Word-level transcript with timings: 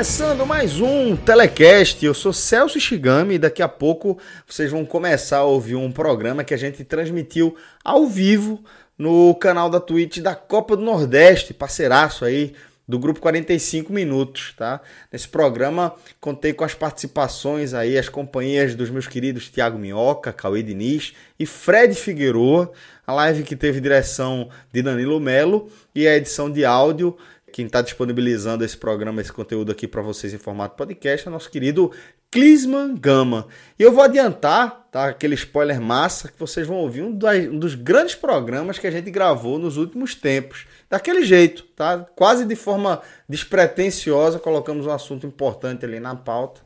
Começando 0.00 0.46
mais 0.46 0.80
um 0.80 1.14
Telecast. 1.14 2.02
Eu 2.02 2.14
sou 2.14 2.32
Celso 2.32 2.80
Shigami 2.80 3.34
e 3.34 3.38
daqui 3.38 3.62
a 3.62 3.68
pouco 3.68 4.16
vocês 4.46 4.70
vão 4.70 4.82
começar 4.82 5.40
a 5.40 5.44
ouvir 5.44 5.74
um 5.74 5.92
programa 5.92 6.42
que 6.42 6.54
a 6.54 6.56
gente 6.56 6.82
transmitiu 6.84 7.54
ao 7.84 8.06
vivo 8.06 8.64
no 8.96 9.34
canal 9.34 9.68
da 9.68 9.78
Twitch 9.78 10.20
da 10.20 10.34
Copa 10.34 10.74
do 10.74 10.82
Nordeste, 10.82 11.52
parceiraço 11.52 12.24
aí 12.24 12.54
do 12.88 12.98
grupo 12.98 13.20
45 13.20 13.92
minutos, 13.92 14.54
tá? 14.56 14.80
Nesse 15.12 15.28
programa 15.28 15.94
contei 16.18 16.54
com 16.54 16.64
as 16.64 16.72
participações 16.72 17.74
aí, 17.74 17.98
as 17.98 18.08
companhias 18.08 18.74
dos 18.74 18.88
meus 18.88 19.06
queridos 19.06 19.50
Tiago 19.50 19.78
Minhoca, 19.78 20.32
Cauê 20.32 20.62
Diniz 20.62 21.12
e 21.38 21.44
Fred 21.44 21.94
Figueroa, 21.94 22.72
a 23.06 23.12
live 23.12 23.42
que 23.42 23.54
teve 23.54 23.82
direção 23.82 24.48
de 24.72 24.80
Danilo 24.80 25.20
Melo 25.20 25.70
e 25.94 26.08
a 26.08 26.16
edição 26.16 26.50
de 26.50 26.64
áudio 26.64 27.18
quem 27.50 27.66
está 27.66 27.82
disponibilizando 27.82 28.64
esse 28.64 28.76
programa, 28.76 29.20
esse 29.20 29.32
conteúdo 29.32 29.72
aqui 29.72 29.86
para 29.86 30.00
vocês 30.00 30.32
em 30.32 30.38
formato 30.38 30.76
podcast 30.76 31.26
é 31.26 31.30
nosso 31.30 31.50
querido 31.50 31.92
Clisman 32.30 32.94
Gama. 32.94 33.48
E 33.78 33.82
eu 33.82 33.92
vou 33.92 34.04
adiantar, 34.04 34.86
tá? 34.90 35.06
Aquele 35.06 35.34
spoiler 35.34 35.80
massa 35.80 36.28
que 36.28 36.38
vocês 36.38 36.66
vão 36.66 36.76
ouvir 36.76 37.02
um, 37.02 37.18
um 37.52 37.58
dos 37.58 37.74
grandes 37.74 38.14
programas 38.14 38.78
que 38.78 38.86
a 38.86 38.90
gente 38.90 39.10
gravou 39.10 39.58
nos 39.58 39.76
últimos 39.76 40.14
tempos. 40.14 40.66
Daquele 40.88 41.24
jeito, 41.24 41.64
tá? 41.74 42.06
Quase 42.14 42.44
de 42.44 42.54
forma 42.54 43.02
despretensiosa, 43.28 44.38
colocamos 44.38 44.86
um 44.86 44.92
assunto 44.92 45.26
importante 45.26 45.84
ali 45.84 45.98
na 45.98 46.14
pauta 46.14 46.60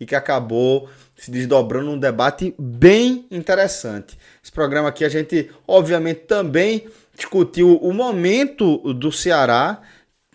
e 0.00 0.06
que 0.06 0.14
acabou 0.14 0.88
se 1.14 1.30
desdobrando 1.30 1.86
num 1.86 1.98
debate 1.98 2.54
bem 2.58 3.26
interessante. 3.30 4.18
Esse 4.42 4.50
programa 4.50 4.88
aqui 4.88 5.04
a 5.04 5.08
gente, 5.10 5.50
obviamente, 5.68 6.20
também 6.20 6.86
discutiu 7.14 7.76
o 7.76 7.92
momento 7.92 8.94
do 8.94 9.12
Ceará 9.12 9.82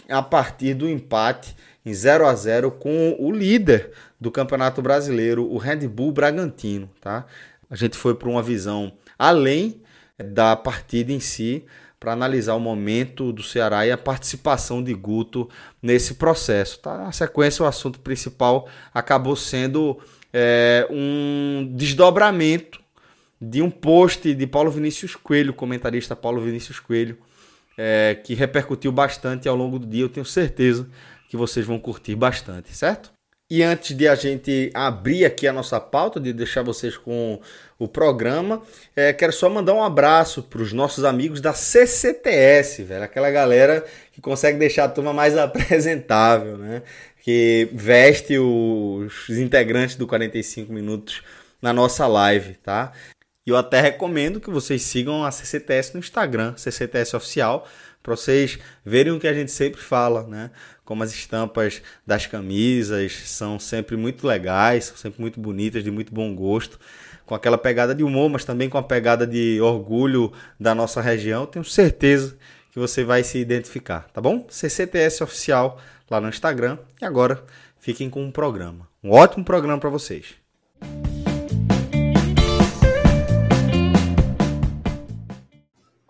a 0.10 0.22
partir 0.22 0.74
do 0.74 0.90
empate 0.90 1.56
em 1.86 1.94
0 1.94 2.26
a 2.26 2.34
0 2.34 2.72
com 2.72 3.16
o 3.20 3.32
líder 3.32 3.92
do 4.20 4.32
Campeonato 4.32 4.82
Brasileiro, 4.82 5.50
o 5.52 5.58
Red 5.58 5.88
Bull 5.88 6.12
Bragantino, 6.12 6.90
tá? 7.00 7.26
A 7.70 7.76
gente 7.76 7.98
foi 7.98 8.16
para 8.16 8.30
uma 8.30 8.42
visão 8.42 8.94
além 9.18 9.82
da 10.18 10.56
partida 10.56 11.12
em 11.12 11.20
si 11.20 11.66
para 12.00 12.14
analisar 12.14 12.54
o 12.54 12.60
momento 12.60 13.32
do 13.32 13.42
Ceará 13.42 13.86
e 13.86 13.92
a 13.92 13.98
participação 13.98 14.84
de 14.84 14.94
Guto 14.94 15.50
nesse 15.82 16.16
processo. 16.16 16.80
Tá? 16.80 16.98
Na 16.98 17.12
sequência, 17.12 17.64
o 17.64 17.68
assunto 17.68 18.00
principal 18.00 18.68
acabou 18.94 19.36
sendo 19.36 19.98
é, 20.32 20.88
um 20.90 21.72
desdobramento 21.76 22.80
de 23.42 23.62
um 23.62 23.70
post 23.70 24.34
de 24.34 24.48
Paulo 24.48 24.70
Vinícius 24.70 25.16
Coelho, 25.16 25.54
comentarista 25.54 26.16
Paulo 26.16 26.42
Vinícius 26.42 26.80
Coelho, 26.80 27.18
é, 27.78 28.18
que 28.24 28.34
repercutiu 28.34 28.92
bastante 28.92 29.48
ao 29.48 29.56
longo 29.56 29.80
do 29.80 29.86
dia. 29.86 30.04
Eu 30.04 30.10
tenho 30.10 30.26
certeza 30.26 30.88
que 31.30 31.38
vocês 31.38 31.66
vão 31.66 31.80
curtir 31.80 32.16
bastante, 32.16 32.76
certo? 32.76 33.12
E 33.50 33.62
antes 33.62 33.96
de 33.96 34.08
a 34.08 34.16
gente 34.16 34.72
abrir 34.74 35.24
aqui 35.24 35.48
a 35.48 35.54
nossa 35.54 35.80
pauta, 35.80 36.20
de 36.20 36.34
deixar 36.34 36.64
vocês 36.64 36.98
com 36.98 37.40
o 37.78 37.88
programa, 37.88 38.64
é, 38.96 39.14
quero 39.14 39.32
só 39.32 39.48
mandar 39.48 39.76
um 39.76 39.84
abraço 39.84 40.42
para 40.42 40.64
os 40.64 40.74
nossos 40.74 41.04
amigos 41.04 41.42
da 41.42 41.54
CCTS, 41.54 42.82
velho, 42.82 43.04
aquela 43.04 43.30
galera 43.30 43.86
que 44.12 44.20
consegue 44.20 44.58
deixar 44.58 44.86
a 44.86 44.90
turma 44.90 45.14
mais 45.14 45.38
apresentável, 45.38 46.58
né? 46.58 46.82
Que 47.22 47.70
veste 47.72 48.38
os 48.40 49.30
integrantes 49.30 49.96
do 49.96 50.08
45 50.08 50.74
Minutos 50.74 51.22
na 51.62 51.72
nossa 51.72 52.08
live, 52.08 52.56
tá? 52.56 52.94
E 53.46 53.52
eu 53.52 53.58
até 53.58 53.80
recomendo 53.80 54.40
que 54.40 54.50
vocês 54.50 54.82
sigam 54.82 55.24
a 55.24 55.30
CCTS 55.30 55.94
no 55.94 56.00
Instagram, 56.00 56.56
CCTS 56.58 57.16
Oficial, 57.16 57.68
para 58.02 58.16
vocês 58.16 58.58
verem 58.84 59.14
o 59.14 59.20
que 59.20 59.28
a 59.28 59.34
gente 59.34 59.52
sempre 59.52 59.80
fala, 59.80 60.24
né? 60.24 60.50
Como 60.84 61.04
as 61.04 61.12
estampas 61.12 61.82
das 62.06 62.26
camisas 62.26 63.12
são 63.26 63.60
sempre 63.60 63.96
muito 63.96 64.26
legais, 64.26 64.86
são 64.86 64.98
sempre 64.98 65.22
muito 65.22 65.40
bonitas, 65.40 65.84
de 65.84 65.92
muito 65.92 66.14
bom 66.14 66.34
gosto, 66.36 66.80
com 67.26 67.36
aquela 67.36 67.58
pegada 67.58 67.94
de 67.94 68.04
humor, 68.04 68.30
mas 68.30 68.46
também 68.46 68.68
com 68.68 68.78
a 68.80 68.84
pegada 68.84 69.28
de 69.28 69.60
orgulho 69.62 70.32
da 70.60 70.74
nossa 70.74 71.00
região. 71.00 71.46
Tenho 71.46 71.66
certeza 71.66 72.36
que 72.72 72.80
você 72.80 73.04
vai 73.04 73.24
se 73.24 73.38
identificar, 73.38 74.08
tá 74.12 74.20
bom? 74.20 74.48
CCTS 74.50 75.24
Oficial 75.24 75.80
lá 76.10 76.20
no 76.20 76.30
Instagram. 76.30 76.80
E 77.00 77.06
agora 77.06 77.44
fiquem 77.80 78.10
com 78.10 78.24
um 78.24 78.32
programa. 78.32 78.88
Um 79.04 79.12
ótimo 79.12 79.46
programa 79.46 79.80
para 79.80 79.90
vocês. 79.90 80.36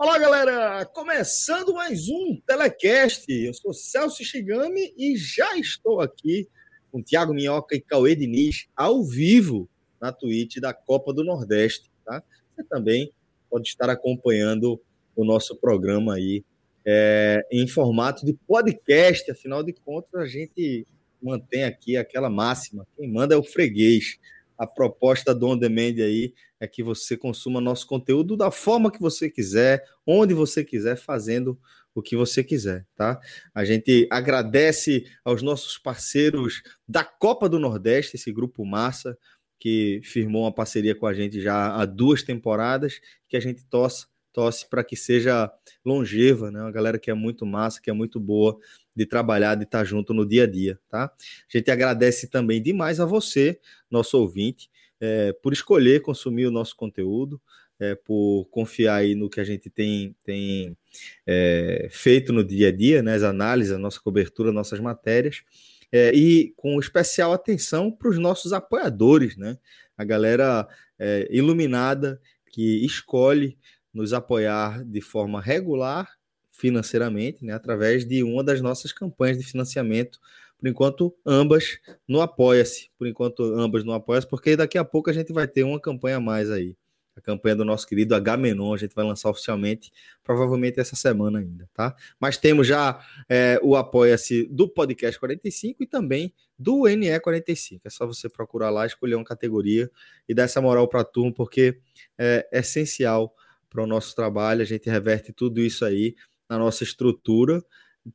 Olá, 0.07 0.19
galera! 0.19 0.85
Começando 0.85 1.73
mais 1.73 2.07
um 2.07 2.39
Telecast. 2.45 3.25
Eu 3.27 3.51
sou 3.55 3.73
Celso 3.73 4.23
Shigami 4.23 4.93
e 4.95 5.17
já 5.17 5.57
estou 5.57 5.99
aqui 5.99 6.47
com 6.91 7.01
Tiago 7.01 7.33
Minhoca 7.33 7.75
e 7.75 7.81
Cauê 7.81 8.15
Diniz 8.15 8.67
ao 8.75 9.03
vivo 9.03 9.67
na 9.99 10.11
Twitch 10.11 10.57
da 10.57 10.75
Copa 10.75 11.11
do 11.11 11.23
Nordeste, 11.23 11.89
tá? 12.05 12.21
Você 12.55 12.63
também 12.65 13.11
pode 13.49 13.67
estar 13.67 13.89
acompanhando 13.89 14.79
o 15.15 15.25
nosso 15.25 15.55
programa 15.55 16.13
aí 16.13 16.45
é, 16.85 17.43
em 17.51 17.67
formato 17.67 18.23
de 18.23 18.33
podcast. 18.47 19.31
Afinal 19.31 19.63
de 19.63 19.73
contas, 19.73 20.21
a 20.21 20.27
gente 20.27 20.85
mantém 21.19 21.63
aqui 21.63 21.97
aquela 21.97 22.29
máxima: 22.29 22.85
quem 22.95 23.11
manda 23.11 23.33
é 23.33 23.37
o 23.39 23.43
freguês 23.43 24.19
a 24.55 24.65
proposta 24.65 25.33
do 25.33 25.47
On 25.47 25.57
Demand 25.57 25.95
aí 25.97 26.31
é 26.59 26.67
que 26.67 26.83
você 26.83 27.17
consuma 27.17 27.59
nosso 27.59 27.85
conteúdo 27.87 28.37
da 28.37 28.51
forma 28.51 28.91
que 28.91 28.99
você 28.99 29.29
quiser, 29.29 29.83
onde 30.05 30.33
você 30.33 30.63
quiser, 30.63 30.95
fazendo 30.95 31.59
o 31.93 32.01
que 32.01 32.15
você 32.15 32.43
quiser, 32.43 32.85
tá? 32.95 33.19
A 33.53 33.63
gente 33.63 34.07
agradece 34.11 35.05
aos 35.23 35.41
nossos 35.41 35.77
parceiros 35.77 36.61
da 36.87 37.03
Copa 37.03 37.47
do 37.47 37.57
Nordeste, 37.57 38.17
esse 38.17 38.31
grupo 38.31 38.65
massa 38.65 39.17
que 39.57 40.01
firmou 40.03 40.43
uma 40.43 40.53
parceria 40.53 40.93
com 40.93 41.07
a 41.07 41.13
gente 41.13 41.41
já 41.41 41.75
há 41.75 41.85
duas 41.85 42.21
temporadas, 42.21 42.99
que 43.27 43.37
a 43.37 43.39
gente 43.39 43.63
torce, 43.65 44.05
torce 44.33 44.69
para 44.69 44.83
que 44.83 44.97
seja 44.97 45.49
longeva, 45.85 46.51
né? 46.51 46.61
Uma 46.61 46.71
galera 46.71 46.99
que 46.99 47.09
é 47.09 47.13
muito 47.13 47.45
massa, 47.45 47.81
que 47.81 47.89
é 47.89 47.93
muito 47.93 48.19
boa 48.19 48.57
de 48.93 49.05
trabalhar, 49.05 49.55
de 49.55 49.63
estar 49.63 49.85
junto 49.85 50.13
no 50.13 50.25
dia 50.25 50.43
a 50.43 50.47
dia, 50.47 50.77
tá? 50.89 51.05
A 51.05 51.57
gente 51.57 51.71
agradece 51.71 52.27
também 52.27 52.61
demais 52.61 52.99
a 52.99 53.05
você, 53.05 53.59
nosso 53.89 54.19
ouvinte, 54.19 54.69
é, 54.99 55.33
por 55.33 55.53
escolher 55.53 56.01
consumir 56.01 56.45
o 56.45 56.51
nosso 56.51 56.75
conteúdo, 56.75 57.41
é, 57.79 57.95
por 57.95 58.45
confiar 58.45 58.95
aí 58.95 59.15
no 59.15 59.29
que 59.29 59.39
a 59.39 59.43
gente 59.43 59.69
tem, 59.69 60.15
tem 60.23 60.77
é, 61.25 61.87
feito 61.91 62.31
no 62.31 62.43
dia 62.43 62.69
a 62.69 62.71
dia, 62.71 63.01
né, 63.01 63.15
as 63.15 63.23
análises, 63.23 63.73
a 63.73 63.77
nossa 63.77 63.99
cobertura, 63.99 64.51
nossas 64.51 64.79
matérias, 64.79 65.43
é, 65.91 66.13
e 66.13 66.53
com 66.55 66.79
especial 66.79 67.33
atenção 67.33 67.91
para 67.91 68.09
os 68.09 68.17
nossos 68.17 68.53
apoiadores, 68.53 69.35
né, 69.37 69.57
a 69.97 70.03
galera 70.03 70.67
é, 70.97 71.27
iluminada 71.29 72.19
que 72.51 72.85
escolhe 72.85 73.57
nos 73.93 74.13
apoiar 74.13 74.83
de 74.83 75.01
forma 75.01 75.41
regular 75.41 76.09
financeiramente, 76.51 77.43
né, 77.43 77.53
através 77.53 78.05
de 78.05 78.23
uma 78.23 78.43
das 78.43 78.61
nossas 78.61 78.93
campanhas 78.93 79.37
de 79.37 79.43
financiamento. 79.43 80.19
Por 80.57 80.67
enquanto, 80.67 81.15
ambas 81.25 81.77
no 82.07 82.21
Apoia-se. 82.21 82.89
Por 82.97 83.07
enquanto, 83.07 83.43
ambas 83.43 83.83
no 83.83 83.93
Apoia-se, 83.93 84.27
porque 84.27 84.55
daqui 84.55 84.77
a 84.77 84.85
pouco 84.85 85.09
a 85.09 85.13
gente 85.13 85.31
vai 85.33 85.47
ter 85.47 85.63
uma 85.63 85.79
campanha 85.79 86.17
a 86.17 86.19
mais 86.19 86.49
aí. 86.49 86.75
A 87.15 87.21
campanha 87.21 87.55
do 87.55 87.63
nosso 87.63 87.87
querido 87.87 88.13
H-Menon, 88.13 88.73
a 88.73 88.77
gente 88.77 88.93
vai 88.93 89.05
lançar 89.05 89.29
oficialmente, 89.29 89.89
provavelmente 90.21 90.81
essa 90.81 90.97
semana 90.97 91.39
ainda, 91.39 91.69
tá? 91.73 91.95
Mas 92.19 92.35
temos 92.35 92.67
já 92.67 92.99
é, 93.29 93.57
o 93.63 93.77
Apoia-se 93.77 94.47
do 94.47 94.67
Podcast 94.67 95.17
45 95.17 95.81
e 95.83 95.87
também 95.87 96.33
do 96.59 96.81
NE45. 96.81 97.79
É 97.85 97.89
só 97.89 98.05
você 98.05 98.27
procurar 98.27 98.69
lá, 98.69 98.85
escolher 98.85 99.15
uma 99.15 99.23
categoria 99.23 99.89
e 100.27 100.33
dar 100.33 100.43
essa 100.43 100.59
moral 100.59 100.89
para 100.89 101.01
a 101.01 101.05
turma, 101.05 101.31
porque 101.31 101.79
é 102.17 102.49
essencial 102.51 103.33
para 103.69 103.83
o 103.83 103.87
nosso 103.87 104.13
trabalho, 104.13 104.61
a 104.61 104.65
gente 104.65 104.89
reverte 104.89 105.31
tudo 105.31 105.61
isso 105.61 105.85
aí 105.85 106.15
na 106.49 106.57
nossa 106.57 106.83
estrutura 106.83 107.63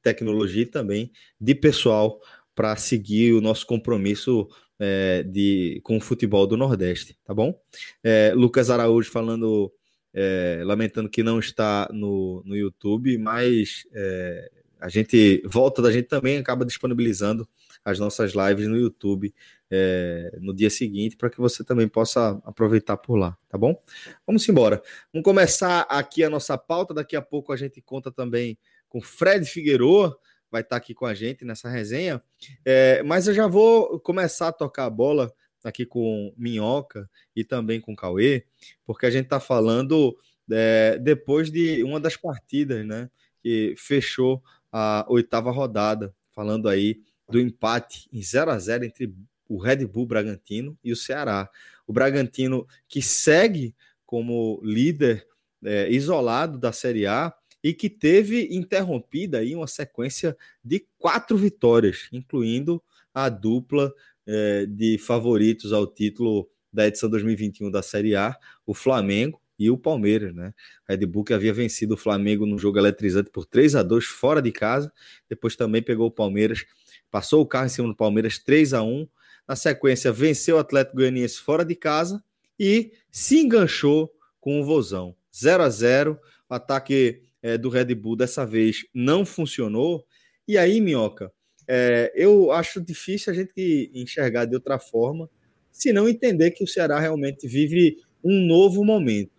tecnologia 0.02 0.62
e 0.62 0.66
também 0.66 1.10
de 1.40 1.54
pessoal 1.54 2.20
para 2.54 2.76
seguir 2.76 3.32
o 3.32 3.40
nosso 3.40 3.66
compromisso 3.66 4.48
é, 4.78 5.22
de, 5.22 5.80
com 5.84 5.96
o 5.98 6.00
futebol 6.00 6.46
do 6.46 6.56
Nordeste, 6.56 7.16
tá 7.24 7.34
bom? 7.34 7.58
É, 8.02 8.32
Lucas 8.34 8.70
Araújo 8.70 9.10
falando, 9.10 9.72
é, 10.12 10.62
lamentando 10.64 11.08
que 11.08 11.22
não 11.22 11.38
está 11.38 11.88
no, 11.92 12.42
no 12.44 12.56
YouTube, 12.56 13.16
mas 13.18 13.86
é, 13.92 14.50
a 14.80 14.88
gente 14.88 15.42
volta 15.46 15.82
da 15.82 15.92
gente 15.92 16.08
também 16.08 16.38
acaba 16.38 16.64
disponibilizando 16.64 17.46
as 17.84 17.98
nossas 17.98 18.32
lives 18.32 18.66
no 18.66 18.76
YouTube 18.76 19.32
é, 19.70 20.36
no 20.40 20.54
dia 20.54 20.70
seguinte 20.70 21.16
para 21.16 21.30
que 21.30 21.38
você 21.38 21.62
também 21.62 21.86
possa 21.86 22.40
aproveitar 22.44 22.96
por 22.96 23.16
lá, 23.16 23.36
tá 23.48 23.56
bom? 23.56 23.80
Vamos 24.26 24.48
embora. 24.48 24.82
Vamos 25.12 25.24
começar 25.24 25.82
aqui 25.82 26.24
a 26.24 26.30
nossa 26.30 26.58
pauta. 26.58 26.92
Daqui 26.92 27.14
a 27.16 27.22
pouco 27.22 27.52
a 27.52 27.56
gente 27.56 27.80
conta 27.80 28.10
também 28.10 28.58
com 28.90 29.00
Fred 29.00 29.46
Figueroa, 29.46 30.18
vai 30.50 30.60
estar 30.60 30.76
aqui 30.76 30.92
com 30.92 31.06
a 31.06 31.14
gente 31.14 31.44
nessa 31.44 31.70
resenha. 31.70 32.22
É, 32.64 33.02
mas 33.04 33.26
eu 33.26 33.32
já 33.32 33.46
vou 33.46 33.98
começar 34.00 34.48
a 34.48 34.52
tocar 34.52 34.84
a 34.84 34.90
bola 34.90 35.32
aqui 35.64 35.86
com 35.86 36.34
Minhoca 36.36 37.08
e 37.34 37.44
também 37.44 37.80
com 37.80 37.94
Cauê, 37.94 38.44
porque 38.84 39.06
a 39.06 39.10
gente 39.10 39.24
está 39.24 39.38
falando 39.38 40.16
é, 40.50 40.98
depois 40.98 41.50
de 41.50 41.82
uma 41.84 42.00
das 42.00 42.16
partidas, 42.16 42.84
né? 42.84 43.08
Que 43.40 43.74
fechou 43.78 44.42
a 44.72 45.06
oitava 45.08 45.50
rodada, 45.50 46.14
falando 46.30 46.68
aí 46.68 47.00
do 47.28 47.38
empate 47.38 48.08
em 48.12 48.22
0 48.22 48.50
a 48.50 48.58
0 48.58 48.84
entre 48.84 49.14
o 49.48 49.58
Red 49.58 49.86
Bull 49.86 50.06
Bragantino 50.06 50.76
e 50.82 50.92
o 50.92 50.96
Ceará. 50.96 51.48
O 51.86 51.92
Bragantino 51.92 52.66
que 52.88 53.00
segue 53.00 53.74
como 54.04 54.60
líder 54.64 55.26
é, 55.62 55.88
isolado 55.90 56.58
da 56.58 56.72
Série 56.72 57.06
A 57.06 57.32
e 57.62 57.74
que 57.74 57.90
teve 57.90 58.48
interrompida 58.50 59.38
aí 59.38 59.54
uma 59.54 59.66
sequência 59.66 60.36
de 60.64 60.86
quatro 60.98 61.36
vitórias, 61.36 62.08
incluindo 62.12 62.82
a 63.12 63.28
dupla 63.28 63.92
é, 64.26 64.66
de 64.66 64.98
favoritos 64.98 65.72
ao 65.72 65.86
título 65.86 66.48
da 66.72 66.86
edição 66.86 67.10
2021 67.10 67.70
da 67.70 67.82
Série 67.82 68.14
A, 68.14 68.36
o 68.64 68.72
Flamengo 68.72 69.40
e 69.58 69.70
o 69.70 69.76
Palmeiras, 69.76 70.34
né? 70.34 70.54
Red 70.88 71.04
Bull 71.04 71.24
que 71.24 71.34
havia 71.34 71.52
vencido 71.52 71.94
o 71.94 71.98
Flamengo 71.98 72.46
no 72.46 72.58
jogo 72.58 72.78
eletrizante 72.78 73.30
por 73.30 73.44
3 73.44 73.76
a 73.76 73.82
2 73.82 74.06
fora 74.06 74.40
de 74.40 74.50
casa, 74.50 74.90
depois 75.28 75.54
também 75.54 75.82
pegou 75.82 76.06
o 76.06 76.10
Palmeiras, 76.10 76.64
passou 77.10 77.42
o 77.42 77.46
carro 77.46 77.66
em 77.66 77.70
cima 77.70 77.88
do 77.88 77.96
Palmeiras 77.96 78.38
3 78.38 78.72
a 78.72 78.82
1 78.82 79.06
na 79.50 79.56
sequência 79.56 80.12
venceu 80.12 80.56
o 80.56 80.58
Atlético 80.60 80.98
Goianiense 80.98 81.40
fora 81.40 81.64
de 81.64 81.74
casa 81.74 82.22
e 82.56 82.92
se 83.10 83.40
enganchou 83.40 84.08
com 84.40 84.60
o 84.60 84.64
Vozão. 84.64 85.16
0 85.36 85.64
a 85.64 85.68
0 85.68 86.20
o 86.48 86.54
ataque 86.54 87.20
é, 87.42 87.56
do 87.56 87.68
Red 87.68 87.94
Bull 87.94 88.16
dessa 88.16 88.44
vez 88.46 88.84
não 88.94 89.24
funcionou. 89.24 90.04
E 90.46 90.58
aí, 90.58 90.80
Minhoca, 90.80 91.32
é, 91.66 92.12
eu 92.14 92.50
acho 92.52 92.80
difícil 92.80 93.32
a 93.32 93.36
gente 93.36 93.90
enxergar 93.94 94.44
de 94.44 94.54
outra 94.54 94.78
forma, 94.78 95.28
se 95.70 95.92
não 95.92 96.08
entender 96.08 96.50
que 96.50 96.64
o 96.64 96.66
Ceará 96.66 96.98
realmente 96.98 97.46
vive 97.46 97.96
um 98.22 98.44
novo 98.46 98.84
momento. 98.84 99.30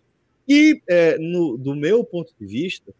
E, 0.48 0.80
é, 0.88 1.18
no, 1.18 1.56
do 1.56 1.74
meu 1.74 2.04
ponto 2.04 2.34
de 2.38 2.46
vista, 2.46 2.92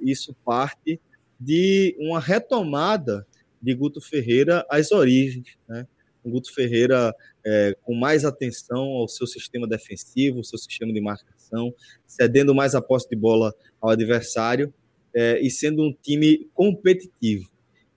isso 0.00 0.34
parte 0.46 0.98
de 1.38 1.94
uma 1.98 2.18
retomada 2.18 3.26
de 3.60 3.74
Guto 3.74 4.00
Ferreira 4.00 4.66
às 4.70 4.90
origens. 4.90 5.56
Né? 5.68 5.86
Guto 6.24 6.52
Ferreira 6.52 7.14
é, 7.44 7.76
com 7.82 7.94
mais 7.94 8.24
atenção 8.24 8.84
ao 8.84 9.08
seu 9.08 9.26
sistema 9.26 9.66
defensivo, 9.66 10.44
seu 10.44 10.58
sistema 10.58 10.92
de 10.92 11.00
marcação, 11.48 11.74
cedendo 12.06 12.54
mais 12.54 12.74
a 12.74 12.82
posse 12.82 13.08
de 13.08 13.16
bola 13.16 13.54
ao 13.80 13.90
adversário 13.90 14.72
é, 15.14 15.40
e 15.40 15.50
sendo 15.50 15.82
um 15.82 15.94
time 16.02 16.48
competitivo. 16.52 17.48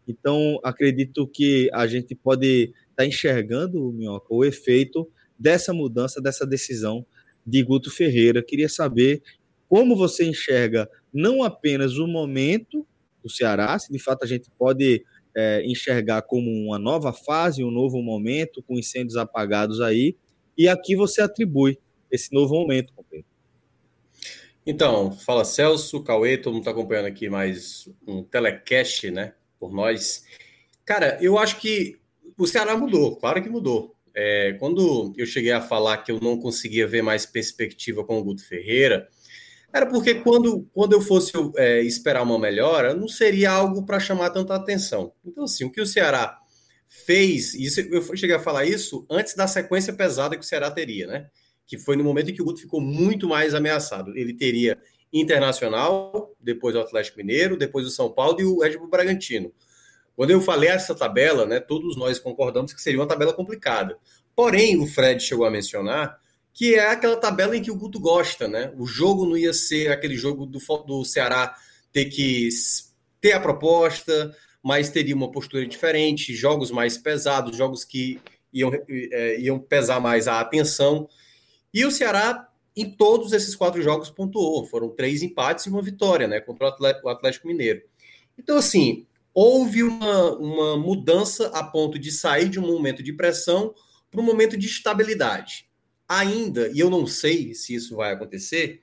Então, 0.08 0.60
acredito 0.64 1.28
que 1.28 1.70
a 1.74 1.86
gente 1.86 2.16
pode 2.16 2.64
estar 2.64 2.74
tá 2.96 3.06
enxergando, 3.06 3.92
Minhoca, 3.92 4.34
o 4.34 4.44
efeito 4.44 5.08
dessa 5.38 5.74
mudança, 5.74 6.22
dessa 6.22 6.46
decisão 6.46 7.06
de 7.46 7.64
Guto 7.64 7.92
Ferreira. 7.92 8.44
Queria 8.44 8.70
saber 8.70 9.22
como 9.68 9.96
você 9.96 10.26
enxerga 10.26 10.90
não 11.14 11.44
apenas 11.44 11.98
o 11.98 12.08
momento 12.08 12.86
do 13.24 13.30
Ceará, 13.30 13.78
se 13.78 13.92
de 13.92 14.00
fato 14.00 14.24
a 14.24 14.28
gente 14.28 14.50
pode 14.58 15.06
é, 15.36 15.64
enxergar 15.66 16.24
como 16.24 16.50
uma 16.50 16.80
nova 16.80 17.14
fase, 17.14 17.64
um 17.64 17.72
novo 17.72 18.02
momento, 18.02 18.64
com 18.64 18.78
incêndios 18.78 19.16
apagados 19.16 19.80
aí, 19.80 20.16
e 20.58 20.68
aqui 20.68 20.96
você 20.96 21.22
atribui 21.22 21.78
esse 22.12 22.34
novo 22.34 22.56
momento, 22.56 22.94
companheiro. 22.94 23.31
Então, 24.66 25.12
fala 25.12 25.44
Celso, 25.44 26.04
Cauê, 26.04 26.38
todo 26.38 26.54
mundo 26.54 26.62
está 26.62 26.72
acompanhando 26.72 27.08
aqui 27.08 27.28
mais 27.28 27.90
um 28.08 28.24
telecast, 28.24 29.10
né, 29.10 29.34
por 29.60 29.74
nós. 29.74 30.24
Cara, 30.86 31.18
eu 31.20 31.40
acho 31.40 31.60
que 31.60 32.00
o 32.38 32.46
Ceará 32.46 32.78
mudou, 32.78 33.16
claro 33.16 33.42
que 33.42 33.50
mudou. 33.50 33.96
É, 34.14 34.56
quando 34.60 35.14
eu 35.18 35.26
cheguei 35.26 35.52
a 35.52 35.62
falar 35.62 35.98
que 35.98 36.12
eu 36.12 36.20
não 36.20 36.38
conseguia 36.38 36.88
ver 36.88 37.02
mais 37.02 37.26
perspectiva 37.26 38.04
com 38.04 38.20
o 38.20 38.24
Guto 38.24 38.46
Ferreira, 38.46 39.10
era 39.74 39.86
porque 39.88 40.16
quando, 40.16 40.70
quando 40.74 40.94
eu 40.94 41.02
fosse 41.02 41.32
é, 41.58 41.82
esperar 41.82 42.22
uma 42.22 42.38
melhora, 42.38 42.94
não 42.94 43.08
seria 43.08 43.50
algo 43.52 43.84
para 43.84 44.00
chamar 44.00 44.30
tanta 44.30 44.54
atenção. 44.54 45.14
Então, 45.26 45.46
assim, 45.46 45.64
o 45.64 45.72
que 45.72 45.82
o 45.82 45.86
Ceará 45.88 46.38
fez, 46.88 47.56
isso 47.56 47.80
eu 47.80 48.16
cheguei 48.16 48.36
a 48.36 48.40
falar 48.40 48.66
isso 48.66 49.08
antes 49.10 49.34
da 49.34 49.48
sequência 49.48 49.94
pesada 49.94 50.36
que 50.36 50.44
o 50.44 50.48
Ceará 50.48 50.70
teria, 50.70 51.08
né? 51.08 51.30
Que 51.66 51.78
foi 51.78 51.96
no 51.96 52.04
momento 52.04 52.32
em 52.32 52.34
que 52.34 52.42
o 52.42 52.46
Guto 52.46 52.62
ficou 52.62 52.82
muito 52.82 53.28
mais 53.28 53.54
ameaçado. 53.54 54.16
Ele 54.18 54.34
teria 54.34 54.78
Internacional, 55.14 56.34
depois 56.40 56.76
o 56.76 56.80
Atlético 56.80 57.18
Mineiro, 57.18 57.58
depois 57.58 57.86
o 57.86 57.90
São 57.90 58.10
Paulo 58.10 58.40
e 58.40 58.46
o 58.46 58.60
Red 58.60 58.78
Bull 58.78 58.90
Bragantino. 58.90 59.52
Quando 60.16 60.32
eu 60.32 60.40
falei 60.40 60.70
essa 60.70 60.96
tabela, 60.96 61.46
né, 61.46 61.60
todos 61.60 61.98
nós 61.98 62.18
concordamos 62.18 62.74
que 62.74 62.82
seria 62.82 63.00
uma 63.00 63.08
tabela 63.08 63.34
complicada. 63.34 63.98
Porém, 64.36 64.78
o 64.78 64.86
Fred 64.86 65.22
chegou 65.22 65.46
a 65.46 65.52
mencionar 65.52 66.18
que 66.54 66.76
é 66.76 66.92
aquela 66.92 67.16
tabela 67.16 67.56
em 67.56 67.62
que 67.62 67.72
o 67.72 67.76
Guto 67.76 68.00
gosta, 68.00 68.48
né? 68.48 68.74
O 68.78 68.86
jogo 68.86 69.26
não 69.26 69.38
ia 69.38 69.54
ser 69.54 69.92
aquele 69.92 70.16
jogo 70.16 70.46
do, 70.46 70.60
do 70.86 71.06
Ceará 71.06 71.56
ter 71.92 72.06
que 72.06 72.50
ter 73.20 73.34
a 73.34 73.40
proposta, 73.40 74.36
mas 74.62 74.90
teria 74.90 75.16
uma 75.16 75.32
postura 75.32 75.66
diferente, 75.66 76.34
jogos 76.34 76.72
mais 76.72 76.98
pesados, 76.98 77.56
jogos 77.56 77.84
que 77.84 78.20
iam, 78.54 78.72
é, 78.90 79.40
iam 79.40 79.60
pesar 79.60 80.00
mais 80.00 80.28
a 80.28 80.40
atenção. 80.40 81.08
E 81.74 81.86
o 81.86 81.92
Ceará, 81.92 82.50
em 82.76 82.90
todos 82.90 83.34
esses 83.34 83.56
quatro 83.56 83.82
jogos, 83.82 84.10
pontuou. 84.10 84.66
Foram 84.66 84.90
três 84.90 85.22
empates 85.22 85.66
e 85.66 85.70
uma 85.70 85.82
vitória, 85.82 86.28
né? 86.28 86.40
Contra 86.40 86.74
o 87.04 87.10
Atlético 87.10 87.48
Mineiro. 87.48 87.82
Então, 88.38 88.58
assim, 88.58 89.06
houve 89.34 89.84
uma, 89.84 90.36
uma 90.38 90.78
mudança 90.78 91.48
a 91.48 91.64
ponto 91.64 91.98
de 91.98 92.12
sair 92.12 92.50
de 92.50 92.60
um 92.60 92.68
momento 92.68 93.02
de 93.02 93.14
pressão 93.14 93.74
para 94.10 94.20
um 94.20 94.24
momento 94.26 94.58
de 94.58 94.68
estabilidade 94.68 95.70
ainda, 96.12 96.70
e 96.74 96.80
eu 96.80 96.90
não 96.90 97.08
sei 97.08 97.54
se 97.54 97.74
isso 97.74 97.96
vai 97.96 98.12
acontecer, 98.12 98.82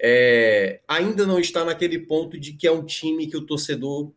é, 0.00 0.80
ainda 0.86 1.26
não 1.26 1.40
está 1.40 1.64
naquele 1.64 1.98
ponto 1.98 2.38
de 2.38 2.52
que 2.52 2.68
é 2.68 2.70
um 2.70 2.84
time 2.84 3.26
que 3.26 3.36
o 3.36 3.44
torcedor, 3.44 4.12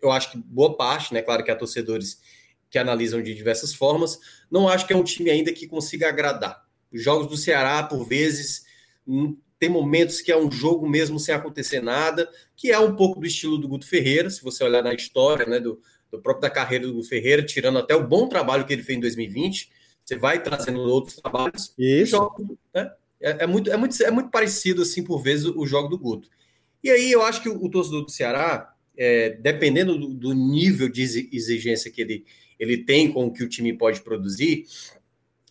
eu 0.00 0.10
acho 0.10 0.30
que 0.30 0.36
boa 0.36 0.76
parte, 0.76 1.14
né? 1.14 1.22
Claro 1.22 1.42
que 1.42 1.50
há 1.50 1.56
torcedores 1.56 2.20
que 2.68 2.78
analisam 2.78 3.22
de 3.22 3.34
diversas 3.34 3.72
formas, 3.72 4.18
não 4.50 4.68
acho 4.68 4.86
que 4.86 4.92
é 4.92 4.96
um 4.96 5.02
time 5.02 5.30
ainda 5.30 5.52
que 5.52 5.66
consiga 5.66 6.10
agradar. 6.10 6.62
Os 6.92 7.02
jogos 7.02 7.26
do 7.26 7.36
Ceará, 7.36 7.82
por 7.82 8.04
vezes, 8.04 8.64
hum, 9.06 9.36
tem 9.58 9.68
momentos 9.68 10.20
que 10.20 10.32
é 10.32 10.36
um 10.36 10.50
jogo 10.50 10.88
mesmo 10.88 11.18
sem 11.18 11.34
acontecer 11.34 11.80
nada, 11.80 12.28
que 12.56 12.70
é 12.70 12.78
um 12.78 12.96
pouco 12.96 13.20
do 13.20 13.26
estilo 13.26 13.56
do 13.56 13.68
Guto 13.68 13.86
Ferreira, 13.86 14.28
se 14.28 14.42
você 14.42 14.64
olhar 14.64 14.82
na 14.82 14.92
história, 14.92 15.46
né, 15.46 15.60
do, 15.60 15.80
do 16.10 16.20
próprio 16.20 16.42
da 16.42 16.50
carreira 16.50 16.86
do 16.86 16.94
Guto 16.94 17.08
Ferreira, 17.08 17.44
tirando 17.44 17.78
até 17.78 17.94
o 17.94 18.06
bom 18.06 18.28
trabalho 18.28 18.66
que 18.66 18.72
ele 18.72 18.82
fez 18.82 18.98
em 18.98 19.00
2020, 19.00 19.70
você 20.04 20.16
vai 20.16 20.42
trazendo 20.42 20.80
outros 20.80 21.16
trabalhos. 21.16 21.72
Isso. 21.78 22.10
Jogo, 22.10 22.58
né? 22.74 22.90
é, 23.20 23.44
é, 23.44 23.46
muito, 23.46 23.70
é, 23.70 23.76
muito, 23.76 24.02
é 24.02 24.10
muito 24.10 24.30
parecido, 24.30 24.82
assim, 24.82 25.02
por 25.02 25.22
vezes, 25.22 25.46
o, 25.46 25.60
o 25.60 25.66
jogo 25.66 25.88
do 25.88 25.98
Guto. 25.98 26.28
E 26.82 26.90
aí 26.90 27.12
eu 27.12 27.22
acho 27.22 27.40
que 27.40 27.48
o, 27.48 27.64
o 27.64 27.70
torcedor 27.70 28.04
do 28.04 28.10
Ceará, 28.10 28.74
é, 28.96 29.30
dependendo 29.30 29.96
do, 29.96 30.08
do, 30.08 30.34
nível 30.34 30.88
de 30.88 31.02
exigência 31.32 31.90
que 31.90 32.00
ele, 32.00 32.24
ele 32.58 32.78
tem 32.78 33.12
com 33.12 33.26
o 33.26 33.32
que 33.32 33.44
o 33.44 33.48
time 33.48 33.72
pode 33.72 34.00
produzir, 34.02 34.66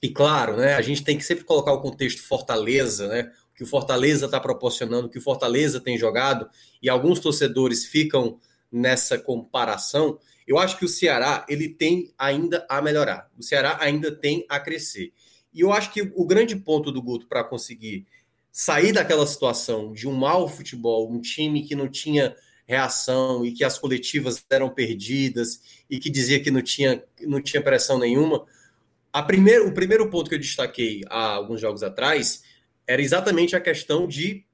e 0.01 0.09
claro, 0.09 0.57
né, 0.57 0.73
a 0.73 0.81
gente 0.81 1.03
tem 1.03 1.17
que 1.17 1.23
sempre 1.23 1.43
colocar 1.43 1.71
o 1.71 1.81
contexto 1.81 2.23
Fortaleza, 2.23 3.07
né? 3.07 3.31
O 3.51 3.55
que 3.55 3.63
o 3.63 3.67
Fortaleza 3.67 4.25
está 4.25 4.39
proporcionando, 4.39 5.07
o 5.07 5.09
que 5.09 5.19
o 5.19 5.21
Fortaleza 5.21 5.79
tem 5.79 5.97
jogado, 5.97 6.49
e 6.81 6.89
alguns 6.89 7.19
torcedores 7.19 7.85
ficam 7.85 8.39
nessa 8.71 9.19
comparação. 9.19 10.17
Eu 10.47 10.57
acho 10.57 10.77
que 10.77 10.85
o 10.85 10.89
Ceará 10.89 11.45
ele 11.47 11.69
tem 11.69 12.11
ainda 12.17 12.65
a 12.67 12.81
melhorar. 12.81 13.29
O 13.37 13.43
Ceará 13.43 13.77
ainda 13.79 14.11
tem 14.11 14.45
a 14.49 14.59
crescer. 14.59 15.13
E 15.53 15.61
eu 15.61 15.71
acho 15.71 15.91
que 15.91 16.01
o 16.15 16.25
grande 16.25 16.55
ponto 16.55 16.91
do 16.91 17.01
Guto 17.01 17.27
para 17.27 17.43
conseguir 17.43 18.07
sair 18.51 18.91
daquela 18.91 19.27
situação 19.27 19.93
de 19.93 20.07
um 20.07 20.13
mau 20.13 20.47
futebol, 20.47 21.11
um 21.11 21.21
time 21.21 21.63
que 21.63 21.75
não 21.75 21.87
tinha 21.87 22.35
reação 22.65 23.45
e 23.45 23.51
que 23.51 23.63
as 23.63 23.77
coletivas 23.77 24.43
eram 24.49 24.69
perdidas 24.69 25.83
e 25.89 25.99
que 25.99 26.09
dizia 26.09 26.39
que 26.39 26.49
não 26.49 26.61
tinha, 26.61 27.03
não 27.21 27.41
tinha 27.41 27.61
pressão 27.61 27.99
nenhuma. 27.99 28.45
A 29.13 29.21
primeiro, 29.21 29.67
o 29.67 29.73
primeiro 29.73 30.09
ponto 30.09 30.29
que 30.29 30.35
eu 30.35 30.39
destaquei 30.39 31.01
há 31.09 31.33
alguns 31.33 31.59
jogos 31.59 31.83
atrás 31.83 32.43
era 32.87 33.01
exatamente 33.01 33.55
a 33.55 33.59
questão 33.59 34.07
de 34.07 34.45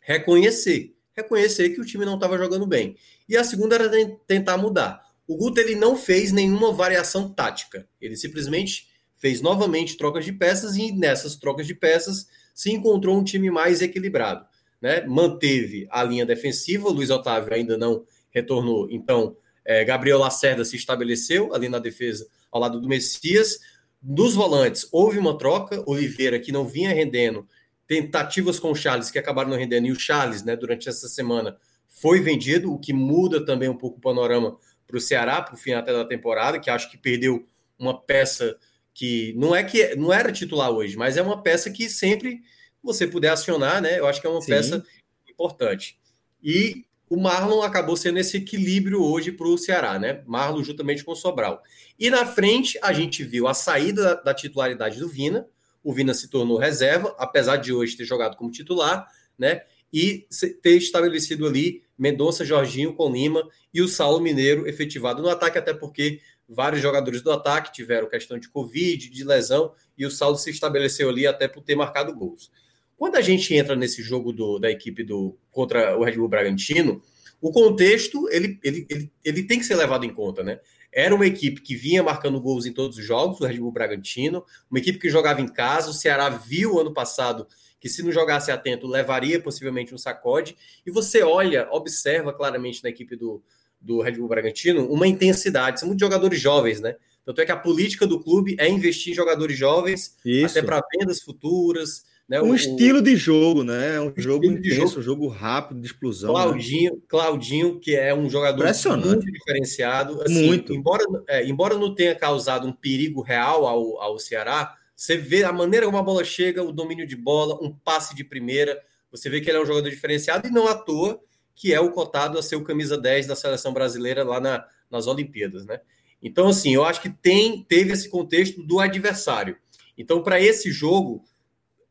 reconhecer. 0.00 0.94
Reconhecer 1.12 1.70
que 1.70 1.80
o 1.80 1.84
time 1.84 2.04
não 2.04 2.14
estava 2.14 2.38
jogando 2.38 2.66
bem. 2.66 2.96
E 3.28 3.36
a 3.36 3.44
segunda 3.44 3.74
era 3.74 3.90
tentar 4.26 4.56
mudar. 4.56 5.02
O 5.26 5.36
Guto 5.36 5.60
ele 5.60 5.74
não 5.74 5.96
fez 5.96 6.32
nenhuma 6.32 6.72
variação 6.72 7.28
tática. 7.28 7.86
Ele 8.00 8.16
simplesmente 8.16 8.88
fez 9.14 9.42
novamente 9.42 9.96
trocas 9.96 10.24
de 10.24 10.32
peças 10.32 10.76
e 10.76 10.92
nessas 10.92 11.36
trocas 11.36 11.66
de 11.66 11.74
peças 11.74 12.26
se 12.54 12.70
encontrou 12.72 13.18
um 13.18 13.24
time 13.24 13.50
mais 13.50 13.82
equilibrado. 13.82 14.46
Né? 14.80 15.04
Manteve 15.06 15.86
a 15.90 16.02
linha 16.02 16.24
defensiva, 16.24 16.88
Luiz 16.88 17.10
Otávio 17.10 17.52
ainda 17.52 17.76
não 17.76 18.04
retornou, 18.30 18.88
então 18.90 19.36
é, 19.64 19.84
Gabriel 19.84 20.18
Lacerda 20.18 20.64
se 20.64 20.76
estabeleceu 20.76 21.52
ali 21.52 21.68
na 21.68 21.78
defesa 21.78 22.26
ao 22.50 22.60
lado 22.60 22.80
do 22.80 22.88
Messias. 22.88 23.58
Dos 24.00 24.34
volantes, 24.34 24.86
houve 24.92 25.18
uma 25.18 25.36
troca, 25.36 25.82
Oliveira 25.86 26.38
que 26.38 26.52
não 26.52 26.64
vinha 26.64 26.92
rendendo, 26.92 27.46
tentativas 27.86 28.60
com 28.60 28.70
o 28.70 28.74
Charles 28.74 29.10
que 29.10 29.18
acabaram 29.18 29.50
não 29.50 29.56
rendendo, 29.56 29.86
e 29.86 29.92
o 29.92 29.98
Charles, 29.98 30.44
né, 30.44 30.54
durante 30.54 30.88
essa 30.88 31.08
semana, 31.08 31.56
foi 31.88 32.20
vendido, 32.20 32.72
o 32.72 32.78
que 32.78 32.92
muda 32.92 33.44
também 33.44 33.68
um 33.68 33.76
pouco 33.76 33.98
o 33.98 34.00
panorama 34.00 34.56
para 34.86 34.96
o 34.96 35.00
Ceará, 35.00 35.42
para 35.42 35.54
o 35.54 35.58
fim 35.58 35.72
até 35.72 35.92
da 35.92 36.04
temporada, 36.04 36.60
que 36.60 36.70
acho 36.70 36.90
que 36.90 36.98
perdeu 36.98 37.46
uma 37.78 37.98
peça 37.98 38.56
que 38.94 39.32
não 39.36 39.54
é 39.54 39.62
que 39.62 39.94
não 39.94 40.12
era 40.12 40.32
titular 40.32 40.70
hoje, 40.70 40.96
mas 40.96 41.16
é 41.16 41.22
uma 41.22 41.42
peça 41.42 41.70
que 41.70 41.88
sempre 41.88 42.40
você 42.82 43.06
puder 43.06 43.30
acionar, 43.30 43.80
né? 43.80 43.98
Eu 43.98 44.06
acho 44.06 44.20
que 44.20 44.26
é 44.26 44.30
uma 44.30 44.40
Sim. 44.40 44.48
peça 44.48 44.84
importante. 45.28 45.98
E 46.42 46.84
o 47.08 47.16
Marlon 47.16 47.62
acabou 47.62 47.96
sendo 47.96 48.18
esse 48.18 48.36
equilíbrio 48.36 49.02
hoje 49.02 49.32
para 49.32 49.46
o 49.46 49.56
Ceará, 49.56 49.98
né? 49.98 50.22
Marlon 50.26 50.62
juntamente 50.62 51.04
com 51.04 51.12
o 51.12 51.16
Sobral. 51.16 51.62
E 51.98 52.10
na 52.10 52.26
frente 52.26 52.78
a 52.82 52.92
gente 52.92 53.24
viu 53.24 53.48
a 53.48 53.54
saída 53.54 54.02
da, 54.02 54.14
da 54.14 54.34
titularidade 54.34 54.98
do 54.98 55.08
Vina. 55.08 55.46
O 55.82 55.92
Vina 55.92 56.12
se 56.12 56.28
tornou 56.28 56.58
reserva, 56.58 57.14
apesar 57.18 57.56
de 57.56 57.72
hoje 57.72 57.96
ter 57.96 58.04
jogado 58.04 58.36
como 58.36 58.50
titular, 58.50 59.08
né? 59.38 59.62
E 59.92 60.26
ter 60.62 60.76
estabelecido 60.76 61.46
ali 61.46 61.82
Mendonça, 61.98 62.44
Jorginho 62.44 62.92
com 62.94 63.10
Lima 63.10 63.48
e 63.72 63.80
o 63.80 63.88
Saulo 63.88 64.20
Mineiro 64.20 64.68
efetivado 64.68 65.22
no 65.22 65.28
ataque, 65.28 65.58
até 65.58 65.72
porque 65.72 66.20
vários 66.48 66.80
jogadores 66.80 67.22
do 67.22 67.32
ataque 67.32 67.72
tiveram 67.72 68.08
questão 68.08 68.38
de 68.38 68.48
Covid, 68.48 69.10
de 69.10 69.24
lesão, 69.24 69.72
e 69.96 70.06
o 70.06 70.10
Saulo 70.10 70.36
se 70.36 70.50
estabeleceu 70.50 71.08
ali 71.08 71.26
até 71.26 71.48
por 71.48 71.62
ter 71.62 71.74
marcado 71.74 72.14
gols. 72.14 72.50
Quando 72.98 73.14
a 73.14 73.22
gente 73.22 73.54
entra 73.54 73.76
nesse 73.76 74.02
jogo 74.02 74.32
do, 74.32 74.58
da 74.58 74.68
equipe 74.70 75.04
do 75.04 75.38
contra 75.52 75.96
o 75.96 76.02
Red 76.02 76.16
Bull 76.16 76.28
Bragantino, 76.28 77.00
o 77.40 77.52
contexto 77.52 78.28
ele, 78.28 78.58
ele, 78.62 78.86
ele, 78.90 79.12
ele 79.24 79.42
tem 79.44 79.60
que 79.60 79.64
ser 79.64 79.76
levado 79.76 80.04
em 80.04 80.12
conta, 80.12 80.42
né? 80.42 80.58
Era 80.92 81.14
uma 81.14 81.26
equipe 81.26 81.60
que 81.60 81.76
vinha 81.76 82.02
marcando 82.02 82.40
gols 82.40 82.66
em 82.66 82.72
todos 82.72 82.98
os 82.98 83.04
jogos, 83.04 83.40
o 83.40 83.46
Red 83.46 83.58
Bull 83.58 83.70
Bragantino, 83.70 84.44
uma 84.68 84.80
equipe 84.80 84.98
que 84.98 85.08
jogava 85.08 85.40
em 85.40 85.46
casa. 85.46 85.90
O 85.90 85.94
Ceará 85.94 86.28
viu 86.28 86.80
ano 86.80 86.92
passado 86.92 87.46
que 87.78 87.88
se 87.88 88.02
não 88.02 88.10
jogasse 88.10 88.50
atento, 88.50 88.88
levaria 88.88 89.40
possivelmente 89.40 89.94
um 89.94 89.98
sacode. 89.98 90.56
E 90.84 90.90
você 90.90 91.22
olha, 91.22 91.68
observa 91.70 92.32
claramente 92.32 92.82
na 92.82 92.90
equipe 92.90 93.14
do, 93.14 93.40
do 93.80 94.00
Red 94.00 94.12
Bull 94.12 94.26
Bragantino 94.26 94.90
uma 94.90 95.06
intensidade. 95.06 95.78
São 95.78 95.86
muitos 95.86 96.04
jogadores 96.04 96.40
jovens, 96.40 96.80
né? 96.80 96.96
Tanto 97.24 97.40
é 97.42 97.44
que 97.44 97.52
a 97.52 97.56
política 97.56 98.06
do 98.06 98.18
clube 98.18 98.56
é 98.58 98.68
investir 98.68 99.12
em 99.12 99.14
jogadores 99.14 99.56
jovens, 99.56 100.16
Isso. 100.24 100.58
até 100.58 100.66
para 100.66 100.82
vendas 100.98 101.22
futuras. 101.22 102.02
Né? 102.28 102.42
Um 102.42 102.50
o, 102.50 102.54
estilo 102.54 103.00
de 103.00 103.16
jogo, 103.16 103.64
né? 103.64 103.98
Um 104.00 104.12
jogo 104.16 104.44
intenso, 104.44 104.76
jogo. 104.76 104.98
um 104.98 105.02
jogo 105.02 105.28
rápido, 105.28 105.80
de 105.80 105.86
explosão. 105.86 106.34
Né? 106.34 106.40
Claudinho, 106.40 106.92
né? 106.92 107.00
Claudinho, 107.08 107.80
que 107.80 107.96
é 107.96 108.14
um 108.14 108.28
jogador 108.28 108.66
muito 108.96 109.32
diferenciado. 109.32 110.20
Assim, 110.22 110.46
muito. 110.46 110.74
Embora, 110.74 111.04
é, 111.26 111.46
embora 111.46 111.78
não 111.78 111.94
tenha 111.94 112.14
causado 112.14 112.66
um 112.66 112.72
perigo 112.72 113.22
real 113.22 113.66
ao, 113.66 114.00
ao 114.00 114.18
Ceará, 114.18 114.76
você 114.94 115.16
vê 115.16 115.44
a 115.44 115.52
maneira 115.52 115.86
como 115.86 115.96
a 115.96 116.02
bola 116.02 116.22
chega, 116.22 116.62
o 116.62 116.72
domínio 116.72 117.06
de 117.06 117.16
bola, 117.16 117.58
um 117.62 117.72
passe 117.72 118.14
de 118.14 118.22
primeira. 118.22 118.78
Você 119.10 119.30
vê 119.30 119.40
que 119.40 119.48
ele 119.48 119.56
é 119.56 119.62
um 119.62 119.66
jogador 119.66 119.88
diferenciado 119.88 120.46
e 120.46 120.50
não 120.50 120.68
à 120.68 120.74
toa 120.74 121.18
que 121.58 121.74
é 121.74 121.80
o 121.80 121.90
cotado 121.90 122.38
a 122.38 122.42
ser 122.42 122.54
o 122.54 122.62
camisa 122.62 122.96
10 122.96 123.26
da 123.26 123.34
seleção 123.34 123.72
brasileira 123.72 124.22
lá 124.22 124.38
na, 124.38 124.64
nas 124.88 125.08
Olimpíadas, 125.08 125.66
né? 125.66 125.80
Então, 126.22 126.46
assim, 126.46 126.72
eu 126.72 126.84
acho 126.84 127.02
que 127.02 127.10
tem 127.10 127.64
teve 127.64 127.92
esse 127.92 128.08
contexto 128.08 128.62
do 128.62 128.78
adversário. 128.78 129.56
Então, 129.96 130.22
para 130.22 130.40
esse 130.40 130.70
jogo, 130.70 131.24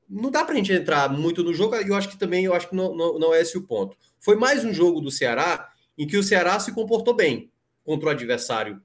não 0.10 0.32
dá 0.32 0.44
para 0.44 0.54
a 0.54 0.58
gente 0.58 0.72
entrar 0.72 1.10
muito 1.10 1.44
no 1.44 1.54
jogo, 1.54 1.76
e 1.76 1.88
eu 1.88 1.96
acho 1.96 2.10
que 2.10 2.18
também 2.18 2.46
eu 2.46 2.54
acho 2.54 2.70
que 2.70 2.76
não, 2.76 2.96
não, 2.96 3.20
não 3.20 3.34
é 3.34 3.42
esse 3.42 3.58
o 3.58 3.64
ponto. 3.64 3.98
Foi 4.20 4.36
mais 4.36 4.64
um 4.64 4.74
jogo 4.74 5.02
do 5.02 5.12
Ceará 5.12 5.70
em 5.98 6.08
que 6.08 6.18
o 6.18 6.24
Ceará 6.24 6.60
se 6.60 6.72
comportou 6.74 7.14
bem 7.14 7.52
contra 7.84 8.08
o 8.08 8.12
adversário. 8.12 8.82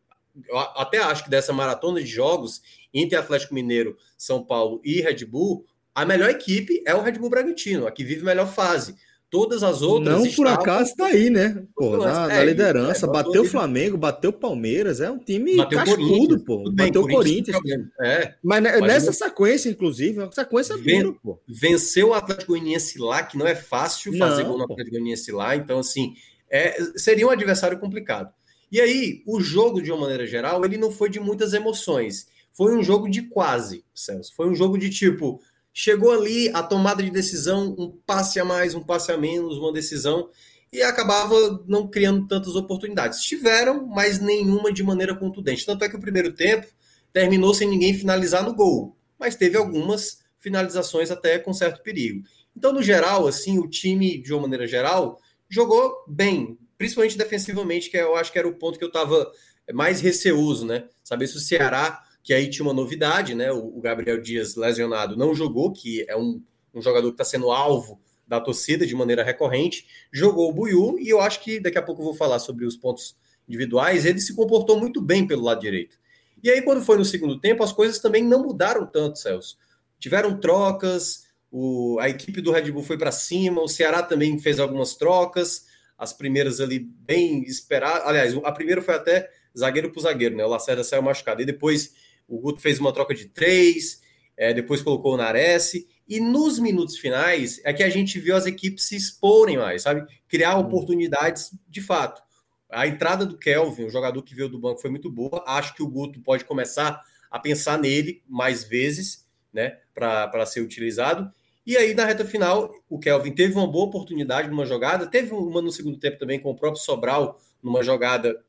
Eu 0.48 0.58
até 0.58 0.98
acho 0.98 1.24
que 1.24 1.30
dessa 1.30 1.52
maratona 1.52 2.00
de 2.00 2.06
jogos, 2.06 2.62
entre 2.92 3.16
Atlético 3.16 3.54
Mineiro, 3.54 3.96
São 4.16 4.44
Paulo 4.44 4.80
e 4.82 5.00
Red 5.00 5.24
Bull, 5.26 5.64
a 5.94 6.04
melhor 6.06 6.30
equipe 6.30 6.82
é 6.86 6.94
o 6.94 7.02
Red 7.02 7.12
Bull 7.12 7.28
Bragantino, 7.28 7.86
a 7.86 7.92
que 7.92 8.02
vive 8.02 8.24
melhor 8.24 8.46
fase. 8.46 8.96
Todas 9.32 9.62
as 9.62 9.80
outras. 9.80 10.22
Não 10.22 10.30
por 10.30 10.46
acaso 10.46 10.90
está 10.90 11.06
aí, 11.06 11.30
né? 11.30 11.64
Pô, 11.74 11.96
na, 11.96 12.26
na 12.28 12.34
é, 12.34 12.44
liderança. 12.44 13.06
É, 13.06 13.08
bateu 13.08 13.40
o 13.40 13.46
Flamengo, 13.46 13.96
bateu 13.96 14.28
o 14.28 14.32
Palmeiras. 14.34 15.00
É 15.00 15.10
um 15.10 15.18
time 15.18 15.56
bateu 15.56 15.78
cascudo, 15.78 16.38
pô. 16.44 16.64
Bem, 16.64 16.88
bateu 16.88 17.00
o 17.00 17.08
Corinthians. 17.08 17.56
Corinthians. 17.56 17.88
É. 18.02 18.34
Mas, 18.44 18.62
mas 18.62 18.80
nessa 18.82 19.10
sequência, 19.10 19.70
inclusive, 19.70 20.20
é 20.20 20.24
uma 20.24 20.32
sequência 20.32 20.76
ven, 20.76 21.04
dura, 21.04 21.16
pô. 21.22 21.40
Venceu 21.48 22.10
o 22.10 22.12
Atlético 22.12 22.52
Goianiense 22.52 22.98
lá, 22.98 23.22
que 23.22 23.38
não 23.38 23.46
é 23.46 23.54
fácil 23.54 24.14
fazer 24.18 24.42
não, 24.42 24.50
gol 24.50 24.58
no 24.58 24.64
Atlético 24.64 24.90
Goianiense 24.90 25.32
lá. 25.32 25.56
Então, 25.56 25.78
assim, 25.78 26.12
é, 26.50 26.76
seria 26.96 27.26
um 27.26 27.30
adversário 27.30 27.78
complicado. 27.78 28.30
E 28.70 28.82
aí, 28.82 29.22
o 29.26 29.40
jogo, 29.40 29.80
de 29.80 29.90
uma 29.90 30.02
maneira 30.02 30.26
geral, 30.26 30.62
ele 30.62 30.76
não 30.76 30.90
foi 30.90 31.08
de 31.08 31.18
muitas 31.18 31.54
emoções. 31.54 32.26
Foi 32.52 32.76
um 32.76 32.82
jogo 32.82 33.08
de 33.08 33.22
quase, 33.22 33.82
Celso. 33.94 34.34
Foi 34.36 34.46
um 34.46 34.54
jogo 34.54 34.76
de 34.76 34.90
tipo, 34.90 35.40
chegou 35.72 36.12
ali 36.12 36.50
a 36.50 36.62
tomada 36.62 37.02
de 37.02 37.10
decisão, 37.10 37.74
um 37.78 37.90
passe 38.06 38.38
a 38.38 38.44
mais, 38.44 38.74
um 38.74 38.82
passe 38.82 39.10
a 39.10 39.16
menos, 39.16 39.58
uma 39.58 39.72
decisão, 39.72 40.28
e 40.72 40.82
acabava 40.82 41.62
não 41.66 41.88
criando 41.88 42.26
tantas 42.26 42.54
oportunidades. 42.56 43.22
Tiveram, 43.22 43.86
mas 43.86 44.18
nenhuma 44.18 44.72
de 44.72 44.82
maneira 44.82 45.14
contundente. 45.14 45.66
Tanto 45.66 45.84
é 45.84 45.88
que 45.88 45.96
o 45.96 46.00
primeiro 46.00 46.32
tempo 46.32 46.66
terminou 47.12 47.52
sem 47.52 47.68
ninguém 47.68 47.94
finalizar 47.94 48.42
no 48.42 48.54
gol, 48.54 48.96
mas 49.18 49.36
teve 49.36 49.56
algumas 49.56 50.22
finalizações 50.38 51.10
até 51.10 51.38
com 51.38 51.52
certo 51.52 51.82
perigo. 51.82 52.22
Então, 52.56 52.72
no 52.72 52.82
geral, 52.82 53.26
assim, 53.26 53.58
o 53.58 53.68
time, 53.68 54.18
de 54.18 54.32
uma 54.32 54.42
maneira 54.42 54.66
geral, 54.66 55.18
jogou 55.48 56.04
bem, 56.08 56.58
principalmente 56.76 57.16
defensivamente, 57.16 57.90
que 57.90 57.96
eu 57.96 58.16
acho 58.16 58.32
que 58.32 58.38
era 58.38 58.48
o 58.48 58.54
ponto 58.54 58.78
que 58.78 58.84
eu 58.84 58.88
estava 58.88 59.30
mais 59.72 60.00
receoso, 60.00 60.66
né? 60.66 60.84
Saber 61.04 61.26
se 61.26 61.36
o 61.36 61.40
Ceará 61.40 62.02
que 62.22 62.32
aí 62.32 62.48
tinha 62.48 62.64
uma 62.64 62.74
novidade, 62.74 63.34
né? 63.34 63.50
O, 63.50 63.80
Gabriel 63.80 64.20
Dias 64.20 64.54
lesionado 64.54 65.16
não 65.16 65.34
jogou, 65.34 65.72
que 65.72 66.04
é 66.08 66.16
um, 66.16 66.42
um 66.72 66.80
jogador 66.80 67.08
que 67.08 67.14
está 67.14 67.24
sendo 67.24 67.50
alvo 67.50 68.00
da 68.26 68.40
torcida 68.40 68.86
de 68.86 68.94
maneira 68.94 69.24
recorrente, 69.24 69.86
jogou 70.12 70.48
o 70.48 70.52
Buiu, 70.52 70.98
e 70.98 71.08
eu 71.08 71.20
acho 71.20 71.42
que 71.42 71.60
daqui 71.60 71.76
a 71.76 71.82
pouco 71.82 72.00
eu 72.00 72.06
vou 72.06 72.14
falar 72.14 72.38
sobre 72.38 72.64
os 72.64 72.76
pontos 72.76 73.16
individuais, 73.48 74.06
ele 74.06 74.20
se 74.20 74.34
comportou 74.34 74.78
muito 74.78 75.02
bem 75.02 75.26
pelo 75.26 75.42
lado 75.42 75.60
direito. 75.60 75.98
E 76.42 76.50
aí, 76.50 76.62
quando 76.62 76.82
foi 76.82 76.96
no 76.96 77.04
segundo 77.04 77.38
tempo, 77.38 77.62
as 77.62 77.72
coisas 77.72 77.98
também 77.98 78.24
não 78.24 78.42
mudaram 78.42 78.86
tanto, 78.86 79.18
Celso. 79.18 79.56
Tiveram 79.98 80.38
trocas, 80.38 81.24
o, 81.50 81.98
a 82.00 82.08
equipe 82.08 82.40
do 82.40 82.50
Red 82.50 82.70
Bull 82.72 82.82
foi 82.82 82.96
para 82.96 83.12
cima, 83.12 83.60
o 83.60 83.68
Ceará 83.68 84.02
também 84.02 84.38
fez 84.38 84.58
algumas 84.58 84.94
trocas, 84.94 85.66
as 85.98 86.12
primeiras 86.12 86.60
ali 86.60 86.78
bem 86.78 87.42
esperadas. 87.42 88.06
Aliás, 88.06 88.34
a 88.42 88.52
primeira 88.52 88.80
foi 88.80 88.94
até 88.94 89.30
zagueiro 89.56 89.92
para 89.92 90.02
zagueiro, 90.02 90.34
né? 90.34 90.44
O 90.44 90.48
Lacerda 90.48 90.82
saiu 90.82 91.02
machucado. 91.02 91.42
E 91.42 91.44
depois 91.44 91.94
o 92.32 92.38
Guto 92.38 92.62
fez 92.62 92.80
uma 92.80 92.92
troca 92.92 93.14
de 93.14 93.26
três, 93.26 94.00
é, 94.36 94.54
depois 94.54 94.80
colocou 94.80 95.12
o 95.12 95.16
Nares. 95.18 95.72
E 96.08 96.18
nos 96.18 96.58
minutos 96.58 96.96
finais 96.96 97.60
é 97.62 97.72
que 97.74 97.82
a 97.82 97.90
gente 97.90 98.18
viu 98.18 98.34
as 98.34 98.46
equipes 98.46 98.84
se 98.84 98.96
exporem 98.96 99.58
mais, 99.58 99.82
sabe? 99.82 100.06
Criar 100.26 100.56
oportunidades 100.56 101.50
de 101.68 101.82
fato. 101.82 102.22
A 102.70 102.86
entrada 102.86 103.26
do 103.26 103.36
Kelvin, 103.36 103.84
o 103.84 103.90
jogador 103.90 104.22
que 104.22 104.34
veio 104.34 104.48
do 104.48 104.58
banco, 104.58 104.80
foi 104.80 104.88
muito 104.88 105.10
boa. 105.10 105.44
Acho 105.46 105.74
que 105.74 105.82
o 105.82 105.88
Guto 105.88 106.20
pode 106.20 106.46
começar 106.46 107.02
a 107.30 107.38
pensar 107.38 107.78
nele 107.78 108.22
mais 108.26 108.64
vezes, 108.64 109.26
né, 109.52 109.78
para 109.94 110.46
ser 110.46 110.62
utilizado. 110.62 111.30
E 111.66 111.76
aí, 111.76 111.92
na 111.92 112.06
reta 112.06 112.24
final, 112.24 112.74
o 112.88 112.98
Kelvin 112.98 113.32
teve 113.32 113.54
uma 113.54 113.66
boa 113.66 113.84
oportunidade 113.84 114.48
numa 114.48 114.64
jogada, 114.64 115.06
teve 115.06 115.32
uma 115.34 115.60
no 115.60 115.70
segundo 115.70 115.98
tempo 115.98 116.18
também 116.18 116.40
com 116.40 116.50
o 116.50 116.56
próprio 116.56 116.82
Sobral, 116.82 117.38
numa 117.62 117.82
jogada 117.82 118.42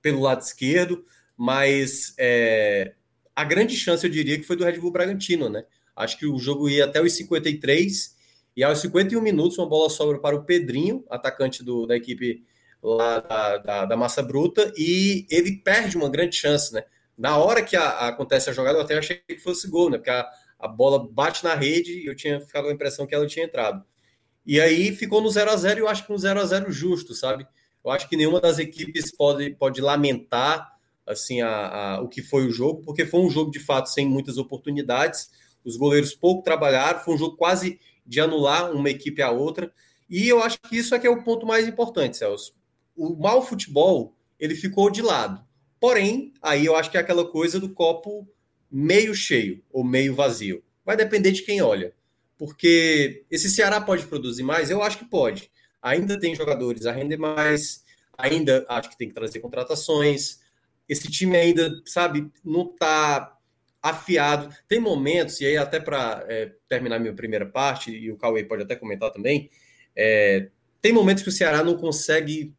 pelo 0.00 0.22
lado 0.22 0.40
esquerdo, 0.40 1.04
mas 1.36 2.14
é, 2.18 2.94
a 3.38 3.44
grande 3.44 3.76
chance, 3.76 4.04
eu 4.04 4.10
diria, 4.10 4.36
que 4.36 4.42
foi 4.42 4.56
do 4.56 4.64
Red 4.64 4.80
Bull 4.80 4.90
Bragantino, 4.90 5.48
né? 5.48 5.64
Acho 5.94 6.18
que 6.18 6.26
o 6.26 6.36
jogo 6.40 6.68
ia 6.68 6.86
até 6.86 7.00
os 7.00 7.12
53 7.12 8.16
e 8.56 8.64
aos 8.64 8.80
51 8.80 9.22
minutos 9.22 9.56
uma 9.58 9.68
bola 9.68 9.88
sobra 9.88 10.18
para 10.18 10.34
o 10.34 10.42
Pedrinho, 10.42 11.04
atacante 11.08 11.62
do, 11.62 11.86
da 11.86 11.94
equipe 11.94 12.42
lá 12.82 13.20
da, 13.20 13.58
da, 13.58 13.84
da, 13.84 13.96
Massa 13.96 14.24
Bruta, 14.24 14.72
e 14.76 15.24
ele 15.30 15.52
perde 15.52 15.96
uma 15.96 16.10
grande 16.10 16.34
chance, 16.34 16.74
né? 16.74 16.82
Na 17.16 17.36
hora 17.36 17.62
que 17.62 17.76
a, 17.76 17.88
a, 17.88 18.08
acontece 18.08 18.50
a 18.50 18.52
jogada, 18.52 18.76
eu 18.76 18.82
até 18.82 18.98
achei 18.98 19.22
que 19.24 19.38
fosse 19.38 19.68
gol, 19.68 19.88
né? 19.88 19.98
Porque 19.98 20.10
a, 20.10 20.28
a 20.58 20.66
bola 20.66 21.08
bate 21.08 21.44
na 21.44 21.54
rede 21.54 21.92
e 21.92 22.06
eu 22.06 22.16
tinha 22.16 22.40
ficado 22.40 22.64
com 22.64 22.70
a 22.70 22.74
impressão 22.74 23.06
que 23.06 23.14
ela 23.14 23.28
tinha 23.28 23.44
entrado. 23.44 23.84
E 24.44 24.60
aí 24.60 24.90
ficou 24.90 25.20
no 25.20 25.30
0 25.30 25.48
a 25.48 25.56
0 25.56 25.78
e 25.78 25.82
eu 25.82 25.88
acho 25.88 26.04
que 26.04 26.10
no 26.10 26.18
0 26.18 26.40
a 26.40 26.44
0 26.44 26.72
justo, 26.72 27.14
sabe? 27.14 27.46
Eu 27.84 27.92
acho 27.92 28.08
que 28.08 28.16
nenhuma 28.16 28.40
das 28.40 28.58
equipes 28.58 29.14
pode, 29.16 29.50
pode 29.50 29.80
lamentar 29.80 30.76
assim 31.08 31.40
a, 31.40 31.48
a, 31.48 32.00
o 32.02 32.08
que 32.08 32.22
foi 32.22 32.46
o 32.46 32.50
jogo, 32.50 32.82
porque 32.82 33.06
foi 33.06 33.20
um 33.20 33.30
jogo 33.30 33.50
de 33.50 33.58
fato 33.58 33.88
sem 33.88 34.06
muitas 34.06 34.38
oportunidades. 34.38 35.30
Os 35.64 35.76
goleiros 35.76 36.14
pouco 36.14 36.42
trabalharam, 36.42 37.00
foi 37.00 37.14
um 37.14 37.18
jogo 37.18 37.36
quase 37.36 37.80
de 38.06 38.20
anular 38.20 38.70
uma 38.72 38.90
equipe 38.90 39.20
a 39.22 39.30
outra. 39.30 39.72
E 40.08 40.28
eu 40.28 40.42
acho 40.42 40.58
que 40.60 40.76
isso 40.76 40.94
é 40.94 40.98
que 40.98 41.06
é 41.06 41.10
o 41.10 41.22
ponto 41.22 41.46
mais 41.46 41.66
importante, 41.66 42.16
Celso. 42.16 42.54
O 42.96 43.16
mau 43.16 43.44
futebol, 43.44 44.14
ele 44.38 44.54
ficou 44.54 44.90
de 44.90 45.02
lado. 45.02 45.44
Porém, 45.80 46.32
aí 46.42 46.64
eu 46.64 46.74
acho 46.76 46.90
que 46.90 46.96
é 46.96 47.00
aquela 47.00 47.28
coisa 47.28 47.60
do 47.60 47.68
copo 47.68 48.26
meio 48.70 49.14
cheio 49.14 49.62
ou 49.70 49.84
meio 49.84 50.14
vazio. 50.14 50.62
Vai 50.84 50.96
depender 50.96 51.32
de 51.32 51.42
quem 51.42 51.60
olha. 51.60 51.92
Porque 52.36 53.24
esse 53.30 53.50
Ceará 53.50 53.80
pode 53.80 54.06
produzir 54.06 54.42
mais? 54.42 54.70
Eu 54.70 54.82
acho 54.82 54.98
que 54.98 55.04
pode. 55.04 55.50
Ainda 55.82 56.18
tem 56.18 56.34
jogadores 56.34 56.86
a 56.86 56.92
render 56.92 57.16
mais, 57.16 57.84
ainda 58.16 58.64
acho 58.68 58.90
que 58.90 58.98
tem 58.98 59.08
que 59.08 59.14
trazer 59.14 59.40
contratações. 59.40 60.40
Esse 60.88 61.10
time 61.10 61.36
ainda, 61.36 61.70
sabe, 61.84 62.30
não 62.44 62.62
está 62.62 63.36
afiado. 63.82 64.54
Tem 64.66 64.80
momentos, 64.80 65.40
e 65.40 65.46
aí 65.46 65.56
até 65.56 65.78
para 65.80 66.24
é, 66.28 66.52
terminar 66.68 66.98
minha 66.98 67.14
primeira 67.14 67.46
parte, 67.46 67.90
e 67.90 68.10
o 68.10 68.16
Cauê 68.16 68.44
pode 68.44 68.62
até 68.62 68.74
comentar 68.74 69.10
também, 69.10 69.50
é, 69.94 70.48
tem 70.80 70.92
momentos 70.92 71.22
que 71.22 71.28
o 71.28 71.32
Ceará 71.32 71.62
não 71.62 71.76
consegue 71.76 72.54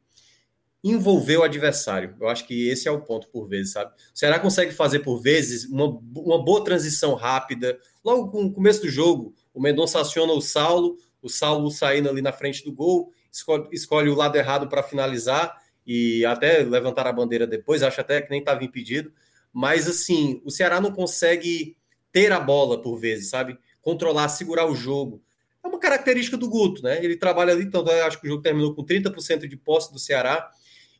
envolver 0.83 1.37
o 1.37 1.43
adversário. 1.43 2.15
Eu 2.19 2.29
acho 2.29 2.45
que 2.47 2.69
esse 2.69 2.87
é 2.87 2.91
o 2.91 3.01
ponto 3.01 3.27
por 3.29 3.47
vezes, 3.47 3.73
sabe? 3.73 3.91
O 4.13 4.17
Ceará 4.17 4.39
consegue 4.39 4.71
fazer 4.71 4.99
por 4.99 5.21
vezes 5.21 5.65
uma, 5.65 5.85
uma 6.15 6.43
boa 6.43 6.63
transição 6.63 7.15
rápida. 7.15 7.77
Logo 8.03 8.29
com 8.29 8.45
o 8.45 8.51
começo 8.51 8.81
do 8.81 8.89
jogo, 8.89 9.33
o 9.53 9.61
Mendonça 9.61 9.99
aciona 9.99 10.31
o 10.31 10.41
Saulo, 10.41 10.97
o 11.21 11.29
Saulo 11.29 11.69
saindo 11.69 12.09
ali 12.09 12.21
na 12.21 12.31
frente 12.31 12.63
do 12.63 12.71
gol, 12.71 13.11
escolhe, 13.31 13.67
escolhe 13.71 14.09
o 14.09 14.15
lado 14.15 14.37
errado 14.37 14.69
para 14.69 14.83
finalizar 14.83 15.57
e 15.91 16.23
até 16.23 16.59
levantar 16.59 17.07
a 17.07 17.11
bandeira 17.11 17.47
depois, 17.47 17.81
acho 17.81 17.99
até 17.99 18.21
que 18.21 18.29
nem 18.29 18.41
estava 18.41 18.63
impedido. 18.63 19.11
Mas 19.51 19.87
assim, 19.87 20.39
o 20.45 20.51
Ceará 20.51 20.79
não 20.79 20.91
consegue 20.91 21.75
ter 22.11 22.31
a 22.31 22.39
bola 22.39 22.79
por 22.79 22.99
vezes, 22.99 23.31
sabe? 23.31 23.57
Controlar, 23.81 24.29
segurar 24.29 24.67
o 24.67 24.75
jogo. 24.75 25.19
É 25.63 25.67
uma 25.67 25.79
característica 25.79 26.37
do 26.37 26.47
Guto, 26.47 26.83
né? 26.83 27.03
Ele 27.03 27.17
trabalha 27.17 27.53
ali, 27.53 27.63
então 27.63 27.83
eu 27.87 28.05
acho 28.05 28.21
que 28.21 28.27
o 28.27 28.29
jogo 28.29 28.43
terminou 28.43 28.75
com 28.75 28.85
30% 28.85 29.47
de 29.47 29.57
posse 29.57 29.91
do 29.91 29.97
Ceará 29.97 30.51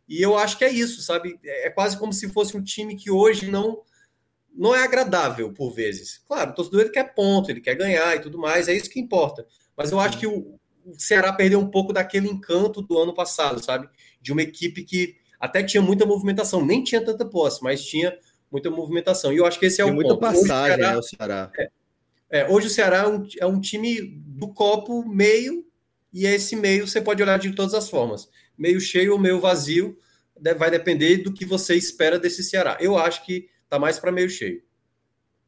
e 0.07 0.19
eu 0.19 0.35
acho 0.35 0.57
que 0.57 0.65
é 0.65 0.71
isso, 0.71 1.03
sabe? 1.03 1.39
É, 1.45 1.67
é 1.67 1.69
quase 1.69 1.95
como 1.95 2.11
se 2.11 2.27
fosse 2.27 2.57
um 2.57 2.63
time 2.63 2.95
que 2.95 3.11
hoje 3.11 3.51
não 3.51 3.83
não 4.51 4.75
é 4.75 4.83
agradável 4.83 5.53
por 5.53 5.71
vezes. 5.71 6.17
Claro, 6.27 6.49
o 6.49 6.55
torcedor 6.55 6.81
ele 6.81 6.89
quer 6.89 7.13
ponto, 7.13 7.51
ele 7.51 7.61
quer 7.61 7.75
ganhar 7.75 8.15
e 8.15 8.21
tudo 8.21 8.39
mais, 8.39 8.67
é 8.67 8.73
isso 8.73 8.89
que 8.89 8.99
importa. 8.99 9.45
Mas 9.77 9.91
eu 9.91 9.99
acho 9.99 10.17
que 10.17 10.25
o, 10.25 10.59
o 10.83 10.99
Ceará 10.99 11.31
perdeu 11.31 11.59
um 11.59 11.69
pouco 11.69 11.93
daquele 11.93 12.27
encanto 12.27 12.81
do 12.81 12.97
ano 12.97 13.13
passado, 13.13 13.63
sabe? 13.63 13.87
De 14.21 14.31
uma 14.31 14.41
equipe 14.41 14.83
que 14.83 15.15
até 15.39 15.63
tinha 15.63 15.81
muita 15.81 16.05
movimentação, 16.05 16.65
nem 16.65 16.83
tinha 16.83 17.03
tanta 17.03 17.25
posse, 17.25 17.63
mas 17.63 17.83
tinha 17.83 18.17
muita 18.51 18.69
movimentação. 18.69 19.31
E 19.31 19.37
eu 19.37 19.45
acho 19.45 19.59
que 19.59 19.65
esse 19.67 19.81
é 19.81 19.85
Tem 19.85 19.91
o 19.91 19.95
muita 19.95 20.15
ponto. 20.15 20.21
passagem, 20.21 20.45
hoje, 20.45 20.59
o 20.59 20.67
Ceará, 20.67 20.91
né, 20.91 20.97
o 20.97 21.03
Ceará. 21.03 21.51
É, 21.57 21.69
é, 22.31 22.49
hoje 22.49 22.67
o 22.67 22.69
Ceará 22.69 22.97
é 22.97 23.07
um, 23.07 23.27
é 23.39 23.45
um 23.45 23.59
time 23.59 24.01
do 24.01 24.49
copo 24.49 25.07
meio, 25.07 25.65
e 26.11 26.25
esse 26.25 26.55
meio 26.55 26.87
você 26.87 26.99
pode 26.99 27.21
olhar 27.21 27.39
de 27.39 27.51
todas 27.53 27.73
as 27.73 27.89
formas 27.89 28.29
meio 28.59 28.81
cheio 28.81 29.13
ou 29.13 29.17
meio 29.17 29.39
vazio, 29.39 29.97
vai 30.57 30.69
depender 30.69 31.19
do 31.19 31.33
que 31.33 31.45
você 31.45 31.75
espera 31.75 32.19
desse 32.19 32.43
Ceará. 32.43 32.77
Eu 32.81 32.97
acho 32.97 33.25
que 33.25 33.47
tá 33.69 33.79
mais 33.79 33.97
para 33.97 34.11
meio 34.11 34.29
cheio. 34.29 34.61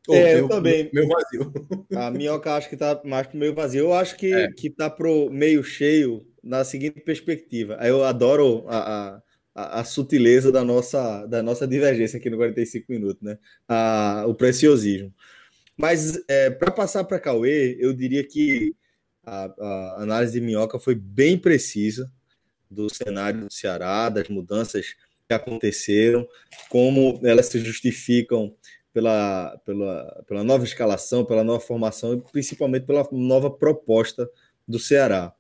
Ou 0.08 0.16
é, 0.16 0.40
eu 0.40 0.48
também. 0.48 0.90
Meio 0.94 1.08
vazio. 1.08 1.54
A 1.96 2.10
minhoca 2.10 2.56
acho 2.56 2.70
que 2.70 2.78
tá 2.78 3.00
mais 3.04 3.28
para 3.28 3.38
meio 3.38 3.54
vazio. 3.54 3.82
Eu 3.82 3.94
acho 3.94 4.16
que, 4.16 4.34
é. 4.34 4.52
que 4.52 4.70
tá 4.70 4.90
pro 4.90 5.30
meio 5.30 5.64
cheio 5.64 6.26
na 6.44 6.64
seguinte 6.64 7.00
perspectiva. 7.02 7.78
Eu 7.82 8.04
adoro 8.04 8.66
a, 8.68 9.22
a, 9.56 9.82
a, 9.82 9.84
sutileza 9.84 10.52
da 10.52 10.64
nossa, 10.64 11.26
da 11.28 11.44
nossa 11.44 11.68
divergência 11.68 12.18
aqui 12.18 12.30
no 12.30 12.38
45 12.38 12.92
minutos, 12.92 13.22
né? 13.22 13.38
A, 13.68 14.26
o 14.28 14.34
preciosismo. 14.34 15.14
Mas 15.78 16.22
é, 16.28 16.50
para 16.50 16.72
passar 16.72 17.04
para 17.04 17.20
Cauê, 17.20 17.78
eu 17.80 17.94
diria 17.94 18.24
que 18.24 18.76
a, 19.24 19.46
a 19.46 20.04
análise 20.04 20.34
de 20.34 20.46
minhoca 20.46 20.80
foi 20.80 20.96
bem 20.96 21.38
precisa 21.38 22.12
do 22.70 22.90
cenário 22.94 23.42
do 23.42 23.54
Ceará, 23.54 24.10
das 24.10 24.30
mudanças 24.30 24.96
que 25.28 25.34
aconteceram, 25.34 26.28
como 26.70 27.20
elas 27.24 27.48
se 27.48 27.60
justificam 27.60 28.56
pela, 28.94 29.58
pela, 29.66 30.24
pela 30.28 30.44
nova 30.44 30.64
escalação, 30.64 31.26
pela 31.26 31.44
nova 31.44 31.60
formação 31.60 32.14
e 32.14 32.22
principalmente 32.32 32.86
pela 32.86 33.08
nova 33.12 33.50
proposta 33.50 34.30
do 34.68 34.80
Ceará. 34.80 35.34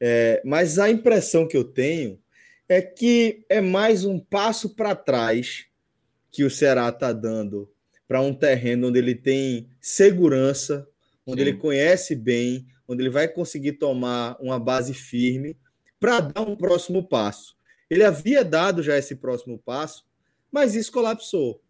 É, 0.00 0.42
mas 0.44 0.78
a 0.78 0.90
impressão 0.90 1.46
que 1.46 1.56
eu 1.56 1.64
tenho 1.64 2.20
é 2.68 2.82
que 2.82 3.44
é 3.48 3.60
mais 3.60 4.04
um 4.04 4.18
passo 4.18 4.74
para 4.74 4.94
trás 4.94 5.66
que 6.30 6.44
o 6.44 6.50
Ceará 6.50 6.88
está 6.88 7.12
dando 7.12 7.70
para 8.08 8.20
um 8.20 8.34
terreno 8.34 8.88
onde 8.88 8.98
ele 8.98 9.14
tem 9.14 9.68
segurança, 9.80 10.86
onde 11.26 11.42
Sim. 11.42 11.48
ele 11.48 11.58
conhece 11.58 12.14
bem, 12.14 12.66
onde 12.86 13.02
ele 13.02 13.10
vai 13.10 13.28
conseguir 13.28 13.74
tomar 13.74 14.36
uma 14.40 14.58
base 14.58 14.92
firme 14.92 15.56
para 15.98 16.20
dar 16.20 16.42
um 16.42 16.56
próximo 16.56 17.06
passo. 17.06 17.56
Ele 17.88 18.02
havia 18.02 18.44
dado 18.44 18.82
já 18.82 18.98
esse 18.98 19.14
próximo 19.16 19.58
passo, 19.58 20.04
mas 20.50 20.74
isso 20.74 20.92
colapsou. 20.92 21.62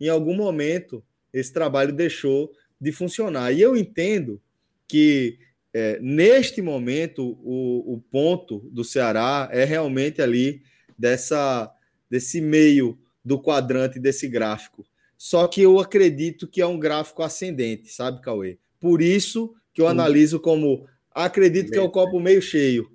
Em 0.00 0.08
algum 0.08 0.34
momento, 0.34 1.04
esse 1.32 1.52
trabalho 1.52 1.92
deixou 1.92 2.52
de 2.80 2.92
funcionar. 2.92 3.52
E 3.52 3.60
eu 3.60 3.76
entendo 3.76 4.40
que, 4.88 5.38
é, 5.72 5.98
neste 6.00 6.60
momento, 6.60 7.38
o, 7.42 7.94
o 7.94 8.00
ponto 8.10 8.58
do 8.70 8.84
Ceará 8.84 9.48
é 9.52 9.64
realmente 9.64 10.20
ali 10.20 10.62
dessa, 10.98 11.72
desse 12.10 12.40
meio 12.40 12.98
do 13.24 13.40
quadrante 13.40 13.98
desse 13.98 14.26
gráfico. 14.26 14.84
Só 15.16 15.46
que 15.46 15.60
eu 15.60 15.78
acredito 15.78 16.48
que 16.48 16.60
é 16.60 16.66
um 16.66 16.78
gráfico 16.78 17.22
ascendente, 17.22 17.92
sabe, 17.92 18.22
Cauê? 18.22 18.58
Por 18.80 19.02
isso 19.02 19.54
que 19.72 19.82
eu 19.82 19.86
analiso 19.86 20.40
como 20.40 20.86
acredito 21.12 21.70
que 21.70 21.78
é 21.78 21.82
o 21.82 21.90
copo 21.90 22.18
meio 22.18 22.40
cheio 22.40 22.90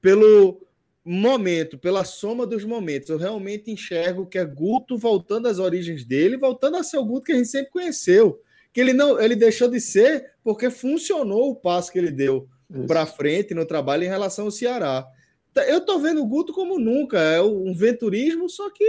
pelo 0.00 0.60
momento, 1.04 1.78
pela 1.78 2.04
soma 2.04 2.46
dos 2.46 2.64
momentos, 2.64 3.08
eu 3.08 3.16
realmente 3.16 3.70
enxergo 3.70 4.26
que 4.26 4.38
é 4.38 4.44
Guto 4.44 4.96
voltando 4.96 5.48
às 5.48 5.58
origens 5.58 6.04
dele, 6.04 6.36
voltando 6.36 6.76
a 6.76 6.82
ser 6.82 6.98
o 6.98 7.04
Guto 7.04 7.26
que 7.26 7.32
a 7.32 7.36
gente 7.36 7.48
sempre 7.48 7.70
conheceu. 7.70 8.40
Que 8.72 8.80
ele 8.80 8.92
não, 8.92 9.20
ele 9.20 9.34
deixou 9.34 9.68
de 9.68 9.80
ser 9.80 10.29
porque 10.42 10.70
funcionou 10.70 11.50
o 11.50 11.56
passo 11.56 11.92
que 11.92 11.98
ele 11.98 12.10
deu 12.10 12.46
para 12.86 13.06
frente 13.06 13.54
no 13.54 13.66
trabalho 13.66 14.04
em 14.04 14.08
relação 14.08 14.46
ao 14.46 14.50
Ceará. 14.50 15.06
Eu 15.68 15.80
tô 15.80 15.98
vendo 15.98 16.22
o 16.22 16.26
Guto 16.26 16.52
como 16.52 16.78
nunca, 16.78 17.18
é 17.18 17.42
um 17.42 17.74
venturismo, 17.74 18.48
só 18.48 18.70
que 18.70 18.84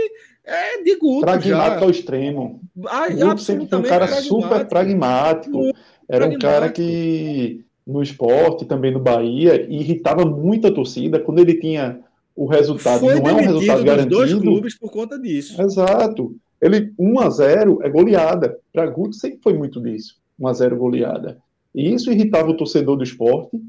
é 0.45 0.83
de 0.83 0.95
Guto. 0.95 1.21
Pragmático 1.21 1.79
já. 1.79 1.85
ao 1.85 1.89
extremo. 1.89 2.61
Ah, 2.85 3.07
o 3.07 3.15
Guto 3.15 3.41
sempre 3.41 3.67
foi 3.67 3.79
um 3.79 3.83
cara 3.83 4.05
pragmático. 4.05 4.41
super 4.41 4.67
pragmático. 4.67 5.71
Era 6.07 6.27
um 6.27 6.37
cara 6.37 6.69
que 6.69 7.65
no 7.85 8.01
esporte, 8.01 8.65
também 8.65 8.91
no 8.91 8.99
Bahia, 8.99 9.65
irritava 9.69 10.23
muito 10.23 10.67
a 10.67 10.71
torcida 10.71 11.19
quando 11.19 11.39
ele 11.39 11.55
tinha 11.55 11.99
o 12.35 12.45
resultado. 12.45 12.99
Foi 12.99 13.19
não 13.19 13.27
é 13.27 13.33
um 13.33 13.37
resultado 13.37 13.83
garantido. 13.83 14.15
dois 14.15 14.33
clubes 14.33 14.77
por 14.77 14.91
conta 14.91 15.17
disso. 15.17 15.59
Exato. 15.61 16.35
Ele 16.61 16.93
1 16.97 17.19
a 17.19 17.29
0 17.29 17.79
é 17.81 17.89
goleada. 17.89 18.57
Para 18.71 18.85
Guto 18.85 19.15
sempre 19.15 19.39
foi 19.41 19.53
muito 19.53 19.81
disso. 19.81 20.20
1 20.41 20.47
a 20.47 20.53
0 20.53 20.77
goleada. 20.77 21.37
E 21.73 21.93
isso 21.93 22.11
irritava 22.11 22.49
o 22.49 22.57
torcedor 22.57 22.97
do 22.97 23.03
esporte 23.03 23.61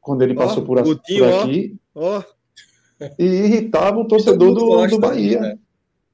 quando 0.00 0.22
ele 0.22 0.34
passou 0.34 0.64
por, 0.64 0.80
Gutinho, 0.82 1.24
por 1.24 1.42
aqui. 1.42 1.76
Ó, 1.94 2.22
E 3.18 3.24
irritava 3.24 3.98
o 3.98 4.06
torcedor 4.06 4.54
do, 4.54 4.86
do 4.86 4.98
Bahia. 4.98 5.40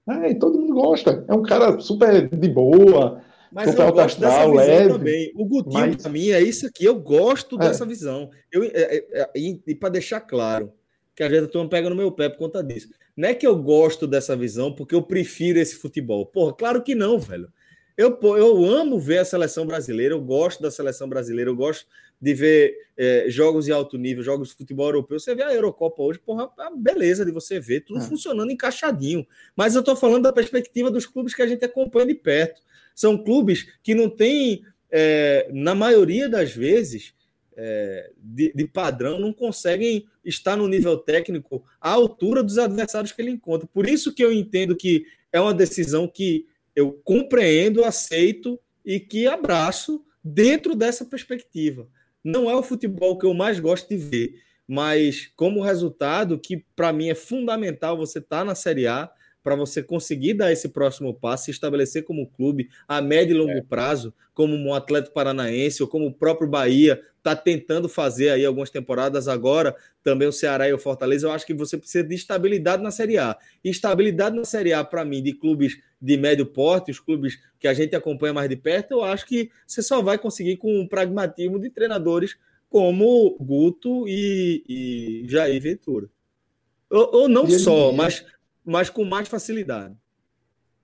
Né? 0.07 0.29
É, 0.29 0.31
e 0.31 0.35
todo 0.37 0.59
mundo 0.59 0.75
gosta. 0.75 1.25
É 1.29 1.35
um 1.35 1.43
cara 1.43 1.79
super 1.81 2.29
de 2.29 2.49
boa, 2.49 3.21
mas 3.51 3.75
eu 3.75 3.93
gosto 3.93 4.21
dessa 4.21 4.45
leve, 4.45 4.93
também. 4.93 5.33
O 5.35 5.45
Gutinho, 5.45 5.81
mas... 5.81 6.03
para 6.03 6.11
mim, 6.11 6.29
é 6.31 6.41
isso 6.41 6.67
aqui. 6.67 6.85
Eu 6.85 6.95
gosto 6.97 7.57
é. 7.57 7.59
dessa 7.59 7.85
visão. 7.85 8.31
Eu, 8.53 8.63
é, 8.63 8.71
é, 8.75 9.07
é 9.13 9.31
e, 9.35 9.75
para 9.75 9.89
deixar 9.89 10.21
claro, 10.21 10.73
que 11.15 11.23
às 11.23 11.31
vezes 11.31 11.49
a 11.49 11.51
turma 11.51 11.69
pega 11.69 11.89
no 11.89 11.97
meu 11.97 12.13
pé 12.13 12.29
por 12.29 12.39
conta 12.39 12.63
disso. 12.63 12.89
Não 13.17 13.29
é 13.29 13.35
que 13.35 13.47
eu 13.47 13.57
gosto 13.57 14.07
dessa 14.07 14.37
visão 14.37 14.75
porque 14.75 14.95
eu 14.95 15.03
prefiro 15.03 15.59
esse 15.59 15.77
futebol. 15.77 16.27
Porra, 16.27 16.53
claro 16.53 16.83
que 16.83 16.95
não, 16.95 17.19
velho. 17.19 17.49
Eu, 17.97 18.19
eu 18.37 18.65
amo 18.67 19.01
ver 19.01 19.19
a 19.19 19.25
seleção 19.25 19.67
brasileira, 19.67 20.15
eu 20.15 20.21
gosto 20.21 20.63
da 20.63 20.71
seleção 20.71 21.09
brasileira, 21.09 21.51
eu 21.51 21.57
gosto 21.57 21.87
de 22.21 22.35
ver 22.35 22.77
é, 22.97 23.27
jogos 23.29 23.67
de 23.67 23.73
alto 23.73 23.97
nível, 23.97 24.23
jogos 24.23 24.51
de 24.51 24.55
futebol 24.55 24.87
europeu. 24.87 25.19
Você 25.19 25.35
vê 25.35 25.43
a 25.43 25.55
Eurocopa 25.55 26.03
hoje, 26.03 26.19
porra, 26.19 26.51
a 26.59 26.71
beleza 26.71 27.25
de 27.25 27.33
você 27.33 27.59
ver, 27.59 27.83
tudo 27.83 28.01
é. 28.01 28.03
funcionando 28.03 28.51
encaixadinho. 28.51 29.27
Mas 29.55 29.75
eu 29.75 29.81
estou 29.81 29.97
falando 29.97 30.25
da 30.25 30.33
perspectiva 30.33 30.91
dos 30.91 31.07
clubes 31.07 31.35
que 31.35 31.43
a 31.43 31.47
gente 31.47 31.65
acompanha 31.65 32.07
de 32.07 32.15
perto. 32.15 32.61
São 32.95 33.17
clubes 33.17 33.67
que 33.83 33.95
não 33.95 34.11
têm, 34.11 34.63
é, 34.91 35.49
na 35.53 35.75
maioria 35.75 36.29
das 36.29 36.53
vezes, 36.53 37.15
é, 37.57 38.11
de, 38.19 38.53
de, 38.55 38.67
padrão, 38.67 39.19
não 39.19 39.33
conseguem 39.33 40.07
estar 40.23 40.57
no 40.57 40.69
nível 40.69 40.99
técnico 40.99 41.65
à 41.81 41.93
altura 41.93 42.43
dos 42.43 42.59
adversários 42.59 43.13
que 43.13 43.23
ele 43.23 43.31
encontra. 43.31 43.67
Por 43.73 43.89
isso 43.89 44.15
que 44.15 44.23
eu 44.23 44.33
entendo 44.33 44.77
que 44.77 45.07
é 45.33 45.41
uma 45.41 45.55
decisão 45.55 46.07
que 46.07 46.47
eu 46.77 46.93
compreendo, 47.03 47.83
aceito 47.83 48.61
e 48.85 49.01
que 49.01 49.27
abraço 49.27 50.05
dentro 50.23 50.77
dessa 50.77 51.05
perspectiva. 51.05 51.89
Não 52.23 52.51
é 52.51 52.55
o 52.55 52.63
futebol 52.63 53.17
que 53.17 53.25
eu 53.25 53.33
mais 53.33 53.59
gosto 53.59 53.89
de 53.89 53.97
ver, 53.97 54.43
mas 54.69 55.33
como 55.35 55.63
resultado 55.63 56.39
que 56.39 56.65
para 56.77 56.93
mim 56.93 57.09
é 57.09 57.15
fundamental 57.15 57.97
você 57.97 58.19
estar 58.19 58.41
tá 58.41 58.45
na 58.45 58.55
Série 58.55 58.87
A 58.87 59.11
para 59.47 59.55
você 59.55 59.81
conseguir 59.81 60.35
dar 60.35 60.51
esse 60.51 60.71
próximo 60.71 61.15
passo, 61.15 61.45
se 61.45 61.51
estabelecer 61.53 62.03
como 62.03 62.27
clube 62.27 62.69
a 62.89 63.01
médio 63.01 63.33
e 63.33 63.39
longo 63.39 63.53
é. 63.53 63.63
prazo, 63.63 64.13
como 64.35 64.57
um 64.57 64.75
atleta 64.75 65.09
paranaense 65.09 65.81
ou 65.81 65.89
como 65.89 66.05
o 66.07 66.13
próprio 66.13 66.49
Bahia 66.49 67.01
está 67.19 67.37
tentando 67.37 67.89
fazer 67.89 68.31
aí 68.31 68.45
algumas 68.45 68.71
temporadas 68.71 69.29
agora, 69.29 69.77
também 70.03 70.27
o 70.27 70.33
Ceará 70.33 70.69
e 70.69 70.73
o 70.73 70.79
Fortaleza, 70.79 71.29
eu 71.29 71.31
acho 71.31 71.47
que 71.47 71.55
você 71.55 71.79
precisa 71.79 72.03
de 72.03 72.17
estabilidade 72.17 72.83
na 72.83 72.91
Série 72.91 73.19
A. 73.19 73.37
E 73.63 73.71
estabilidade 73.71 74.35
na 74.35 74.45
Série 74.45 74.73
A, 74.73 74.83
para 74.83 75.05
mim, 75.05 75.23
de 75.23 75.33
clubes 75.33 75.79
de 76.03 76.17
médio 76.17 76.47
porte, 76.47 76.91
os 76.91 76.99
clubes 76.99 77.39
que 77.61 77.69
a 77.69 77.73
gente 77.73 77.95
acompanha 77.95 78.35
mais 78.35 78.49
de 78.49 78.57
perto, 78.57 78.95
eu 78.95 79.05
acho 79.05 79.25
que 79.27 79.49
você 79.65 79.81
só 79.81 80.03
vai 80.03 80.19
conseguir 80.19 80.57
com 80.57 80.81
o 80.81 80.89
pragmatismo 80.89 81.61
de 81.61 81.71
treinadores 81.71 82.37
como 82.69 83.37
Guto 83.39 84.09
e, 84.09 84.65
e 84.69 85.25
Jair 85.29 85.63
Ventura. 85.63 86.09
Ou, 86.91 87.11
ou 87.15 87.29
não 87.29 87.49
só, 87.49 87.93
mas, 87.93 88.25
mas 88.67 88.91
com 88.91 89.05
mais 89.05 89.29
facilidade. 89.29 89.95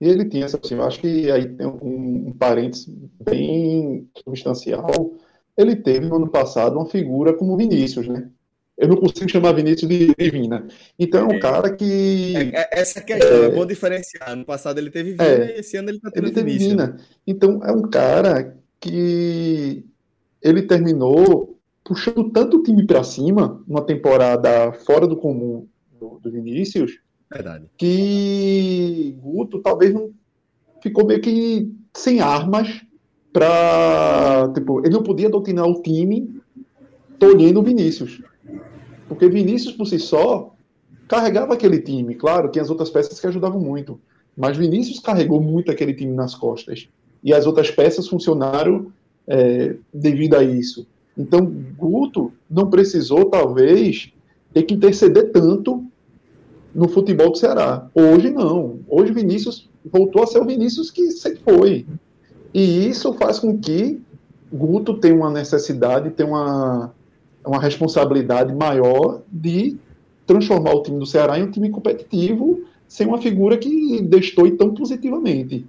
E 0.01 0.09
ele 0.09 0.25
tinha, 0.29 0.47
assim, 0.47 0.75
eu 0.75 0.83
acho 0.83 1.01
que 1.01 1.31
aí 1.31 1.49
tem 1.49 1.66
um, 1.66 2.29
um 2.29 2.33
parênteses 2.33 2.88
bem 3.25 4.09
substancial. 4.25 5.14
Ele 5.57 5.77
teve 5.77 6.07
no 6.07 6.16
ano 6.16 6.29
passado 6.29 6.77
uma 6.77 6.87
figura 6.87 7.35
como 7.35 7.57
Vinícius, 7.57 8.09
né? 8.09 8.29
Eu 8.77 8.88
não 8.88 8.97
consigo 8.97 9.29
chamar 9.29 9.53
Vinícius 9.53 9.88
de 9.88 10.14
divina. 10.14 10.66
Então 10.99 11.21
é 11.21 11.35
um 11.35 11.37
é. 11.37 11.38
cara 11.38 11.77
que. 11.77 12.35
É, 12.37 12.62
é, 12.62 12.68
essa 12.73 13.01
questão 13.01 13.45
é, 13.45 13.47
é 13.47 13.51
bom 13.51 13.66
diferenciar. 13.66 14.35
No 14.35 14.45
passado 14.45 14.79
ele 14.79 14.90
teve 14.90 15.12
Vina 15.12 15.25
é, 15.25 15.57
e 15.57 15.61
esse 15.61 15.77
ano 15.77 15.90
ele 15.90 15.99
está 15.99 16.11
tendo 16.11 16.27
ele 16.27 16.35
teve 16.35 16.51
Vinícius. 16.51 16.71
Vina. 16.71 16.97
Então 17.27 17.61
é 17.64 17.71
um 17.71 17.83
cara 17.83 18.57
que 18.81 19.85
ele 20.42 20.62
terminou 20.62 21.61
puxando 21.85 22.31
tanto 22.31 22.57
o 22.57 22.62
time 22.62 22.87
para 22.87 23.05
cima, 23.05 23.62
uma 23.68 23.85
temporada 23.85 24.73
fora 24.73 25.07
do 25.07 25.16
comum 25.16 25.68
do, 26.01 26.18
do 26.21 26.31
Vinícius, 26.31 26.99
Verdade. 27.33 27.64
que 27.79 29.16
Guto 29.23 29.61
talvez 29.61 29.92
não 29.92 30.11
ficou 30.83 31.07
meio 31.07 31.21
que 31.21 31.73
sem 31.95 32.21
armas 32.21 32.83
para 33.33 34.51
tipo, 34.55 34.81
ele 34.81 34.90
não 34.90 35.03
podia 35.03 35.31
doutrinar 35.31 35.66
o 35.66 35.81
time 35.83 36.40
tolhendo 37.18 37.62
Vinícius. 37.62 38.21
Porque 39.09 39.29
Vinícius 39.29 39.75
por 39.75 39.87
si 39.87 39.99
só 39.99 40.55
carregava 41.09 41.55
aquele 41.55 41.81
time, 41.81 42.14
claro, 42.14 42.51
tinha 42.51 42.62
as 42.62 42.71
outras 42.71 42.90
peças 42.90 43.21
que 43.21 43.27
ajudavam 43.27 43.61
muito, 43.61 44.01
mas 44.37 44.57
Vinícius 44.57 44.99
carregou 44.99 45.40
muito 45.40 45.71
aquele 45.71 45.95
time 45.95 46.12
nas 46.12 46.35
costas. 46.35 46.88
E 47.23 47.33
as 47.33 47.47
outras 47.47 47.71
peças 47.71 48.09
funcionaram 48.09 48.92
é, 49.27 49.77
devido 49.92 50.35
a 50.35 50.42
isso. 50.42 50.87
Então, 51.16 51.45
Guto 51.45 52.33
não 52.51 52.68
precisou, 52.68 53.27
talvez, 53.27 54.11
ter 54.53 54.62
que 54.62 54.75
interceder 54.75 55.31
tanto 55.31 55.85
no 56.74 56.88
futebol 56.88 57.30
do 57.30 57.38
Ceará. 57.38 57.87
Hoje 57.94 58.30
não. 58.30 58.80
Hoje 58.88 59.12
Vinícius 59.12 59.68
voltou 59.85 60.22
a 60.22 60.26
ser 60.26 60.40
o 60.40 60.44
Vinícius 60.44 60.90
que 60.90 61.11
sempre 61.11 61.40
foi. 61.44 61.87
E 62.52 62.88
isso 62.88 63.12
faz 63.14 63.38
com 63.38 63.58
que 63.58 64.00
Guto 64.52 64.94
tenha 64.94 65.14
uma 65.14 65.30
necessidade, 65.30 66.11
tenha 66.11 66.28
uma, 66.28 66.92
uma 67.44 67.58
responsabilidade 67.61 68.54
maior 68.54 69.22
de 69.30 69.76
transformar 70.26 70.74
o 70.74 70.82
time 70.82 70.98
do 70.98 71.06
Ceará 71.06 71.38
em 71.38 71.44
um 71.44 71.50
time 71.50 71.70
competitivo 71.70 72.61
sem 72.87 73.06
uma 73.06 73.20
figura 73.20 73.56
que 73.56 74.02
destoie 74.02 74.52
tão 74.52 74.74
positivamente. 74.74 75.66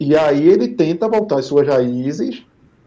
E 0.00 0.16
aí 0.16 0.48
ele 0.48 0.68
tenta 0.68 1.08
voltar 1.08 1.38
às 1.38 1.44
suas 1.44 1.66
raízes, 1.66 2.42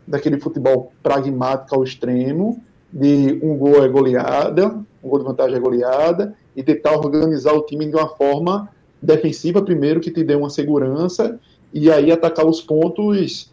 daquele 0.08 0.40
futebol 0.40 0.92
pragmático 1.04 1.76
ao 1.76 1.84
extremo, 1.84 2.60
de 2.92 3.40
um 3.44 3.56
gol 3.56 3.84
é 3.84 3.88
goleada, 3.88 4.70
um 5.04 5.10
gol 5.10 5.20
de 5.20 5.26
vantagem 5.26 5.58
é 5.58 5.60
goleada, 5.60 6.36
e 6.58 6.64
tentar 6.64 6.98
organizar 6.98 7.54
o 7.54 7.62
time 7.62 7.86
de 7.86 7.96
uma 7.96 8.10
forma 8.10 8.68
defensiva 9.00 9.62
primeiro, 9.62 10.00
que 10.00 10.10
te 10.10 10.24
dê 10.24 10.34
uma 10.34 10.50
segurança, 10.50 11.40
e 11.72 11.92
aí 11.92 12.12
atacar 12.12 12.48
os 12.48 12.60
pontos 12.60 13.52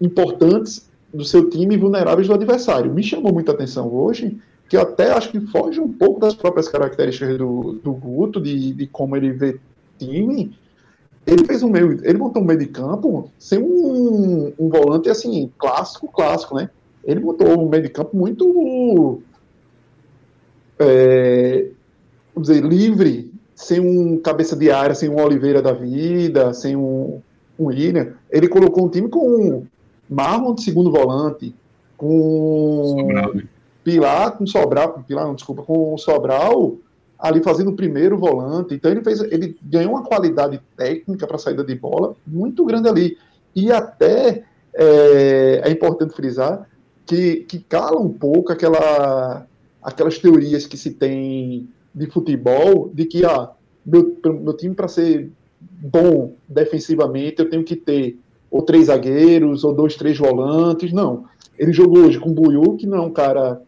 importantes 0.00 0.88
do 1.12 1.24
seu 1.24 1.50
time 1.50 1.76
vulneráveis 1.76 2.28
do 2.28 2.34
adversário. 2.34 2.94
Me 2.94 3.02
chamou 3.02 3.32
muita 3.32 3.50
atenção 3.50 3.92
hoje, 3.92 4.38
que 4.68 4.76
eu 4.76 4.82
até 4.82 5.10
acho 5.10 5.32
que 5.32 5.40
foge 5.40 5.80
um 5.80 5.92
pouco 5.92 6.20
das 6.20 6.32
próprias 6.32 6.68
características 6.68 7.36
do, 7.36 7.80
do 7.82 7.92
Guto, 7.92 8.40
de, 8.40 8.72
de 8.72 8.86
como 8.86 9.16
ele 9.16 9.32
vê 9.32 9.58
time, 9.98 10.56
ele 11.26 11.44
fez 11.44 11.60
um 11.64 11.68
meio, 11.68 11.98
ele 12.04 12.18
montou 12.18 12.40
um 12.40 12.46
meio 12.46 12.60
de 12.60 12.66
campo 12.66 13.28
sem 13.36 13.58
um, 13.58 14.52
um 14.56 14.68
volante 14.68 15.10
assim, 15.10 15.50
clássico, 15.58 16.06
clássico, 16.06 16.54
né? 16.54 16.70
Ele 17.02 17.18
montou 17.18 17.60
um 17.60 17.68
meio 17.68 17.82
de 17.82 17.88
campo 17.88 18.16
muito 18.16 19.20
é, 20.78 21.68
vamos 22.34 22.48
dizer, 22.48 22.64
livre, 22.64 23.32
sem 23.54 23.80
um 23.80 24.18
cabeça 24.18 24.56
de 24.56 24.70
área, 24.70 24.94
sem 24.94 25.08
um 25.08 25.20
Oliveira 25.20 25.60
da 25.60 25.72
vida, 25.72 26.52
sem 26.54 26.76
um, 26.76 27.20
um 27.58 27.66
William. 27.66 28.14
Ele 28.30 28.48
colocou 28.48 28.86
um 28.86 28.88
time 28.88 29.08
com 29.08 29.26
um 29.26 29.66
Marlon 30.08 30.54
de 30.54 30.62
segundo 30.62 30.90
volante, 30.90 31.54
com 31.96 32.96
Sobral, 32.98 33.34
né? 33.34 33.42
Pilar, 33.84 34.36
com 34.36 34.46
Sobral, 34.46 35.04
Pilar, 35.06 35.26
não, 35.26 35.34
desculpa, 35.34 35.62
com 35.62 35.96
Sobral 35.98 36.76
ali 37.20 37.42
fazendo 37.42 37.70
o 37.70 37.76
primeiro 37.76 38.16
volante. 38.16 38.74
Então 38.74 38.90
ele 38.90 39.02
fez, 39.02 39.20
ele 39.20 39.56
ganhou 39.62 39.92
uma 39.92 40.02
qualidade 40.02 40.60
técnica 40.76 41.26
para 41.26 41.38
saída 41.38 41.62
de 41.62 41.74
bola 41.74 42.16
muito 42.26 42.64
grande 42.64 42.88
ali. 42.88 43.18
E 43.54 43.70
até 43.70 44.44
é, 44.74 45.62
é, 45.64 45.70
importante 45.70 46.14
frisar 46.14 46.66
que, 47.04 47.44
que 47.48 47.58
cala 47.58 48.00
um 48.00 48.08
pouco 48.08 48.52
aquela, 48.52 49.46
aquelas 49.82 50.18
teorias 50.18 50.66
que 50.66 50.76
se 50.76 50.92
tem 50.92 51.68
de 51.94 52.06
futebol 52.10 52.90
de 52.92 53.04
que 53.04 53.24
ah, 53.24 53.50
meu, 53.84 54.16
meu 54.24 54.56
time 54.56 54.74
para 54.74 54.88
ser 54.88 55.30
bom 55.60 56.32
defensivamente 56.48 57.40
eu 57.40 57.50
tenho 57.50 57.64
que 57.64 57.76
ter 57.76 58.18
ou 58.50 58.62
três 58.62 58.86
zagueiros 58.86 59.62
ou 59.62 59.72
dois, 59.72 59.94
três 59.94 60.18
volantes. 60.18 60.92
Não. 60.92 61.24
Ele 61.58 61.72
jogou 61.72 62.04
hoje 62.04 62.18
com 62.18 62.30
o 62.30 62.34
Buiu, 62.34 62.76
que 62.76 62.86
não 62.86 62.98
é 62.98 63.00
um 63.00 63.12
cara 63.12 63.62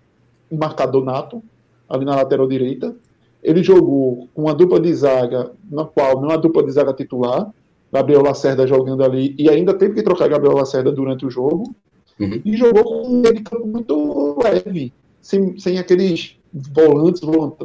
um 0.51 0.57
marcador 0.59 1.05
nato, 1.05 1.43
ali 1.89 2.05
na 2.05 2.17
lateral 2.17 2.49
direita. 2.49 2.95
Ele 3.43 3.63
jogou 3.63 4.29
com 4.35 4.43
uma 4.43 4.55
dupla 4.55 4.81
de 4.81 4.93
zaga, 4.93 5.53
na 5.71 5.85
qual 5.85 6.21
não 6.21 6.31
é 6.31 6.33
uma 6.33 6.39
dupla 6.39 6.63
de 6.65 6.73
zaga 6.73 6.93
titular, 6.93 7.51
Gabriel 7.93 8.23
Lacerda 8.23 8.67
jogando 8.67 9.05
ali, 9.05 9.35
e 9.39 9.49
ainda 9.49 9.75
teve 9.75 9.95
que 9.95 10.03
trocar 10.03 10.29
Gabriel 10.29 10.57
Lacerda 10.57 10.91
durante 10.91 11.27
o 11.27 11.31
jogo. 11.31 11.75
Uhum. 12.19 12.41
E 12.45 12.57
jogou 12.57 12.85
com 12.85 13.09
um 13.09 13.23
campo 13.23 13.67
muito 13.67 14.39
leve, 14.43 14.93
sem, 15.21 15.59
sem 15.59 15.79
aqueles 15.79 16.37
volantes, 16.53 17.21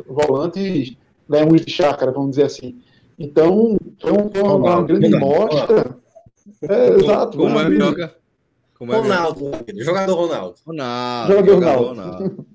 volantes 0.08 0.98
leões 1.28 1.66
de 1.66 1.72
chácara, 1.72 2.12
vamos 2.12 2.32
dizer 2.32 2.44
assim. 2.44 2.80
Então, 3.20 3.78
foi 4.00 4.12
uma, 4.12 4.56
uma 4.56 4.84
grande 4.84 5.10
mostra. 5.10 5.98
É, 6.62 6.90
exato. 6.90 7.38
Como 7.38 7.60
é 7.60 7.66
que 7.66 7.78
joga? 7.78 8.16
Como 8.78 8.94
é 8.94 8.98
Ronaldo, 8.98 9.52
jogador 9.76 10.16
Ronaldo. 10.16 10.56
Ronaldo. 10.66 11.34
Jogador 11.34 11.56
Ronaldo. 11.56 11.88
Ronaldo. 11.88 12.46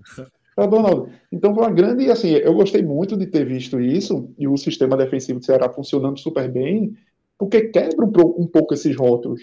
Ronaldo. 0.56 1.08
Então 1.32 1.54
foi 1.54 1.64
uma 1.64 1.72
grande, 1.72 2.10
assim, 2.10 2.30
eu 2.30 2.54
gostei 2.54 2.82
muito 2.82 3.16
de 3.16 3.26
ter 3.26 3.44
visto 3.44 3.80
isso 3.80 4.30
e 4.38 4.46
o 4.46 4.56
sistema 4.56 4.96
defensivo 4.96 5.40
do 5.40 5.44
Ceará 5.44 5.68
funcionando 5.68 6.18
super 6.18 6.48
bem, 6.48 6.96
porque 7.38 7.62
quebra 7.62 8.06
um, 8.06 8.42
um 8.42 8.46
pouco 8.46 8.74
esses 8.74 8.94
rótulos 8.96 9.42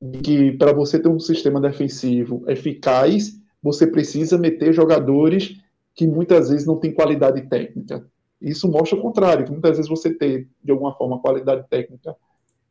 de 0.00 0.18
que 0.18 0.52
para 0.52 0.72
você 0.72 0.98
ter 0.98 1.08
um 1.08 1.20
sistema 1.20 1.60
defensivo 1.60 2.44
eficaz, 2.48 3.38
você 3.62 3.86
precisa 3.86 4.38
meter 4.38 4.72
jogadores 4.72 5.56
que 5.98 6.06
muitas 6.06 6.48
vezes 6.48 6.64
não 6.64 6.76
têm 6.76 6.94
qualidade 6.94 7.42
técnica. 7.48 8.06
Isso 8.40 8.70
mostra 8.70 8.96
o 8.96 9.02
contrário, 9.02 9.44
que 9.44 9.50
muitas 9.50 9.78
vezes 9.78 9.90
você 9.90 10.14
tem, 10.14 10.48
de 10.62 10.70
alguma 10.70 10.94
forma, 10.94 11.20
qualidade 11.20 11.68
técnica 11.68 12.14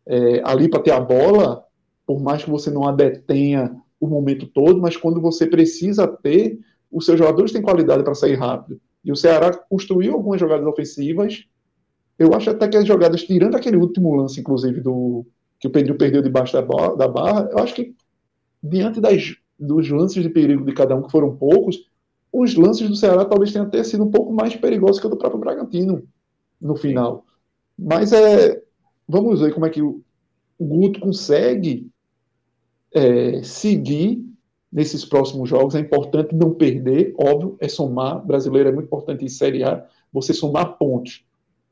é, 0.05 0.41
ali 0.45 0.69
para 0.69 0.81
ter 0.81 0.91
a 0.91 1.01
bola, 1.01 1.61
por 2.05 2.21
mais 2.21 2.45
que 2.45 2.49
você 2.49 2.71
não 2.71 2.87
a 2.87 2.93
detenha 2.93 3.75
o 3.99 4.07
momento 4.07 4.47
todo, 4.47 4.79
mas 4.79 4.95
quando 4.95 5.19
você 5.19 5.45
precisa 5.45 6.07
ter, 6.07 6.57
os 6.89 7.05
seus 7.05 7.17
jogadores 7.17 7.51
têm 7.51 7.61
qualidade 7.61 8.01
para 8.01 8.15
sair 8.15 8.35
rápido. 8.35 8.79
E 9.03 9.11
o 9.11 9.15
Ceará 9.15 9.51
construiu 9.69 10.13
algumas 10.13 10.39
jogadas 10.39 10.65
ofensivas. 10.65 11.43
Eu 12.17 12.33
acho 12.33 12.49
até 12.49 12.65
que 12.65 12.77
as 12.77 12.87
jogadas, 12.87 13.23
tirando 13.23 13.55
aquele 13.55 13.75
último 13.75 14.15
lance, 14.15 14.39
inclusive, 14.39 14.79
do 14.79 15.25
que 15.59 15.67
o 15.67 15.71
Pedro 15.71 15.97
perdeu 15.97 16.21
debaixo 16.21 16.53
da, 16.53 16.61
da 16.95 17.07
barra, 17.09 17.49
eu 17.51 17.59
acho 17.59 17.75
que, 17.75 17.93
diante 18.63 19.01
das, 19.01 19.35
dos 19.59 19.89
lances 19.89 20.23
de 20.23 20.29
perigo 20.29 20.63
de 20.63 20.71
cada 20.71 20.95
um, 20.95 21.01
que 21.01 21.11
foram 21.11 21.35
poucos, 21.35 21.77
os 22.31 22.55
lances 22.55 22.87
do 22.87 22.95
Ceará 22.95 23.25
talvez 23.25 23.51
tenham 23.51 23.67
até 23.67 23.83
sido 23.83 24.03
um 24.03 24.11
pouco 24.11 24.33
mais 24.33 24.55
perigosos 24.55 24.99
que 24.99 25.07
o 25.07 25.09
do 25.09 25.17
próprio 25.17 25.39
Bragantino 25.39 26.03
no 26.59 26.75
final. 26.75 27.25
Mas 27.77 28.11
é, 28.11 28.61
vamos 29.07 29.39
ver 29.39 29.53
como 29.53 29.65
é 29.65 29.69
que 29.69 29.81
o, 29.81 30.01
Guto 30.59 30.99
consegue 30.99 31.87
é, 32.91 33.43
seguir 33.43 34.25
nesses 34.71 35.05
próximos 35.05 35.47
jogos. 35.47 35.75
É 35.75 35.79
importante 35.79 36.35
não 36.35 36.53
perder, 36.53 37.13
óbvio, 37.17 37.55
é 37.59 37.67
somar. 37.67 38.25
Brasileiro 38.25 38.69
é 38.69 38.71
muito 38.71 38.87
importante 38.87 39.23
em 39.23 39.29
Série 39.29 39.63
A, 39.63 39.85
você 40.11 40.33
somar 40.33 40.77
pontos. 40.77 41.23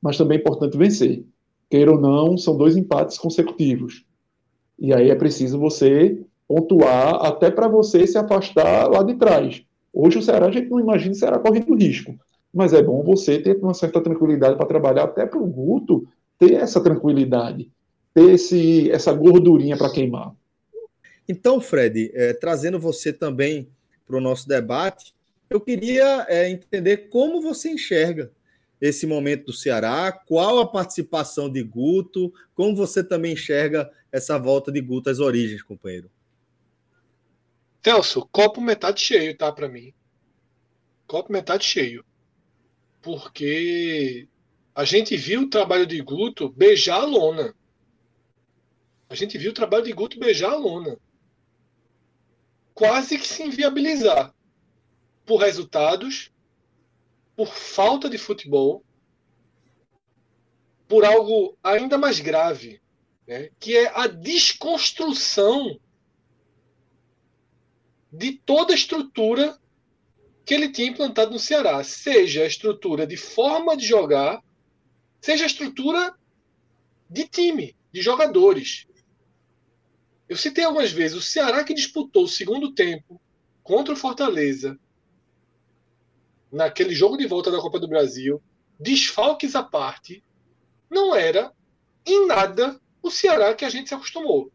Mas 0.01 0.17
também 0.17 0.37
é 0.37 0.41
importante 0.41 0.77
vencer. 0.77 1.25
Queira 1.69 1.91
ou 1.91 1.99
não, 1.99 2.37
são 2.37 2.55
dois 2.55 2.77
empates 2.77 3.17
consecutivos. 3.17 4.05
E 4.77 4.93
aí 4.93 5.09
é 5.09 5.15
preciso 5.15 5.57
você 5.57 6.23
pontuar 6.47 7.25
até 7.25 7.49
para 7.49 7.67
você 7.67 8.05
se 8.05 8.17
afastar 8.17 8.87
lá 8.87 9.01
de 9.01 9.15
trás. 9.15 9.65
Hoje 9.97 10.19
o 10.19 10.21
Ceará 10.21 10.47
a 10.47 10.51
gente 10.51 10.69
não 10.69 10.81
imagina 10.81 11.13
o 11.13 11.15
Ceará 11.15 11.39
correndo 11.39 11.73
risco. 11.73 12.19
Mas 12.53 12.73
é 12.73 12.84
bom 12.84 13.01
você 13.01 13.39
ter 13.39 13.55
uma 13.58 13.73
certa 13.73 14.01
tranquilidade 14.01 14.58
para 14.58 14.65
trabalhar 14.65 15.05
até 15.05 15.25
para 15.25 15.39
o 15.39 15.47
Guto 15.47 16.05
ter 16.38 16.55
essa 16.55 16.84
tranquilidade, 16.84 17.71
ter 18.13 18.34
esse, 18.34 18.91
essa 18.91 19.13
gordurinha 19.13 19.77
para 19.77 19.89
queimar. 19.89 20.34
Então, 21.27 21.62
Fred, 21.62 22.12
é, 22.13 22.34
trazendo 22.34 22.77
você 22.77 23.13
também 23.13 23.69
para 24.05 24.17
o 24.17 24.21
nosso 24.21 24.47
debate, 24.47 25.15
eu 25.49 25.62
queria 25.62 26.25
é, 26.27 26.49
entender 26.49 27.10
como 27.10 27.41
você 27.41 27.69
enxerga 27.69 28.31
esse 28.81 29.08
momento 29.08 29.45
do 29.45 29.53
Ceará, 29.53 30.12
qual 30.12 30.60
a 30.60 30.67
participação 30.67 31.49
de 31.49 31.63
Guto, 31.63 32.34
como 32.53 32.75
você 32.75 33.01
também 33.01 33.34
enxerga 33.34 33.89
essa 34.12 34.38
volta 34.38 34.71
de 34.71 34.81
Guto 34.81 35.10
às 35.10 35.19
origens, 35.19 35.63
companheiro. 35.63 36.10
Celso, 37.85 38.27
copo 38.31 38.59
metade 38.59 38.99
cheio, 38.99 39.37
tá, 39.37 39.51
para 39.51 39.69
mim. 39.69 39.93
Copo 41.05 41.31
metade 41.31 41.63
cheio. 41.65 42.03
Porque 42.99 44.27
a 44.73 44.83
gente 44.83 45.15
viu 45.15 45.41
o 45.41 45.49
trabalho 45.51 45.85
de 45.85 46.01
Guto 46.01 46.49
beijar 46.49 47.01
a 47.01 47.05
lona. 47.05 47.55
A 49.07 49.13
gente 49.13 49.37
viu 49.37 49.51
o 49.51 49.53
trabalho 49.53 49.83
de 49.83 49.93
Guto 49.93 50.17
beijar 50.17 50.53
a 50.53 50.57
lona. 50.57 50.97
Quase 52.73 53.19
que 53.19 53.27
se 53.27 53.43
inviabilizar 53.43 54.33
por 55.23 55.37
resultados, 55.41 56.31
por 57.35 57.49
falta 57.49 58.09
de 58.09 58.17
futebol, 58.17 58.83
por 60.87 61.05
algo 61.05 61.55
ainda 61.63 61.99
mais 61.99 62.19
grave, 62.19 62.81
né, 63.27 63.51
que 63.59 63.77
é 63.77 63.91
a 63.95 64.07
desconstrução 64.07 65.79
de 68.17 68.34
toda 68.34 68.73
a 68.73 68.75
estrutura 68.75 69.58
que 70.45 70.54
ele 70.54 70.71
tinha 70.71 70.88
implantado 70.88 71.32
no 71.32 71.39
Ceará, 71.39 71.84
seja 71.84 72.43
a 72.43 72.47
estrutura 72.47 73.06
de 73.06 73.17
forma 73.17 73.75
de 73.75 73.86
jogar, 73.86 74.41
seja 75.19 75.43
a 75.43 75.47
estrutura 75.47 76.15
de 77.10 77.28
time, 77.28 77.75
de 77.91 78.01
jogadores. 78.01 78.88
Eu 80.30 80.38
citei 80.38 80.63
algumas 80.63 80.91
vezes 80.91 81.17
o 81.17 81.21
Ceará 81.21 81.63
que 81.63 81.73
disputou 81.73 82.23
o 82.23 82.28
segundo 82.28 82.73
tempo 82.73 83.19
contra 83.63 83.93
o 83.93 83.97
Fortaleza 83.97 84.80
naquele 86.51 86.93
jogo 86.93 87.17
de 87.17 87.28
volta 87.28 87.51
da 87.51 87.60
Copa 87.60 87.80
do 87.80 87.88
Brasil, 87.88 88.41
desfalques 88.80 89.56
à 89.56 89.63
parte, 89.63 90.23
não 90.89 91.13
era 91.13 91.51
em 92.06 92.28
nada 92.28 92.80
o 93.01 93.12
Ceará 93.12 93.54
que 93.54 93.65
a 93.65 93.69
gente 93.69 93.89
se 93.89 93.95
acostumou. 93.95 94.51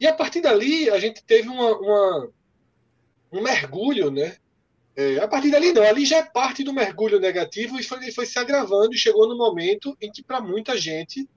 E 0.00 0.06
a 0.06 0.14
partir 0.14 0.40
dali 0.40 0.88
a 0.88 0.98
gente 0.98 1.22
teve 1.22 1.46
uma, 1.48 1.76
uma 1.78 2.32
um 3.30 3.42
mergulho, 3.42 4.10
né? 4.10 4.36
É, 4.96 5.18
a 5.18 5.28
partir 5.28 5.50
dali 5.50 5.72
não, 5.72 5.82
ali 5.82 6.04
já 6.04 6.16
é 6.18 6.22
parte 6.22 6.64
do 6.64 6.72
mergulho 6.72 7.20
negativo 7.20 7.78
e 7.78 7.82
foi, 7.82 8.10
foi 8.10 8.26
se 8.26 8.38
agravando 8.38 8.92
e 8.94 8.98
chegou 8.98 9.28
no 9.28 9.36
momento 9.36 9.96
em 10.00 10.10
que 10.10 10.22
para 10.22 10.40
muita 10.40 10.76
gente 10.76 11.28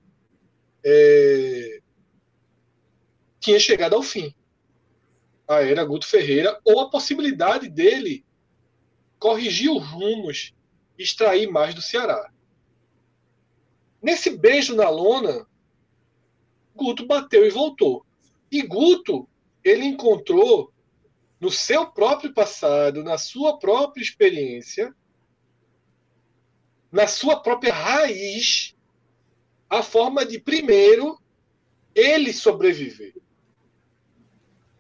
é, 0.83 1.79
tinha 3.39 3.59
chegado 3.59 3.95
ao 3.95 4.01
fim. 4.01 4.33
A 5.47 5.61
era 5.61 5.83
Guto 5.83 6.07
Ferreira 6.07 6.59
ou 6.63 6.79
a 6.79 6.89
possibilidade 6.89 7.69
dele 7.69 8.25
corrigir 9.19 9.69
os 9.71 9.85
rumos, 9.85 10.53
extrair 10.97 11.47
mais 11.47 11.75
do 11.75 11.81
Ceará. 11.81 12.31
Nesse 14.01 14.31
beijo 14.31 14.75
na 14.75 14.89
lona, 14.89 15.45
Guto 16.75 17.05
bateu 17.05 17.45
e 17.45 17.49
voltou. 17.49 18.05
E 18.53 18.61
Guto, 18.61 19.27
ele 19.63 19.83
encontrou 19.83 20.71
no 21.39 21.49
seu 21.49 21.87
próprio 21.87 22.33
passado, 22.33 23.03
na 23.03 23.17
sua 23.17 23.57
própria 23.57 24.01
experiência, 24.01 24.93
na 26.91 27.07
sua 27.07 27.39
própria 27.41 27.73
raiz, 27.73 28.75
a 29.67 29.81
forma 29.81 30.23
de 30.23 30.39
primeiro 30.39 31.19
ele 31.95 32.31
sobreviver. 32.31 33.15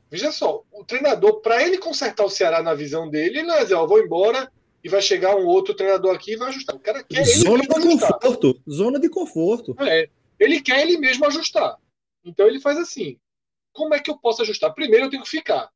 Veja 0.09 0.31
só, 0.31 0.63
o 0.71 0.85
treinador, 0.85 1.41
para 1.41 1.63
ele 1.63 1.79
consertar 1.79 2.23
o 2.23 2.29
Ceará 2.29 2.61
na 2.61 2.75
visão 2.75 3.09
dele, 3.09 3.39
ele 3.39 3.47
não 3.47 3.55
vai 3.55 3.63
dizer, 3.63 3.73
ó, 3.73 3.87
vou 3.87 3.99
embora 3.99 4.51
e 4.83 4.87
vai 4.87 5.01
chegar 5.01 5.35
um 5.35 5.47
outro 5.47 5.73
treinador 5.73 6.13
aqui 6.13 6.33
e 6.33 6.37
vai 6.37 6.49
ajustar. 6.49 6.75
O 6.75 6.79
cara 6.79 7.03
quer 7.03 7.25
Zona 7.25 7.63
de 7.63 7.75
ajustar. 7.75 8.19
conforto. 8.19 8.61
Zona 8.69 8.99
de 8.99 9.09
conforto. 9.09 9.75
É, 9.79 10.07
ele 10.39 10.61
quer 10.61 10.81
ele 10.81 10.97
mesmo 10.97 11.25
ajustar. 11.25 11.77
Então 12.23 12.47
ele 12.47 12.59
faz 12.59 12.77
assim: 12.77 13.17
como 13.73 13.93
é 13.93 13.99
que 13.99 14.09
eu 14.09 14.17
posso 14.17 14.41
ajustar? 14.43 14.73
Primeiro 14.73 15.07
eu 15.07 15.09
tenho 15.09 15.23
que 15.23 15.29
ficar. 15.29 15.69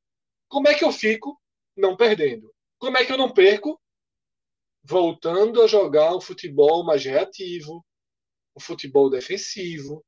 Como 0.48 0.68
é 0.68 0.74
que 0.74 0.84
eu 0.84 0.92
fico? 0.92 1.40
Não 1.76 1.98
perdendo. 1.98 2.54
Como 2.78 2.98
é 2.98 3.06
que 3.06 3.12
eu 3.12 3.18
não 3.18 3.34
perco? 3.34 3.82
Voltando 4.84 5.62
a 5.62 5.68
jogar 5.68 6.16
um 6.16 6.22
futebol 6.22 6.86
mais 6.86 7.04
reativo, 7.04 7.86
um 8.56 8.60
futebol 8.60 9.10
defensivo, 9.10 10.06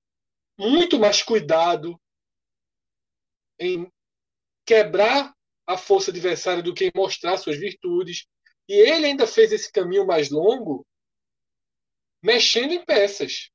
muito 0.57 0.99
mais 0.99 1.21
cuidado 1.21 1.99
em 3.59 3.91
quebrar 4.65 5.33
a 5.67 5.77
força 5.77 6.11
adversária 6.11 6.63
do 6.63 6.73
que 6.73 6.85
em 6.85 6.91
mostrar 6.95 7.37
suas 7.37 7.57
virtudes. 7.57 8.25
E 8.67 8.73
ele 8.73 9.07
ainda 9.07 9.27
fez 9.27 9.51
esse 9.51 9.71
caminho 9.71 10.05
mais 10.05 10.29
longo, 10.29 10.85
mexendo 12.21 12.71
em 12.71 12.85
peças. 12.85 13.49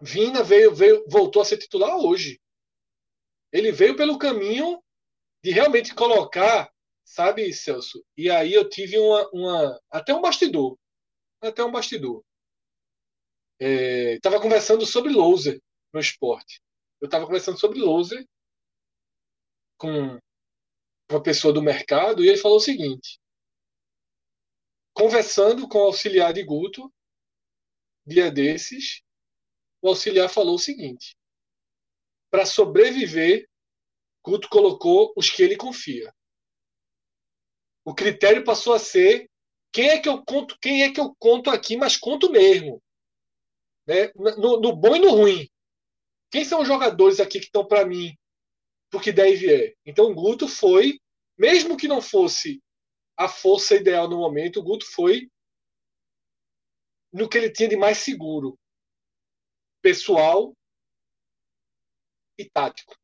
Vina 0.00 0.42
veio, 0.42 0.74
veio, 0.74 1.04
voltou 1.08 1.40
a 1.40 1.44
ser 1.44 1.56
titular 1.58 1.96
hoje. 1.96 2.40
Ele 3.56 3.72
veio 3.72 3.96
pelo 3.96 4.18
caminho 4.18 4.82
de 5.42 5.50
realmente 5.50 5.94
colocar, 5.94 6.70
sabe, 7.02 7.50
Celso? 7.54 8.04
E 8.14 8.28
aí 8.30 8.52
eu 8.52 8.68
tive 8.68 8.98
uma, 8.98 9.30
uma 9.32 9.80
até 9.90 10.14
um 10.14 10.20
bastidor, 10.20 10.78
até 11.40 11.64
um 11.64 11.72
bastidor. 11.72 12.22
Estava 13.58 14.36
é, 14.36 14.40
conversando 14.40 14.84
sobre 14.84 15.10
loser 15.10 15.58
no 15.90 15.98
esporte. 15.98 16.60
Eu 17.00 17.06
estava 17.06 17.24
conversando 17.24 17.58
sobre 17.58 17.78
loser 17.78 18.26
com 19.78 20.18
uma 21.10 21.22
pessoa 21.22 21.54
do 21.54 21.62
mercado 21.62 22.22
e 22.22 22.28
ele 22.28 22.36
falou 22.36 22.58
o 22.58 22.60
seguinte: 22.60 23.18
conversando 24.92 25.66
com 25.66 25.78
o 25.78 25.86
auxiliar 25.86 26.34
de 26.34 26.42
Guto, 26.42 26.92
dia 28.06 28.30
desses, 28.30 29.00
o 29.80 29.88
auxiliar 29.88 30.28
falou 30.28 30.56
o 30.56 30.58
seguinte: 30.58 31.16
para 32.36 32.44
sobreviver, 32.44 33.48
Guto 34.22 34.46
colocou 34.50 35.10
os 35.16 35.30
que 35.30 35.42
ele 35.42 35.56
confia. 35.56 36.14
O 37.82 37.94
critério 37.94 38.44
passou 38.44 38.74
a 38.74 38.78
ser 38.78 39.26
quem 39.72 39.88
é 39.88 39.98
que 39.98 40.06
eu 40.06 40.22
conto, 40.22 40.54
quem 40.60 40.82
é 40.82 40.92
que 40.92 41.00
eu 41.00 41.16
conto 41.18 41.48
aqui, 41.48 41.78
mas 41.78 41.96
conto 41.96 42.30
mesmo. 42.30 42.82
Né? 43.86 44.12
No, 44.36 44.60
no 44.60 44.76
bom 44.76 44.96
e 44.96 44.98
no 44.98 45.12
ruim. 45.12 45.48
Quem 46.30 46.44
são 46.44 46.60
os 46.60 46.68
jogadores 46.68 47.20
aqui 47.20 47.38
que 47.38 47.46
estão 47.46 47.66
para 47.66 47.86
mim 47.86 48.14
porque 48.90 49.10
deve 49.10 49.50
é. 49.50 49.74
Então 49.86 50.10
o 50.10 50.14
Guto 50.14 50.46
foi, 50.46 51.00
mesmo 51.38 51.74
que 51.74 51.88
não 51.88 52.02
fosse 52.02 52.62
a 53.16 53.30
força 53.30 53.76
ideal 53.76 54.10
no 54.10 54.18
momento, 54.18 54.60
o 54.60 54.62
Guto 54.62 54.84
foi 54.92 55.30
no 57.10 57.30
que 57.30 57.38
ele 57.38 57.50
tinha 57.50 57.70
de 57.70 57.76
mais 57.76 57.96
seguro, 57.96 58.58
pessoal 59.80 60.52
e 62.38 62.44
tático. 62.44 62.94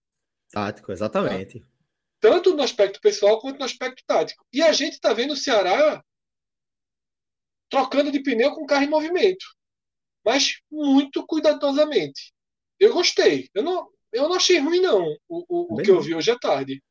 Tático, 0.51 0.93
exatamente. 0.93 1.61
Tá? 1.61 1.67
Tanto 2.21 2.55
no 2.55 2.63
aspecto 2.63 3.01
pessoal 3.01 3.41
quanto 3.41 3.59
no 3.59 3.65
aspecto 3.65 4.03
tático. 4.07 4.47
E 4.53 4.63
a 4.63 4.73
gente 4.73 4.95
está 4.95 5.13
vendo 5.13 5.33
o 5.33 5.37
Ceará 5.37 6.03
trocando 7.69 8.13
de 8.13 8.23
pneu 8.23 8.55
com 8.55 8.67
carro 8.67 8.85
em 8.85 8.91
movimento, 8.91 9.45
mas 10.25 10.61
muito 10.71 11.27
cuidadosamente. 11.27 12.33
Eu 12.79 12.93
gostei. 12.93 13.49
Eu 13.55 13.63
não, 13.63 13.89
eu 14.13 14.29
não 14.29 14.35
achei 14.35 14.59
ruim, 14.59 14.81
não, 14.81 15.05
o, 15.29 15.45
o, 15.49 15.75
o 15.75 15.77
que 15.79 15.91
eu 15.91 16.01
vi 16.01 16.15
hoje 16.15 16.31
à 16.31 16.39
tarde. 16.39 16.83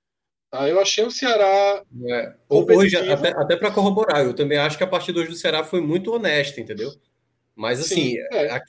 Tá? 0.50 0.68
Eu 0.68 0.82
achei 0.82 1.04
o 1.06 1.12
Ceará. 1.12 1.84
É. 2.10 2.36
Hoje, 2.50 2.98
até, 2.98 3.30
até 3.30 3.56
para 3.56 3.72
corroborar, 3.72 4.26
eu 4.26 4.34
também 4.34 4.58
acho 4.58 4.78
que 4.78 4.84
a 4.84 4.88
partida 4.88 5.20
hoje 5.20 5.30
do 5.30 5.36
Ceará 5.36 5.64
foi 5.64 5.80
muito 5.80 6.12
honesta, 6.12 6.60
entendeu? 6.60 6.92
Mas 7.62 7.80
assim, 7.80 8.14
Sim, 8.14 8.18
é. 8.32 8.60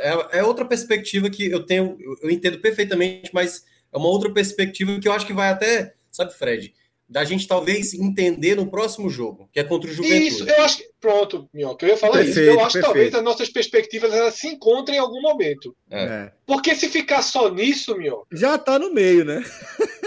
É, 0.00 0.38
é. 0.38 0.42
outra 0.42 0.64
perspectiva 0.64 1.28
que 1.28 1.50
eu 1.50 1.66
tenho, 1.66 1.98
eu 2.22 2.30
entendo 2.30 2.58
perfeitamente, 2.58 3.30
mas 3.34 3.62
é 3.92 3.98
uma 3.98 4.08
outra 4.08 4.32
perspectiva 4.32 4.98
que 4.98 5.06
eu 5.06 5.12
acho 5.12 5.26
que 5.26 5.34
vai 5.34 5.50
até, 5.50 5.92
sabe, 6.10 6.32
Fred? 6.32 6.74
da 7.08 7.24
gente 7.24 7.48
talvez 7.48 7.94
entender 7.94 8.54
no 8.54 8.70
próximo 8.70 9.08
jogo, 9.08 9.48
que 9.50 9.58
é 9.58 9.64
contra 9.64 9.88
o 9.88 9.92
Juventude. 9.92 10.26
Isso, 10.26 10.44
eu 10.48 10.62
acho 10.62 10.78
que. 10.78 10.88
Pronto, 11.00 11.48
Minhoca, 11.54 11.86
eu 11.86 11.90
ia 11.90 11.96
falar 11.96 12.18
perfeito, 12.18 12.40
isso. 12.40 12.50
Eu 12.50 12.60
acho 12.60 12.72
perfeito. 12.72 12.80
que 12.80 12.86
talvez 12.86 13.14
as 13.14 13.22
nossas 13.22 13.48
perspectivas 13.48 14.12
elas 14.12 14.34
se 14.34 14.48
encontrem 14.48 14.98
em 14.98 15.00
algum 15.00 15.22
momento. 15.22 15.74
É. 15.90 16.02
é. 16.02 16.32
Porque 16.44 16.74
se 16.74 16.88
ficar 16.88 17.22
só 17.22 17.48
nisso, 17.48 17.96
Minhoca. 17.96 18.26
Já 18.32 18.58
tá 18.58 18.78
no 18.78 18.92
meio, 18.92 19.24
né? 19.24 19.42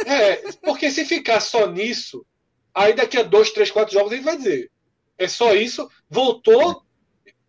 é, 0.05 0.35
porque 0.61 0.91
se 0.91 1.03
ficar 1.05 1.39
só 1.39 1.65
nisso, 1.65 2.23
aí 2.73 2.93
daqui 2.93 3.17
a 3.17 3.23
dois, 3.23 3.49
três, 3.51 3.71
quatro 3.71 3.93
jogos 3.93 4.11
ele 4.11 4.21
vai 4.21 4.37
dizer. 4.37 4.69
É 5.17 5.27
só 5.27 5.55
isso. 5.55 5.89
Voltou, 6.07 6.83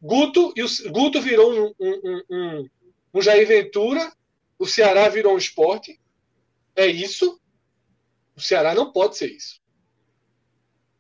Guto, 0.03 0.53
e 0.57 0.63
o 0.65 0.69
Guto 0.91 1.23
virou 1.23 1.53
um, 1.53 1.75
um, 1.79 2.23
um, 2.29 2.69
um 3.15 3.23
Jair 3.23 3.47
Ventura, 3.47 4.13
o 4.59 4.67
Ceará 4.67 5.09
virou 5.09 5.35
um 5.35 5.39
esporte. 5.39 6.01
É 6.75 6.87
isso. 6.87 7.41
O 8.37 8.41
Ceará 8.41 8.75
não 8.75 8.91
pode 8.91 9.17
ser 9.17 9.31
isso. 9.31 9.61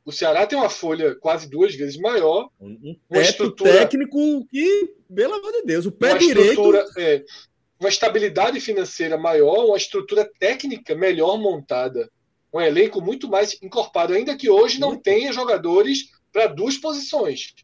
O 0.04 0.12
Ceará 0.12 0.46
tem 0.46 0.58
uma 0.58 0.68
folha 0.68 1.14
quase 1.16 1.48
duas 1.48 1.74
vezes 1.74 1.96
maior. 1.96 2.48
Um 2.60 2.96
uma 3.08 3.22
estrutura 3.22 3.72
técnico 3.72 4.46
que, 4.46 4.94
pelo 5.12 5.34
amor 5.34 5.52
de 5.52 5.62
Deus, 5.62 5.86
o 5.86 5.92
pé 5.92 6.10
uma 6.10 6.18
direito. 6.18 6.76
É, 6.98 7.24
uma 7.78 7.88
estabilidade 7.88 8.60
financeira 8.60 9.18
maior, 9.18 9.66
uma 9.66 9.76
estrutura 9.76 10.28
técnica 10.38 10.94
melhor 10.94 11.38
montada. 11.38 12.10
Um 12.52 12.60
elenco 12.60 13.00
muito 13.00 13.28
mais 13.28 13.60
encorpado, 13.62 14.12
ainda 14.12 14.36
que 14.36 14.50
hoje 14.50 14.78
não 14.78 14.96
tenha 14.96 15.32
jogadores 15.32 16.10
para 16.32 16.46
duas 16.46 16.76
posições. 16.76 17.54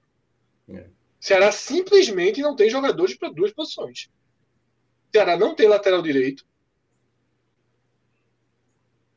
É. 0.69 0.87
Ceará 1.21 1.51
simplesmente 1.51 2.41
não 2.41 2.55
tem 2.55 2.71
jogadores 2.71 3.17
para 3.17 3.31
duas 3.31 3.53
posições. 3.53 4.09
Ceará 5.13 5.37
não 5.37 5.55
tem 5.55 5.69
lateral 5.69 6.03
direito. 6.03 6.47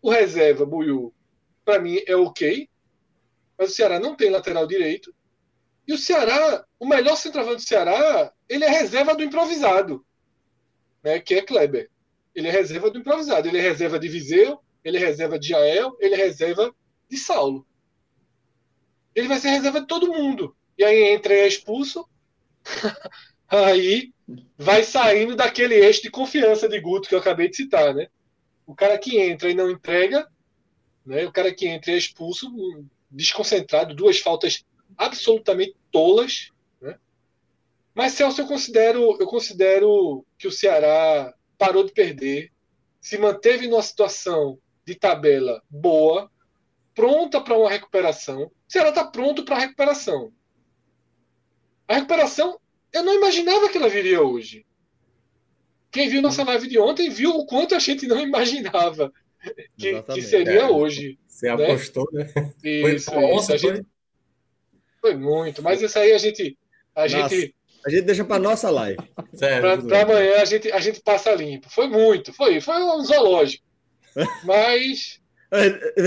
O 0.01 0.09
reserva, 0.09 0.65
Buiu, 0.65 1.13
para 1.63 1.79
mim 1.79 1.99
é 2.07 2.15
ok. 2.15 2.67
Mas 3.57 3.71
o 3.71 3.75
Ceará 3.75 3.99
não 3.99 4.15
tem 4.15 4.29
lateral 4.29 4.65
direito. 4.65 5.13
E 5.87 5.93
o 5.93 5.97
Ceará, 5.97 6.65
o 6.79 6.87
melhor 6.87 7.15
centroavante 7.15 7.57
do 7.57 7.67
Ceará, 7.67 8.33
ele 8.49 8.63
é 8.63 8.69
reserva 8.69 9.15
do 9.15 9.23
improvisado, 9.23 10.05
né, 11.03 11.19
que 11.19 11.35
é 11.35 11.41
Kleber. 11.41 11.89
Ele 12.33 12.47
é 12.47 12.51
reserva 12.51 12.89
do 12.89 12.99
improvisado. 12.99 13.47
Ele 13.47 13.57
é 13.57 13.61
reserva 13.61 13.99
de 13.99 14.07
Viseu, 14.07 14.59
ele 14.83 14.97
é 14.97 14.99
reserva 14.99 15.37
de 15.37 15.49
Jael, 15.49 15.95
ele 15.99 16.15
é 16.15 16.17
reserva 16.17 16.73
de 17.09 17.17
Saulo. 17.17 17.67
Ele 19.13 19.27
vai 19.27 19.39
ser 19.39 19.49
reserva 19.49 19.81
de 19.81 19.87
todo 19.87 20.11
mundo. 20.11 20.55
E 20.81 20.83
aí 20.83 21.13
entra 21.13 21.31
e 21.31 21.41
é 21.41 21.47
expulso. 21.47 22.09
aí 23.47 24.11
vai 24.57 24.81
saindo 24.81 25.35
daquele 25.35 25.75
eixo 25.75 26.01
de 26.01 26.09
confiança 26.09 26.67
de 26.67 26.79
Guto 26.79 27.07
que 27.07 27.13
eu 27.13 27.19
acabei 27.19 27.47
de 27.49 27.57
citar, 27.57 27.93
né? 27.93 28.07
O 28.65 28.73
cara 28.73 28.97
que 28.97 29.19
entra 29.19 29.51
e 29.51 29.53
não 29.53 29.69
entrega, 29.69 30.27
né? 31.05 31.23
O 31.27 31.31
cara 31.31 31.53
que 31.53 31.67
entra 31.67 31.91
e 31.91 31.93
é 31.93 31.97
expulso, 31.99 32.51
desconcentrado, 33.11 33.93
duas 33.93 34.17
faltas 34.17 34.65
absolutamente 34.97 35.75
tolas, 35.91 36.49
né? 36.81 36.97
Mas 37.93 38.13
Celso, 38.13 38.41
eu 38.41 38.47
considero, 38.47 39.17
eu 39.19 39.27
considero 39.27 40.25
que 40.35 40.47
o 40.47 40.51
Ceará 40.51 41.31
parou 41.59 41.83
de 41.83 41.91
perder, 41.91 42.51
se 42.99 43.19
manteve 43.19 43.67
numa 43.67 43.83
situação 43.83 44.57
de 44.83 44.95
tabela 44.95 45.61
boa, 45.69 46.27
pronta 46.95 47.39
para 47.39 47.55
uma 47.55 47.69
recuperação. 47.69 48.45
O 48.45 48.51
Ceará 48.67 48.89
está 48.89 49.03
pronto 49.05 49.45
para 49.45 49.57
a 49.57 49.59
recuperação. 49.59 50.33
A 51.91 51.95
recuperação, 51.95 52.57
eu 52.93 53.03
não 53.03 53.13
imaginava 53.13 53.67
que 53.67 53.77
ela 53.77 53.89
viria 53.89 54.21
hoje. 54.21 54.65
Quem 55.91 56.07
viu 56.07 56.21
nossa 56.21 56.41
live 56.43 56.69
de 56.69 56.79
ontem 56.79 57.09
viu 57.09 57.31
o 57.31 57.45
quanto 57.45 57.75
a 57.75 57.79
gente 57.79 58.07
não 58.07 58.21
imaginava 58.21 59.11
que, 59.77 60.01
que 60.03 60.21
seria 60.21 60.61
é, 60.61 60.69
hoje. 60.69 61.19
Você 61.27 61.53
né? 61.53 61.65
apostou, 61.65 62.07
né? 62.13 62.31
Isso, 62.63 63.11
foi, 63.11 63.35
isso. 63.35 63.57
Gente... 63.57 63.85
foi 65.01 65.15
muito, 65.15 65.61
mas 65.61 65.81
isso 65.81 65.99
aí 65.99 66.13
a 66.13 66.17
gente. 66.17 66.57
A 66.95 67.07
gente 67.07 67.53
a 67.85 67.89
gente 67.89 68.03
deixa 68.03 68.23
para 68.23 68.39
nossa 68.39 68.69
live. 68.69 68.99
Para 69.37 70.03
amanhã 70.03 70.41
a 70.41 70.45
gente, 70.45 70.71
a 70.71 70.79
gente 70.79 71.01
passa 71.01 71.33
limpo. 71.33 71.69
Foi 71.69 71.87
muito, 71.87 72.31
foi, 72.31 72.61
foi 72.61 72.81
um 72.81 73.03
zoológico. 73.03 73.65
Mas. 74.45 75.20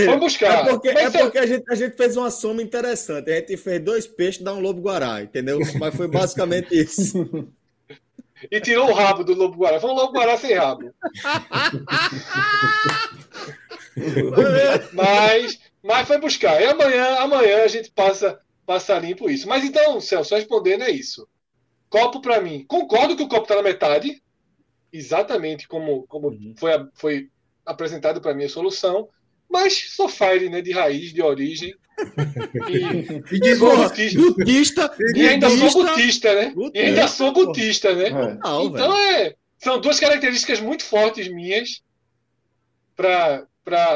Vamos 0.06 0.20
buscar. 0.20 0.66
É 0.66 0.70
porque, 0.70 0.88
é 0.88 1.10
porque 1.10 1.38
a, 1.38 1.46
gente, 1.46 1.70
a 1.70 1.74
gente 1.74 1.96
fez 1.96 2.16
uma 2.16 2.30
soma 2.30 2.62
interessante. 2.62 3.30
A 3.30 3.36
gente 3.36 3.58
fez 3.58 3.78
dois 3.78 4.06
peixes 4.06 4.40
e 4.40 4.44
dá 4.44 4.54
um 4.54 4.60
lobo 4.60 4.80
guará, 4.80 5.22
entendeu? 5.22 5.58
Mas 5.78 5.94
foi 5.94 6.08
basicamente 6.08 6.74
isso. 6.74 7.28
e 8.50 8.60
tirou 8.60 8.88
o 8.88 8.94
rabo 8.94 9.22
do 9.22 9.34
lobo 9.34 9.58
guará. 9.58 9.78
Foi 9.78 9.90
um 9.90 9.94
lobo 9.94 10.14
guará 10.14 10.38
sem 10.38 10.54
rabo. 10.54 10.94
mas, 14.94 15.60
mas 15.82 16.08
foi 16.08 16.18
buscar. 16.18 16.62
E 16.62 16.64
amanhã, 16.64 17.18
amanhã 17.18 17.64
a 17.64 17.68
gente 17.68 17.90
passa, 17.90 18.40
passa 18.64 18.98
limpo 18.98 19.28
isso. 19.28 19.46
Mas 19.46 19.62
então, 19.62 20.00
Celso, 20.00 20.34
respondendo 20.34 20.84
é 20.84 20.90
isso. 20.90 21.28
Copo 21.90 22.22
para 22.22 22.40
mim. 22.40 22.64
Concordo 22.66 23.14
que 23.14 23.22
o 23.22 23.28
copo 23.28 23.42
está 23.42 23.56
na 23.56 23.62
metade. 23.62 24.22
Exatamente 24.90 25.68
como, 25.68 26.06
como 26.06 26.28
uhum. 26.28 26.54
foi, 26.56 26.70
foi 26.94 27.28
apresentado 27.66 28.22
para 28.22 28.32
mim 28.32 28.44
a 28.44 28.48
solução. 28.48 29.10
Mas 29.50 29.90
sou 29.90 30.08
fire, 30.08 30.48
né? 30.48 30.60
De 30.60 30.72
raiz, 30.72 31.12
de 31.12 31.22
origem. 31.22 31.74
E, 32.68 33.36
e 33.36 33.40
de 33.40 33.54
butista. 33.54 34.20
butista. 34.20 34.96
E 35.14 35.28
ainda 35.28 35.48
sou 35.48 35.84
butista, 35.84 36.34
né? 36.34 36.50
Butista, 36.50 36.78
e 36.78 36.82
ainda 36.82 37.08
sou 37.08 37.32
butista, 37.32 37.94
né? 37.94 38.04
É. 38.06 38.64
então 38.64 38.98
é. 38.98 39.34
São 39.58 39.80
duas 39.80 40.00
características 40.00 40.60
muito 40.60 40.84
fortes 40.84 41.28
minhas 41.28 41.82
para 42.96 43.46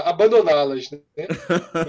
abandoná-las. 0.05 0.91
Né? 0.91 1.01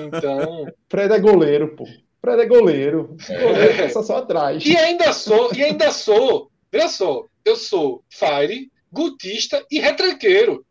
Então. 0.06 0.67
Fred 0.89 1.13
é 1.13 1.19
goleiro, 1.19 1.76
pô. 1.76 1.88
Fred 2.22 2.41
é 2.41 2.45
goleiro. 2.45 3.15
É. 3.30 3.41
Goleiro 3.41 3.78
passa 3.78 4.04
só 4.04 4.17
atrás. 4.17 4.65
E 4.65 4.76
ainda 4.76 5.13
sou, 5.13 5.54
e 5.54 5.63
ainda 5.63 5.91
sou. 5.91 6.50
Veja 6.72 6.88
só, 6.88 7.26
eu 7.45 7.56
sou 7.56 8.04
fire, 8.10 8.72
gutista 8.91 9.65
e 9.72 9.80
retranqueiro. 9.80 10.65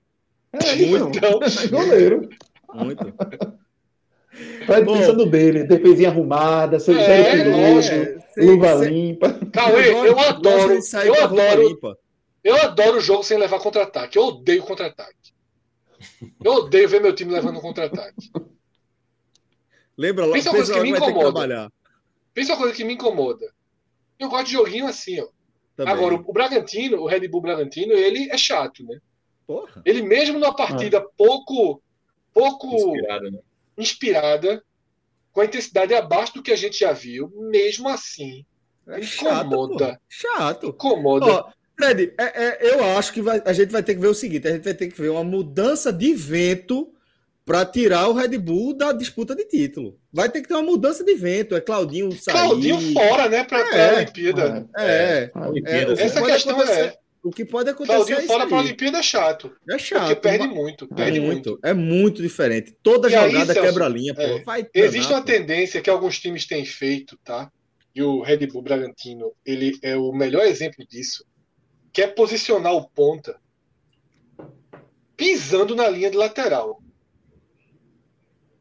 É, 0.53 0.75
então, 0.77 1.41
é 1.43 1.67
goleiro. 1.67 2.29
Muito. 2.75 3.05
Fred 4.67 4.85
Bom, 4.85 4.99
pensando 4.99 5.27
dele, 5.27 5.65
defesinha 5.65 6.11
arrumada, 6.11 6.79
seu 6.79 6.97
é, 6.97 7.31
perigoso, 7.31 7.91
é, 7.91 8.19
luva 8.37 8.75
limpa. 8.75 9.35
Cauê, 9.53 9.91
eu 9.91 10.19
adoro, 10.19 10.79
eu 11.05 11.25
adoro, 11.25 11.99
eu 12.45 12.57
adoro 12.57 12.99
o 12.99 13.01
jogo 13.01 13.23
sem 13.23 13.39
levar 13.39 13.59
contra-ataque. 13.59 14.19
Eu 14.19 14.25
odeio 14.25 14.63
contra-ataque. 14.63 15.33
Eu 16.43 16.53
odeio 16.53 16.89
ver 16.89 17.01
meu 17.01 17.15
time 17.15 17.33
levando 17.33 17.61
contra-ataque. 17.61 18.31
Lembra 19.97 20.27
lá, 20.27 20.33
pensa 20.35 20.51
uma 20.51 20.57
coisa 20.57 20.75
que 20.75 20.81
me 20.81 20.91
incomoda. 20.91 21.73
Pensa 22.33 22.53
uma 22.53 22.59
coisa 22.59 22.75
que 22.75 22.85
me 22.85 22.95
incomoda. 22.95 23.53
Eu 24.19 24.29
gosto 24.29 24.47
de 24.47 24.53
joguinho 24.53 24.87
assim, 24.87 25.21
ó. 25.21 25.29
Também. 25.75 25.95
Agora, 25.95 26.15
o 26.15 26.33
Bragantino, 26.33 27.01
o 27.01 27.07
Red 27.07 27.27
Bull 27.29 27.41
Bragantino, 27.41 27.93
ele 27.93 28.29
é 28.31 28.37
chato, 28.37 28.85
né? 28.85 28.99
Porra. 29.47 29.81
Ele 29.85 30.03
mesmo 30.03 30.39
numa 30.39 30.55
partida 30.55 30.99
ah. 30.99 31.07
pouco 31.17 31.83
pouco 32.39 32.75
inspirada, 32.75 33.31
né? 33.31 33.39
inspirada, 33.77 34.65
com 35.33 35.41
a 35.41 35.45
intensidade 35.45 35.95
abaixo 35.95 36.35
do 36.35 36.43
que 36.43 36.53
a 36.53 36.57
gente 36.57 36.79
já 36.79 36.93
viu, 36.93 37.31
mesmo 37.51 37.89
assim, 37.89 38.45
é 38.89 39.01
incomoda. 39.01 40.01
Chato. 40.09 40.37
chato. 40.37 40.67
Incomoda. 40.69 41.27
Ó, 41.27 41.51
Fred, 41.77 42.13
é, 42.19 42.25
é, 42.25 42.75
eu 42.75 42.85
acho 42.97 43.13
que 43.13 43.23
vai, 43.23 43.41
a 43.45 43.53
gente 43.53 43.71
vai 43.71 43.83
ter 43.83 43.95
que 43.95 44.01
ver 44.01 44.09
o 44.09 44.15
seguinte: 44.15 44.49
a 44.49 44.53
gente 44.53 44.65
vai 44.65 44.75
ter 44.75 44.89
que 44.89 45.01
ver 45.01 45.11
uma 45.11 45.23
mudança 45.23 45.93
de 45.93 46.15
vento 46.15 46.93
para 47.45 47.65
tirar 47.65 48.09
o 48.09 48.13
Red 48.13 48.37
Bull 48.37 48.75
da 48.75 48.93
disputa 48.93 49.35
de 49.35 49.45
título. 49.45 49.99
Vai 50.13 50.29
ter 50.29 50.43
que 50.43 50.49
ter 50.49 50.55
uma 50.55 50.63
mudança 50.63 51.05
de 51.05 51.15
vento. 51.15 51.55
É 51.55 51.61
Claudinho 51.61 52.13
sair. 52.13 52.35
Claudinho 52.35 52.93
fora, 52.93 53.29
né? 53.29 53.45
Para 53.45 53.77
é, 53.77 53.91
a 53.91 53.97
Olimpíada. 53.97 54.69
É. 54.77 54.85
é, 54.85 55.31
é 55.65 55.93
essa 56.03 56.23
questão 56.23 56.61
é. 56.63 56.95
O 57.29 57.31
que 57.31 57.45
pode 57.45 57.69
acontecer. 57.69 57.95
Claudinho 57.95 58.19
é 58.19 58.27
fora 58.27 58.47
para 58.47 58.57
a 58.57 58.61
Olimpíada 58.61 58.99
é 58.99 59.03
chato. 59.03 59.53
É 59.69 59.79
chato. 59.79 60.01
Porque 60.01 60.17
perde 60.17 60.49
muito. 60.49 60.89
Perde 60.89 61.21
muito, 61.21 61.51
muito. 61.51 61.61
É 61.63 61.75
muito 61.75 62.23
diferente. 62.23 62.75
Toda 62.83 63.09
e 63.09 63.13
jogada 63.13 63.53
quebra 63.53 63.85
a 63.85 63.89
linha. 63.89 64.15
É, 64.17 64.71
existe 64.73 65.13
uma 65.13 65.23
tendência 65.23 65.83
que 65.83 65.91
alguns 65.91 66.19
times 66.19 66.47
têm 66.47 66.65
feito, 66.65 67.19
tá? 67.23 67.51
E 67.95 68.03
o 68.03 68.23
Red 68.23 68.47
Bull 68.47 68.63
Bragantino, 68.63 69.33
ele 69.45 69.79
é 69.83 69.97
o 69.97 70.11
melhor 70.13 70.47
exemplo 70.47 70.87
disso. 70.89 71.25
Que 71.93 72.03
é 72.03 72.07
posicionar 72.07 72.73
o 72.73 72.89
ponta 72.89 73.39
pisando 75.15 75.75
na 75.75 75.89
linha 75.89 76.11
de 76.11 76.17
lateral. 76.17 76.81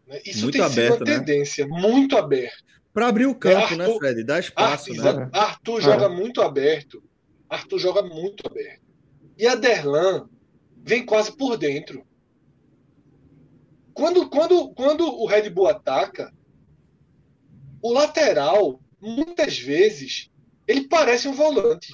Né? 0.08 0.19
Isso 0.25 0.43
muito 0.43 0.53
tem 0.56 0.62
aberto, 0.62 0.93
sido 0.93 1.06
uma 1.06 1.12
né? 1.12 1.19
tendência, 1.19 1.67
muito 1.67 2.17
aberto. 2.17 2.65
Para 2.91 3.08
abrir 3.08 3.27
o 3.27 3.36
campo, 3.36 3.75
né, 3.75 3.86
Arthur, 3.86 3.93
né, 3.93 3.97
Fred? 3.99 4.23
Dá 4.23 4.39
espaço. 4.39 4.91
Arthur, 4.91 5.19
né? 5.19 5.30
Arthur 5.32 5.82
joga 5.82 6.06
ah. 6.08 6.10
muito 6.10 6.41
aberto. 6.41 7.03
Arthur 7.50 7.80
joga 7.80 8.02
muito 8.02 8.46
aberto. 8.46 8.82
E 9.38 9.48
a 9.48 9.56
Derlan 9.56 10.30
vem 10.78 11.06
quase 11.06 11.36
por 11.36 11.58
dentro. 11.58 12.06
Quando, 13.94 14.30
quando, 14.30 14.70
quando 14.74 15.06
o 15.08 15.26
Red 15.26 15.50
Bull 15.50 15.68
ataca, 15.68 16.34
o 17.82 17.92
lateral, 17.94 18.80
muitas 19.00 19.58
vezes, 19.58 20.30
ele 20.68 20.88
parece 20.88 21.28
um 21.28 21.34
volante. 21.34 21.92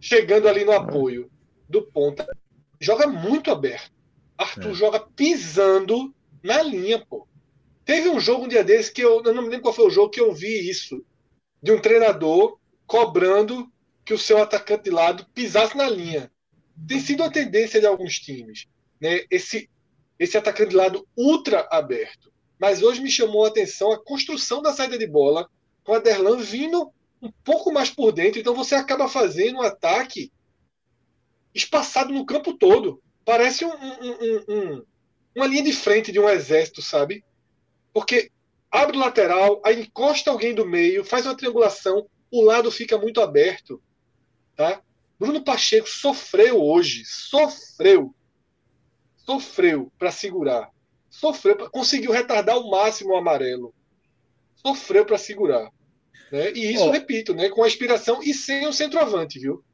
Chegando 0.00 0.48
ali 0.48 0.64
no 0.64 0.72
apoio 0.72 1.30
do 1.68 1.82
ponta. 1.82 2.26
Joga 2.80 3.06
muito 3.06 3.50
aberto. 3.50 3.92
Arthur 4.36 4.70
é. 4.70 4.74
joga 4.74 5.00
pisando 5.00 6.14
na 6.42 6.62
linha, 6.62 7.04
pô. 7.04 7.28
Teve 7.84 8.08
um 8.08 8.18
jogo 8.18 8.44
um 8.44 8.48
dia 8.48 8.64
desse 8.64 8.92
que 8.92 9.02
eu, 9.02 9.22
eu 9.22 9.34
não 9.34 9.42
me 9.42 9.48
lembro 9.48 9.62
qual 9.62 9.74
foi 9.74 9.86
o 9.86 9.90
jogo 9.90 10.10
que 10.10 10.20
eu 10.20 10.32
vi 10.32 10.68
isso. 10.68 11.04
De 11.62 11.70
um 11.72 11.80
treinador 11.80 12.58
cobrando 12.86 13.69
que 14.10 14.14
o 14.14 14.18
seu 14.18 14.42
atacante 14.42 14.82
de 14.82 14.90
lado 14.90 15.24
pisasse 15.32 15.76
na 15.76 15.88
linha. 15.88 16.32
Tem 16.88 16.98
sido 16.98 17.22
a 17.22 17.30
tendência 17.30 17.78
de 17.78 17.86
alguns 17.86 18.18
times. 18.18 18.66
Né? 19.00 19.24
Esse, 19.30 19.70
esse 20.18 20.36
atacante 20.36 20.70
de 20.70 20.76
lado 20.76 21.06
ultra 21.16 21.68
aberto. 21.70 22.32
Mas 22.58 22.82
hoje 22.82 23.00
me 23.00 23.08
chamou 23.08 23.44
a 23.44 23.48
atenção 23.48 23.92
a 23.92 24.04
construção 24.04 24.60
da 24.60 24.72
saída 24.72 24.98
de 24.98 25.06
bola 25.06 25.48
com 25.84 25.94
a 25.94 26.00
Derlan 26.00 26.38
vindo 26.38 26.90
um 27.22 27.30
pouco 27.44 27.72
mais 27.72 27.88
por 27.88 28.10
dentro. 28.10 28.40
Então 28.40 28.52
você 28.52 28.74
acaba 28.74 29.08
fazendo 29.08 29.58
um 29.58 29.62
ataque 29.62 30.32
espaçado 31.54 32.12
no 32.12 32.26
campo 32.26 32.54
todo. 32.54 33.00
Parece 33.24 33.64
um, 33.64 33.70
um, 33.70 34.44
um, 34.48 34.84
uma 35.36 35.46
linha 35.46 35.62
de 35.62 35.72
frente 35.72 36.10
de 36.10 36.18
um 36.18 36.28
exército, 36.28 36.82
sabe? 36.82 37.24
Porque 37.92 38.32
abre 38.72 38.96
o 38.96 39.00
lateral, 39.00 39.62
aí 39.64 39.82
encosta 39.82 40.32
alguém 40.32 40.52
do 40.52 40.66
meio, 40.66 41.04
faz 41.04 41.26
uma 41.26 41.36
triangulação, 41.36 42.08
o 42.28 42.42
lado 42.42 42.72
fica 42.72 42.98
muito 42.98 43.20
aberto. 43.20 43.80
Tá? 44.60 44.82
Bruno 45.18 45.42
Pacheco 45.42 45.88
sofreu 45.88 46.62
hoje, 46.62 47.02
sofreu. 47.06 48.14
Sofreu 49.16 49.90
para 49.98 50.10
segurar. 50.10 50.68
Sofreu, 51.08 51.56
conseguiu 51.70 52.12
retardar 52.12 52.56
ao 52.56 52.68
máximo 52.68 53.14
o 53.14 53.16
amarelo. 53.16 53.72
Sofreu 54.56 55.06
para 55.06 55.16
segurar. 55.16 55.70
Né? 56.30 56.52
E 56.52 56.74
isso, 56.74 56.84
oh. 56.84 56.90
repito, 56.90 57.34
né, 57.34 57.48
com 57.48 57.64
a 57.64 57.66
inspiração 57.66 58.22
e 58.22 58.34
sem 58.34 58.66
o 58.66 58.72
centroavante, 58.72 59.38
viu? 59.38 59.64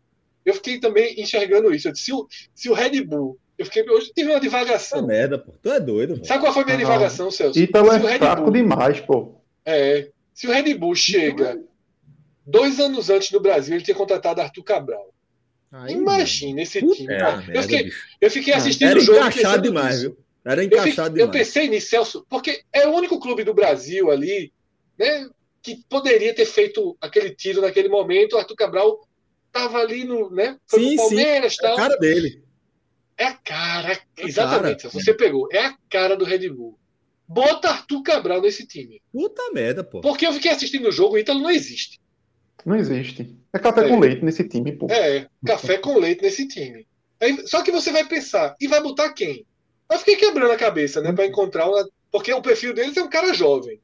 Eu 0.45 0.55
fiquei 0.55 0.79
também 0.79 1.21
enxergando 1.21 1.75
isso. 1.75 1.91
Disse, 1.91 2.05
se, 2.05 2.13
o, 2.13 2.29
se 2.55 2.71
o 2.71 2.73
Red 2.73 3.03
Bull. 3.03 3.37
Eu 3.59 3.67
fiquei, 3.67 3.83
hoje 3.91 4.13
tive 4.15 4.31
uma 4.31 4.39
divagação. 4.39 5.01
É 5.01 5.03
merda, 5.03 5.37
pô. 5.37 5.53
Tu 5.61 5.69
é 5.69 5.81
doido. 5.81 6.25
Sabe 6.25 6.43
qual 6.45 6.53
foi 6.53 6.63
a 6.63 6.67
minha 6.67 6.77
ah, 6.77 6.81
divagação, 6.83 7.29
Celso? 7.33 7.59
Ítalo 7.59 7.91
é 7.91 8.19
fraco 8.19 8.43
Bull, 8.43 8.53
demais, 8.53 9.01
pô. 9.01 9.35
É. 9.65 10.11
Se 10.33 10.47
o 10.47 10.53
Red 10.53 10.75
Bull 10.75 10.95
chega 10.95 11.61
dois 12.47 12.79
anos 12.79 13.11
antes 13.11 13.31
no 13.31 13.41
Brasil, 13.41 13.75
ele 13.75 13.85
tinha 13.85 13.97
contratado 13.97 14.41
Arthur 14.41 14.63
Cabral. 14.63 15.13
Aí, 15.73 15.95
Imagina 15.95 16.63
esse 16.63 16.81
time. 16.81 17.13
É, 17.13 17.57
eu, 17.59 17.63
fiquei, 17.63 17.93
eu 18.21 18.31
fiquei 18.31 18.55
assistindo 18.55 18.89
Era 18.89 18.99
o 18.99 19.03
jogo. 19.03 19.19
Encaixado 19.19 19.63
demais, 19.63 20.03
viu? 20.03 20.17
Era 20.45 20.65
encaixado 20.65 20.87
eu, 20.87 20.93
fiquei, 20.93 21.09
demais. 21.13 21.21
Eu 21.21 21.31
pensei 21.31 21.69
nisso, 21.69 21.89
Celso, 21.89 22.27
porque 22.31 22.63
é 22.73 22.87
o 22.87 22.95
único 22.95 23.19
clube 23.19 23.43
do 23.43 23.53
Brasil 23.53 24.11
ali, 24.11 24.53
né? 24.97 25.29
Que 25.61 25.83
poderia 25.89 26.33
ter 26.33 26.47
feito 26.47 26.97
aquele 27.01 27.35
tiro 27.35 27.61
naquele 27.61 27.89
momento. 27.89 28.35
O 28.35 28.39
Arthur 28.39 28.55
Cabral 28.55 29.01
estava 29.49 29.79
ali 29.79 30.05
no, 30.05 30.31
né? 30.31 30.57
Foi 30.67 30.81
sim, 30.81 30.91
no 30.91 30.97
Palmeiras, 30.97 31.53
sim. 31.55 31.63
Tal. 31.63 31.71
É 31.71 31.75
a 31.75 31.77
cara 31.77 31.97
dele. 31.97 32.43
É 33.19 33.25
a 33.25 33.35
cara, 33.35 33.93
é 33.93 33.99
exatamente. 34.19 34.83
Cara. 34.83 34.95
Você 34.95 35.15
pegou, 35.15 35.49
é 35.51 35.59
a 35.59 35.77
cara 35.91 36.17
do 36.17 36.25
Red 36.25 36.49
Bull. 36.51 36.79
Bota 37.27 37.71
Arthur 37.71 38.03
Cabral 38.03 38.41
nesse 38.41 38.67
time. 38.67 39.03
Puta 39.11 39.51
merda, 39.53 39.83
pô. 39.83 40.01
Porque 40.01 40.27
eu 40.27 40.33
fiquei 40.33 40.53
assistindo 40.53 40.89
o 40.89 40.93
jogo, 40.93 41.15
o 41.15 41.19
Ítalo 41.19 41.41
não 41.41 41.51
existe. 41.51 41.99
Não 42.67 42.75
existe. 42.75 43.33
É 43.53 43.59
café 43.61 43.87
é. 43.87 43.89
com 43.89 44.01
leite 44.01 44.25
nesse 44.25 44.43
time, 44.43 44.73
pô. 44.73 44.89
É, 44.91 45.29
café 45.47 45.79
com 45.79 45.97
leite 45.99 46.23
nesse 46.23 46.49
time. 46.49 46.85
Aí, 47.21 47.47
só 47.47 47.63
que 47.63 47.71
você 47.71 47.93
vai 47.93 48.05
pensar, 48.05 48.57
e 48.61 48.67
vai 48.67 48.83
botar 48.83 49.13
quem? 49.13 49.47
Eu 49.91 49.99
fiquei 50.01 50.17
quebrando 50.17 50.51
a 50.51 50.57
cabeça, 50.57 51.01
né, 51.01 51.13
para 51.13 51.27
encontrar 51.27 51.69
uma. 51.69 51.89
Porque 52.11 52.33
o 52.33 52.43
perfil 52.43 52.75
deles 52.75 52.97
é 52.97 53.03
um 53.03 53.09
cara 53.09 53.33
jovem. 53.33 53.79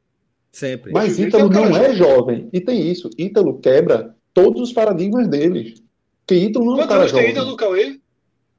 Sempre. 0.50 0.92
Mas 0.92 1.18
Ítalo 1.18 1.44
é 1.44 1.46
um 1.46 1.70
não 1.70 1.76
é 1.76 1.94
jovem. 1.94 2.48
E 2.52 2.60
tem 2.60 2.90
isso. 2.90 3.08
Ítalo 3.16 3.58
quebra 3.58 4.14
todos 4.34 4.60
os 4.60 4.72
paradigmas 4.72 5.28
deles. 5.28 5.82
Que 6.26 6.34
Ítalo 6.34 6.64
não 6.64 6.80
é 6.80 6.84
um 6.84 6.88
cara 6.88 7.06
jovem. 7.06 7.24
tem 7.24 7.32
Ítalo 7.32 7.56
Cauê? 7.56 8.00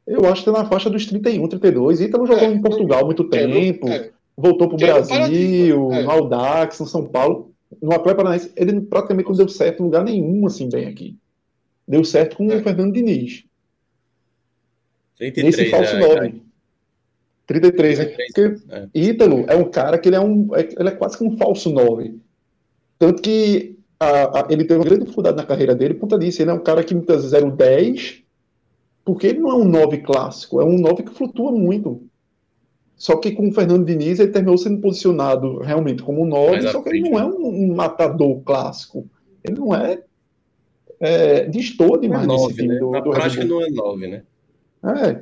Eu 0.08 0.26
acho 0.26 0.44
que 0.44 0.50
é 0.50 0.54
na 0.54 0.66
faixa 0.66 0.90
dos 0.90 1.06
31, 1.06 1.48
32. 1.48 2.02
Ítalo 2.02 2.26
jogou 2.26 2.48
é, 2.48 2.52
em 2.52 2.62
Portugal 2.62 3.06
muito 3.06 3.26
tempo, 3.26 3.90
é. 3.90 4.12
voltou 4.36 4.68
para 4.68 4.76
o 4.76 4.80
Brasil, 4.80 5.92
é. 5.92 6.04
no 6.04 6.12
Audax, 6.12 6.80
no 6.80 6.88
São 6.88 7.06
Paulo. 7.06 7.53
No 7.82 7.92
Atlético 7.92 8.24
Paranaense, 8.24 8.52
ele 8.56 8.82
praticamente 8.82 9.30
não 9.30 9.36
deu 9.36 9.50
certo 9.50 9.82
em 9.82 9.86
lugar 9.86 10.04
nenhum, 10.04 10.46
assim, 10.46 10.70
bem 10.70 10.88
aqui. 10.88 11.18
Deu 11.88 12.04
certo 12.04 12.38
com 12.38 12.48
o 12.48 12.52
é. 12.52 12.62
Fernando 12.62 12.94
Diniz. 12.94 13.44
33, 15.18 15.58
Nesse 15.58 15.70
falso 15.70 15.98
9. 15.98 16.42
33, 17.46 17.98
33, 17.98 18.00
né? 18.00 18.06
Porque 18.06 19.00
é. 19.00 19.10
Ítalo 19.10 19.46
é 19.48 19.56
um 19.56 19.70
cara 19.70 19.98
que 19.98 20.10
ele 20.10 20.16
é, 20.16 20.20
um, 20.20 20.50
ele 20.56 20.90
é 20.90 20.92
quase 20.92 21.18
que 21.18 21.24
um 21.24 21.38
falso 21.38 21.70
9. 21.70 22.18
Tanto 22.98 23.22
que 23.22 23.78
a, 24.00 24.40
a, 24.40 24.48
ele 24.50 24.64
teve 24.64 24.80
uma 24.80 24.86
grande 24.86 25.04
dificuldade 25.04 25.38
na 25.38 25.46
carreira 25.46 25.76
dele 25.76 25.94
por 25.94 26.02
conta 26.02 26.18
disso. 26.18 26.42
Ele 26.42 26.52
é 26.52 26.54
um 26.54 26.64
cara 26.64 26.84
que 26.84 26.96
muitas 26.96 27.18
vezes 27.18 27.34
era 27.34 27.46
o 27.46 27.52
10, 27.52 28.24
porque 29.04 29.28
ele 29.28 29.40
não 29.40 29.52
é 29.52 29.56
um 29.56 29.66
9 29.66 29.98
clássico, 30.00 30.62
é 30.62 30.66
um 30.66 30.78
9 30.78 31.04
que 31.04 31.14
flutua 31.14 31.52
muito. 31.52 32.08
Só 33.04 33.18
que 33.18 33.32
com 33.32 33.50
o 33.50 33.52
Fernando 33.52 33.86
Diniz 33.86 34.18
ele 34.18 34.32
terminou 34.32 34.58
sendo 34.58 34.80
posicionado 34.80 35.60
realmente 35.60 36.02
como 36.02 36.22
um 36.22 36.26
9, 36.26 36.62
só 36.70 36.82
que 36.82 36.88
ele 36.88 37.10
não 37.10 37.20
é 37.20 37.26
um, 37.26 37.66
um, 37.66 37.76
matador 37.76 38.40
clássico. 38.46 39.06
Ele 39.44 39.60
não 39.60 39.76
é. 39.76 40.02
é 41.02 41.46
distor 41.48 42.00
demais 42.00 42.24
é 42.24 42.28
nesse 42.28 42.54
time 42.54 42.70
né? 42.70 42.80
do, 42.80 42.92
Na 42.92 43.02
do 43.02 43.10
prática 43.10 43.44
não 43.44 43.62
é 43.62 43.70
9, 43.70 44.08
né? 44.08 44.24
É. 44.86 45.20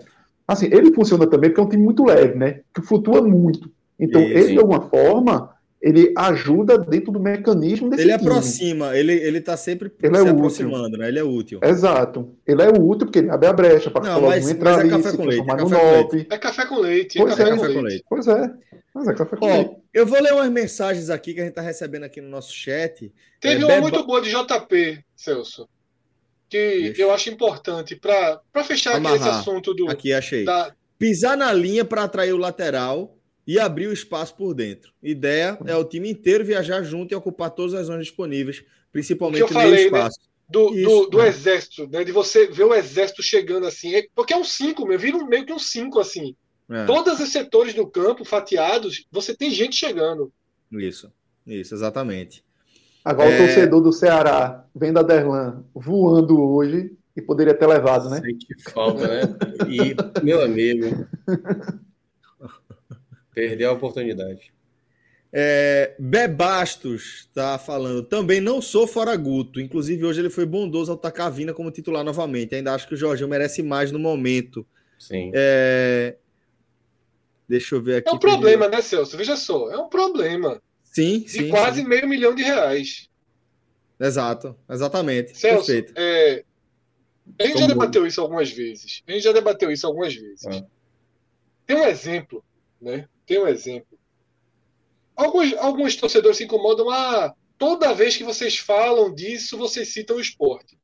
Assim, 0.47 0.67
ele 0.67 0.93
funciona 0.93 1.25
também 1.25 1.49
porque 1.49 1.59
é 1.59 1.63
um 1.63 1.69
time 1.69 1.83
muito 1.83 2.05
leve, 2.05 2.35
né? 2.35 2.59
Que 2.71 2.83
flutua 2.83 3.19
muito. 3.23 3.71
Então, 3.99 4.21
Isso. 4.21 4.31
ele, 4.31 4.53
de 4.53 4.59
alguma 4.59 4.81
forma, 4.81 5.50
ele 5.81 6.13
ajuda 6.15 6.77
dentro 6.77 7.11
do 7.11 7.19
mecanismo 7.19 7.89
desse 7.89 8.03
Ele 8.03 8.17
time. 8.17 8.29
aproxima, 8.29 8.95
ele, 8.95 9.13
ele 9.13 9.41
tá 9.41 9.57
sempre 9.57 9.91
ele 10.01 10.15
se 10.15 10.27
é 10.27 10.29
aproximando, 10.29 10.85
útil. 10.89 10.99
né? 10.99 11.07
Ele 11.07 11.19
é 11.19 11.23
útil. 11.23 11.59
Exato. 11.63 12.35
Ele 12.45 12.61
é 12.61 12.69
útil 12.69 13.07
porque 13.07 13.19
ele 13.19 13.31
abre 13.31 13.47
a 13.47 13.53
brecha 13.53 13.89
para 13.89 14.03
não, 14.03 14.21
mas, 14.21 14.47
entrar 14.47 14.77
mas 14.77 14.79
é 14.79 14.81
ali, 14.81 15.03
café 15.03 15.17
com 15.17 15.25
leite, 15.25 15.41
é 15.41 15.57
café 15.57 15.65
com 15.65 15.79
leite. 16.05 16.27
É 16.29 16.37
café 16.37 16.65
com 16.67 16.79
leite. 16.79 17.17
Pois 17.17 17.39
é, 17.39 17.43
é, 17.43 17.49
café 17.49 17.73
com 17.73 17.81
leite. 17.81 18.05
Pois 18.07 18.27
é. 18.27 18.53
Mas 18.93 19.07
é 19.07 19.13
café 19.15 19.37
com 19.37 19.45
Ó, 19.45 19.49
leite. 19.49 19.75
Eu 19.91 20.05
vou 20.05 20.21
ler 20.21 20.33
umas 20.33 20.51
mensagens 20.51 21.09
aqui 21.09 21.33
que 21.33 21.41
a 21.41 21.45
gente 21.45 21.53
tá 21.53 21.61
recebendo 21.61 22.03
aqui 22.03 22.21
no 22.21 22.29
nosso 22.29 22.53
chat. 22.53 23.11
Teve 23.39 23.63
é, 23.63 23.65
uma 23.65 23.67
Beba... 23.67 23.81
muito 23.81 24.05
boa 24.05 24.21
de 24.21 24.29
JP, 24.29 25.03
Celso. 25.15 25.67
Que 26.47 26.81
Deixa. 26.81 27.01
eu 27.01 27.11
acho 27.11 27.29
importante 27.29 27.95
para 27.95 28.63
fechar 28.63 28.97
aqui 28.97 29.15
esse 29.15 29.29
assunto 29.29 29.73
do. 29.73 29.89
Aqui, 29.89 30.13
achei. 30.13 30.45
Da... 30.45 30.73
Pisar 30.99 31.35
na 31.35 31.51
linha 31.51 31.83
para 31.83 32.03
atrair 32.03 32.33
o 32.33 32.37
lateral 32.37 33.17
e 33.51 33.59
abrir 33.59 33.87
o 33.87 33.91
espaço 33.91 34.33
por 34.33 34.53
dentro. 34.53 34.93
Ideia 35.03 35.57
é 35.65 35.75
o 35.75 35.83
time 35.83 36.09
inteiro 36.09 36.45
viajar 36.45 36.83
junto 36.83 37.11
e 37.11 37.15
ocupar 37.15 37.49
todas 37.49 37.73
as 37.73 37.87
zonas 37.87 38.05
disponíveis, 38.05 38.63
principalmente 38.93 39.51
no 39.53 39.59
meio 39.59 39.71
né, 39.71 39.81
espaço. 39.81 40.19
Né? 40.21 40.27
Do, 40.47 40.73
Isso, 40.73 40.87
do, 40.87 41.09
do 41.09 41.21
exército, 41.21 41.85
né? 41.89 42.01
De 42.05 42.13
você 42.13 42.47
ver 42.47 42.63
o 42.63 42.73
exército 42.73 43.21
chegando 43.21 43.67
assim. 43.67 43.93
É, 43.93 44.07
porque 44.15 44.33
é 44.33 44.37
um 44.37 44.45
5, 44.45 44.97
vira 44.97 45.17
um, 45.17 45.25
meio 45.25 45.45
que 45.45 45.51
um 45.51 45.59
5 45.59 45.99
assim. 45.99 46.33
É. 46.69 46.85
Todos 46.85 47.19
os 47.19 47.29
setores 47.29 47.73
do 47.73 47.85
campo 47.85 48.23
fatiados, 48.23 49.05
você 49.11 49.35
tem 49.35 49.51
gente 49.51 49.75
chegando. 49.75 50.31
Isso, 50.71 51.11
isso, 51.45 51.75
exatamente. 51.75 52.45
Agora 53.03 53.31
é... 53.31 53.35
o 53.35 53.45
torcedor 53.45 53.81
do 53.81 53.91
Ceará 53.91 54.65
vendo 54.73 54.99
a 54.99 55.03
Derlan 55.03 55.65
voando 55.75 56.41
hoje 56.41 56.95
e 57.17 57.21
poderia 57.21 57.53
ter 57.53 57.67
levado, 57.67 58.09
né? 58.09 58.21
Sei 58.21 58.33
que 58.33 58.71
falta, 58.71 59.05
né? 59.05 59.21
E, 59.67 60.23
meu 60.23 60.41
amigo. 60.41 61.05
Perdeu 63.33 63.69
a 63.69 63.73
oportunidade. 63.73 64.53
É, 65.33 65.95
Bebastos 65.97 67.27
está 67.29 67.57
falando. 67.57 68.03
Também 68.03 68.41
não 68.41 68.61
sou 68.61 68.85
fora 68.85 69.15
Guto. 69.15 69.61
Inclusive, 69.61 70.03
hoje 70.03 70.19
ele 70.19 70.29
foi 70.29 70.45
bondoso 70.45 70.91
ao 70.91 70.97
tacar 70.97 71.27
a 71.27 71.29
Vina 71.29 71.53
como 71.53 71.71
titular 71.71 72.03
novamente. 72.03 72.53
Ainda 72.53 72.73
acho 72.73 72.87
que 72.87 72.93
o 72.93 72.97
Jorginho 72.97 73.29
merece 73.29 73.63
mais 73.63 73.91
no 73.91 73.99
momento. 73.99 74.65
Sim. 74.99 75.31
É... 75.33 76.17
Deixa 77.47 77.75
eu 77.75 77.81
ver 77.81 77.97
aqui. 77.97 78.09
É 78.09 78.13
um 78.13 78.19
problema, 78.19 78.67
né, 78.67 78.81
Celso? 78.81 79.17
Veja 79.17 79.37
só. 79.37 79.71
É 79.71 79.77
um 79.77 79.87
problema. 79.87 80.61
Sim, 80.83 81.19
de 81.19 81.29
sim. 81.29 81.43
De 81.45 81.49
quase 81.49 81.81
sim. 81.81 81.87
meio 81.87 82.07
milhão 82.07 82.35
de 82.35 82.43
reais. 82.43 83.09
Exato, 83.99 84.55
exatamente. 84.69 85.37
Celso, 85.37 85.67
Perfeito. 85.67 85.93
É... 85.95 86.43
A 87.39 87.45
gente 87.45 87.59
já 87.59 87.67
debateu 87.67 88.05
isso 88.05 88.19
algumas 88.19 88.51
vezes. 88.51 89.03
A 89.07 89.11
gente 89.11 89.23
já 89.23 89.31
debateu 89.31 89.71
isso 89.71 89.87
algumas 89.87 90.13
vezes. 90.13 90.45
Ah. 90.45 90.65
Tem 91.65 91.77
um 91.77 91.85
exemplo, 91.85 92.43
né? 92.81 93.07
Tem 93.31 93.39
um 93.39 93.47
exemplo. 93.47 93.97
Alguns, 95.15 95.53
alguns 95.53 95.95
torcedores 95.95 96.35
se 96.35 96.43
incomodam. 96.43 96.89
Ah, 96.89 97.33
toda 97.57 97.93
vez 97.93 98.17
que 98.17 98.25
vocês 98.25 98.57
falam 98.57 99.15
disso, 99.15 99.57
vocês 99.57 99.93
citam 99.93 100.17
o 100.17 100.19
esporte. 100.19 100.77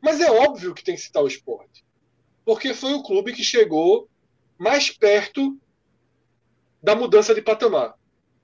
Mas 0.00 0.20
é 0.20 0.28
óbvio 0.28 0.74
que 0.74 0.82
tem 0.82 0.96
que 0.96 1.00
citar 1.00 1.22
o 1.22 1.28
esporte. 1.28 1.84
Porque 2.44 2.74
foi 2.74 2.92
o 2.94 3.04
clube 3.04 3.32
que 3.32 3.44
chegou 3.44 4.08
mais 4.58 4.90
perto 4.90 5.56
da 6.82 6.96
mudança 6.96 7.32
de 7.32 7.40
patamar. 7.40 7.94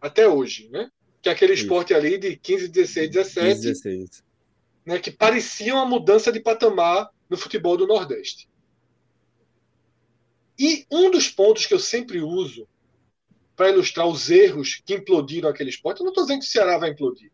Até 0.01 0.29
hoje, 0.29 0.69
né? 0.69 0.89
Que 1.21 1.29
é 1.29 1.33
aquele 1.33 1.55
Isso. 1.55 1.65
esporte 1.65 1.93
ali 1.93 2.17
de 2.17 2.37
15, 2.37 2.69
16, 2.69 3.11
17. 3.11 3.47
15, 3.49 3.61
16. 3.61 4.25
Né, 4.87 5.01
que 5.01 5.11
parecia 5.11 5.75
uma 5.75 5.85
mudança 5.85 6.31
de 6.31 6.39
patamar 6.39 7.11
no 7.29 7.37
futebol 7.37 7.77
do 7.77 7.89
Nordeste. 7.89 8.49
E 10.57 10.87
um 10.89 11.11
dos 11.11 11.29
pontos 11.29 11.67
que 11.67 11.75
eu 11.75 11.81
sempre 11.81 12.21
uso 12.21 12.69
para 13.59 13.71
ilustrar 13.71 14.07
os 14.07 14.31
erros 14.31 14.81
que 14.87 14.95
implodiram 14.95 15.49
aquele 15.49 15.69
esporte. 15.69 15.99
Eu 15.99 16.05
não 16.05 16.13
estou 16.13 16.23
dizendo 16.23 16.39
que 16.39 16.47
o 16.47 16.49
Ceará 16.49 16.79
vai 16.79 16.91
implodir. 16.91 17.33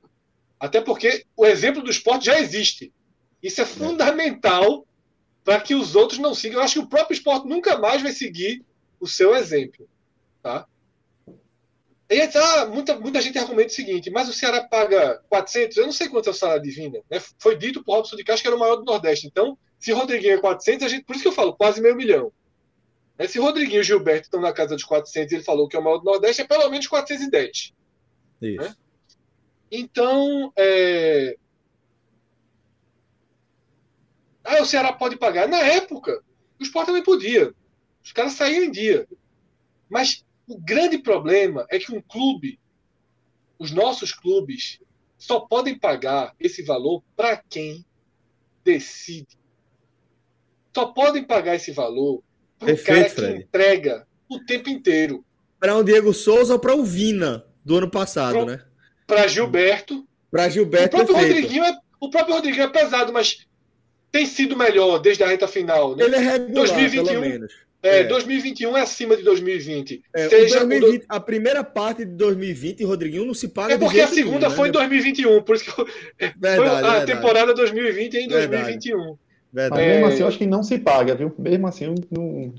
Até 0.59 0.81
porque 0.81 1.27
o 1.37 1.45
exemplo 1.45 1.83
do 1.83 1.91
esporte 1.91 2.25
já 2.25 2.41
existe. 2.41 2.91
Isso 3.43 3.61
é 3.61 3.67
fundamental 3.67 4.87
para 5.45 5.61
que 5.61 5.75
os 5.75 5.95
outros 5.95 6.19
não 6.19 6.35
sigam. 6.35 6.59
Eu 6.59 6.65
acho 6.65 6.81
que 6.81 6.87
o 6.87 6.89
próprio 6.89 7.15
esporte 7.15 7.47
nunca 7.47 7.79
mais 7.79 8.01
vai 8.01 8.11
seguir 8.11 8.65
o 8.99 9.07
seu 9.07 9.37
exemplo. 9.37 9.87
Tá? 10.43 10.67
E 12.09 12.23
ah, 12.23 12.67
muita, 12.67 12.99
muita 12.99 13.21
gente 13.21 13.39
argumenta 13.39 13.69
o 13.69 13.75
seguinte, 13.75 14.11
mas 14.11 14.27
o 14.27 14.33
Ceará 14.33 14.65
paga 14.65 15.23
400, 15.29 15.77
eu 15.77 15.85
não 15.85 15.93
sei 15.93 16.09
quanto 16.09 16.29
é 16.29 16.33
o 16.33 16.35
salário 16.35 16.63
de 16.63 16.71
Vina. 16.71 17.01
Né? 17.11 17.21
Foi 17.39 17.55
dito 17.55 17.85
por 17.85 17.97
Robson 17.97 18.17
de 18.17 18.25
Castro 18.25 18.45
que 18.45 18.49
era 18.49 18.57
o 18.57 18.61
maior 18.61 18.77
do 18.77 18.85
Nordeste. 18.85 19.27
Então, 19.27 19.59
se 19.79 19.93
Rodriguinho 19.93 20.37
é 20.37 20.39
400, 20.39 20.87
a 20.87 20.89
gente, 20.89 21.05
por 21.05 21.15
isso 21.15 21.23
que 21.23 21.29
eu 21.29 21.33
falo, 21.33 21.55
quase 21.55 21.83
meio 21.83 21.95
milhão. 21.95 22.33
Né? 23.19 23.27
Se 23.27 23.39
Rodriguinho 23.39 23.81
e 23.81 23.85
Gilberto 23.85 24.25
estão 24.25 24.41
na 24.41 24.53
casa 24.53 24.75
dos 24.75 24.85
400 24.85 25.33
e 25.33 25.37
ele 25.37 25.45
falou 25.45 25.69
que 25.69 25.77
é 25.77 25.79
o 25.79 25.83
maior 25.83 25.99
do 25.99 26.05
Nordeste, 26.05 26.43
é 26.43 26.47
pelo 26.47 26.69
menos 26.71 26.87
410. 26.87 27.73
Isso. 28.43 28.61
Né? 28.61 28.77
Então, 29.71 30.53
é... 30.57 31.37
Ah, 34.43 34.61
o 34.61 34.67
Ceará 34.67 34.93
pode 34.93 35.17
pagar. 35.17 35.49
Na 35.49 35.59
época, 35.61 36.23
o 36.61 36.63
Sport 36.63 36.87
também 36.87 37.03
podia. 37.03 37.55
Os 38.05 38.13
caras 38.13 38.35
saíam 38.35 38.65
em 38.65 38.71
dia. 38.71 39.09
Mas 39.89 40.25
o 40.47 40.59
grande 40.59 40.99
problema 40.99 41.67
é 41.71 41.79
que 41.79 41.95
um 41.95 42.03
clube 42.03 42.59
os 43.59 43.71
nossos 43.71 44.13
clubes 44.13 44.81
só 45.17 45.41
podem 45.41 45.79
pagar 45.79 46.35
esse 46.39 46.63
valor 46.63 47.03
para 47.17 47.37
quem 47.37 47.85
decide. 48.63 49.39
Só 50.75 50.87
podem 50.87 51.25
pagar 51.25 51.55
esse 51.55 51.71
valor 51.73 52.23
para 52.65 52.75
o 52.75 52.85
cara 52.85 53.05
que 53.05 53.11
Fred. 53.11 53.43
entrega 53.43 54.07
o 54.29 54.39
tempo 54.41 54.69
inteiro. 54.71 55.25
Para 55.61 55.77
o 55.77 55.83
Diego 55.83 56.13
Souza 56.13 56.53
ou 56.53 56.59
para 56.59 56.75
o 56.75 56.85
Vina 56.85 57.45
do 57.65 57.77
ano 57.77 57.91
passado, 57.91 58.35
pro, 58.35 58.47
né? 58.47 58.61
Para 59.07 59.27
Gilberto. 59.27 60.07
Para 60.31 60.49
Gilberto. 60.49 60.97
O 60.97 61.05
próprio, 61.05 61.17
Rodriguinho 61.17 61.65
é, 61.65 61.79
o 62.01 62.11
próprio 62.11 62.35
Rodriguinho 62.35 62.65
é 62.65 62.69
pesado, 62.69 63.13
mas 63.13 63.47
tem 64.11 64.27
sido 64.27 64.57
melhor 64.57 64.99
desde 64.99 65.23
a 65.25 65.27
reta 65.27 65.49
final. 65.49 65.97
Né? 65.97 66.05
Ele 66.05 66.17
é 66.17 66.19
regular, 66.19 66.55
2021, 66.55 67.05
pelo 67.05 67.21
menos. 67.21 67.53
É, 67.83 68.01
é, 68.01 68.05
2021 68.05 68.77
é 68.79 68.81
acima 68.81 69.15
de 69.15 69.23
2020. 69.23 70.03
É, 70.15 70.29
Seja 70.31 70.61
2020, 70.61 71.01
do... 71.01 71.07
A 71.07 71.21
primeira 71.21 71.63
parte 71.63 72.05
de 72.05 72.13
2020, 72.13 72.83
Rodriguinho, 72.83 73.27
não 73.27 73.35
se 73.35 73.49
paga 73.49 73.75
É 73.75 73.79
porque 73.79 74.01
a 74.01 74.09
segunda 74.09 74.47
nenhum, 74.47 74.57
foi 74.57 74.65
né? 74.65 74.69
em 74.71 74.73
2021, 74.73 75.43
por 75.43 75.57
isso 75.57 75.65
que 75.67 75.81
eu... 75.81 75.87
verdade, 76.19 76.57
foi 76.57 76.67
a 76.67 76.75
verdade. 76.75 77.13
temporada 77.13 77.55
2020 77.55 78.15
em 78.15 78.29
2021. 78.29 79.19
Verdade. 79.55 79.83
Mas 79.83 79.93
mesmo 79.93 80.07
assim, 80.07 80.21
eu 80.23 80.27
acho 80.27 80.39
que 80.39 80.47
não 80.47 80.65
se 80.65 80.79
paga, 80.79 81.15
viu? 81.15 81.33
Mesmo 81.39 81.69
assim, 81.69 81.95
não. 82.11 82.53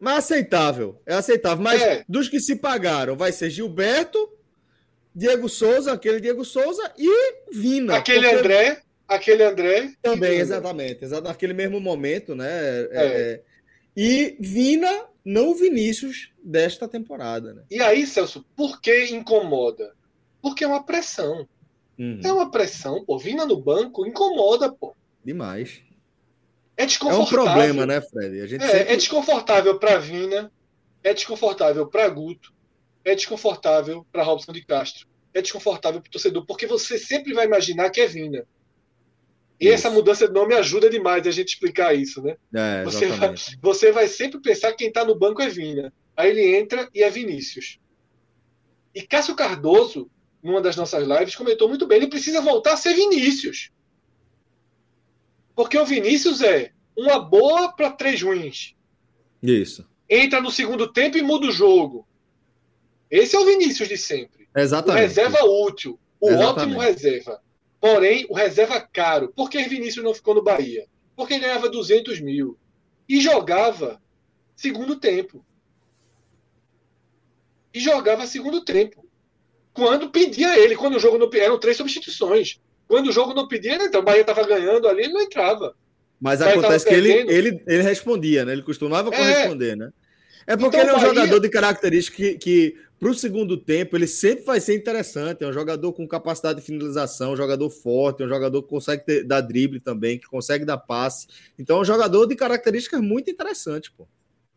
Mas 0.00 0.24
aceitável, 0.24 0.98
é 1.04 1.12
aceitável. 1.12 1.62
Mas 1.62 1.82
é. 1.82 2.02
dos 2.08 2.30
que 2.30 2.40
se 2.40 2.56
pagaram, 2.56 3.14
vai 3.14 3.30
ser 3.30 3.50
Gilberto, 3.50 4.18
Diego 5.14 5.50
Souza, 5.50 5.92
aquele 5.92 6.18
Diego 6.18 6.42
Souza 6.42 6.90
e 6.96 7.34
Vina. 7.52 7.98
Aquele 7.98 8.22
porque... 8.22 8.36
André, 8.36 8.82
aquele 9.06 9.42
André. 9.44 9.92
Também, 10.00 10.38
exatamente. 10.38 11.04
Exatamente. 11.04 11.28
Naquele 11.28 11.52
mesmo 11.52 11.78
momento, 11.78 12.34
né? 12.34 12.48
É. 12.48 12.88
É, 12.92 13.40
e 13.94 14.38
Vina, 14.40 15.04
não 15.22 15.54
Vinícius 15.54 16.32
desta 16.42 16.88
temporada. 16.88 17.52
Né? 17.52 17.62
E 17.70 17.82
aí, 17.82 18.06
Celso, 18.06 18.46
por 18.56 18.80
que 18.80 19.08
incomoda? 19.10 19.92
Porque 20.40 20.64
é 20.64 20.66
uma 20.66 20.82
pressão. 20.82 21.46
Uhum. 21.98 22.20
É 22.24 22.32
uma 22.32 22.50
pressão, 22.50 23.04
pô. 23.04 23.18
Vina 23.18 23.44
no 23.44 23.60
banco 23.60 24.06
incomoda, 24.06 24.72
pô. 24.72 24.96
Demais. 25.22 25.82
É 26.80 26.86
desconfortável. 26.86 27.20
É 27.20 27.26
um 27.26 27.28
problema, 27.28 27.86
né, 27.86 28.00
Fred? 28.00 28.40
A 28.40 28.46
gente 28.46 28.64
é, 28.64 28.66
sempre... 28.66 28.92
é 28.94 28.96
desconfortável 28.96 29.78
para 29.78 29.98
Vina, 29.98 30.50
é 31.04 31.12
desconfortável 31.12 31.86
para 31.86 32.08
Guto, 32.08 32.54
é 33.04 33.14
desconfortável 33.14 34.06
para 34.10 34.22
Robson 34.22 34.50
de 34.50 34.64
Castro, 34.64 35.06
é 35.34 35.42
desconfortável 35.42 36.00
para 36.00 36.08
o 36.08 36.10
torcedor, 36.10 36.46
porque 36.46 36.66
você 36.66 36.98
sempre 36.98 37.34
vai 37.34 37.44
imaginar 37.44 37.90
que 37.90 38.00
é 38.00 38.06
Vina. 38.06 38.46
E 39.60 39.66
isso. 39.66 39.74
essa 39.74 39.90
mudança 39.90 40.26
de 40.26 40.32
nome 40.32 40.54
ajuda 40.54 40.88
demais 40.88 41.26
a 41.26 41.30
gente 41.30 41.48
explicar 41.48 41.94
isso, 41.94 42.22
né? 42.22 42.38
É, 42.54 42.82
você, 42.82 43.08
vai, 43.08 43.34
você 43.60 43.92
vai 43.92 44.08
sempre 44.08 44.40
pensar 44.40 44.70
que 44.70 44.78
quem 44.78 44.88
está 44.88 45.04
no 45.04 45.14
banco 45.14 45.42
é 45.42 45.50
Vina. 45.50 45.92
Aí 46.16 46.30
ele 46.30 46.56
entra 46.56 46.88
e 46.94 47.02
é 47.02 47.10
Vinícius. 47.10 47.78
E 48.94 49.02
Cássio 49.02 49.36
Cardoso, 49.36 50.10
numa 50.42 50.62
das 50.62 50.76
nossas 50.76 51.06
lives, 51.06 51.36
comentou 51.36 51.68
muito 51.68 51.86
bem: 51.86 51.98
ele 51.98 52.08
precisa 52.08 52.40
voltar 52.40 52.72
a 52.72 52.76
ser 52.78 52.94
Vinícius. 52.94 53.70
Porque 55.54 55.78
o 55.78 55.84
Vinícius 55.84 56.42
é 56.42 56.72
uma 56.96 57.18
boa 57.18 57.72
para 57.72 57.90
três 57.90 58.22
ruins. 58.22 58.74
Isso. 59.42 59.88
Entra 60.08 60.40
no 60.40 60.50
segundo 60.50 60.92
tempo 60.92 61.16
e 61.16 61.22
muda 61.22 61.46
o 61.46 61.52
jogo. 61.52 62.06
Esse 63.10 63.36
é 63.36 63.38
o 63.38 63.44
Vinícius 63.44 63.88
de 63.88 63.96
sempre. 63.96 64.48
Exatamente. 64.54 64.98
O 64.98 65.06
reserva 65.06 65.44
útil. 65.44 65.98
O 66.20 66.28
Exatamente. 66.28 66.58
ótimo 66.58 66.80
reserva. 66.80 67.42
Porém, 67.80 68.26
o 68.28 68.34
reserva 68.34 68.80
caro. 68.80 69.32
Por 69.34 69.48
que 69.48 69.62
Vinícius 69.62 70.04
não 70.04 70.14
ficou 70.14 70.34
no 70.34 70.42
Bahia? 70.42 70.86
Porque 71.16 71.34
ele 71.34 71.44
ganhava 71.44 71.68
200 71.68 72.20
mil. 72.20 72.58
E 73.08 73.20
jogava 73.20 74.00
segundo 74.54 74.96
tempo. 74.96 75.44
E 77.72 77.80
jogava 77.80 78.26
segundo 78.26 78.62
tempo. 78.64 79.08
Quando 79.72 80.10
pedia 80.10 80.58
ele, 80.58 80.76
quando 80.76 80.96
o 80.96 81.00
jogo 81.00 81.16
não 81.18 81.30
eram 81.32 81.58
três 81.58 81.76
substituições. 81.76 82.60
Quando 82.90 83.06
o 83.06 83.12
jogo 83.12 83.32
não 83.32 83.46
pedia, 83.46 83.76
então 83.76 84.00
o 84.00 84.04
Bahia 84.04 84.22
estava 84.22 84.44
ganhando 84.44 84.88
ali, 84.88 85.04
ele 85.04 85.12
não 85.12 85.20
entrava. 85.20 85.76
Mas 86.20 86.42
acontece 86.42 86.84
que 86.84 86.92
ele, 86.92 87.12
ele, 87.12 87.62
ele 87.64 87.82
respondia, 87.84 88.44
né? 88.44 88.52
Ele 88.52 88.62
costumava 88.62 89.14
é. 89.14 89.16
corresponder, 89.16 89.76
né? 89.76 89.92
É 90.44 90.56
porque 90.56 90.76
então, 90.76 90.80
ele 90.80 90.90
é 90.90 90.92
um 90.92 91.00
Bahia... 91.00 91.14
jogador 91.14 91.38
de 91.38 91.48
característica 91.48 92.16
que, 92.16 92.34
que 92.34 92.76
para 92.98 93.08
o 93.08 93.14
segundo 93.14 93.56
tempo, 93.56 93.96
ele 93.96 94.08
sempre 94.08 94.44
vai 94.44 94.60
ser 94.60 94.76
interessante. 94.76 95.44
É 95.44 95.46
um 95.46 95.52
jogador 95.52 95.92
com 95.92 96.06
capacidade 96.08 96.58
de 96.58 96.66
finalização, 96.66 97.32
um 97.32 97.36
jogador 97.36 97.70
forte, 97.70 98.24
um 98.24 98.28
jogador 98.28 98.60
que 98.60 98.68
consegue 98.68 99.06
ter, 99.06 99.24
dar 99.24 99.40
drible 99.40 99.78
também, 99.78 100.18
que 100.18 100.26
consegue 100.26 100.64
dar 100.64 100.78
passe. 100.78 101.28
Então, 101.56 101.78
é 101.78 101.80
um 101.82 101.84
jogador 101.84 102.26
de 102.26 102.34
características 102.34 103.00
muito 103.00 103.30
interessantes, 103.30 103.88
pô. 103.96 104.08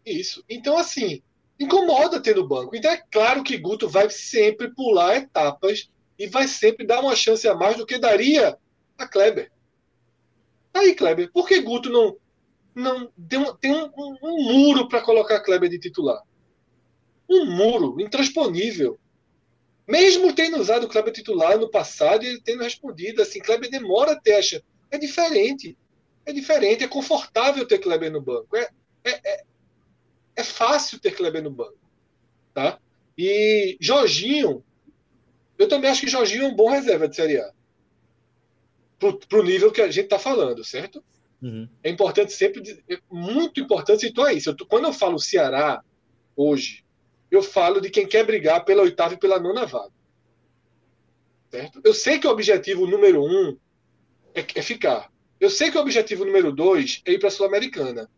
Isso. 0.04 0.44
Então, 0.50 0.76
assim, 0.76 1.22
incomoda 1.60 2.20
ter 2.20 2.36
no 2.36 2.48
banco. 2.48 2.76
Então, 2.76 2.90
é 2.90 3.00
claro 3.12 3.44
que 3.44 3.58
Guto 3.58 3.88
vai 3.88 4.10
sempre 4.10 4.74
pular 4.74 5.18
etapas 5.18 5.88
e 6.18 6.28
vai 6.28 6.48
sempre 6.48 6.86
dar 6.86 7.02
uma 7.02 7.16
chance 7.16 7.48
a 7.48 7.56
mais 7.56 7.78
do 7.78 7.86
que 7.86 7.98
daria 7.98 8.58
a 8.98 9.08
Kleber. 9.08 9.52
Aí, 10.74 10.96
Kleber, 10.96 11.32
por 11.32 11.48
que 11.48 11.62
Guto 11.62 11.90
não, 11.90 12.18
não 12.74 13.12
tem 13.30 13.40
um, 13.40 13.56
tem 13.56 13.72
um, 13.72 13.92
um, 13.96 14.18
um 14.24 14.44
muro 14.44 14.88
para 14.88 15.02
colocar 15.02 15.40
Kleber 15.42 15.70
de 15.70 15.80
titular? 15.80 16.22
um 17.30 17.46
muro 17.46 18.00
intransponível. 18.00 19.00
Mesmo 19.88 20.34
tendo 20.34 20.58
usado 20.58 20.86
o 20.86 20.90
Kleber 20.90 21.14
titular 21.14 21.58
no 21.58 21.70
passado 21.70 22.24
e 22.24 22.42
tendo 22.42 22.64
respondido, 22.64 23.22
assim, 23.22 23.40
Kleber 23.40 23.70
demora 23.70 24.14
a 24.14 24.20
ter 24.20 24.36
a 24.36 24.42
chance. 24.42 24.64
É 24.90 24.98
diferente. 24.98 25.78
É 26.26 26.32
diferente, 26.32 26.84
é 26.84 26.88
confortável 26.88 27.68
ter 27.68 27.80
Kleber 27.80 28.12
no 28.12 28.22
banco. 28.22 28.56
É, 28.56 28.70
é, 29.04 29.12
é, 29.12 29.44
é 30.38 30.44
fácil 30.44 31.00
ter 31.00 31.12
Kleber 31.12 31.44
no 31.44 31.52
banco. 31.52 31.78
Tá? 32.54 32.80
E 33.18 33.78
Jorginho, 33.80 34.64
eu 35.58 35.68
também 35.68 35.90
acho 35.90 36.02
que 36.02 36.10
Jorginho 36.10 36.46
é 36.46 36.48
um 36.48 36.56
bom 36.56 36.70
reserva 36.70 37.08
de 37.08 37.16
Série 37.16 37.40
A. 37.40 37.52
Para 39.00 39.40
o 39.40 39.44
nível 39.44 39.72
que 39.72 39.82
a 39.82 39.92
gente 39.92 40.06
está 40.06 40.18
falando, 40.18 40.64
certo? 40.64 41.04
Uhum. 41.42 41.68
É 41.84 41.90
importante 41.90 42.32
sempre, 42.32 42.84
é 42.90 42.98
muito 43.12 43.60
importante 43.60 44.02
situar 44.02 44.36
isso. 44.36 44.50
Eu, 44.50 44.68
quando 44.68 44.86
eu 44.86 44.94
falo 44.94 45.20
Ceará 45.20 45.84
hoje, 46.36 46.86
eu 47.30 47.44
falo 47.44 47.82
de 47.82 47.90
quem 47.90 48.08
quer 48.08 48.26
brigar 48.26 48.64
pela 48.64 48.84
oitava 48.84 49.14
e 49.14 49.20
pela 49.20 49.40
nona 49.40 49.66
vaga. 49.66 49.92
Certo? 51.52 51.82
Eu 51.84 51.94
sei 51.94 52.18
que 52.18 52.28
o 52.28 52.32
objetivo 52.32 52.88
número 52.88 53.24
um 53.24 53.58
é, 54.34 54.46
é 54.56 54.62
ficar. 54.62 55.12
Eu 55.40 55.50
sei 55.50 55.70
que 55.70 55.78
o 55.78 55.82
objetivo 55.82 56.26
número 56.26 56.52
dois 56.52 57.02
é 57.06 57.12
ir 57.12 57.20
para 57.20 57.28
a 57.28 57.32
Sul-Americana. 57.32 58.10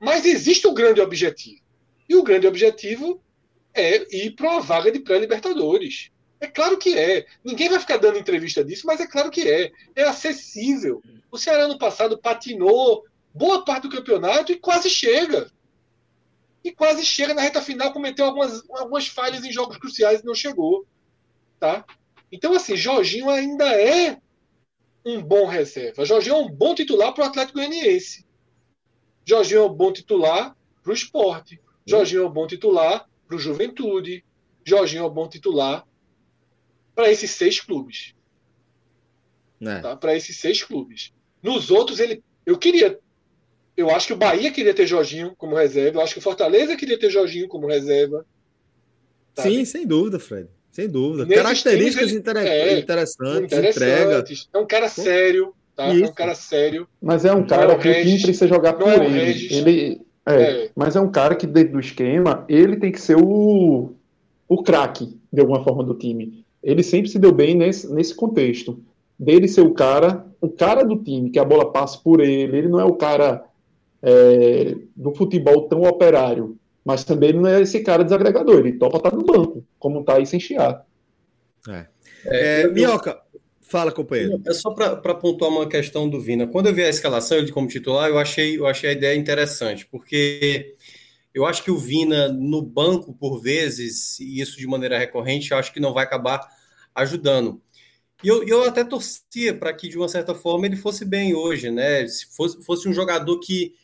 Mas 0.00 0.24
existe 0.24 0.66
o 0.66 0.74
grande 0.74 1.00
objetivo. 1.00 1.62
E 2.08 2.16
o 2.16 2.22
grande 2.22 2.46
objetivo 2.46 3.22
é 3.72 4.04
ir 4.14 4.32
para 4.32 4.50
uma 4.50 4.60
vaga 4.60 4.90
de 4.90 4.98
pré-libertadores. 4.98 6.10
É 6.42 6.48
claro 6.48 6.76
que 6.76 6.98
é. 6.98 7.24
Ninguém 7.44 7.68
vai 7.68 7.78
ficar 7.78 7.98
dando 7.98 8.18
entrevista 8.18 8.64
disso, 8.64 8.84
mas 8.84 8.98
é 9.00 9.06
claro 9.06 9.30
que 9.30 9.48
é. 9.48 9.70
É 9.94 10.02
acessível. 10.02 11.00
O 11.30 11.38
Ceará 11.38 11.68
no 11.68 11.78
passado 11.78 12.18
patinou 12.18 13.04
boa 13.32 13.64
parte 13.64 13.84
do 13.84 13.96
campeonato 13.96 14.50
e 14.50 14.56
quase 14.56 14.90
chega 14.90 15.48
e 16.64 16.72
quase 16.72 17.06
chega 17.06 17.32
na 17.32 17.42
reta 17.42 17.62
final, 17.62 17.92
cometeu 17.92 18.24
algumas, 18.24 18.68
algumas 18.70 19.06
falhas 19.06 19.44
em 19.44 19.52
jogos 19.52 19.76
cruciais 19.76 20.20
e 20.20 20.24
não 20.24 20.34
chegou. 20.34 20.84
Tá? 21.60 21.84
Então, 22.30 22.54
assim, 22.54 22.76
Jorginho 22.76 23.30
ainda 23.30 23.64
é 23.80 24.18
um 25.06 25.22
bom 25.22 25.46
reserva. 25.46 26.04
Jorginho 26.04 26.34
é 26.34 26.38
um 26.38 26.50
bom 26.50 26.74
titular 26.74 27.12
para 27.14 27.24
o 27.24 27.26
Atlético 27.28 27.58
Goianiense. 27.58 28.26
Jorginho 29.24 29.60
é 29.60 29.64
um 29.64 29.72
bom 29.72 29.92
titular 29.92 30.56
para 30.82 30.90
o 30.90 30.94
esporte. 30.94 31.60
Jorginho 31.86 32.24
é 32.24 32.26
um 32.26 32.32
bom 32.32 32.48
titular 32.48 33.08
para 33.28 33.36
o 33.36 33.38
Juventude. 33.38 34.24
Jorginho 34.64 35.04
é 35.04 35.06
um 35.06 35.10
bom 35.10 35.28
titular 35.28 35.86
para 36.94 37.10
esses 37.10 37.30
seis 37.30 37.60
clubes. 37.60 38.14
É. 39.60 39.80
Tá? 39.80 39.96
Para 39.96 40.16
esses 40.16 40.36
seis 40.36 40.62
clubes. 40.62 41.12
Nos 41.42 41.70
outros, 41.70 42.00
ele. 42.00 42.22
Eu 42.44 42.58
queria 42.58 42.98
eu 43.76 43.90
acho 43.90 44.08
que 44.08 44.12
o 44.12 44.16
Bahia 44.16 44.50
queria 44.50 44.74
ter 44.74 44.86
Jorginho 44.86 45.34
como 45.36 45.56
reserva. 45.56 45.98
Eu 45.98 46.02
acho 46.02 46.14
que 46.14 46.18
o 46.18 46.22
Fortaleza 46.22 46.76
queria 46.76 46.98
ter 46.98 47.10
Jorginho 47.10 47.48
como 47.48 47.66
reserva. 47.66 48.24
Sabe? 49.34 49.48
Sim, 49.48 49.64
sem 49.64 49.86
dúvida, 49.86 50.18
Fred. 50.18 50.48
Sem 50.70 50.88
dúvida. 50.88 51.24
Nesses 51.24 51.42
Características 51.42 52.08
times, 52.08 52.20
inter... 52.20 52.36
é, 52.36 52.78
interessantes, 52.78 53.58
interessantes, 53.58 53.76
entrega. 53.76 54.24
É 54.52 54.58
um 54.58 54.66
cara 54.66 54.88
sério, 54.88 55.54
tá? 55.74 55.86
É 55.86 56.04
um 56.04 56.12
cara 56.12 56.34
sério. 56.34 56.88
Mas 57.00 57.24
é 57.24 57.32
um 57.32 57.46
cara 57.46 57.72
é 57.72 57.78
que 57.78 57.88
Regis, 57.88 58.00
o 58.00 58.04
time 58.04 58.22
precisa 58.22 58.48
jogar 58.48 58.74
por 58.74 58.88
é 58.88 59.06
ele. 59.06 59.54
ele 59.54 60.00
é, 60.26 60.34
é, 60.34 60.70
Mas 60.76 60.96
é 60.96 61.00
um 61.00 61.10
cara 61.10 61.34
que, 61.34 61.46
dentro 61.46 61.72
do 61.72 61.80
esquema, 61.80 62.44
ele 62.48 62.76
tem 62.76 62.92
que 62.92 63.00
ser 63.00 63.16
o, 63.16 63.92
o 64.48 64.62
craque, 64.62 65.18
de 65.32 65.40
alguma 65.40 65.64
forma, 65.64 65.82
do 65.82 65.94
time. 65.94 66.41
Ele 66.62 66.82
sempre 66.82 67.10
se 67.10 67.18
deu 67.18 67.32
bem 67.32 67.54
nesse, 67.54 67.92
nesse 67.92 68.14
contexto. 68.14 68.80
Dele 69.18 69.48
ser 69.48 69.62
o 69.62 69.74
cara, 69.74 70.26
o 70.40 70.48
cara 70.48 70.84
do 70.84 70.96
time, 70.96 71.30
que 71.30 71.38
a 71.38 71.44
bola 71.44 71.70
passa 71.72 71.98
por 71.98 72.20
ele. 72.20 72.56
Ele 72.56 72.68
não 72.68 72.80
é 72.80 72.84
o 72.84 72.94
cara 72.94 73.44
é, 74.02 74.74
do 74.96 75.14
futebol 75.14 75.68
tão 75.68 75.82
operário, 75.82 76.56
mas 76.84 77.04
também 77.04 77.30
ele 77.30 77.38
não 77.38 77.48
é 77.48 77.60
esse 77.60 77.80
cara 77.80 78.02
desagregador, 78.02 78.58
ele 78.58 78.72
topa 78.72 78.96
estar 78.96 79.10
tá 79.10 79.16
no 79.16 79.24
banco, 79.24 79.64
como 79.78 80.00
está 80.00 80.16
aí 80.16 80.26
sem 80.26 80.40
chiar. 80.40 80.84
É. 81.68 81.86
É, 82.24 82.68
Minhoca, 82.68 83.20
fala, 83.60 83.92
companheiro. 83.92 84.40
É 84.46 84.52
só 84.52 84.70
para 84.70 85.14
pontuar 85.14 85.50
uma 85.50 85.68
questão 85.68 86.08
do 86.08 86.20
Vina. 86.20 86.46
Quando 86.46 86.66
eu 86.66 86.74
vi 86.74 86.82
a 86.82 86.88
escalação 86.88 87.38
ele 87.38 87.52
como 87.52 87.68
titular, 87.68 88.08
eu 88.08 88.18
achei, 88.18 88.58
eu 88.58 88.66
achei 88.66 88.90
a 88.90 88.92
ideia 88.92 89.16
interessante, 89.16 89.86
porque 89.86 90.74
eu 91.34 91.46
acho 91.46 91.62
que 91.62 91.70
o 91.70 91.78
Vina 91.78 92.28
no 92.28 92.62
banco, 92.62 93.14
por 93.14 93.40
vezes, 93.40 94.20
e 94.20 94.40
isso 94.40 94.58
de 94.58 94.66
maneira 94.66 94.98
recorrente, 94.98 95.50
eu 95.50 95.58
acho 95.58 95.72
que 95.72 95.80
não 95.80 95.94
vai 95.94 96.04
acabar 96.04 96.46
ajudando. 96.94 97.60
E 98.22 98.28
eu, 98.28 98.46
eu 98.46 98.62
até 98.64 98.84
torcia 98.84 99.54
para 99.54 99.72
que, 99.72 99.88
de 99.88 99.98
uma 99.98 100.08
certa 100.08 100.34
forma, 100.34 100.66
ele 100.66 100.76
fosse 100.76 101.04
bem 101.04 101.34
hoje, 101.34 101.70
né? 101.70 102.06
Se 102.06 102.26
fosse, 102.34 102.62
fosse 102.64 102.88
um 102.88 102.92
jogador 102.92 103.38
que. 103.40 103.74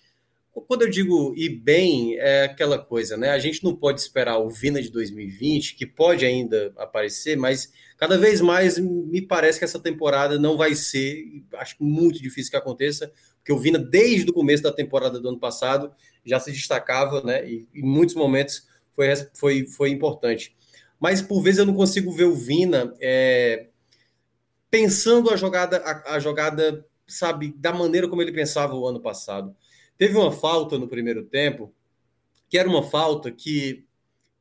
Quando 0.66 0.82
eu 0.82 0.90
digo 0.90 1.34
ir 1.36 1.50
bem, 1.50 2.16
é 2.16 2.44
aquela 2.44 2.78
coisa, 2.78 3.16
né? 3.16 3.30
A 3.30 3.38
gente 3.38 3.62
não 3.62 3.76
pode 3.76 4.00
esperar 4.00 4.38
o 4.38 4.50
Vina 4.50 4.82
de 4.82 4.90
2020, 4.90 5.76
que 5.76 5.86
pode 5.86 6.24
ainda 6.26 6.72
aparecer, 6.76 7.36
mas 7.36 7.72
cada 7.96 8.18
vez 8.18 8.40
mais 8.40 8.76
me 8.76 9.22
parece 9.22 9.58
que 9.58 9.64
essa 9.64 9.78
temporada 9.78 10.36
não 10.36 10.56
vai 10.56 10.74
ser, 10.74 11.24
acho 11.54 11.76
muito 11.78 12.20
difícil 12.20 12.50
que 12.50 12.56
aconteça, 12.56 13.12
porque 13.48 13.52
o 13.52 13.58
Vina, 13.58 13.78
desde 13.78 14.30
o 14.30 14.34
começo 14.34 14.62
da 14.62 14.70
temporada 14.70 15.18
do 15.18 15.26
ano 15.26 15.38
passado, 15.38 15.90
já 16.22 16.38
se 16.38 16.52
destacava, 16.52 17.22
né? 17.22 17.48
E 17.48 17.66
em 17.74 17.82
muitos 17.82 18.14
momentos 18.14 18.68
foi, 18.92 19.08
foi, 19.34 19.66
foi 19.66 19.90
importante. 19.90 20.54
Mas 21.00 21.22
por 21.22 21.40
vezes 21.40 21.58
eu 21.58 21.64
não 21.64 21.72
consigo 21.72 22.12
ver 22.12 22.24
o 22.24 22.34
Vina 22.34 22.94
é, 23.00 23.68
pensando 24.70 25.30
a 25.30 25.36
jogada, 25.36 25.78
a, 25.78 26.16
a, 26.16 26.18
jogada, 26.18 26.86
sabe, 27.06 27.54
da 27.56 27.72
maneira 27.72 28.06
como 28.06 28.20
ele 28.20 28.32
pensava 28.32 28.74
o 28.74 28.86
ano 28.86 29.00
passado. 29.00 29.56
Teve 29.96 30.14
uma 30.18 30.30
falta 30.30 30.78
no 30.78 30.86
primeiro 30.86 31.24
tempo, 31.24 31.72
que 32.50 32.58
era 32.58 32.68
uma 32.68 32.82
falta 32.82 33.30
que, 33.30 33.86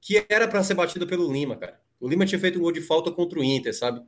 que 0.01 0.25
era 0.27 0.49
para 0.49 0.63
ser 0.65 0.73
batida 0.73 1.07
pelo 1.07 1.31
Lima, 1.31 1.55
cara. 1.55 1.79
O 1.97 2.09
Lima 2.09 2.25
tinha 2.25 2.39
feito 2.39 2.59
um 2.59 2.61
gol 2.61 2.73
de 2.73 2.81
falta 2.81 3.09
contra 3.09 3.39
o 3.39 3.43
Inter, 3.43 3.73
sabe? 3.73 4.01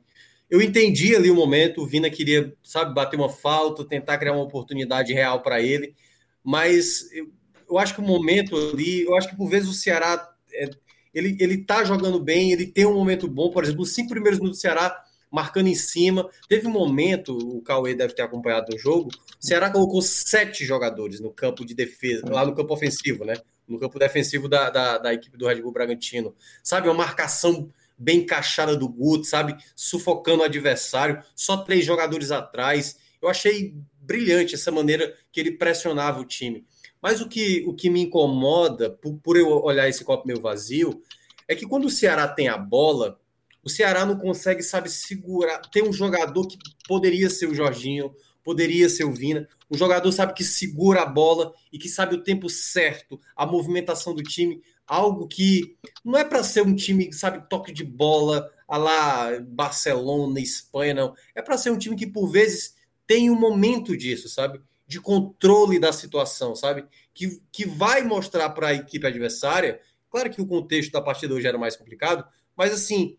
Eu 0.50 0.60
entendi 0.60 1.14
ali 1.14 1.30
o 1.30 1.34
momento, 1.34 1.80
o 1.80 1.86
Vina 1.86 2.10
queria, 2.10 2.52
sabe, 2.62 2.92
bater 2.92 3.16
uma 3.16 3.28
falta, 3.28 3.84
tentar 3.84 4.18
criar 4.18 4.32
uma 4.32 4.42
oportunidade 4.42 5.12
real 5.12 5.40
para 5.42 5.62
ele, 5.62 5.94
mas 6.42 7.10
eu, 7.12 7.30
eu, 7.68 7.78
acho 7.78 7.94
que 7.94 8.00
o 8.00 8.04
momento 8.04 8.56
ali, 8.56 9.02
eu 9.02 9.14
acho 9.16 9.28
que 9.28 9.36
por 9.36 9.48
vezes 9.48 9.68
o 9.68 9.72
Ceará 9.72 10.28
é, 10.52 10.70
ele, 11.14 11.36
ele 11.40 11.58
tá 11.58 11.84
jogando 11.84 12.18
bem, 12.18 12.52
ele 12.52 12.66
tem 12.66 12.84
um 12.84 12.94
momento 12.94 13.28
bom, 13.28 13.50
por 13.50 13.62
exemplo, 13.62 13.82
os 13.82 13.92
cinco 13.92 14.10
primeiros 14.10 14.38
minutos 14.40 14.58
do 14.58 14.62
Ceará 14.62 15.04
marcando 15.30 15.68
em 15.68 15.74
cima. 15.74 16.28
Teve 16.48 16.66
um 16.66 16.70
momento, 16.70 17.36
o 17.36 17.62
Cauê 17.62 17.94
deve 17.94 18.14
ter 18.14 18.22
acompanhado 18.22 18.74
o 18.74 18.78
jogo, 18.78 19.08
o 19.08 19.46
Ceará 19.46 19.70
colocou 19.70 20.02
sete 20.02 20.64
jogadores 20.64 21.20
no 21.20 21.30
campo 21.30 21.64
de 21.64 21.74
defesa, 21.74 22.28
lá 22.28 22.44
no 22.44 22.54
campo 22.54 22.74
ofensivo, 22.74 23.24
né? 23.24 23.34
No 23.68 23.78
campo 23.78 23.98
defensivo 23.98 24.48
da, 24.48 24.68
da, 24.68 24.98
da 24.98 25.14
equipe 25.14 25.36
do 25.36 25.46
Red 25.46 25.62
Bull 25.62 25.72
Bragantino. 25.72 26.34
Sabe, 26.62 26.88
uma 26.88 26.94
marcação 26.94 27.70
bem 28.00 28.20
encaixada 28.20 28.74
do 28.74 28.88
Guto, 28.88 29.26
sabe? 29.26 29.54
Sufocando 29.76 30.40
o 30.40 30.44
adversário, 30.44 31.22
só 31.36 31.58
três 31.58 31.84
jogadores 31.84 32.30
atrás. 32.30 32.96
Eu 33.20 33.28
achei 33.28 33.74
brilhante 34.00 34.54
essa 34.54 34.70
maneira 34.70 35.14
que 35.30 35.38
ele 35.38 35.52
pressionava 35.52 36.18
o 36.18 36.24
time. 36.24 36.66
Mas 37.02 37.20
o 37.20 37.28
que, 37.28 37.62
o 37.66 37.74
que 37.74 37.90
me 37.90 38.00
incomoda, 38.00 38.90
por, 38.90 39.18
por 39.22 39.36
eu 39.36 39.48
olhar 39.62 39.88
esse 39.88 40.02
copo 40.02 40.26
meio 40.26 40.40
vazio, 40.40 41.02
é 41.46 41.54
que 41.54 41.66
quando 41.66 41.84
o 41.84 41.90
Ceará 41.90 42.26
tem 42.26 42.48
a 42.48 42.56
bola, 42.56 43.20
o 43.62 43.68
Ceará 43.68 44.06
não 44.06 44.16
consegue, 44.16 44.62
sabe, 44.62 44.88
segurar. 44.88 45.58
Tem 45.70 45.82
um 45.82 45.92
jogador 45.92 46.46
que 46.46 46.56
poderia 46.88 47.28
ser 47.28 47.46
o 47.46 47.54
Jorginho, 47.54 48.14
poderia 48.42 48.88
ser 48.88 49.04
o 49.04 49.12
Vina. 49.12 49.46
Um 49.70 49.76
jogador, 49.76 50.10
sabe, 50.12 50.34
que 50.34 50.44
segura 50.44 51.02
a 51.02 51.06
bola 51.06 51.52
e 51.72 51.78
que 51.78 51.88
sabe 51.88 52.14
o 52.14 52.22
tempo 52.22 52.48
certo, 52.48 53.20
a 53.36 53.46
movimentação 53.46 54.14
do 54.14 54.22
time. 54.22 54.62
Algo 54.90 55.28
que 55.28 55.76
não 56.04 56.18
é 56.18 56.24
para 56.24 56.42
ser 56.42 56.62
um 56.62 56.74
time, 56.74 57.12
sabe, 57.12 57.48
toque 57.48 57.72
de 57.72 57.84
bola, 57.84 58.50
a 58.66 58.76
lá 58.76 59.40
Barcelona, 59.40 60.40
Espanha, 60.40 60.92
não. 60.92 61.14
É 61.32 61.40
para 61.40 61.56
ser 61.56 61.70
um 61.70 61.78
time 61.78 61.94
que, 61.94 62.08
por 62.08 62.26
vezes, 62.26 62.74
tem 63.06 63.30
um 63.30 63.38
momento 63.38 63.96
disso, 63.96 64.28
sabe? 64.28 64.60
De 64.88 65.00
controle 65.00 65.78
da 65.78 65.92
situação, 65.92 66.56
sabe? 66.56 66.84
Que, 67.14 67.40
que 67.52 67.64
vai 67.64 68.02
mostrar 68.02 68.50
para 68.50 68.66
a 68.66 68.74
equipe 68.74 69.06
adversária. 69.06 69.80
Claro 70.10 70.28
que 70.28 70.42
o 70.42 70.46
contexto 70.46 70.90
da 70.90 71.00
partida 71.00 71.34
hoje 71.34 71.46
era 71.46 71.56
mais 71.56 71.76
complicado, 71.76 72.26
mas 72.56 72.72
assim, 72.72 73.16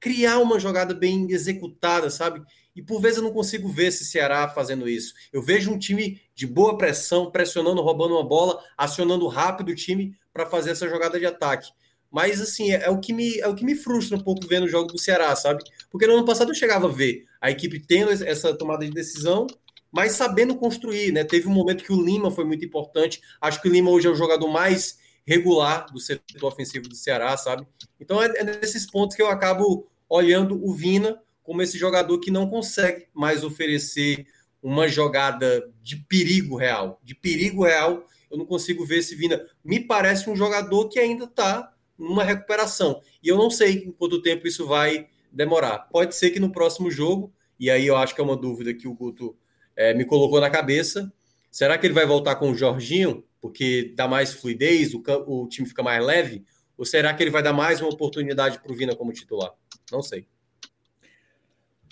criar 0.00 0.40
uma 0.40 0.58
jogada 0.58 0.94
bem 0.94 1.30
executada, 1.30 2.10
sabe? 2.10 2.42
E 2.74 2.82
por 2.82 3.00
vezes 3.00 3.18
eu 3.18 3.24
não 3.24 3.32
consigo 3.32 3.68
ver 3.68 3.86
esse 3.86 4.04
Ceará 4.04 4.48
fazendo 4.48 4.88
isso. 4.88 5.14
Eu 5.32 5.42
vejo 5.42 5.70
um 5.70 5.78
time 5.78 6.20
de 6.34 6.44
boa 6.44 6.76
pressão, 6.76 7.30
pressionando, 7.30 7.82
roubando 7.82 8.14
uma 8.14 8.26
bola, 8.26 8.60
acionando 8.76 9.28
rápido 9.28 9.70
o 9.70 9.76
time 9.76 10.16
para 10.32 10.46
fazer 10.46 10.70
essa 10.70 10.88
jogada 10.88 11.18
de 11.18 11.26
ataque. 11.26 11.70
Mas 12.10 12.40
assim, 12.40 12.72
é, 12.72 12.84
é, 12.84 12.90
o 12.90 12.98
que 12.98 13.12
me, 13.12 13.38
é 13.38 13.48
o 13.48 13.54
que 13.54 13.64
me 13.64 13.74
frustra 13.74 14.16
um 14.16 14.20
pouco 14.20 14.46
vendo 14.46 14.64
o 14.64 14.68
jogo 14.68 14.92
do 14.92 14.98
Ceará, 14.98 15.34
sabe? 15.36 15.62
Porque 15.90 16.06
no 16.06 16.14
ano 16.14 16.24
passado 16.24 16.50
eu 16.50 16.54
chegava 16.54 16.86
a 16.86 16.92
ver 16.92 17.24
a 17.40 17.50
equipe 17.50 17.78
tendo 17.80 18.10
essa 18.10 18.54
tomada 18.54 18.84
de 18.84 18.90
decisão, 18.90 19.46
mas 19.92 20.12
sabendo 20.12 20.56
construir, 20.56 21.12
né? 21.12 21.24
Teve 21.24 21.48
um 21.48 21.52
momento 21.52 21.84
que 21.84 21.92
o 21.92 22.02
Lima 22.02 22.30
foi 22.30 22.44
muito 22.44 22.64
importante. 22.64 23.20
Acho 23.40 23.60
que 23.60 23.68
o 23.68 23.72
Lima 23.72 23.90
hoje 23.90 24.06
é 24.06 24.10
o 24.10 24.14
jogador 24.14 24.48
mais 24.48 24.98
regular 25.26 25.86
do 25.92 26.00
setor 26.00 26.48
ofensivo 26.48 26.88
do 26.88 26.94
Ceará, 26.94 27.36
sabe? 27.36 27.66
Então 28.00 28.22
é, 28.22 28.26
é 28.36 28.44
nesses 28.44 28.90
pontos 28.90 29.14
que 29.14 29.22
eu 29.22 29.28
acabo 29.28 29.86
olhando 30.08 30.58
o 30.64 30.72
Vina 30.72 31.20
como 31.42 31.62
esse 31.62 31.78
jogador 31.78 32.18
que 32.18 32.30
não 32.30 32.48
consegue 32.48 33.06
mais 33.14 33.44
oferecer 33.44 34.26
uma 34.62 34.88
jogada 34.88 35.70
de 35.82 35.96
perigo 35.96 36.56
real. 36.56 37.00
De 37.02 37.14
perigo 37.14 37.64
real, 37.64 38.04
eu 38.30 38.38
não 38.38 38.46
consigo 38.46 38.84
ver 38.84 38.98
esse 38.98 39.14
Vina. 39.14 39.44
Me 39.64 39.80
parece 39.80 40.28
um 40.28 40.36
jogador 40.36 40.88
que 40.88 40.98
ainda 40.98 41.24
está 41.24 41.72
numa 41.98 42.24
recuperação. 42.24 43.00
E 43.22 43.28
eu 43.28 43.36
não 43.36 43.50
sei 43.50 43.92
quanto 43.98 44.22
tempo 44.22 44.46
isso 44.46 44.66
vai 44.66 45.08
demorar. 45.32 45.78
Pode 45.90 46.14
ser 46.14 46.30
que 46.30 46.40
no 46.40 46.52
próximo 46.52 46.90
jogo, 46.90 47.32
e 47.58 47.70
aí 47.70 47.86
eu 47.86 47.96
acho 47.96 48.14
que 48.14 48.20
é 48.20 48.24
uma 48.24 48.36
dúvida 48.36 48.72
que 48.74 48.86
o 48.86 48.94
Guto 48.94 49.36
é, 49.76 49.94
me 49.94 50.04
colocou 50.04 50.40
na 50.40 50.50
cabeça. 50.50 51.12
Será 51.50 51.76
que 51.76 51.86
ele 51.86 51.94
vai 51.94 52.06
voltar 52.06 52.36
com 52.36 52.50
o 52.50 52.54
Jorginho? 52.54 53.24
porque 53.40 53.92
dá 53.96 54.08
mais 54.08 54.32
fluidez, 54.32 54.94
o, 54.94 55.02
o 55.26 55.48
time 55.48 55.66
fica 55.66 55.82
mais 55.82 56.04
leve? 56.04 56.44
Ou 56.76 56.84
será 56.84 57.12
que 57.14 57.22
ele 57.22 57.30
vai 57.30 57.42
dar 57.42 57.52
mais 57.52 57.80
uma 57.80 57.90
oportunidade 57.90 58.60
para 58.60 58.72
o 58.72 58.74
Vina 58.74 58.94
como 58.94 59.12
titular? 59.12 59.52
Não 59.90 60.02
sei. 60.02 60.26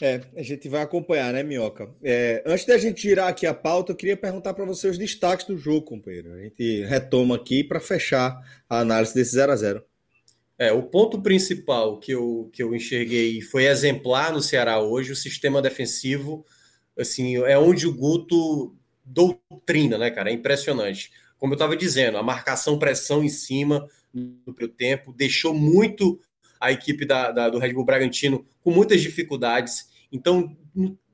É, 0.01 0.21
a 0.37 0.43
gente 0.43 0.69
vai 0.69 0.83
acompanhar, 0.83 1.33
né, 1.33 1.43
Minhoca? 1.43 1.89
É, 2.03 2.43
antes 2.47 2.67
da 2.67 2.77
gente 2.77 3.01
tirar 3.01 3.29
aqui 3.29 3.47
a 3.47 3.55
pauta, 3.55 3.93
eu 3.93 3.97
queria 3.97 4.17
perguntar 4.17 4.53
para 4.53 4.65
você 4.65 4.89
os 4.89 4.99
destaques 4.99 5.47
do 5.47 5.57
jogo, 5.57 5.83
companheiro. 5.83 6.33
A 6.35 6.39
gente 6.43 6.85
retoma 6.85 7.37
aqui 7.37 7.65
para 7.65 7.81
fechar 7.81 8.39
a 8.69 8.81
análise 8.81 9.15
desse 9.15 9.33
0 9.33 9.53
a 9.53 9.57
0 9.57 9.83
É, 10.59 10.73
o 10.73 10.83
ponto 10.83 11.23
principal 11.23 11.99
que 11.99 12.13
eu, 12.13 12.51
que 12.53 12.63
eu 12.63 12.75
enxerguei 12.75 13.41
foi 13.41 13.67
exemplar 13.67 14.33
no 14.33 14.43
Ceará 14.43 14.81
hoje, 14.81 15.13
o 15.13 15.17
sistema 15.17 15.63
defensivo, 15.63 16.45
assim, 16.99 17.37
é 17.37 17.59
onde 17.59 17.87
o 17.87 17.95
Guto 17.95 18.77
doutrina, 19.05 19.97
né, 19.97 20.11
cara? 20.11 20.31
É 20.31 20.33
impressionante 20.33 21.11
como 21.39 21.53
eu 21.53 21.57
estava 21.57 21.77
dizendo, 21.77 22.19
a 22.19 22.23
marcação 22.23 22.79
pressão 22.79 23.23
em 23.23 23.29
cima 23.29 23.89
no 24.13 24.55
primeiro 24.55 24.75
tempo 24.75 25.13
deixou 25.13 25.53
muito 25.53 26.19
a 26.61 26.73
equipe 26.73 27.05
da, 27.05 27.31
da, 27.31 27.49
do 27.49 27.59
Red 27.59 27.73
Bull 27.73 27.85
Bragantino 27.85 28.47
com 28.61 28.71
muitas 28.71 29.01
dificuldades. 29.01 29.89
Então, 30.11 30.57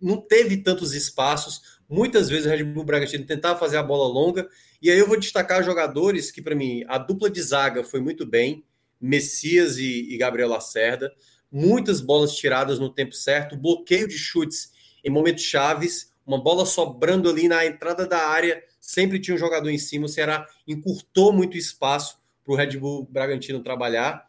não 0.01 0.17
teve 0.17 0.59
tantos 0.59 0.95
espaços. 0.95 1.81
Muitas 1.89 2.29
vezes 2.29 2.47
o 2.47 2.51
Red 2.51 2.65
Bull 2.65 2.85
Bragantino 2.85 3.25
tentava 3.25 3.59
fazer 3.59 3.77
a 3.77 3.83
bola 3.83 4.07
longa. 4.07 4.49
E 4.81 4.91
aí 4.91 4.99
eu 4.99 5.07
vou 5.07 5.19
destacar 5.19 5.63
jogadores 5.63 6.31
que, 6.31 6.43
para 6.43 6.55
mim, 6.55 6.85
a 6.89 6.99
dupla 6.99 7.31
de 7.31 7.41
zaga 7.43 7.85
foi 7.85 8.01
muito 8.01 8.27
bem: 8.27 8.65
Messias 9.01 9.79
e, 9.79 10.13
e 10.13 10.17
Gabriel 10.17 10.49
Lacerda. 10.49 11.13
Muitas 11.51 12.01
bolas 12.01 12.35
tiradas 12.35 12.79
no 12.79 12.89
tempo 12.89 13.15
certo, 13.15 13.57
bloqueio 13.57 14.09
de 14.09 14.17
chutes 14.17 14.73
em 15.05 15.11
momentos 15.11 15.43
chaves, 15.43 16.13
uma 16.27 16.43
bola 16.43 16.65
sobrando 16.65 17.29
ali 17.29 17.49
na 17.49 17.67
entrada 17.67 18.07
da 18.07 18.29
área 18.29 18.63
sempre 18.81 19.21
tinha 19.21 19.35
um 19.35 19.39
jogador 19.39 19.71
em 19.71 19.79
cima. 19.79 20.07
O 20.07 20.09
Ceará 20.09 20.47
encurtou 20.67 21.33
muito 21.33 21.57
espaço 21.57 22.19
para 22.45 22.53
o 22.53 22.57
Red 22.57 22.77
Bull 22.79 23.07
Bragantino 23.11 23.63
trabalhar. 23.63 24.29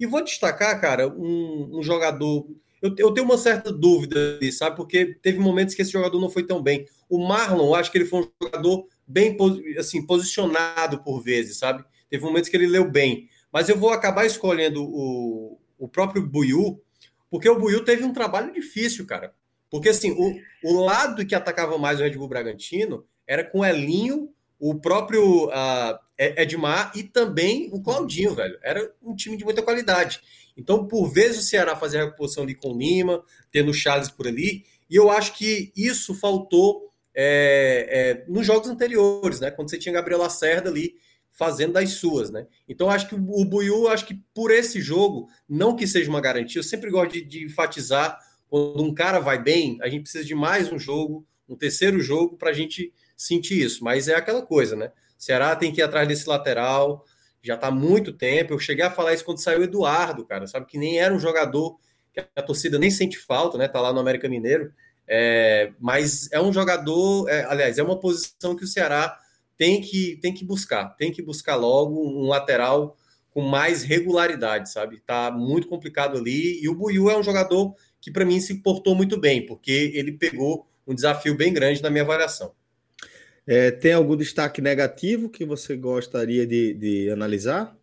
E 0.00 0.06
vou 0.06 0.24
destacar, 0.24 0.80
cara, 0.80 1.06
um, 1.06 1.78
um 1.78 1.82
jogador. 1.82 2.48
Eu, 2.80 2.94
eu, 2.96 3.12
tenho 3.12 3.26
uma 3.26 3.36
certa 3.36 3.70
dúvida, 3.70 4.40
sabe? 4.50 4.74
Porque 4.74 5.14
teve 5.20 5.38
momentos 5.38 5.74
que 5.74 5.82
esse 5.82 5.92
jogador 5.92 6.18
não 6.18 6.30
foi 6.30 6.42
tão 6.42 6.62
bem. 6.62 6.86
O 7.06 7.18
Marlon, 7.18 7.74
acho 7.74 7.92
que 7.92 7.98
ele 7.98 8.06
foi 8.06 8.20
um 8.20 8.30
jogador 8.42 8.88
bem 9.06 9.36
assim, 9.78 10.06
posicionado 10.06 11.02
por 11.04 11.22
vezes, 11.22 11.58
sabe? 11.58 11.84
Teve 12.08 12.24
momentos 12.24 12.48
que 12.48 12.56
ele 12.56 12.66
leu 12.66 12.90
bem. 12.90 13.28
Mas 13.52 13.68
eu 13.68 13.76
vou 13.76 13.90
acabar 13.90 14.24
escolhendo 14.24 14.82
o, 14.82 15.60
o 15.78 15.86
próprio 15.86 16.26
Buiu, 16.26 16.82
porque 17.30 17.48
o 17.48 17.58
Buiu 17.58 17.84
teve 17.84 18.02
um 18.02 18.12
trabalho 18.12 18.54
difícil, 18.54 19.04
cara. 19.04 19.34
Porque 19.70 19.90
assim, 19.90 20.12
o, 20.12 20.34
o 20.64 20.82
lado 20.82 21.26
que 21.26 21.34
atacava 21.34 21.76
mais 21.76 22.00
o 22.00 22.02
Red 22.02 22.16
Bull 22.16 22.28
Bragantino 22.28 23.04
era 23.26 23.44
com 23.44 23.64
Elinho, 23.64 24.30
o 24.58 24.80
próprio 24.80 25.48
uh, 25.48 25.98
Edmar 26.20 26.92
e 26.94 27.02
também 27.02 27.70
o 27.72 27.82
Claudinho, 27.82 28.34
velho. 28.34 28.58
Era 28.62 28.92
um 29.02 29.14
time 29.14 29.36
de 29.36 29.44
muita 29.44 29.62
qualidade. 29.62 30.20
Então, 30.56 30.86
por 30.86 31.08
vezes, 31.08 31.38
o 31.38 31.42
Ceará 31.42 31.74
fazia 31.76 32.02
a 32.02 32.04
reposição 32.04 32.44
ali 32.44 32.54
com 32.54 32.72
o 32.72 32.78
Lima, 32.78 33.22
tendo 33.50 33.70
o 33.70 33.74
Charles 33.74 34.10
por 34.10 34.26
ali, 34.26 34.64
e 34.88 34.96
eu 34.96 35.10
acho 35.10 35.34
que 35.34 35.72
isso 35.76 36.14
faltou 36.14 36.92
é, 37.14 37.86
é, 37.90 38.30
nos 38.30 38.46
jogos 38.46 38.68
anteriores, 38.68 39.40
né? 39.40 39.50
Quando 39.50 39.70
você 39.70 39.78
tinha 39.78 39.94
Gabriel 39.94 40.20
Lacerda 40.20 40.68
ali 40.68 40.94
fazendo 41.30 41.72
das 41.72 41.92
suas, 41.92 42.30
né? 42.30 42.46
Então, 42.68 42.90
acho 42.90 43.08
que 43.08 43.14
o 43.14 43.44
Buiu, 43.44 43.88
acho 43.88 44.04
que 44.04 44.20
por 44.34 44.50
esse 44.50 44.80
jogo, 44.80 45.28
não 45.48 45.74
que 45.74 45.86
seja 45.86 46.10
uma 46.10 46.20
garantia, 46.20 46.58
eu 46.58 46.64
sempre 46.64 46.90
gosto 46.90 47.12
de, 47.12 47.22
de 47.22 47.44
enfatizar 47.44 48.18
quando 48.48 48.82
um 48.82 48.92
cara 48.92 49.20
vai 49.20 49.40
bem, 49.40 49.78
a 49.80 49.88
gente 49.88 50.02
precisa 50.02 50.24
de 50.24 50.34
mais 50.34 50.70
um 50.72 50.78
jogo, 50.78 51.24
um 51.48 51.56
terceiro 51.56 52.00
jogo, 52.00 52.36
para 52.36 52.50
a 52.50 52.52
gente 52.52 52.92
sentir 53.16 53.62
isso. 53.62 53.82
Mas 53.84 54.08
é 54.08 54.14
aquela 54.14 54.42
coisa, 54.42 54.74
né? 54.74 54.90
Ceará 55.20 55.54
tem 55.54 55.70
que 55.70 55.80
ir 55.80 55.84
atrás 55.84 56.08
desse 56.08 56.26
lateral, 56.26 57.04
já 57.42 57.54
está 57.54 57.68
há 57.68 57.70
muito 57.70 58.12
tempo. 58.12 58.54
Eu 58.54 58.58
cheguei 58.58 58.84
a 58.84 58.90
falar 58.90 59.12
isso 59.12 59.24
quando 59.24 59.42
saiu 59.42 59.60
o 59.60 59.64
Eduardo, 59.64 60.24
cara, 60.24 60.46
sabe? 60.46 60.66
Que 60.66 60.78
nem 60.78 60.98
era 60.98 61.14
um 61.14 61.18
jogador 61.18 61.78
que 62.12 62.20
a 62.34 62.42
torcida 62.42 62.78
nem 62.78 62.90
sente 62.90 63.18
falta, 63.18 63.58
né? 63.58 63.68
Tá 63.68 63.80
lá 63.80 63.92
no 63.92 64.00
América 64.00 64.28
Mineiro. 64.28 64.72
É, 65.06 65.72
mas 65.78 66.30
é 66.32 66.40
um 66.40 66.52
jogador, 66.52 67.28
é, 67.28 67.44
aliás, 67.44 67.78
é 67.78 67.82
uma 67.82 68.00
posição 68.00 68.56
que 68.56 68.64
o 68.64 68.66
Ceará 68.66 69.18
tem 69.58 69.80
que, 69.80 70.18
tem 70.22 70.32
que 70.32 70.44
buscar, 70.44 70.96
tem 70.96 71.12
que 71.12 71.20
buscar 71.20 71.56
logo 71.56 72.00
um 72.00 72.28
lateral 72.28 72.96
com 73.30 73.42
mais 73.42 73.82
regularidade, 73.82 74.70
sabe? 74.70 75.00
Tá 75.00 75.30
muito 75.30 75.68
complicado 75.68 76.16
ali. 76.16 76.62
E 76.62 76.68
o 76.68 76.74
Buiu 76.74 77.10
é 77.10 77.18
um 77.18 77.22
jogador 77.22 77.74
que, 78.00 78.10
para 78.10 78.24
mim, 78.24 78.40
se 78.40 78.62
portou 78.62 78.94
muito 78.94 79.20
bem, 79.20 79.44
porque 79.44 79.92
ele 79.94 80.12
pegou 80.12 80.66
um 80.86 80.94
desafio 80.94 81.36
bem 81.36 81.52
grande 81.52 81.82
na 81.82 81.90
minha 81.90 82.02
avaliação. 82.02 82.52
É, 83.52 83.68
tem 83.68 83.92
algum 83.92 84.16
destaque 84.16 84.62
negativo 84.62 85.28
que 85.28 85.44
você 85.44 85.76
gostaria 85.76 86.46
de, 86.46 86.72
de 86.72 87.10
analisar? 87.10 87.76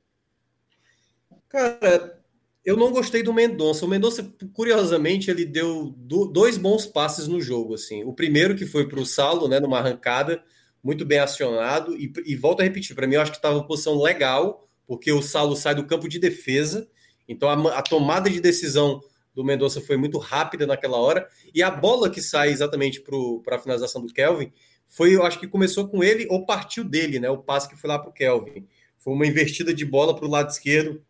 Cara, 1.50 2.24
eu 2.64 2.78
não 2.78 2.90
gostei 2.90 3.22
do 3.22 3.34
Mendonça. 3.34 3.84
O 3.84 3.90
Mendonça, 3.90 4.34
curiosamente, 4.54 5.30
ele 5.30 5.44
deu 5.44 5.94
dois 6.32 6.58
bons 6.58 6.86
passes 6.86 7.28
no 7.28 7.42
jogo. 7.42 7.74
assim. 7.74 8.02
O 8.06 8.14
primeiro 8.14 8.56
que 8.56 8.66
foi 8.66 8.88
para 8.88 9.02
o 9.02 9.06
Saulo, 9.06 9.50
né, 9.50 9.60
numa 9.60 9.80
arrancada, 9.80 10.42
muito 10.82 11.04
bem 11.04 11.20
acionado. 11.20 11.98
E, 11.98 12.14
e 12.26 12.34
volto 12.38 12.62
a 12.62 12.64
repetir, 12.64 12.96
para 12.96 13.06
mim, 13.06 13.16
eu 13.16 13.22
acho 13.22 13.32
que 13.32 13.38
estava 13.38 13.56
uma 13.58 13.68
posição 13.68 14.02
legal, 14.02 14.70
porque 14.88 15.12
o 15.12 15.22
Saulo 15.22 15.54
sai 15.54 15.76
do 15.76 15.86
campo 15.86 16.08
de 16.08 16.18
defesa. 16.18 16.88
Então 17.28 17.50
a, 17.50 17.78
a 17.78 17.82
tomada 17.82 18.30
de 18.30 18.40
decisão 18.40 19.02
do 19.36 19.44
Mendonça 19.44 19.82
foi 19.82 19.98
muito 19.98 20.18
rápida 20.18 20.66
naquela 20.66 20.96
hora. 20.96 21.28
E 21.54 21.62
a 21.62 21.70
bola 21.70 22.10
que 22.10 22.22
sai 22.22 22.52
exatamente 22.52 23.02
para 23.02 23.58
a 23.58 23.60
finalização 23.60 24.02
do 24.02 24.14
Kelvin 24.14 24.50
foi, 24.88 25.16
eu 25.16 25.24
acho 25.24 25.40
que 25.40 25.48
começou 25.48 25.88
com 25.88 26.04
ele 26.04 26.26
ou 26.30 26.46
partiu 26.46 26.84
dele, 26.84 27.20
né? 27.20 27.30
O 27.30 27.38
passe 27.38 27.68
que 27.68 27.76
foi 27.76 27.90
lá 27.90 28.00
para 28.00 28.10
o 28.10 28.14
Kelvin. 28.14 28.68
Foi 28.98 29.14
uma 29.14 29.28
invertida 29.28 29.74
de 29.74 29.86
bola 29.86 30.16
para 30.16 30.26
o 30.26 30.30
lado 30.30 30.50
esquerdo, 30.50 31.04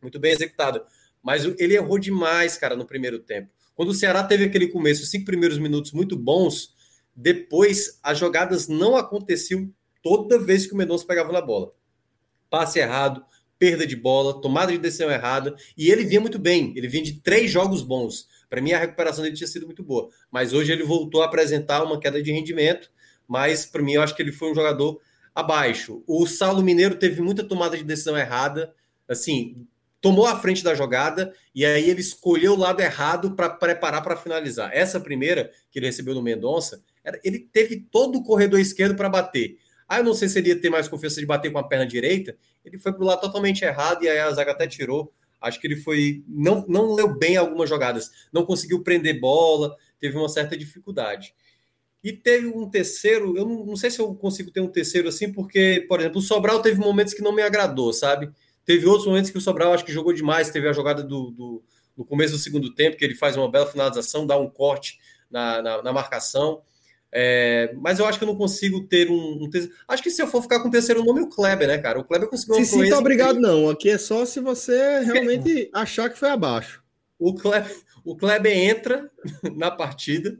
muito 0.00 0.18
bem 0.18 0.32
executada. 0.32 0.84
Mas 1.22 1.44
ele 1.58 1.74
errou 1.74 1.98
demais, 1.98 2.56
cara, 2.56 2.76
no 2.76 2.84
primeiro 2.84 3.18
tempo. 3.18 3.50
Quando 3.74 3.88
o 3.88 3.94
Ceará 3.94 4.22
teve 4.22 4.44
aquele 4.44 4.68
começo, 4.68 5.06
cinco 5.06 5.24
primeiros 5.24 5.58
minutos 5.58 5.92
muito 5.92 6.16
bons, 6.16 6.74
depois 7.16 7.98
as 8.02 8.18
jogadas 8.18 8.68
não 8.68 8.96
aconteciam 8.96 9.72
toda 10.02 10.38
vez 10.38 10.66
que 10.66 10.74
o 10.74 10.76
Mendonça 10.76 11.06
pegava 11.06 11.32
na 11.32 11.40
bola. 11.40 11.72
Passe 12.50 12.78
errado, 12.78 13.24
perda 13.58 13.86
de 13.86 13.96
bola, 13.96 14.40
tomada 14.40 14.70
de 14.70 14.78
decisão 14.78 15.10
errada, 15.10 15.56
e 15.76 15.90
ele 15.90 16.04
vinha 16.04 16.20
muito 16.20 16.38
bem, 16.38 16.72
ele 16.76 16.86
vinha 16.86 17.02
de 17.02 17.14
três 17.20 17.50
jogos 17.50 17.82
bons. 17.82 18.28
Para 18.48 18.60
mim, 18.60 18.72
a 18.72 18.78
recuperação 18.78 19.24
dele 19.24 19.34
tinha 19.34 19.48
sido 19.48 19.66
muito 19.66 19.82
boa, 19.82 20.08
mas 20.30 20.52
hoje 20.52 20.70
ele 20.70 20.84
voltou 20.84 21.22
a 21.22 21.26
apresentar 21.26 21.82
uma 21.82 21.98
queda 21.98 22.22
de 22.22 22.30
rendimento, 22.30 22.90
mas 23.28 23.66
para 23.66 23.82
mim, 23.82 23.92
eu 23.92 24.02
acho 24.02 24.14
que 24.14 24.22
ele 24.22 24.32
foi 24.32 24.50
um 24.50 24.54
jogador 24.54 25.00
abaixo. 25.34 26.02
O 26.06 26.26
Saulo 26.26 26.62
Mineiro 26.62 26.94
teve 26.96 27.20
muita 27.20 27.42
tomada 27.44 27.76
de 27.76 27.84
decisão 27.84 28.16
errada, 28.16 28.74
assim, 29.08 29.66
tomou 30.00 30.26
a 30.26 30.38
frente 30.38 30.62
da 30.62 30.74
jogada 30.74 31.32
e 31.54 31.64
aí 31.64 31.88
ele 31.88 32.00
escolheu 32.00 32.52
o 32.52 32.58
lado 32.58 32.80
errado 32.80 33.34
para 33.34 33.48
preparar 33.48 34.02
para 34.02 34.16
finalizar. 34.16 34.70
Essa 34.72 35.00
primeira 35.00 35.50
que 35.70 35.78
ele 35.78 35.86
recebeu 35.86 36.14
no 36.14 36.22
Mendonça, 36.22 36.82
ele 37.22 37.38
teve 37.38 37.86
todo 37.90 38.18
o 38.18 38.22
corredor 38.22 38.60
esquerdo 38.60 38.94
para 38.94 39.08
bater. 39.08 39.56
Ah, 39.88 39.98
eu 39.98 40.04
não 40.04 40.14
sei 40.14 40.28
se 40.28 40.38
ele 40.38 40.48
ia 40.48 40.60
ter 40.60 40.70
mais 40.70 40.88
confiança 40.88 41.20
de 41.20 41.26
bater 41.26 41.50
com 41.50 41.58
a 41.58 41.66
perna 41.66 41.86
direita. 41.86 42.36
Ele 42.64 42.78
foi 42.78 42.92
para 42.92 43.02
o 43.02 43.06
lado 43.06 43.20
totalmente 43.20 43.64
errado 43.64 44.02
e 44.04 44.08
aí 44.08 44.18
a 44.18 44.30
zaga 44.30 44.52
até 44.52 44.66
tirou. 44.66 45.12
Acho 45.40 45.60
que 45.60 45.66
ele 45.66 45.76
foi. 45.76 46.22
Não, 46.26 46.66
não 46.68 46.94
leu 46.94 47.16
bem 47.16 47.36
algumas 47.36 47.68
jogadas. 47.68 48.10
Não 48.32 48.44
conseguiu 48.44 48.82
prender 48.82 49.20
bola, 49.20 49.76
teve 49.98 50.16
uma 50.16 50.28
certa 50.28 50.56
dificuldade. 50.56 51.34
E 52.04 52.12
teve 52.12 52.46
um 52.46 52.68
terceiro, 52.68 53.34
eu 53.34 53.46
não, 53.46 53.64
não 53.64 53.76
sei 53.76 53.90
se 53.90 53.98
eu 53.98 54.14
consigo 54.14 54.50
ter 54.50 54.60
um 54.60 54.68
terceiro 54.68 55.08
assim, 55.08 55.32
porque, 55.32 55.86
por 55.88 55.98
exemplo, 55.98 56.18
o 56.18 56.22
Sobral 56.22 56.60
teve 56.60 56.78
momentos 56.78 57.14
que 57.14 57.22
não 57.22 57.34
me 57.34 57.40
agradou, 57.40 57.94
sabe? 57.94 58.30
Teve 58.62 58.86
outros 58.86 59.06
momentos 59.06 59.30
que 59.30 59.38
o 59.38 59.40
Sobral 59.40 59.72
acho 59.72 59.86
que 59.86 59.92
jogou 59.92 60.12
demais. 60.12 60.50
Teve 60.50 60.68
a 60.68 60.72
jogada 60.72 61.02
do, 61.02 61.30
do 61.30 61.62
no 61.96 62.04
começo 62.04 62.32
do 62.32 62.38
segundo 62.38 62.74
tempo, 62.74 62.96
que 62.96 63.04
ele 63.04 63.14
faz 63.14 63.36
uma 63.36 63.50
bela 63.50 63.66
finalização, 63.66 64.26
dá 64.26 64.36
um 64.36 64.50
corte 64.50 64.98
na, 65.30 65.62
na, 65.62 65.82
na 65.82 65.92
marcação. 65.92 66.60
É, 67.16 67.72
mas 67.76 68.00
eu 68.00 68.06
acho 68.06 68.18
que 68.18 68.24
eu 68.24 68.28
não 68.28 68.36
consigo 68.36 68.88
ter 68.88 69.08
um, 69.08 69.14
um 69.14 69.50
Acho 69.86 70.02
que 70.02 70.10
se 70.10 70.20
eu 70.20 70.26
for 70.26 70.42
ficar 70.42 70.60
com 70.60 70.68
o 70.68 70.70
terceiro 70.70 71.04
nome, 71.04 71.20
o 71.20 71.28
Kleber, 71.28 71.68
né, 71.68 71.78
cara? 71.78 72.00
O 72.00 72.04
Kleber 72.04 72.28
conseguiu 72.28 72.56
uma 72.56 72.64
Se 72.64 72.72
sinta 72.72 72.98
obrigado, 72.98 73.40
não. 73.40 73.70
Aqui 73.70 73.88
é 73.88 73.98
só 73.98 74.26
se 74.26 74.40
você 74.40 75.00
realmente 75.00 75.70
achar 75.72 76.10
que 76.10 76.18
foi 76.18 76.30
abaixo. 76.30 76.82
O 77.18 77.32
Kleber, 77.34 77.72
o 78.04 78.16
Kleber 78.16 78.56
entra 78.56 79.08
na 79.56 79.70
partida, 79.70 80.36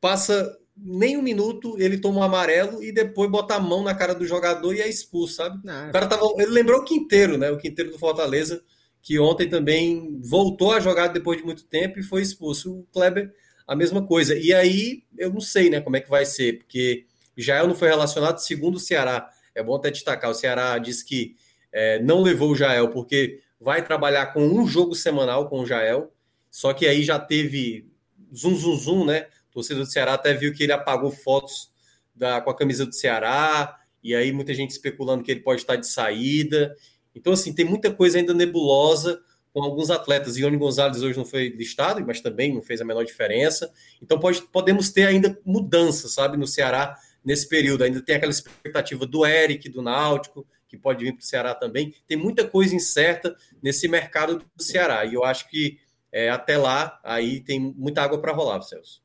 passa 0.00 0.58
nem 0.82 1.16
um 1.16 1.22
minuto, 1.22 1.76
ele 1.78 1.98
toma 1.98 2.20
um 2.20 2.22
amarelo 2.22 2.82
e 2.82 2.92
depois 2.92 3.30
bota 3.30 3.54
a 3.54 3.60
mão 3.60 3.82
na 3.82 3.94
cara 3.94 4.14
do 4.14 4.26
jogador 4.26 4.74
e 4.74 4.80
é 4.80 4.88
expulso, 4.88 5.34
sabe? 5.34 5.60
Não. 5.64 5.88
O 5.88 5.92
cara 5.92 6.06
tava. 6.06 6.26
Ele 6.38 6.50
lembrou 6.50 6.80
o 6.80 6.84
Quinteiro, 6.84 7.36
né? 7.36 7.50
O 7.50 7.58
Quinteiro 7.58 7.90
do 7.90 7.98
Fortaleza, 7.98 8.62
que 9.02 9.18
ontem 9.18 9.48
também 9.48 10.20
voltou 10.22 10.72
a 10.72 10.80
jogar 10.80 11.08
depois 11.08 11.38
de 11.38 11.44
muito 11.44 11.64
tempo 11.64 11.98
e 11.98 12.02
foi 12.02 12.22
expulso. 12.22 12.80
O 12.80 12.86
Kleber 12.92 13.32
a 13.70 13.76
mesma 13.76 14.04
coisa. 14.04 14.36
E 14.36 14.52
aí, 14.52 15.04
eu 15.16 15.32
não 15.32 15.40
sei 15.40 15.70
né, 15.70 15.80
como 15.80 15.96
é 15.96 16.00
que 16.00 16.10
vai 16.10 16.26
ser, 16.26 16.58
porque 16.58 17.06
Jael 17.36 17.68
não 17.68 17.74
foi 17.76 17.88
relacionado, 17.88 18.38
segundo 18.38 18.74
o 18.74 18.80
Ceará. 18.80 19.30
É 19.54 19.62
bom 19.62 19.76
até 19.76 19.92
destacar, 19.92 20.28
o 20.28 20.34
Ceará 20.34 20.76
disse 20.76 21.04
que 21.04 21.36
é, 21.70 22.02
não 22.02 22.20
levou 22.20 22.50
o 22.50 22.56
Jael 22.56 22.88
porque 22.88 23.38
vai 23.60 23.84
trabalhar 23.84 24.32
com 24.32 24.44
um 24.44 24.66
jogo 24.66 24.96
semanal 24.96 25.48
com 25.48 25.60
o 25.60 25.66
Jael, 25.66 26.12
só 26.50 26.72
que 26.72 26.84
aí 26.84 27.04
já 27.04 27.16
teve 27.16 27.88
zum, 28.34 28.56
zum, 28.56 28.74
zum, 28.74 29.04
né? 29.04 29.28
Torcedor 29.50 29.84
do 29.84 29.90
Ceará 29.90 30.14
até 30.14 30.32
viu 30.32 30.52
que 30.52 30.62
ele 30.62 30.72
apagou 30.72 31.10
fotos 31.10 31.70
da, 32.14 32.40
com 32.40 32.50
a 32.50 32.56
camisa 32.56 32.86
do 32.86 32.94
Ceará, 32.94 33.78
e 34.02 34.14
aí 34.14 34.32
muita 34.32 34.54
gente 34.54 34.70
especulando 34.70 35.22
que 35.22 35.30
ele 35.30 35.40
pode 35.40 35.60
estar 35.60 35.76
de 35.76 35.86
saída. 35.86 36.74
Então, 37.14 37.32
assim, 37.32 37.52
tem 37.52 37.64
muita 37.64 37.92
coisa 37.92 38.18
ainda 38.18 38.32
nebulosa 38.32 39.20
com 39.52 39.62
alguns 39.62 39.90
atletas. 39.90 40.36
Ione 40.36 40.56
Gonzalez 40.56 41.02
hoje 41.02 41.18
não 41.18 41.24
foi 41.24 41.48
listado, 41.48 42.04
mas 42.06 42.20
também 42.20 42.54
não 42.54 42.62
fez 42.62 42.80
a 42.80 42.84
menor 42.84 43.04
diferença. 43.04 43.70
Então 44.00 44.18
pode, 44.18 44.42
podemos 44.42 44.90
ter 44.90 45.06
ainda 45.06 45.38
mudanças, 45.44 46.12
sabe, 46.12 46.36
no 46.36 46.46
Ceará 46.46 46.96
nesse 47.24 47.48
período. 47.48 47.84
Ainda 47.84 48.00
tem 48.00 48.16
aquela 48.16 48.30
expectativa 48.30 49.06
do 49.06 49.26
Eric, 49.26 49.68
do 49.68 49.82
Náutico, 49.82 50.46
que 50.68 50.76
pode 50.76 51.04
vir 51.04 51.12
para 51.12 51.22
o 51.22 51.26
Ceará 51.26 51.54
também. 51.54 51.94
Tem 52.06 52.16
muita 52.16 52.46
coisa 52.46 52.74
incerta 52.74 53.34
nesse 53.62 53.88
mercado 53.88 54.44
do 54.54 54.62
Ceará. 54.62 55.04
E 55.04 55.14
eu 55.14 55.24
acho 55.24 55.48
que 55.50 55.78
é, 56.12 56.30
até 56.30 56.56
lá 56.56 57.00
aí 57.04 57.40
tem 57.40 57.60
muita 57.60 58.02
água 58.02 58.20
para 58.20 58.32
rolar, 58.32 58.62
Celso. 58.62 59.02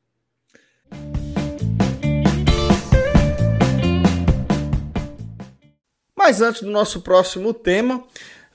Mas 6.17 6.41
antes 6.41 6.61
do 6.61 6.71
nosso 6.71 7.01
próximo 7.01 7.53
tema, 7.53 8.03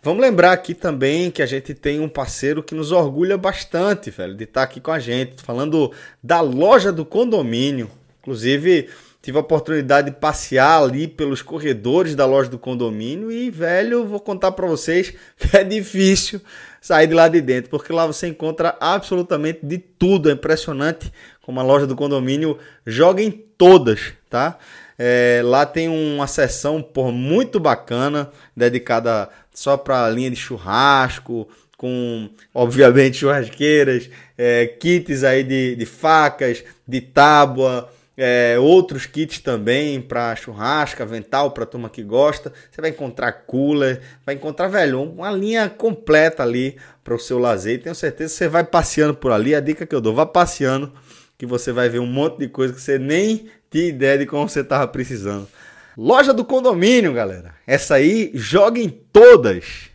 Vamos 0.03 0.23
lembrar 0.23 0.53
aqui 0.53 0.73
também 0.73 1.31
que 1.31 1.43
a 1.43 1.47
gente 1.47 1.75
tem 1.75 2.01
um 2.01 2.09
parceiro 2.09 2.63
que 2.63 2.75
nos 2.75 2.91
orgulha 2.91 3.37
bastante, 3.37 4.11
velho, 4.11 4.35
de 4.35 4.45
estar 4.45 4.63
aqui 4.63 4.81
com 4.81 4.91
a 4.91 4.99
gente, 4.99 5.43
falando 5.43 5.93
da 6.23 6.41
loja 6.41 6.91
do 6.91 7.05
condomínio. 7.05 7.91
Inclusive, 8.21 8.89
tive 9.21 9.37
a 9.37 9.43
oportunidade 9.43 10.11
de 10.11 10.17
passear 10.17 10.83
ali 10.83 11.07
pelos 11.07 11.43
corredores 11.43 12.15
da 12.15 12.25
loja 12.25 12.49
do 12.49 12.59
condomínio 12.59 13.31
e, 13.31 13.51
velho, 13.51 14.07
vou 14.07 14.21
contar 14.21 14.53
para 14.53 14.67
vocês 14.67 15.13
que 15.37 15.55
é 15.55 15.63
difícil 15.63 16.41
sair 16.81 17.07
de 17.07 17.13
lá 17.13 17.29
de 17.29 17.43
dentro, 17.43 17.69
porque 17.71 17.93
lá 17.93 18.07
você 18.07 18.27
encontra 18.27 18.79
absolutamente 18.81 19.61
de 19.63 19.77
tudo. 19.77 20.31
É 20.31 20.33
impressionante 20.33 21.13
como 21.51 21.59
a 21.59 21.65
loja 21.65 21.85
do 21.85 21.97
condomínio 21.97 22.59
joga 22.87 23.21
em 23.21 23.31
todas, 23.33 24.13
tá? 24.31 24.57
É, 24.97 25.43
lá 25.45 25.67
tem 25.67 25.89
uma 25.89 26.29
seção 26.29 26.81
por 26.81 27.11
muito 27.11 27.59
bacana 27.59 28.31
dedicada 28.57 29.29
só 29.53 29.77
para 29.77 30.05
a 30.05 30.11
linha 30.11 30.31
de 30.31 30.37
churrasco, 30.37 31.49
com 31.77 32.31
obviamente 32.55 33.17
churrasqueiras, 33.17 34.09
é, 34.39 34.65
kits 34.67 35.25
aí 35.25 35.43
de, 35.43 35.75
de 35.75 35.87
facas, 35.87 36.63
de 36.87 37.01
tábua, 37.01 37.91
é, 38.17 38.57
outros 38.61 39.07
kits 39.07 39.41
também 39.41 40.01
para 40.01 40.37
churrasco, 40.37 41.03
avental 41.03 41.51
para 41.51 41.67
turma 41.67 41.91
que 41.91 42.05
gosta. 42.05 42.53
Você 42.71 42.81
vai 42.81 42.91
encontrar 42.91 43.33
cooler, 43.33 44.01
vai 44.25 44.37
encontrar, 44.37 44.69
velho, 44.69 45.03
uma 45.03 45.33
linha 45.33 45.69
completa 45.69 46.45
ali 46.45 46.77
para 47.03 47.15
o 47.15 47.19
seu 47.19 47.41
lazer. 47.41 47.83
Tenho 47.83 47.95
certeza 47.95 48.31
que 48.31 48.39
você 48.39 48.47
vai 48.47 48.63
passeando 48.63 49.15
por 49.15 49.33
ali. 49.33 49.53
A 49.53 49.61
dica 49.61 49.85
que 49.85 49.95
eu 49.95 50.01
dou, 50.01 50.15
vá 50.15 50.25
passeando 50.25 50.93
que 51.41 51.47
você 51.47 51.73
vai 51.73 51.89
ver 51.89 52.01
um 52.01 52.07
monte 52.07 52.41
de 52.41 52.49
coisa 52.49 52.75
que 52.75 52.83
você 52.83 52.99
nem 52.99 53.49
tinha 53.71 53.87
ideia 53.87 54.19
de 54.19 54.27
como 54.27 54.47
você 54.47 54.61
estava 54.61 54.87
precisando. 54.87 55.49
Loja 55.97 56.35
do 56.35 56.45
condomínio, 56.45 57.15
galera. 57.15 57.55
Essa 57.67 57.95
aí, 57.95 58.31
joga 58.35 58.79
em 58.79 58.91
todas. 58.91 59.89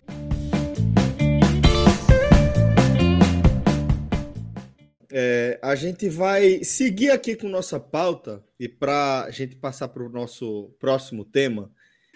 É, 5.12 5.60
a 5.62 5.76
gente 5.76 6.10
vai 6.10 6.64
seguir 6.64 7.12
aqui 7.12 7.36
com 7.36 7.48
nossa 7.48 7.80
pauta 7.80 8.44
e 8.60 8.68
para 8.68 9.26
a 9.26 9.30
gente 9.30 9.56
passar 9.56 9.90
para 9.90 10.02
o 10.02 10.10
nosso 10.10 10.76
próximo 10.80 11.24
tema. 11.24 11.72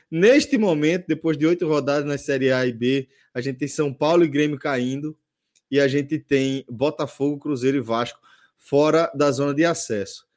Neste 0.09 0.57
momento, 0.57 1.05
depois 1.07 1.37
de 1.37 1.45
oito 1.45 1.67
rodadas 1.67 2.05
na 2.05 2.17
Série 2.17 2.51
A 2.51 2.65
e 2.65 2.73
B, 2.73 3.07
a 3.31 3.41
gente 3.41 3.59
tem 3.59 3.67
São 3.67 3.93
Paulo 3.93 4.25
e 4.25 4.27
Grêmio 4.27 4.57
caindo 4.57 5.15
e 5.69 5.79
a 5.79 5.87
gente 5.87 6.17
tem 6.17 6.65
Botafogo, 6.67 7.37
Cruzeiro 7.37 7.77
e 7.77 7.81
Vasco 7.81 8.19
fora 8.59 9.11
da 9.15 9.31
zona 9.31 9.53
de 9.53 9.65
acesso. 9.65 10.27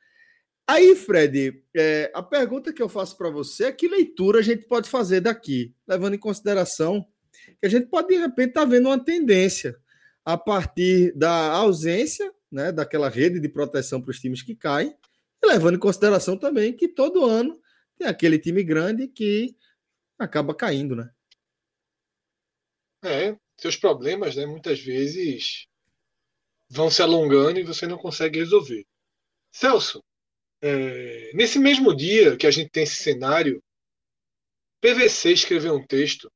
Aí, 0.67 0.95
Fred, 0.95 1.63
é, 1.77 2.11
a 2.15 2.23
pergunta 2.23 2.73
que 2.73 2.81
eu 2.83 2.89
faço 2.89 3.19
para 3.19 3.29
você 3.29 3.65
é 3.65 3.73
que 3.73 3.89
leitura 3.89 4.39
a 4.39 4.43
gente 4.43 4.67
pode 4.67 4.89
fazer 4.89 5.21
daqui, 5.21 5.75
levando 5.87 6.15
em 6.15 6.19
consideração 6.19 7.07
que 7.61 7.67
a 7.67 7.69
gente 7.69 7.89
pode, 7.89 8.09
de 8.09 8.17
repente, 8.17 8.51
estar 8.51 8.63
tá 8.63 8.67
vendo 8.67 8.87
uma 8.87 9.03
tendência. 9.05 9.77
a 10.25 10.39
partir 10.39 11.13
da 11.17 11.51
ausência 11.51 12.33
né, 12.53 12.71
daquela 12.71 13.09
rede 13.09 13.41
de 13.41 13.49
proteção 13.49 14.01
para 14.01 14.11
os 14.11 14.21
times 14.21 14.43
que 14.43 14.55
caem, 14.55 14.95
e 15.43 15.47
levando 15.47 15.77
em 15.77 15.81
consideração 15.81 16.37
também 16.37 16.73
que 16.73 16.87
todo 16.87 17.25
ano 17.25 17.59
tem 17.99 18.07
aquele 18.07 18.39
time 18.39 18.63
grande 18.63 19.09
que 19.09 19.57
acaba 20.19 20.55
caindo, 20.55 20.95
né? 20.95 21.11
É, 23.05 23.37
seus 23.59 23.77
problemas, 23.77 24.37
né, 24.37 24.47
muitas 24.47 24.79
vezes 24.81 25.67
vão 26.73 26.91
se 26.91 27.03
alongando 27.03 27.61
e 27.61 27.65
você 27.65 27.87
não 27.87 27.99
consegue 27.99 28.39
resolver. 28.39 28.87
Celso, 29.53 30.03
é, 30.63 31.31
nesse 31.35 31.59
mesmo 31.59 31.95
dia 31.95 32.37
que 32.37 32.47
a 32.47 32.51
gente 32.51 32.71
tem 32.71 32.85
esse 32.85 32.97
cenário, 32.97 33.63
PVC 34.81 35.33
escreveu 35.33 35.75
um 35.75 35.87
texto 35.87 36.33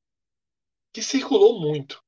que 0.93 1.03
circulou 1.03 1.59
muito, 1.59 2.03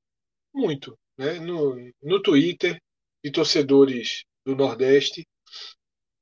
muito, 0.52 0.98
né, 1.16 1.40
no, 1.40 1.74
no 2.02 2.20
Twitter 2.20 2.78
de 3.24 3.32
torcedores 3.32 4.24
do 4.44 4.54
Nordeste, 4.54 5.26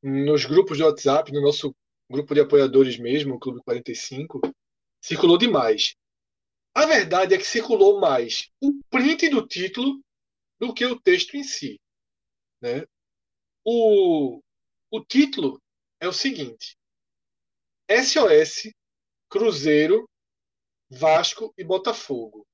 nos 0.01 0.45
grupos 0.45 0.77
de 0.77 0.85
WhatsApp, 0.85 1.33
no 1.33 1.43
nosso 1.43 1.75
grupo 2.09 2.35
de 2.35 2.41
apoiadores 2.41 2.97
mesmo, 2.99 3.35
o 3.35 3.39
Clube 3.41 3.61
45, 3.65 4.41
circulou 5.03 5.37
demais. 5.37 5.97
A 6.73 6.87
verdade 6.87 7.35
é 7.35 7.39
que 7.39 7.47
circulou 7.47 7.99
mais 7.99 8.49
o 8.63 8.79
print 8.91 9.29
do 9.29 9.45
título 9.45 10.01
do 10.61 10.73
que 10.73 10.87
o 10.87 11.01
texto 11.01 11.37
em 11.37 11.43
si. 11.43 11.81
Né? 12.61 12.87
O, 13.65 14.41
o 14.91 15.05
título 15.05 15.61
é 16.01 16.09
o 16.09 16.13
seguinte: 16.13 16.77
SOS, 17.91 18.73
Cruzeiro, 19.29 20.09
Vasco 20.89 21.53
e 21.57 21.65
Botafogo. 21.65 22.47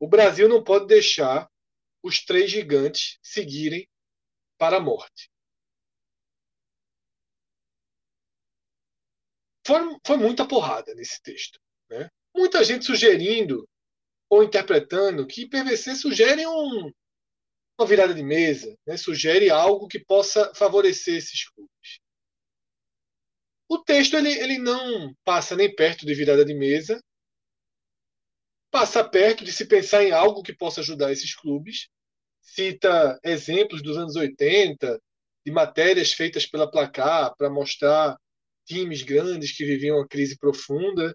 O 0.00 0.08
Brasil 0.08 0.48
não 0.48 0.62
pode 0.62 0.86
deixar 0.86 1.48
os 2.02 2.24
três 2.24 2.50
gigantes 2.50 3.18
seguirem 3.22 3.88
para 4.58 4.76
a 4.76 4.80
morte. 4.80 5.30
Foi, 9.66 9.78
foi 10.06 10.16
muita 10.18 10.46
porrada 10.46 10.94
nesse 10.94 11.22
texto. 11.22 11.58
Né? 11.88 12.10
Muita 12.34 12.62
gente 12.62 12.84
sugerindo 12.84 13.66
ou 14.28 14.42
interpretando 14.42 15.26
que 15.26 15.48
PVC 15.48 15.94
sugere 15.94 16.46
um, 16.46 16.92
uma 17.78 17.86
virada 17.86 18.14
de 18.14 18.22
mesa, 18.22 18.76
né? 18.86 18.96
sugere 18.96 19.50
algo 19.50 19.88
que 19.88 19.98
possa 19.98 20.54
favorecer 20.54 21.16
esses 21.16 21.48
clubes. 21.48 22.00
O 23.68 23.78
texto 23.78 24.16
ele, 24.16 24.30
ele 24.30 24.58
não 24.58 25.14
passa 25.24 25.56
nem 25.56 25.74
perto 25.74 26.06
de 26.06 26.14
virada 26.14 26.44
de 26.44 26.54
mesa, 26.54 27.02
passa 28.70 29.08
perto 29.08 29.44
de 29.44 29.52
se 29.52 29.66
pensar 29.66 30.04
em 30.04 30.12
algo 30.12 30.42
que 30.42 30.54
possa 30.54 30.80
ajudar 30.80 31.12
esses 31.12 31.34
clubes, 31.34 31.88
cita 32.40 33.18
exemplos 33.24 33.82
dos 33.82 33.96
anos 33.96 34.16
80, 34.16 35.00
de 35.46 35.52
matérias 35.52 36.12
feitas 36.12 36.46
pela 36.46 36.70
Placar 36.70 37.34
para 37.36 37.50
mostrar 37.50 38.16
times 38.66 39.02
grandes 39.02 39.56
que 39.56 39.64
viviam 39.64 39.98
uma 39.98 40.08
crise 40.08 40.38
profunda 40.38 41.14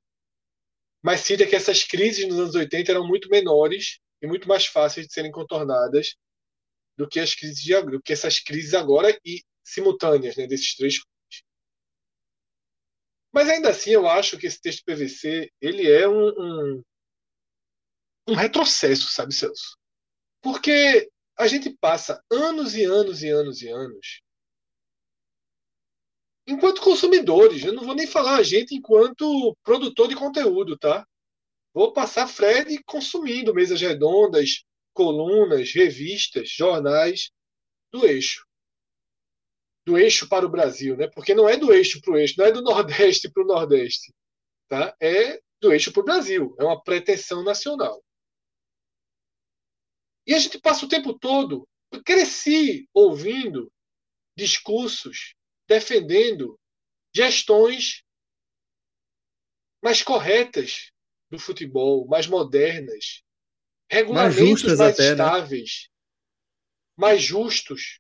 mas 1.01 1.21
cita 1.21 1.47
que 1.47 1.55
essas 1.55 1.83
crises 1.83 2.27
nos 2.27 2.39
anos 2.39 2.55
80 2.55 2.91
eram 2.91 3.07
muito 3.07 3.29
menores 3.29 3.99
e 4.21 4.27
muito 4.27 4.47
mais 4.47 4.65
fáceis 4.65 5.07
de 5.07 5.13
serem 5.13 5.31
contornadas 5.31 6.15
do 6.99 7.07
que 7.07 7.17
as 7.17 7.33
crises 7.33 7.63
de 7.63 7.81
do 7.83 8.01
que 8.01 8.11
essas 8.11 8.39
crises 8.39 8.73
agora 8.73 9.17
e 9.25 9.41
simultâneas 9.63 10.35
né, 10.35 10.45
desses 10.45 10.75
três. 10.75 10.99
Mas 13.31 13.47
ainda 13.47 13.69
assim, 13.69 13.91
eu 13.91 14.05
acho 14.05 14.37
que 14.37 14.45
esse 14.45 14.59
texto 14.59 14.83
PVC 14.83 15.49
ele 15.61 15.89
é 15.89 16.05
um, 16.09 16.27
um, 16.27 16.83
um 18.27 18.33
retrocesso, 18.33 19.07
sabe, 19.13 19.33
Celso? 19.33 19.77
Porque 20.41 21.09
a 21.37 21.47
gente 21.47 21.69
passa 21.79 22.21
anos 22.29 22.75
e 22.75 22.83
anos 22.83 23.23
e 23.23 23.29
anos 23.29 23.61
e 23.61 23.69
anos 23.69 24.21
enquanto 26.45 26.81
consumidores. 26.81 27.63
Eu 27.63 27.71
não 27.71 27.83
vou 27.83 27.95
nem 27.95 28.07
falar 28.07 28.37
a 28.37 28.43
gente 28.43 28.75
enquanto 28.75 29.55
produtor 29.63 30.09
de 30.09 30.15
conteúdo, 30.15 30.77
tá? 30.77 31.07
Vou 31.73 31.93
passar 31.93 32.27
Fred 32.27 32.83
consumindo 32.83 33.53
mesas 33.53 33.79
redondas, 33.79 34.65
colunas, 34.93 35.71
revistas, 35.73 36.49
jornais 36.49 37.31
do 37.91 38.05
eixo. 38.05 38.45
Do 39.85 39.97
eixo 39.97 40.27
para 40.27 40.45
o 40.45 40.49
Brasil, 40.49 40.95
né? 40.95 41.07
Porque 41.07 41.33
não 41.33 41.47
é 41.47 41.57
do 41.57 41.73
eixo 41.73 42.01
para 42.01 42.13
o 42.13 42.17
eixo, 42.17 42.35
não 42.37 42.45
é 42.45 42.51
do 42.51 42.61
Nordeste 42.63 43.29
para 43.31 43.43
o 43.43 43.47
Nordeste. 43.47 44.13
Tá? 44.67 44.95
É 45.01 45.41
do 45.61 45.71
eixo 45.71 45.91
para 45.91 46.01
o 46.01 46.05
Brasil. 46.05 46.55
É 46.59 46.63
uma 46.63 46.81
pretensão 46.81 47.43
nacional. 47.43 48.03
E 50.27 50.33
a 50.33 50.39
gente 50.39 50.59
passa 50.59 50.85
o 50.85 50.89
tempo 50.89 51.17
todo. 51.17 51.67
Cresci 52.05 52.87
ouvindo 52.93 53.71
discursos 54.37 55.33
defendendo 55.67 56.59
gestões 57.15 58.03
mais 59.81 60.03
corretas 60.03 60.91
do 61.29 61.39
futebol, 61.39 62.07
mais 62.07 62.27
modernas, 62.27 63.23
regulamentos 63.89 64.37
mais, 64.37 64.49
justas 64.49 64.79
mais 64.79 64.93
até, 64.93 65.03
né? 65.03 65.11
estáveis, 65.11 65.87
né? 65.87 65.95
mais 66.97 67.21
justos, 67.21 67.99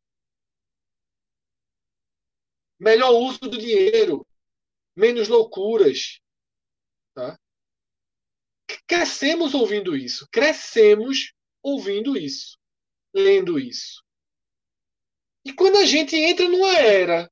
melhor 2.79 3.11
uso 3.11 3.39
do 3.39 3.57
dinheiro, 3.57 4.25
menos 4.95 5.27
loucuras. 5.27 6.19
Tá? 7.13 7.37
Crescemos 8.85 9.53
ouvindo 9.53 9.95
isso, 9.95 10.27
crescemos 10.31 11.33
ouvindo 11.61 12.15
isso, 12.17 12.57
lendo 13.13 13.57
isso. 13.57 14.03
E 15.45 15.53
quando 15.53 15.77
a 15.77 15.85
gente 15.85 16.15
entra 16.15 16.47
numa 16.47 16.77
era 16.77 17.31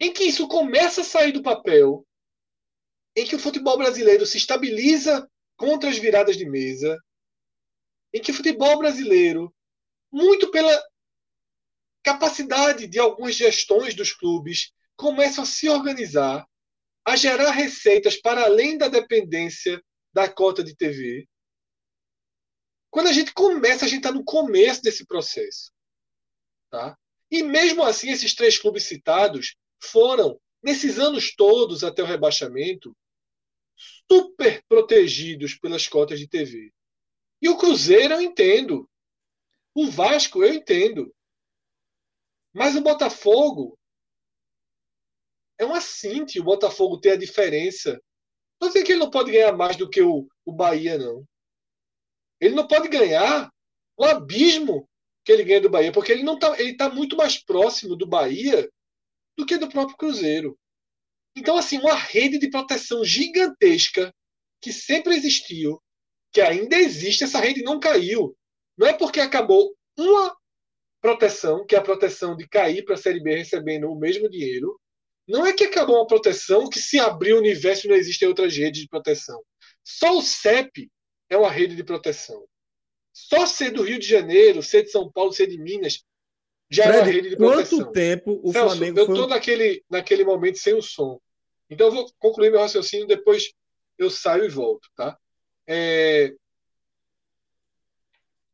em 0.00 0.12
que 0.12 0.24
isso 0.24 0.48
começa 0.48 1.02
a 1.02 1.04
sair 1.04 1.32
do 1.32 1.42
papel, 1.42 2.06
em 3.16 3.26
que 3.26 3.36
o 3.36 3.38
futebol 3.38 3.76
brasileiro 3.76 4.26
se 4.26 4.36
estabiliza 4.36 5.28
contra 5.56 5.90
as 5.90 5.98
viradas 5.98 6.36
de 6.36 6.48
mesa, 6.48 6.98
em 8.12 8.20
que 8.20 8.30
o 8.30 8.34
futebol 8.34 8.78
brasileiro, 8.78 9.54
muito 10.12 10.50
pela 10.50 10.82
capacidade 12.02 12.86
de 12.86 12.98
algumas 12.98 13.34
gestões 13.34 13.94
dos 13.94 14.12
clubes, 14.12 14.72
começa 14.96 15.42
a 15.42 15.46
se 15.46 15.68
organizar, 15.68 16.46
a 17.04 17.16
gerar 17.16 17.50
receitas 17.50 18.16
para 18.16 18.44
além 18.44 18.78
da 18.78 18.88
dependência 18.88 19.82
da 20.12 20.28
cota 20.28 20.62
de 20.62 20.76
TV. 20.76 21.26
Quando 22.90 23.08
a 23.08 23.12
gente 23.12 23.32
começa, 23.32 23.84
a 23.84 23.88
gente 23.88 23.98
está 23.98 24.12
no 24.12 24.24
começo 24.24 24.80
desse 24.80 25.04
processo. 25.04 25.72
Tá? 26.70 26.96
E 27.30 27.42
mesmo 27.42 27.82
assim, 27.82 28.10
esses 28.10 28.34
três 28.34 28.56
clubes 28.58 28.84
citados 28.84 29.56
foram, 29.82 30.40
nesses 30.62 30.98
anos 30.98 31.34
todos 31.34 31.82
até 31.82 32.02
o 32.02 32.06
rebaixamento, 32.06 32.96
super 33.76 34.62
protegidos 34.68 35.54
pelas 35.54 35.88
cotas 35.88 36.18
de 36.18 36.28
TV. 36.28 36.72
E 37.40 37.48
o 37.48 37.56
Cruzeiro 37.56 38.14
eu 38.14 38.20
entendo. 38.20 38.88
O 39.74 39.90
Vasco 39.90 40.42
eu 40.44 40.54
entendo. 40.54 41.14
Mas 42.52 42.76
o 42.76 42.80
Botafogo 42.80 43.78
é 45.58 45.64
um 45.64 45.74
assinte 45.74 46.40
o 46.40 46.44
Botafogo 46.44 46.98
ter 46.98 47.12
a 47.12 47.16
diferença. 47.16 48.00
Não 48.60 48.70
sei 48.70 48.82
que 48.82 48.92
ele 48.92 49.00
não 49.00 49.10
pode 49.10 49.32
ganhar 49.32 49.52
mais 49.52 49.76
do 49.76 49.88
que 49.88 50.02
o, 50.02 50.28
o 50.44 50.52
Bahia, 50.52 50.98
não. 50.98 51.26
Ele 52.40 52.54
não 52.54 52.66
pode 52.66 52.88
ganhar 52.88 53.50
o 53.96 54.04
abismo 54.04 54.88
que 55.24 55.32
ele 55.32 55.44
ganha 55.44 55.60
do 55.60 55.70
Bahia, 55.70 55.92
porque 55.92 56.12
ele 56.12 56.22
não 56.22 56.38
tá, 56.38 56.58
ele 56.60 56.72
está 56.72 56.90
muito 56.90 57.16
mais 57.16 57.42
próximo 57.42 57.96
do 57.96 58.06
Bahia 58.06 58.68
do 59.36 59.46
que 59.46 59.56
do 59.56 59.68
próprio 59.68 59.96
Cruzeiro. 59.96 60.58
Então, 61.36 61.56
assim, 61.56 61.78
uma 61.78 61.94
rede 61.94 62.38
de 62.38 62.48
proteção 62.48 63.04
gigantesca 63.04 64.14
que 64.60 64.72
sempre 64.72 65.14
existiu, 65.14 65.80
que 66.32 66.40
ainda 66.40 66.76
existe, 66.76 67.24
essa 67.24 67.40
rede 67.40 67.62
não 67.62 67.80
caiu. 67.80 68.36
Não 68.76 68.86
é 68.86 68.92
porque 68.92 69.20
acabou 69.20 69.74
uma 69.96 70.36
proteção, 71.00 71.66
que 71.66 71.74
é 71.74 71.78
a 71.78 71.82
proteção 71.82 72.36
de 72.36 72.48
cair 72.48 72.84
para 72.84 72.94
a 72.94 72.98
Série 72.98 73.20
B 73.20 73.36
recebendo 73.36 73.90
o 73.90 73.98
mesmo 73.98 74.28
dinheiro. 74.28 74.80
Não 75.26 75.46
é 75.46 75.52
que 75.52 75.64
acabou 75.64 75.96
uma 75.96 76.06
proteção 76.06 76.68
que 76.68 76.78
se 76.78 76.98
abriu 76.98 77.36
o 77.36 77.40
universo 77.40 77.86
e 77.86 77.90
não 77.90 77.96
existem 77.96 78.28
outras 78.28 78.56
redes 78.56 78.82
de 78.82 78.88
proteção. 78.88 79.42
Só 79.82 80.16
o 80.16 80.22
CEP 80.22 80.90
é 81.28 81.36
uma 81.36 81.50
rede 81.50 81.76
de 81.76 81.84
proteção. 81.84 82.46
Só 83.12 83.46
ser 83.46 83.70
do 83.70 83.82
Rio 83.82 83.98
de 83.98 84.06
Janeiro, 84.06 84.62
ser 84.62 84.82
de 84.82 84.90
São 84.90 85.10
Paulo, 85.10 85.32
ser 85.32 85.46
de 85.46 85.58
Minas, 85.58 86.02
já 86.74 86.84
Fred, 86.84 86.98
era 86.98 87.06
rede 87.06 87.30
de 87.30 87.36
proteção. 87.36 87.78
Quanto 87.78 87.92
tempo 87.92 88.40
o 88.42 88.52
Celso, 88.52 88.76
Flamengo 88.76 88.98
eu 88.98 89.06
estou 89.06 89.28
naquele, 89.28 89.84
naquele 89.88 90.24
momento 90.24 90.58
sem 90.58 90.74
o 90.74 90.82
som. 90.82 91.20
Então 91.70 91.86
eu 91.86 91.92
vou 91.92 92.12
concluir 92.18 92.50
meu 92.50 92.60
raciocínio, 92.60 93.06
depois 93.06 93.52
eu 93.98 94.10
saio 94.10 94.44
e 94.44 94.48
volto, 94.48 94.88
tá? 94.96 95.16
É... 95.66 96.34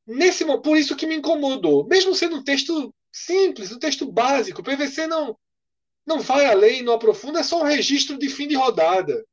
Nesse, 0.07 0.45
por 0.63 0.77
isso 0.77 0.97
que 0.97 1.07
me 1.07 1.17
incomodou. 1.17 1.87
Mesmo 1.87 2.15
sendo 2.15 2.37
um 2.37 2.45
texto 2.45 2.95
simples, 3.13 3.73
um 3.73 3.79
texto 3.79 4.11
básico, 4.11 4.61
o 4.61 4.65
PVC 4.65 5.07
não, 5.07 5.37
não 6.07 6.21
vai 6.21 6.47
além, 6.47 6.83
não 6.83 6.95
aprofunda, 6.95 7.41
é 7.41 7.43
só 7.43 7.61
um 7.61 7.67
registro 7.67 8.19
de 8.19 8.29
fim 8.29 8.49
de 8.49 8.55
rodada. 8.55 9.25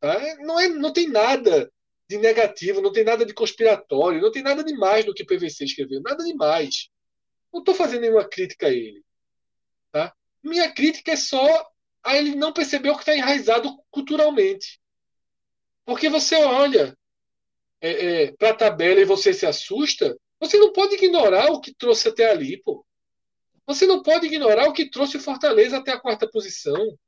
Tá? 0.00 0.18
Não, 0.40 0.58
é, 0.58 0.68
não 0.68 0.92
tem 0.92 1.08
nada 1.08 1.70
de 2.08 2.18
negativo, 2.18 2.82
não 2.82 2.92
tem 2.92 3.04
nada 3.04 3.24
de 3.24 3.32
conspiratório, 3.32 4.20
não 4.20 4.30
tem 4.30 4.42
nada 4.42 4.62
demais 4.62 5.06
no 5.06 5.14
que 5.14 5.22
o 5.22 5.26
PVC 5.26 5.64
escreveu, 5.64 6.00
nada 6.02 6.22
demais. 6.24 6.90
Não 7.52 7.60
estou 7.60 7.74
fazendo 7.74 8.02
nenhuma 8.02 8.28
crítica 8.28 8.66
a 8.66 8.70
ele. 8.70 9.04
Tá? 9.90 10.14
Minha 10.42 10.72
crítica 10.72 11.12
é 11.12 11.16
só 11.16 11.70
a 12.02 12.16
ele 12.16 12.34
não 12.34 12.52
perceber 12.52 12.90
o 12.90 12.94
que 12.94 13.02
está 13.02 13.14
enraizado 13.14 13.78
culturalmente. 13.90 14.80
Porque 15.84 16.08
você 16.08 16.36
olha 16.36 16.96
é, 17.80 17.90
é, 17.90 18.32
para 18.32 18.50
a 18.50 18.54
tabela 18.54 19.00
e 19.00 19.04
você 19.04 19.32
se 19.32 19.46
assusta, 19.46 20.16
você 20.40 20.56
não 20.58 20.72
pode 20.72 20.94
ignorar 20.94 21.50
o 21.50 21.60
que 21.60 21.74
trouxe 21.74 22.08
até 22.08 22.30
ali, 22.30 22.60
pô. 22.62 22.84
Você 23.66 23.86
não 23.86 24.02
pode 24.02 24.26
ignorar 24.26 24.68
o 24.68 24.72
que 24.72 24.90
trouxe 24.90 25.16
o 25.16 25.20
Fortaleza 25.20 25.76
até 25.76 25.92
a 25.92 26.00
quarta 26.00 26.28
posição. 26.28 26.98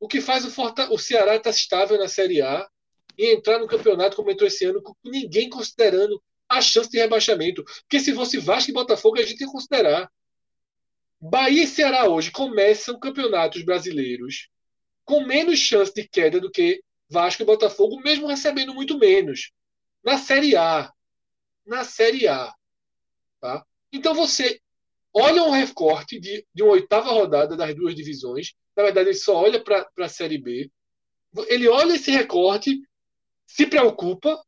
O 0.00 0.08
que 0.08 0.20
faz 0.20 0.44
o, 0.44 0.50
Forta... 0.50 0.92
o 0.92 0.98
Ceará 0.98 1.36
estar 1.36 1.50
estável 1.50 1.96
na 1.96 2.08
Série 2.08 2.42
A 2.42 2.68
e 3.16 3.32
entrar 3.32 3.58
no 3.58 3.68
campeonato 3.68 4.16
como 4.16 4.30
entrou 4.30 4.48
esse 4.48 4.64
ano, 4.64 4.82
com 4.82 4.94
ninguém 5.04 5.48
considerando 5.48 6.20
a 6.52 6.60
chance 6.60 6.90
de 6.90 6.98
rebaixamento. 6.98 7.64
Porque 7.64 7.98
se 7.98 8.14
fosse 8.14 8.38
Vasco 8.38 8.70
e 8.70 8.74
Botafogo, 8.74 9.18
a 9.18 9.22
gente 9.22 9.40
ia 9.40 9.46
considerar. 9.46 10.10
Bahia 11.20 11.64
e 11.64 11.66
Ceará 11.66 12.08
hoje 12.08 12.30
começam 12.30 12.98
campeonatos 12.98 13.62
brasileiros 13.62 14.48
com 15.04 15.24
menos 15.24 15.58
chance 15.58 15.92
de 15.94 16.06
queda 16.06 16.40
do 16.40 16.50
que 16.50 16.82
Vasco 17.08 17.42
e 17.42 17.46
Botafogo, 17.46 18.00
mesmo 18.00 18.26
recebendo 18.26 18.74
muito 18.74 18.98
menos. 18.98 19.50
Na 20.04 20.18
Série 20.18 20.56
A. 20.56 20.92
Na 21.66 21.84
Série 21.84 22.28
A. 22.28 22.52
Tá? 23.40 23.64
Então 23.92 24.14
você 24.14 24.60
olha 25.14 25.42
um 25.42 25.50
recorte 25.50 26.20
de, 26.20 26.46
de 26.54 26.62
uma 26.62 26.72
oitava 26.72 27.10
rodada 27.10 27.56
das 27.56 27.74
duas 27.74 27.94
divisões. 27.94 28.54
Na 28.76 28.82
verdade, 28.82 29.08
ele 29.08 29.16
só 29.16 29.36
olha 29.36 29.62
para 29.62 29.88
a 29.98 30.08
Série 30.08 30.38
B. 30.38 30.70
Ele 31.48 31.68
olha 31.68 31.94
esse 31.94 32.10
recorte, 32.10 32.80
se 33.46 33.66
preocupa, 33.66 34.42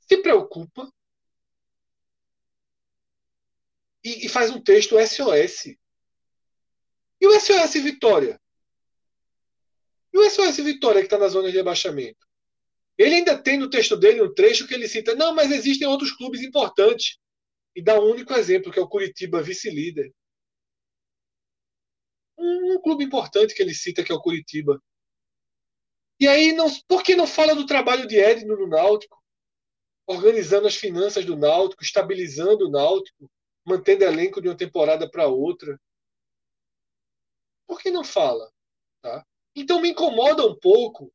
se 0.00 0.16
preocupa 0.18 0.90
e, 4.04 4.26
e 4.26 4.28
faz 4.28 4.50
um 4.50 4.60
texto 4.60 4.96
SOS. 4.98 5.76
E 7.20 7.26
o 7.26 7.38
SOS 7.38 7.74
Vitória? 7.74 8.40
E 10.12 10.18
o 10.18 10.30
SOS 10.30 10.56
Vitória 10.58 11.00
que 11.00 11.06
está 11.06 11.18
na 11.18 11.28
zona 11.28 11.50
de 11.50 11.56
rebaixamento? 11.56 12.26
Ele 13.00 13.14
ainda 13.14 13.40
tem 13.40 13.56
no 13.56 13.70
texto 13.70 13.96
dele 13.96 14.22
um 14.22 14.34
trecho 14.34 14.66
que 14.66 14.74
ele 14.74 14.88
cita: 14.88 15.14
não, 15.14 15.34
mas 15.34 15.50
existem 15.50 15.88
outros 15.88 16.12
clubes 16.12 16.42
importantes. 16.42 17.18
E 17.74 17.82
dá 17.82 17.98
um 17.98 18.10
único 18.10 18.34
exemplo, 18.34 18.72
que 18.72 18.78
é 18.78 18.82
o 18.82 18.88
Curitiba, 18.88 19.42
vice-líder. 19.42 20.12
Um, 22.36 22.74
um, 22.74 22.82
clube 22.82 23.04
importante 23.04 23.54
que 23.54 23.62
ele 23.62 23.74
cita, 23.74 24.02
que 24.02 24.10
é 24.10 24.14
o 24.14 24.20
Curitiba. 24.20 24.82
E 26.18 26.26
aí, 26.28 26.52
não, 26.52 26.68
por 26.86 27.02
que 27.02 27.14
não 27.14 27.26
fala 27.26 27.54
do 27.54 27.64
trabalho 27.64 28.06
de 28.06 28.16
Edno 28.16 28.56
no 28.56 28.66
Náutico? 28.66 29.16
Organizando 30.06 30.66
as 30.66 30.74
finanças 30.74 31.24
do 31.24 31.36
Náutico, 31.36 31.82
estabilizando 31.82 32.66
o 32.66 32.70
Náutico, 32.70 33.30
mantendo 33.70 34.04
elenco 34.04 34.40
de 34.40 34.48
uma 34.48 34.56
temporada 34.56 35.08
para 35.08 35.28
outra. 35.28 35.80
Por 37.66 37.80
que 37.80 37.90
não 37.90 38.04
fala? 38.04 38.50
Tá? 39.00 39.24
Então 39.54 39.80
me 39.80 39.90
incomoda 39.90 40.46
um 40.46 40.58
pouco, 40.58 41.12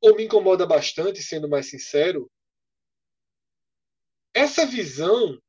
ou 0.00 0.14
me 0.14 0.24
incomoda 0.24 0.66
bastante, 0.66 1.22
sendo 1.22 1.48
mais 1.48 1.68
sincero, 1.68 2.30
essa 4.34 4.64
visão 4.64 5.40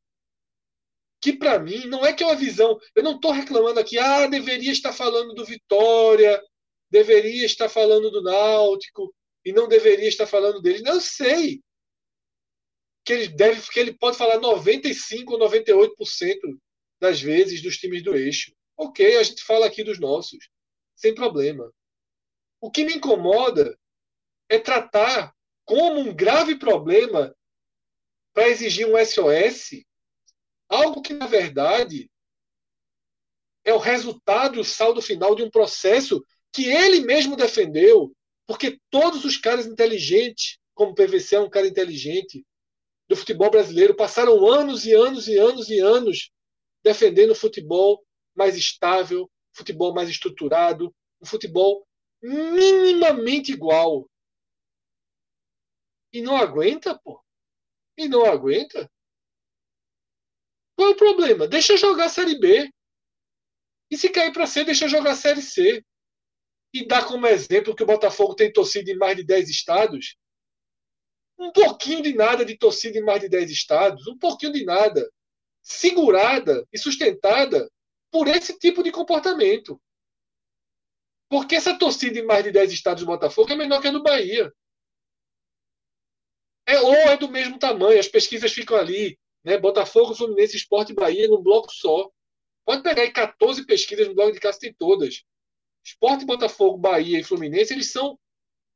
que 1.22 1.34
para 1.34 1.60
mim 1.60 1.86
não 1.88 2.06
é 2.06 2.14
que 2.14 2.24
é 2.24 2.26
uma 2.26 2.36
visão. 2.36 2.80
Eu 2.96 3.04
não 3.04 3.16
estou 3.16 3.32
reclamando 3.32 3.80
aqui, 3.80 3.98
ah, 3.98 4.28
deveria 4.28 4.72
estar 4.72 4.94
falando 4.94 5.34
do 5.34 5.46
Vitória, 5.46 6.42
deveria 6.90 7.46
estar 7.46 7.70
falando 7.70 8.10
do 8.10 8.22
Náutico 8.22 9.14
e 9.44 9.52
não 9.52 9.68
deveria 9.68 10.08
estar 10.08 10.28
falando 10.28 10.62
dele. 10.62 10.82
Não 10.82 11.00
sei 11.00 11.62
que 13.08 13.14
ele 13.14 13.30
deve, 13.30 13.62
que 13.70 13.80
ele 13.80 13.94
pode 13.94 14.18
falar 14.18 14.38
95 14.38 15.34
ou 15.34 15.40
98% 15.40 16.36
das 17.00 17.22
vezes 17.22 17.62
dos 17.62 17.78
times 17.78 18.04
do 18.04 18.14
eixo. 18.18 18.54
Ok, 18.76 19.16
a 19.16 19.24
gente 19.24 19.46
fala 19.46 19.66
aqui 19.66 19.82
dos 19.82 19.98
nossos, 19.98 20.50
sem 20.94 21.16
problema. 21.16 21.72
O 22.60 22.70
que 22.70 22.84
me 22.84 22.96
incomoda 22.96 23.80
é 24.50 24.60
tratar 24.60 25.34
como 25.64 26.02
um 26.02 26.14
grave 26.14 26.58
problema 26.58 27.34
para 28.34 28.50
exigir 28.50 28.86
um 28.86 28.98
SOS 28.98 29.86
Algo 30.68 31.02
que, 31.02 31.14
na 31.14 31.28
verdade, 31.28 32.12
é 33.64 33.74
o 33.74 33.78
resultado, 33.78 34.60
o 34.60 34.66
saldo 34.66 35.02
final 35.02 35.34
de 35.34 35.44
um 35.44 35.50
processo 35.50 36.22
que 36.52 36.66
ele 36.66 37.06
mesmo 37.06 37.38
defendeu, 37.38 38.14
porque 38.46 38.78
todos 38.90 39.24
os 39.24 39.38
caras 39.38 39.66
inteligentes, 39.66 40.60
como 40.74 40.92
o 40.92 40.94
PVC 40.94 41.38
é 41.38 41.40
um 41.40 41.50
cara 41.50 41.68
inteligente, 41.68 42.46
do 43.08 43.16
futebol 43.16 43.50
brasileiro, 43.50 43.96
passaram 43.96 44.46
anos 44.48 44.86
e 44.86 44.94
anos 44.94 45.28
e 45.28 45.38
anos 45.38 45.70
e 45.70 45.80
anos 45.80 46.32
defendendo 46.84 47.32
o 47.32 47.36
futebol 47.36 48.06
mais 48.36 48.56
estável, 48.56 49.30
futebol 49.54 49.94
mais 49.94 50.10
estruturado, 50.10 50.94
um 51.22 51.26
futebol 51.26 51.88
minimamente 52.22 53.52
igual. 53.52 54.10
E 56.14 56.22
não 56.22 56.36
aguenta, 56.38 56.98
pô. 57.00 57.22
E 57.98 58.08
não 58.08 58.26
aguenta. 58.26 58.90
Qual 60.76 60.90
é 60.90 60.92
o 60.92 60.96
problema? 60.96 61.48
Deixa 61.48 61.76
jogar 61.76 62.06
a 62.06 62.10
Série 62.10 62.40
B. 62.40 62.72
E 63.90 63.98
se 63.98 64.10
cair 64.10 64.32
para 64.32 64.46
C, 64.46 64.64
deixa 64.64 64.88
jogar 64.88 65.12
a 65.12 65.16
Série 65.16 65.42
C. 65.42 65.84
E 66.74 66.88
dá 66.88 67.04
como 67.04 67.26
exemplo 67.26 67.76
que 67.76 67.84
o 67.84 67.88
Botafogo 67.88 68.36
tem 68.36 68.52
torcida 68.52 68.92
em 68.92 68.98
mais 68.98 69.18
de 69.18 69.24
10 69.24 69.50
estados. 69.50 70.16
Um 71.38 71.52
pouquinho 71.52 72.02
de 72.02 72.14
nada 72.14 72.44
de 72.44 72.58
torcida 72.58 72.98
em 72.98 73.04
mais 73.04 73.22
de 73.22 73.30
10 73.30 73.52
estados. 73.52 74.08
Um 74.08 74.18
pouquinho 74.18 74.54
de 74.54 74.66
nada. 74.66 75.10
Segurada 75.62 76.68
e 76.72 76.78
sustentada 76.78 77.70
por 78.12 78.28
esse 78.28 78.58
tipo 78.58 78.82
de 78.82 78.92
comportamento. 78.92 79.80
Porque 81.30 81.56
essa 81.56 81.78
torcida 81.78 82.20
em 82.20 82.26
mais 82.26 82.44
de 82.44 82.52
10 82.52 82.72
estados 82.72 83.04
do 83.04 83.08
Botafogo 83.08 83.52
é 83.52 83.56
menor 83.56 83.82
que 83.82 83.88
a 83.88 83.92
do 83.92 84.02
Bahia. 84.02 84.52
É, 86.66 86.80
ou 86.80 86.94
é 86.94 87.18
do 87.18 87.30
mesmo 87.30 87.60
tamanho, 87.60 88.00
as 88.00 88.08
pesquisas 88.08 88.52
ficam 88.52 88.78
ali 88.78 89.18
né? 89.48 89.58
Botafogo, 89.58 90.14
Fluminense, 90.14 90.58
Esporte 90.58 90.92
e 90.92 90.96
Bahia 90.96 91.26
num 91.30 91.42
bloco 91.42 91.72
só. 91.72 92.12
Pode 92.66 92.84
pegar 92.84 93.04
aí 93.04 93.12
14 93.12 93.66
pesquisas 93.66 94.06
no 94.06 94.14
blog 94.14 94.34
de 94.34 94.42
casa, 94.42 94.60
tem 94.60 94.74
todas. 94.74 95.24
Esporte, 95.86 96.26
Botafogo, 96.26 96.78
Bahia 96.78 97.18
e 97.18 97.24
Fluminense, 97.24 97.74
eles 97.74 97.90
são 97.90 98.20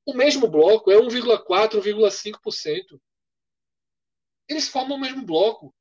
o 0.05 0.13
mesmo 0.13 0.47
bloco, 0.47 0.91
é 0.91 0.95
1,4, 0.95 1.81
1,5%. 1.81 2.99
Eles 4.47 4.67
formam 4.67 4.97
o 4.97 4.99
mesmo 4.99 5.25
bloco. 5.25 5.73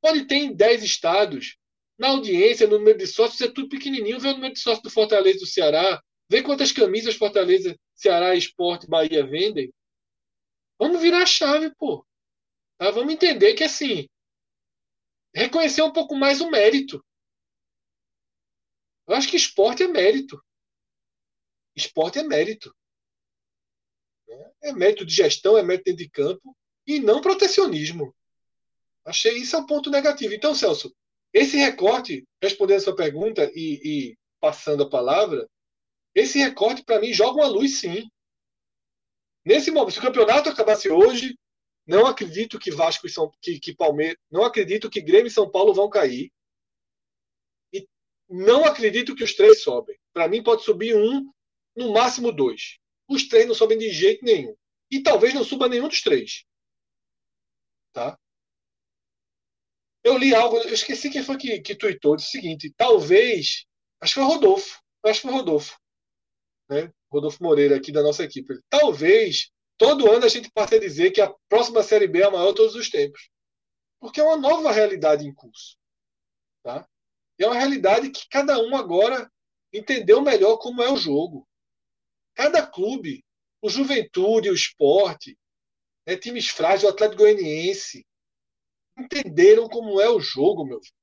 Pode 0.00 0.26
ter 0.26 0.36
em 0.36 0.54
10 0.54 0.82
estados. 0.82 1.56
Na 1.98 2.08
audiência, 2.08 2.66
no 2.66 2.78
número 2.78 2.98
de 2.98 3.06
sócios, 3.06 3.40
é 3.40 3.52
tudo 3.52 3.68
pequenininho. 3.68 4.18
Vê 4.18 4.28
o 4.28 4.34
número 4.34 4.54
de 4.54 4.60
sócios 4.60 4.82
do 4.82 4.90
Fortaleza 4.90 5.38
do 5.38 5.46
Ceará. 5.46 6.02
Vê 6.28 6.42
quantas 6.42 6.72
camisas 6.72 7.14
Fortaleza, 7.14 7.78
Ceará, 7.94 8.34
Esporte, 8.34 8.88
Bahia 8.88 9.24
vendem. 9.24 9.72
Vamos 10.78 11.00
virar 11.00 11.22
a 11.22 11.26
chave, 11.26 11.72
pô. 11.76 12.04
Tá? 12.78 12.90
Vamos 12.90 13.12
entender 13.12 13.54
que, 13.54 13.62
assim, 13.62 14.08
reconhecer 15.34 15.82
um 15.82 15.92
pouco 15.92 16.16
mais 16.16 16.40
o 16.40 16.50
mérito. 16.50 17.04
Eu 19.06 19.14
acho 19.14 19.28
que 19.28 19.36
esporte 19.36 19.82
é 19.82 19.88
mérito. 19.88 20.42
Esporte 21.76 22.18
é 22.18 22.22
mérito. 22.22 22.74
É 24.62 24.72
mérito 24.72 25.04
de 25.04 25.14
gestão, 25.14 25.56
é 25.56 25.62
mérito 25.62 25.94
de 25.94 26.08
campo 26.08 26.56
e 26.86 26.98
não 27.00 27.20
protecionismo. 27.20 28.14
Achei 29.04 29.36
isso 29.38 29.56
é 29.56 29.58
um 29.58 29.66
ponto 29.66 29.90
negativo. 29.90 30.32
Então, 30.32 30.54
Celso, 30.54 30.94
esse 31.32 31.56
recorte, 31.56 32.26
respondendo 32.40 32.78
a 32.78 32.82
sua 32.82 32.96
pergunta 32.96 33.50
e, 33.54 33.80
e 33.82 34.18
passando 34.40 34.84
a 34.84 34.90
palavra, 34.90 35.48
esse 36.14 36.38
recorte 36.38 36.84
para 36.84 37.00
mim 37.00 37.12
joga 37.12 37.40
uma 37.40 37.48
luz 37.48 37.80
sim. 37.80 38.08
Nesse 39.44 39.70
momento, 39.70 39.94
se 39.94 39.98
o 39.98 40.02
campeonato 40.02 40.48
acabasse 40.48 40.88
hoje, 40.88 41.36
não 41.86 42.06
acredito 42.06 42.58
que 42.58 42.70
Vasco 42.70 43.06
e 43.06 43.10
São 43.10 43.30
que, 43.40 43.58
que 43.58 43.74
Palmeiras, 43.74 44.16
não 44.30 44.44
acredito 44.44 44.90
que 44.90 45.00
Grêmio 45.00 45.26
e 45.26 45.30
São 45.30 45.50
Paulo 45.50 45.74
vão 45.74 45.88
cair. 45.88 46.30
E 47.72 47.88
não 48.28 48.64
acredito 48.64 49.16
que 49.16 49.24
os 49.24 49.34
três 49.34 49.62
sobem. 49.62 49.98
Para 50.12 50.28
mim 50.28 50.42
pode 50.42 50.62
subir 50.62 50.94
um, 50.94 51.32
no 51.74 51.92
máximo 51.92 52.30
dois. 52.30 52.78
Os 53.12 53.28
três 53.28 53.46
não 53.46 53.54
sobem 53.54 53.78
de 53.78 53.90
jeito 53.90 54.24
nenhum. 54.24 54.56
E 54.90 55.02
talvez 55.02 55.34
não 55.34 55.44
suba 55.44 55.68
nenhum 55.68 55.88
dos 55.88 56.00
três. 56.00 56.44
Tá? 57.92 58.18
Eu 60.04 60.16
li 60.18 60.34
algo, 60.34 60.58
eu 60.58 60.74
esqueci 60.74 61.10
quem 61.10 61.22
foi 61.22 61.36
que, 61.36 61.60
que 61.60 61.76
tweetou, 61.76 62.16
disse 62.16 62.28
o 62.28 62.32
seguinte: 62.32 62.72
talvez, 62.76 63.66
acho 64.00 64.14
que 64.14 64.20
foi 64.20 64.24
o 64.24 64.32
Rodolfo, 64.32 64.82
acho 65.04 65.20
que 65.20 65.28
foi 65.28 65.30
o 65.30 65.38
Rodolfo, 65.38 65.78
né? 66.68 66.92
Rodolfo 67.10 67.42
Moreira 67.42 67.76
aqui 67.76 67.92
da 67.92 68.02
nossa 68.02 68.24
equipe. 68.24 68.58
Talvez 68.68 69.50
todo 69.76 70.10
ano 70.10 70.24
a 70.24 70.28
gente 70.28 70.50
passa 70.50 70.76
a 70.76 70.80
dizer 70.80 71.10
que 71.10 71.20
a 71.20 71.32
próxima 71.48 71.82
Série 71.82 72.08
B 72.08 72.20
é 72.20 72.24
a 72.24 72.30
maior 72.30 72.50
de 72.50 72.56
todos 72.56 72.74
os 72.74 72.88
tempos. 72.88 73.28
Porque 74.00 74.20
é 74.20 74.24
uma 74.24 74.36
nova 74.36 74.72
realidade 74.72 75.26
em 75.26 75.34
curso. 75.34 75.76
Tá? 76.62 76.88
E 77.38 77.44
é 77.44 77.46
uma 77.46 77.58
realidade 77.58 78.10
que 78.10 78.28
cada 78.28 78.58
um 78.58 78.74
agora 78.74 79.30
entendeu 79.72 80.20
melhor 80.20 80.56
como 80.56 80.82
é 80.82 80.90
o 80.90 80.96
jogo. 80.96 81.46
Cada 82.34 82.66
clube, 82.66 83.24
o 83.60 83.68
Juventude, 83.68 84.50
o 84.50 84.54
Esporte, 84.54 85.38
né, 86.06 86.16
times 86.16 86.48
frágeis, 86.48 86.84
o 86.84 86.88
Atlético 86.88 87.22
Goianiense, 87.22 88.04
entenderam 88.98 89.68
como 89.68 90.00
é 90.00 90.08
o 90.08 90.20
jogo, 90.20 90.64
meu 90.64 90.80
filho. 90.80 90.94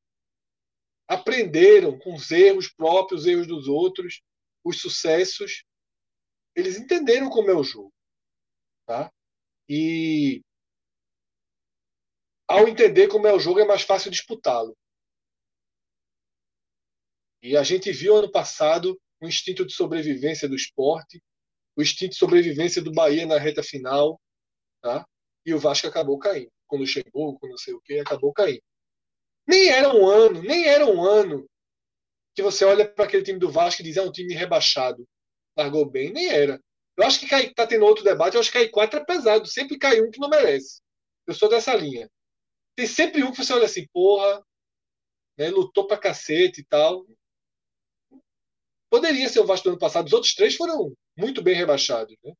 Aprenderam 1.07 1.97
com 1.97 2.13
os 2.13 2.29
erros 2.29 2.71
próprios, 2.71 3.21
os 3.21 3.27
erros 3.27 3.47
dos 3.47 3.67
outros, 3.67 4.21
os 4.63 4.79
sucessos. 4.79 5.63
Eles 6.55 6.77
entenderam 6.77 7.29
como 7.29 7.49
é 7.49 7.55
o 7.55 7.63
jogo. 7.63 7.93
Tá? 8.85 9.11
E 9.67 10.41
ao 12.47 12.67
entender 12.67 13.07
como 13.07 13.27
é 13.27 13.33
o 13.33 13.39
jogo, 13.39 13.59
é 13.59 13.65
mais 13.65 13.83
fácil 13.83 14.09
disputá-lo. 14.09 14.75
E 17.41 17.55
a 17.55 17.63
gente 17.63 17.91
viu 17.91 18.17
ano 18.17 18.31
passado 18.31 18.99
o 19.21 19.27
instinto 19.27 19.65
de 19.65 19.73
sobrevivência 19.73 20.47
do 20.47 20.55
esporte, 20.55 21.21
o 21.75 21.81
instinto 21.81 22.11
de 22.11 22.17
sobrevivência 22.17 22.81
do 22.81 22.91
Bahia 22.91 23.25
na 23.25 23.37
reta 23.37 23.63
final, 23.63 24.19
tá? 24.81 25.05
e 25.45 25.53
o 25.53 25.59
Vasco 25.59 25.87
acabou 25.87 26.17
caindo. 26.17 26.51
Quando 26.67 26.85
chegou, 26.85 27.37
quando 27.39 27.51
não 27.51 27.57
sei 27.57 27.73
o 27.73 27.81
que, 27.81 27.99
acabou 27.99 28.31
caindo. 28.33 28.61
Nem 29.47 29.69
era 29.69 29.93
um 29.93 30.05
ano, 30.05 30.41
nem 30.43 30.65
era 30.65 30.85
um 30.85 31.03
ano 31.03 31.49
que 32.35 32.43
você 32.43 32.63
olha 32.63 32.87
para 32.87 33.05
aquele 33.05 33.23
time 33.23 33.39
do 33.39 33.51
Vasco 33.51 33.81
e 33.81 33.85
diz 33.85 33.97
é 33.97 34.01
um 34.01 34.11
time 34.11 34.33
rebaixado. 34.33 35.07
Largou 35.57 35.89
bem, 35.89 36.11
nem 36.11 36.29
era. 36.29 36.61
Eu 36.95 37.05
acho 37.05 37.19
que 37.19 37.27
cai, 37.27 37.49
tá 37.53 37.65
tendo 37.65 37.85
outro 37.85 38.03
debate, 38.03 38.35
eu 38.35 38.39
acho 38.39 38.51
que 38.51 38.59
cair 38.59 38.69
quatro 38.69 38.99
é 38.99 39.05
pesado, 39.05 39.47
sempre 39.47 39.77
cai 39.77 40.01
um 40.01 40.11
que 40.11 40.19
não 40.19 40.29
merece. 40.29 40.81
Eu 41.25 41.33
sou 41.33 41.49
dessa 41.49 41.73
linha. 41.73 42.09
Tem 42.75 42.85
sempre 42.85 43.23
um 43.23 43.31
que 43.31 43.37
você 43.43 43.53
olha 43.53 43.65
assim, 43.65 43.87
porra, 43.91 44.43
né, 45.37 45.49
lutou 45.49 45.87
pra 45.87 45.97
cacete 45.97 46.61
e 46.61 46.65
tal. 46.65 47.05
Poderia 48.89 49.29
ser 49.29 49.39
o 49.39 49.45
Vasco 49.45 49.65
do 49.65 49.69
ano 49.71 49.79
passado. 49.79 50.07
Os 50.07 50.13
outros 50.13 50.33
três 50.33 50.55
foram 50.55 50.93
muito 51.17 51.41
bem 51.41 51.55
rebaixados. 51.55 52.15
Né? 52.23 52.33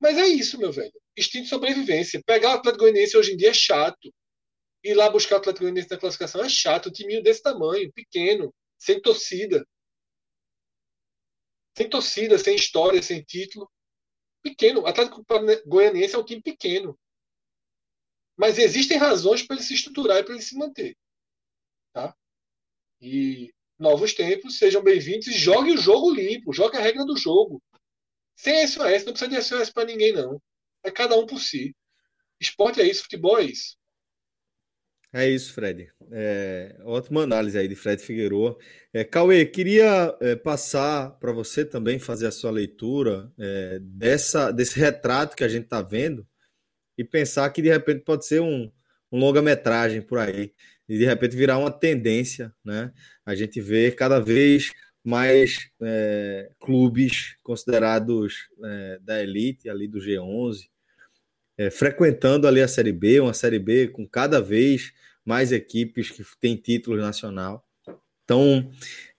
Mas 0.00 0.16
é 0.16 0.26
isso, 0.26 0.58
meu 0.58 0.72
velho. 0.72 0.92
Instinto 1.16 1.44
de 1.44 1.50
sobrevivência. 1.50 2.22
Pegar 2.24 2.50
o 2.50 2.58
Atlético 2.58 2.84
Goianiense 2.84 3.16
hoje 3.16 3.32
em 3.32 3.36
dia 3.36 3.50
é 3.50 3.54
chato. 3.54 4.12
Ir 4.82 4.94
lá 4.94 5.10
buscar 5.10 5.36
o 5.36 5.38
Atlético 5.38 5.64
Goianiense 5.64 5.90
na 5.90 5.98
classificação 5.98 6.42
é 6.42 6.48
chato. 6.48 6.88
Um 6.88 6.92
timinho 6.92 7.22
desse 7.22 7.42
tamanho, 7.42 7.92
pequeno, 7.92 8.54
sem 8.78 9.00
torcida. 9.00 9.66
Sem 11.76 11.88
torcida, 11.88 12.38
sem 12.38 12.56
história, 12.56 13.02
sem 13.02 13.22
título. 13.22 13.70
Pequeno. 14.42 14.82
O 14.82 14.86
Atlético 14.86 15.22
Goianiense 15.66 16.14
é 16.14 16.18
um 16.18 16.24
time 16.24 16.40
pequeno. 16.40 16.98
Mas 18.34 18.58
existem 18.58 18.96
razões 18.96 19.42
para 19.42 19.56
ele 19.56 19.64
se 19.64 19.74
estruturar 19.74 20.18
e 20.18 20.24
para 20.24 20.32
ele 20.32 20.42
se 20.42 20.56
manter. 20.56 20.96
Tá? 21.92 22.16
E 23.02 23.52
novos 23.80 24.12
tempos, 24.12 24.58
sejam 24.58 24.82
bem-vindos 24.82 25.26
e 25.26 25.32
jogue 25.32 25.72
o 25.72 25.78
jogo 25.78 26.12
limpo, 26.12 26.52
jogue 26.52 26.76
a 26.76 26.80
regra 26.80 27.02
do 27.02 27.16
jogo. 27.16 27.62
Sem 28.36 28.66
SOS, 28.66 29.04
não 29.04 29.14
precisa 29.14 29.28
de 29.28 29.42
SOS 29.42 29.70
para 29.70 29.86
ninguém, 29.86 30.12
não. 30.12 30.40
É 30.84 30.90
cada 30.90 31.16
um 31.16 31.24
por 31.24 31.40
si. 31.40 31.74
Esporte 32.38 32.80
é 32.80 32.86
isso, 32.86 33.04
futebol 33.04 33.38
é 33.38 33.44
isso. 33.44 33.76
É 35.12 35.28
isso, 35.28 35.54
Fred. 35.54 35.90
É, 36.12 36.78
ótima 36.84 37.22
análise 37.22 37.58
aí 37.58 37.66
de 37.66 37.74
Fred 37.74 38.02
Figueroa. 38.02 38.56
É, 38.92 39.02
Cauê, 39.02 39.46
queria 39.46 40.14
é, 40.20 40.36
passar 40.36 41.18
para 41.18 41.32
você 41.32 41.64
também 41.64 41.98
fazer 41.98 42.26
a 42.26 42.32
sua 42.32 42.50
leitura 42.50 43.32
é, 43.38 43.78
dessa, 43.80 44.52
desse 44.52 44.78
retrato 44.78 45.34
que 45.34 45.42
a 45.42 45.48
gente 45.48 45.64
está 45.64 45.80
vendo 45.80 46.28
e 46.98 47.02
pensar 47.02 47.48
que 47.50 47.62
de 47.62 47.70
repente 47.70 48.04
pode 48.04 48.26
ser 48.26 48.40
um, 48.40 48.70
um 49.10 49.18
longa-metragem 49.18 50.02
por 50.02 50.18
aí 50.18 50.52
e 50.90 50.98
de 50.98 51.04
repente 51.04 51.36
virar 51.36 51.56
uma 51.56 51.70
tendência, 51.70 52.52
né? 52.64 52.92
A 53.24 53.32
gente 53.32 53.60
vê 53.60 53.92
cada 53.92 54.18
vez 54.18 54.72
mais 55.04 55.70
é, 55.80 56.50
clubes 56.58 57.36
considerados 57.44 58.48
é, 58.64 58.98
da 59.00 59.22
elite, 59.22 59.70
ali 59.70 59.86
do 59.86 60.00
G11, 60.00 60.68
é, 61.56 61.70
frequentando 61.70 62.48
ali 62.48 62.60
a 62.60 62.66
Série 62.66 62.90
B, 62.90 63.20
uma 63.20 63.32
Série 63.32 63.60
B 63.60 63.86
com 63.86 64.04
cada 64.04 64.40
vez 64.40 64.92
mais 65.24 65.52
equipes 65.52 66.10
que 66.10 66.24
têm 66.40 66.56
título 66.56 66.96
nacional. 66.96 67.64
Então, 68.24 68.68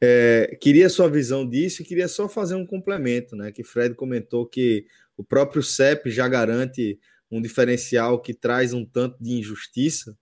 é, 0.02 0.58
queria 0.60 0.90
sua 0.90 1.10
visão 1.10 1.48
disso 1.48 1.82
e 1.82 1.86
queria 1.86 2.10
só 2.10 2.28
fazer 2.28 2.56
um 2.56 2.66
complemento, 2.66 3.34
né? 3.34 3.50
Que 3.50 3.64
Fred 3.64 3.96
comentou 3.96 4.46
que 4.46 4.86
o 5.16 5.24
próprio 5.24 5.64
CEP 5.64 6.12
já 6.12 6.28
garante 6.28 7.00
um 7.32 7.42
diferencial 7.42 8.22
que 8.22 8.34
traz 8.34 8.74
um 8.74 8.84
tanto 8.84 9.24
de 9.24 9.32
injustiça 9.32 10.18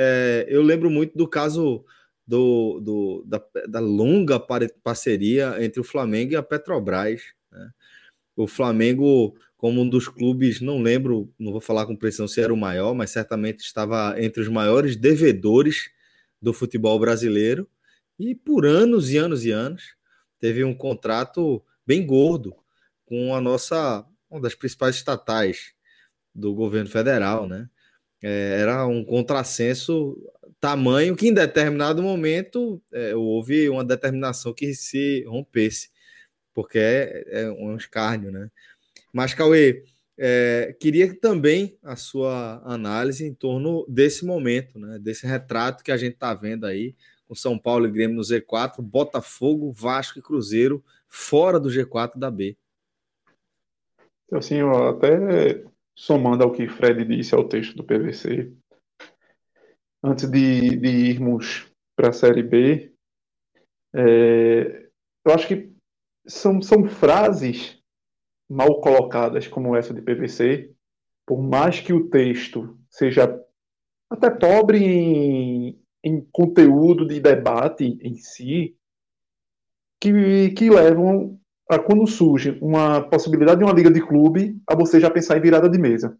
é, 0.00 0.46
eu 0.48 0.62
lembro 0.62 0.88
muito 0.88 1.18
do 1.18 1.26
caso 1.26 1.84
do, 2.24 2.78
do 2.78 3.24
da, 3.26 3.42
da, 3.66 3.80
longa 3.80 4.38
parceria 4.38 5.56
entre 5.58 5.80
o 5.80 5.84
Flamengo 5.84 6.32
e 6.32 6.36
a 6.36 6.42
Petrobras. 6.42 7.22
Né? 7.50 7.70
O 8.36 8.46
Flamengo, 8.46 9.36
como 9.56 9.80
um 9.80 9.88
dos 9.88 10.06
clubes, 10.06 10.60
não 10.60 10.80
lembro, 10.80 11.34
não 11.36 11.50
vou 11.50 11.60
falar 11.60 11.84
com 11.84 11.96
precisão 11.96 12.28
se 12.28 12.40
era 12.40 12.54
o 12.54 12.56
maior, 12.56 12.94
mas 12.94 13.10
certamente 13.10 13.58
estava 13.58 14.14
entre 14.22 14.40
os 14.40 14.48
maiores 14.48 14.94
devedores 14.94 15.90
do 16.40 16.52
futebol 16.52 16.96
brasileiro. 17.00 17.68
E 18.16 18.36
por 18.36 18.64
anos 18.64 19.10
e 19.10 19.16
anos 19.16 19.44
e 19.44 19.50
anos 19.50 19.96
teve 20.38 20.62
um 20.62 20.74
contrato 20.74 21.60
bem 21.84 22.06
gordo 22.06 22.54
com 23.04 23.34
a 23.34 23.40
nossa, 23.40 24.06
uma 24.30 24.40
das 24.40 24.54
principais 24.54 24.94
estatais 24.94 25.72
do 26.32 26.54
governo 26.54 26.88
federal, 26.88 27.48
né? 27.48 27.68
É, 28.22 28.58
era 28.60 28.86
um 28.86 29.04
contrassenso 29.04 30.16
tamanho 30.60 31.14
que 31.14 31.28
em 31.28 31.34
determinado 31.34 32.02
momento 32.02 32.82
é, 32.92 33.14
houve 33.14 33.68
uma 33.68 33.84
determinação 33.84 34.52
que 34.52 34.74
se 34.74 35.24
rompesse, 35.24 35.90
porque 36.52 36.78
é, 36.78 37.42
é 37.42 37.50
um 37.50 37.76
escárnio, 37.76 38.30
né? 38.30 38.50
Mas, 39.12 39.34
Cauê, 39.34 39.84
é, 40.16 40.74
queria 40.80 41.14
também 41.14 41.78
a 41.82 41.94
sua 41.94 42.60
análise 42.64 43.24
em 43.24 43.32
torno 43.32 43.86
desse 43.88 44.24
momento, 44.24 44.78
né? 44.78 44.98
Desse 44.98 45.26
retrato 45.26 45.84
que 45.84 45.92
a 45.92 45.96
gente 45.96 46.14
está 46.14 46.34
vendo 46.34 46.66
aí, 46.66 46.94
com 47.26 47.34
São 47.34 47.58
Paulo 47.58 47.86
e 47.86 47.90
Grêmio 47.90 48.16
no 48.16 48.22
Z4, 48.22 48.80
Botafogo, 48.80 49.70
Vasco 49.70 50.18
e 50.18 50.22
Cruzeiro 50.22 50.82
fora 51.06 51.60
do 51.60 51.68
G4 51.68 52.18
da 52.18 52.30
B. 52.30 52.56
Assim, 54.32 54.60
até 54.60 55.62
somando 55.98 56.44
ao 56.44 56.52
que 56.52 56.68
Fred 56.68 57.04
disse 57.04 57.34
ao 57.34 57.48
texto 57.48 57.74
do 57.74 57.82
PVC, 57.82 58.52
antes 60.00 60.30
de, 60.30 60.76
de 60.76 60.88
irmos 60.88 61.68
para 61.96 62.10
a 62.10 62.12
Série 62.12 62.44
B, 62.44 62.94
é, 63.92 64.88
eu 65.24 65.34
acho 65.34 65.48
que 65.48 65.72
são, 66.24 66.62
são 66.62 66.88
frases 66.88 67.82
mal 68.48 68.80
colocadas 68.80 69.48
como 69.48 69.74
essa 69.74 69.92
de 69.92 70.00
PVC, 70.00 70.72
por 71.26 71.42
mais 71.42 71.80
que 71.80 71.92
o 71.92 72.08
texto 72.08 72.78
seja 72.88 73.36
até 74.08 74.30
pobre 74.30 74.78
em, 74.78 75.82
em 76.04 76.24
conteúdo 76.30 77.08
de 77.08 77.18
debate 77.18 77.98
em 78.00 78.14
si, 78.14 78.78
que, 80.00 80.50
que 80.50 80.70
levam 80.70 81.40
a 81.68 81.78
quando 81.78 82.06
surge 82.06 82.58
uma 82.62 83.02
possibilidade 83.02 83.58
de 83.58 83.64
uma 83.64 83.74
liga 83.74 83.90
de 83.90 84.00
clube, 84.00 84.60
a 84.66 84.74
você 84.74 84.98
já 84.98 85.10
pensar 85.10 85.36
em 85.36 85.40
virada 85.40 85.68
de 85.68 85.78
mesa. 85.78 86.16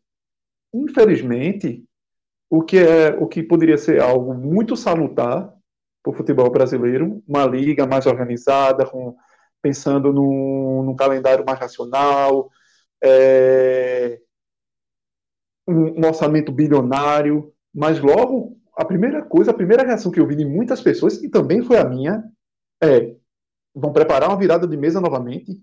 Infelizmente, 0.75 1.85
o 2.51 2.63
que 2.63 2.79
é 2.79 3.11
o 3.19 3.27
que 3.27 3.43
poderia 3.43 3.79
ser 3.79 4.01
algo 4.01 4.35
muito 4.35 4.77
salutar 4.77 5.53
para 6.03 6.13
o 6.13 6.15
futebol 6.15 6.51
brasileiro, 6.51 7.23
uma 7.27 7.47
liga 7.47 7.87
mais 7.87 8.07
organizada, 8.07 8.85
com, 8.87 9.17
pensando 9.63 10.13
num, 10.13 10.83
num 10.83 10.97
calendário 10.97 11.45
mais 11.45 11.59
racional, 11.59 12.51
é, 13.03 14.21
um, 15.67 16.01
um 16.01 16.07
orçamento 16.07 16.53
bilionário, 16.53 17.53
mas 17.75 18.01
logo 18.01 18.57
a 18.77 18.85
primeira 18.85 19.23
coisa, 19.23 19.51
a 19.51 19.55
primeira 19.55 19.85
reação 19.85 20.13
que 20.13 20.21
eu 20.21 20.27
vi 20.27 20.37
de 20.37 20.45
muitas 20.45 20.81
pessoas, 20.81 21.23
e 21.23 21.29
também 21.29 21.63
foi 21.63 21.79
a 21.79 21.85
minha, 21.85 22.23
é 22.83 23.17
vão 23.75 23.93
preparar 23.93 24.29
uma 24.29 24.39
virada 24.39 24.67
de 24.67 24.77
mesa 24.77 25.01
novamente? 25.01 25.63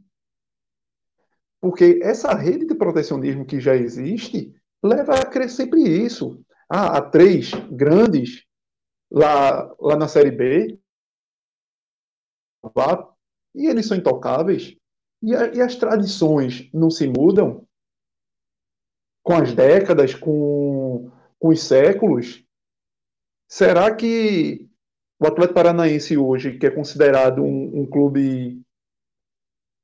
Porque 1.60 2.00
essa 2.04 2.34
rede 2.34 2.66
de 2.66 2.76
protecionismo 2.76 3.46
que 3.46 3.60
já 3.60 3.76
existe 3.76 4.54
leva 4.84 5.16
a 5.16 5.26
crescer 5.26 5.64
sempre 5.64 5.82
isso. 5.82 6.44
Ah, 6.70 6.98
há 6.98 7.02
três 7.02 7.52
grandes 7.72 8.46
lá, 9.12 9.74
lá 9.80 9.96
na 9.96 10.08
Série 10.08 10.32
B, 10.32 10.80
lá, 12.76 13.12
e 13.54 13.68
eles 13.68 13.88
são 13.88 13.98
intocáveis. 13.98 14.76
E, 15.22 15.36
a, 15.36 15.48
e 15.54 15.62
as 15.62 15.76
tradições 15.76 16.70
não 16.74 16.90
se 16.90 17.08
mudam 17.08 17.66
com 19.24 19.34
as 19.34 19.54
décadas, 19.54 20.14
com, 20.14 21.12
com 21.40 21.48
os 21.48 21.64
séculos. 21.64 22.44
Será 23.48 23.96
que 23.96 24.65
o 25.20 25.28
Atlético 25.28 25.56
Paranaense 25.56 26.18
hoje, 26.18 26.58
que 26.58 26.66
é 26.66 26.72
considerado 26.72 27.42
um, 27.42 27.82
um 27.82 27.86
clube 27.86 28.62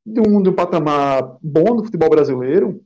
de 0.05 0.19
um, 0.19 0.41
de 0.41 0.49
um, 0.49 0.55
patamar 0.55 1.37
bom 1.41 1.75
no 1.75 1.83
futebol 1.83 2.09
brasileiro, 2.09 2.83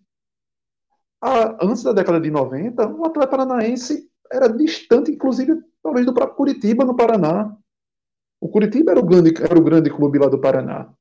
a, 1.22 1.66
antes 1.66 1.84
da 1.84 1.94
década 1.94 2.20
de 2.20 2.30
90, 2.30 2.88
o 2.88 3.06
Atlético 3.06 3.38
Paranaense 3.38 4.10
era 4.32 4.48
distante, 4.48 5.12
inclusive, 5.12 5.60
talvez 5.82 6.06
do 6.06 6.14
próprio 6.14 6.36
Curitiba, 6.36 6.84
no 6.84 6.96
Paraná. 6.96 7.56
O 8.40 8.50
Curitiba 8.50 8.92
era 8.92 9.00
o 9.00 9.06
grande, 9.06 9.34
era 9.42 9.58
o 9.58 9.64
grande 9.64 9.90
clube 9.90 10.20
lá 10.20 10.28
do 10.28 10.40
Paraná. 10.40 10.92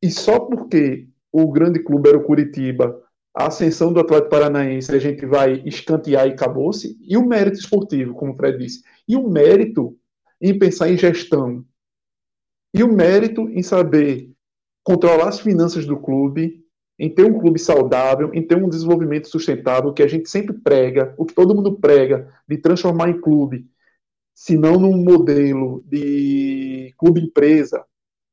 E 0.00 0.10
só 0.10 0.40
porque 0.40 1.08
o 1.30 1.50
grande 1.50 1.82
clube 1.82 2.08
era 2.08 2.18
o 2.18 2.24
Curitiba 2.24 3.02
a 3.34 3.46
ascensão 3.46 3.92
do 3.92 4.00
Atlético 4.00 4.30
Paranaense 4.30 4.94
a 4.94 4.98
gente 4.98 5.24
vai 5.24 5.62
escantear 5.64 6.26
e 6.26 6.32
acabou-se, 6.32 6.98
e 7.00 7.16
o 7.16 7.26
mérito 7.26 7.58
esportivo, 7.58 8.14
como 8.14 8.32
o 8.32 8.36
Fred 8.36 8.58
disse, 8.58 8.82
e 9.08 9.16
o 9.16 9.28
mérito 9.28 9.96
em 10.42 10.58
pensar 10.58 10.90
em 10.90 10.98
gestão, 10.98 11.64
e 12.74 12.82
o 12.82 12.92
mérito 12.92 13.48
em 13.50 13.62
saber 13.62 14.32
controlar 14.82 15.28
as 15.28 15.38
finanças 15.38 15.86
do 15.86 15.96
clube, 15.96 16.60
em 16.98 17.08
ter 17.08 17.24
um 17.24 17.38
clube 17.38 17.58
saudável, 17.58 18.30
em 18.34 18.42
ter 18.42 18.56
um 18.56 18.68
desenvolvimento 18.68 19.28
sustentável, 19.28 19.92
que 19.92 20.02
a 20.02 20.08
gente 20.08 20.28
sempre 20.28 20.58
prega, 20.58 21.14
o 21.16 21.24
que 21.24 21.34
todo 21.34 21.54
mundo 21.54 21.78
prega, 21.78 22.28
de 22.48 22.58
transformar 22.58 23.08
em 23.08 23.20
clube, 23.20 23.66
se 24.34 24.56
não 24.56 24.78
num 24.78 24.96
modelo 24.96 25.84
de 25.86 26.92
clube-empresa, 26.98 27.84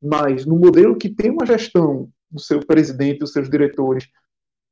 mas 0.01 0.45
num 0.45 0.57
modelo 0.57 0.95
que 0.95 1.09
tem 1.09 1.29
uma 1.29 1.45
gestão 1.45 2.09
do 2.31 2.39
seu 2.39 2.59
presidente, 2.65 3.19
dos 3.19 3.33
seus 3.33 3.49
diretores, 3.49 4.07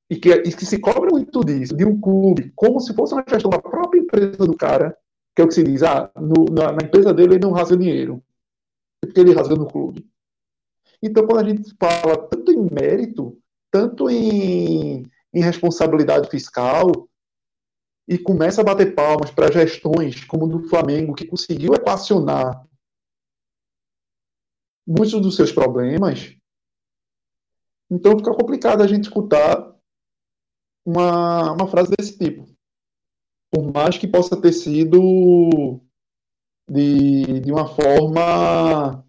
e 0.09 0.15
que, 0.15 0.31
e 0.31 0.51
que 0.51 0.65
se 0.65 0.79
cobra 0.79 1.09
muito 1.11 1.41
disso, 1.41 1.75
de 1.75 1.85
um 1.85 1.99
clube, 1.99 2.51
como 2.55 2.79
se 2.79 2.93
fosse 2.93 3.13
uma 3.13 3.25
gestão 3.27 3.51
da 3.51 3.59
própria 3.59 3.99
empresa 3.99 4.37
do 4.37 4.55
cara, 4.55 4.95
que 5.37 5.41
é 5.41 5.45
o 5.45 5.47
que 5.47 5.53
se 5.53 5.63
diz, 5.63 5.83
ah, 5.83 6.11
no, 6.15 6.45
na, 6.45 6.71
na, 6.71 6.83
empresa 6.83 7.13
dele 7.13 7.35
ele 7.35 7.45
não 7.45 7.51
rasga 7.51 7.77
dinheiro, 7.77 8.23
porque 8.99 9.19
ele 9.19 9.35
rasga 9.35 9.53
no 9.53 9.67
clube. 9.67 10.09
Então, 10.99 11.27
quando 11.27 11.45
a 11.45 11.47
gente 11.47 11.75
fala 11.79 12.27
tanto 12.27 12.51
em 12.51 12.67
mérito, 12.73 13.39
tanto 13.69 14.09
em, 14.09 15.03
em 15.31 15.39
responsabilidade 15.39 16.27
fiscal, 16.27 17.07
e 18.07 18.17
começa 18.17 18.61
a 18.61 18.63
bater 18.63 18.95
palmas 18.95 19.29
para 19.29 19.51
gestões 19.51 20.23
como 20.23 20.47
do 20.47 20.67
Flamengo, 20.67 21.13
que 21.13 21.27
conseguiu 21.27 21.75
equacionar 21.75 22.67
muitos 24.87 25.21
dos 25.21 25.35
seus 25.35 25.51
problemas, 25.51 26.35
então 27.91 28.17
fica 28.17 28.33
complicado 28.33 28.81
a 28.81 28.87
gente 28.87 29.03
escutar 29.03 29.71
uma, 30.83 31.51
uma 31.51 31.67
frase 31.67 31.91
desse 31.95 32.17
tipo. 32.17 32.56
Por 33.51 33.71
mais 33.73 33.97
que 33.97 34.07
possa 34.07 34.39
ter 34.39 34.51
sido 34.51 35.79
de, 36.69 37.39
de 37.39 37.51
uma 37.51 37.67
forma 37.67 39.05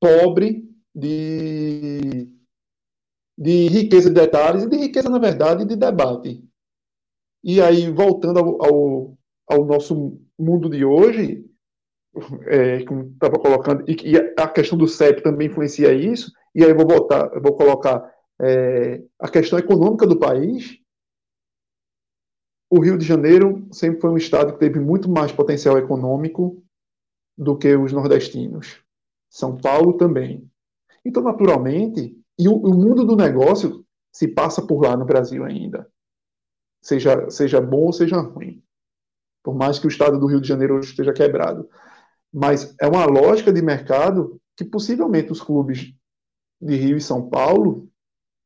pobre 0.00 0.68
de, 0.94 2.28
de 3.36 3.68
riqueza 3.68 4.08
de 4.08 4.14
detalhes 4.14 4.64
e 4.64 4.68
de 4.68 4.76
riqueza, 4.76 5.10
na 5.10 5.18
verdade, 5.18 5.64
de 5.64 5.76
debate. 5.76 6.42
E 7.42 7.60
aí, 7.60 7.90
voltando 7.90 8.38
ao, 8.38 8.64
ao, 8.64 9.18
ao 9.48 9.64
nosso 9.64 10.20
mundo 10.38 10.70
de 10.70 10.84
hoje, 10.84 11.44
é, 12.46 12.82
como 12.84 13.12
estava 13.12 13.38
colocando, 13.38 13.84
e, 13.88 14.12
e, 14.12 14.16
a 14.36 14.48
questão 14.48 14.78
do 14.78 14.88
CEP 14.88 15.22
também 15.22 15.48
influencia 15.48 15.92
isso, 15.92 16.32
e 16.54 16.64
aí 16.64 16.70
eu 16.70 16.76
vou 16.76 16.86
voltar, 16.86 17.30
eu 17.34 17.42
vou 17.42 17.54
colocar 17.54 18.10
é, 18.40 19.02
a 19.18 19.28
questão 19.28 19.58
econômica 19.58 20.06
do 20.06 20.18
país, 20.18 20.78
o 22.68 22.80
Rio 22.80 22.98
de 22.98 23.06
Janeiro 23.06 23.66
sempre 23.72 24.00
foi 24.00 24.10
um 24.10 24.16
estado 24.16 24.52
que 24.52 24.58
teve 24.58 24.80
muito 24.80 25.08
mais 25.08 25.32
potencial 25.32 25.78
econômico 25.78 26.62
do 27.36 27.56
que 27.56 27.74
os 27.76 27.92
nordestinos. 27.92 28.82
São 29.30 29.56
Paulo 29.56 29.94
também. 29.94 30.50
Então, 31.04 31.22
naturalmente, 31.22 32.18
e 32.38 32.48
o, 32.48 32.56
o 32.56 32.74
mundo 32.74 33.04
do 33.04 33.16
negócio 33.16 33.84
se 34.12 34.26
passa 34.26 34.66
por 34.66 34.82
lá 34.82 34.96
no 34.96 35.04
Brasil 35.04 35.44
ainda. 35.44 35.88
Seja, 36.82 37.30
seja 37.30 37.60
bom 37.60 37.86
ou 37.86 37.92
seja 37.92 38.18
ruim. 38.20 38.62
Por 39.44 39.54
mais 39.54 39.78
que 39.78 39.86
o 39.86 39.88
estado 39.88 40.18
do 40.18 40.26
Rio 40.26 40.40
de 40.40 40.48
Janeiro 40.48 40.76
hoje 40.76 40.90
esteja 40.90 41.12
quebrado. 41.12 41.68
Mas 42.32 42.74
é 42.80 42.88
uma 42.88 43.04
lógica 43.04 43.52
de 43.52 43.62
mercado 43.62 44.40
que 44.56 44.64
possivelmente 44.64 45.30
os 45.30 45.40
clubes 45.40 45.94
de 46.60 46.76
Rio 46.76 46.96
e 46.96 47.00
São 47.00 47.28
Paulo, 47.28 47.88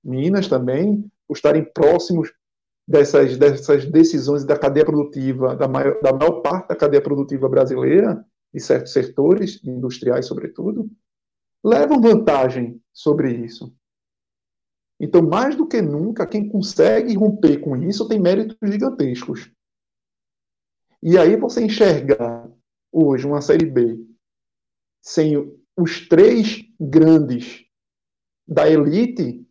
Minas 0.02 0.48
também, 0.48 1.08
por 1.26 1.36
estarem 1.36 1.64
próximos 1.64 2.32
dessas, 2.90 3.36
dessas 3.36 3.86
decisões 3.86 4.44
da 4.44 4.58
cadeia 4.58 4.84
produtiva, 4.84 5.54
da 5.54 5.68
maior, 5.68 6.00
da 6.02 6.12
maior 6.12 6.40
parte 6.40 6.70
da 6.70 6.76
cadeia 6.76 7.00
produtiva 7.00 7.48
brasileira, 7.48 8.26
de 8.52 8.60
certos 8.60 8.92
setores, 8.92 9.62
industriais 9.64 10.26
sobretudo, 10.26 10.90
levam 11.64 12.00
vantagem 12.00 12.82
sobre 12.92 13.32
isso. 13.32 13.72
Então, 14.98 15.22
mais 15.22 15.54
do 15.54 15.68
que 15.68 15.80
nunca, 15.80 16.26
quem 16.26 16.48
consegue 16.48 17.14
romper 17.14 17.58
com 17.58 17.76
isso 17.76 18.08
tem 18.08 18.18
méritos 18.18 18.56
gigantescos. 18.60 19.52
E 21.00 21.16
aí 21.16 21.36
você 21.36 21.64
enxergar 21.64 22.50
hoje 22.92 23.24
uma 23.24 23.40
Série 23.40 23.66
B 23.66 24.04
sem 25.00 25.36
os 25.78 26.08
três 26.08 26.58
grandes 26.78 27.64
da 28.46 28.68
elite 28.68 29.46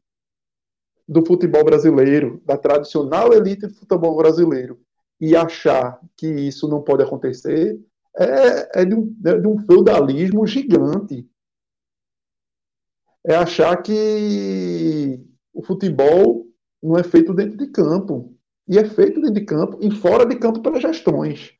do 1.09 1.25
futebol 1.25 1.63
brasileiro, 1.63 2.39
da 2.45 2.55
tradicional 2.55 3.33
elite 3.33 3.65
do 3.65 3.73
futebol 3.73 4.15
brasileiro, 4.15 4.79
e 5.19 5.35
achar 5.35 5.99
que 6.15 6.27
isso 6.27 6.67
não 6.67 6.83
pode 6.83 7.01
acontecer, 7.01 7.83
é, 8.15 8.81
é, 8.81 8.85
de, 8.85 8.93
um, 8.93 9.17
é 9.25 9.39
de 9.39 9.47
um 9.47 9.57
feudalismo 9.65 10.45
gigante. 10.45 11.27
É 13.25 13.35
achar 13.35 13.75
que 13.81 15.19
o 15.51 15.63
futebol 15.63 16.47
não 16.81 16.95
é 16.95 17.03
feito 17.03 17.33
dentro 17.33 17.57
de 17.57 17.67
campo. 17.67 18.35
E 18.67 18.77
é 18.77 18.85
feito 18.85 19.19
dentro 19.19 19.33
de 19.33 19.45
campo 19.45 19.79
e 19.81 19.89
fora 19.89 20.27
de 20.27 20.35
campo 20.35 20.61
pelas 20.61 20.81
gestões. 20.81 21.53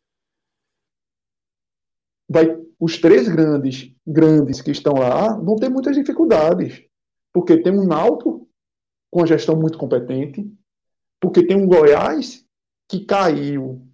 Vai, 2.30 2.56
os 2.80 3.00
três 3.00 3.28
grandes, 3.28 3.92
grandes 4.06 4.62
que 4.62 4.70
estão 4.70 4.94
lá 4.94 5.36
vão 5.36 5.56
ter 5.56 5.70
muitas 5.70 5.96
dificuldades. 5.96 6.84
Porque 7.34 7.58
tem 7.58 7.74
um 7.74 7.86
Náutico 7.86 8.39
com 9.12 9.24
a 9.24 9.26
gestão 9.26 9.56
muito 9.56 9.78
competente, 9.78 10.46
porque 11.20 11.46
tem 11.46 11.58
um 11.58 11.68
Goiás 11.68 12.46
que 12.88 13.06
caiu 13.06 13.86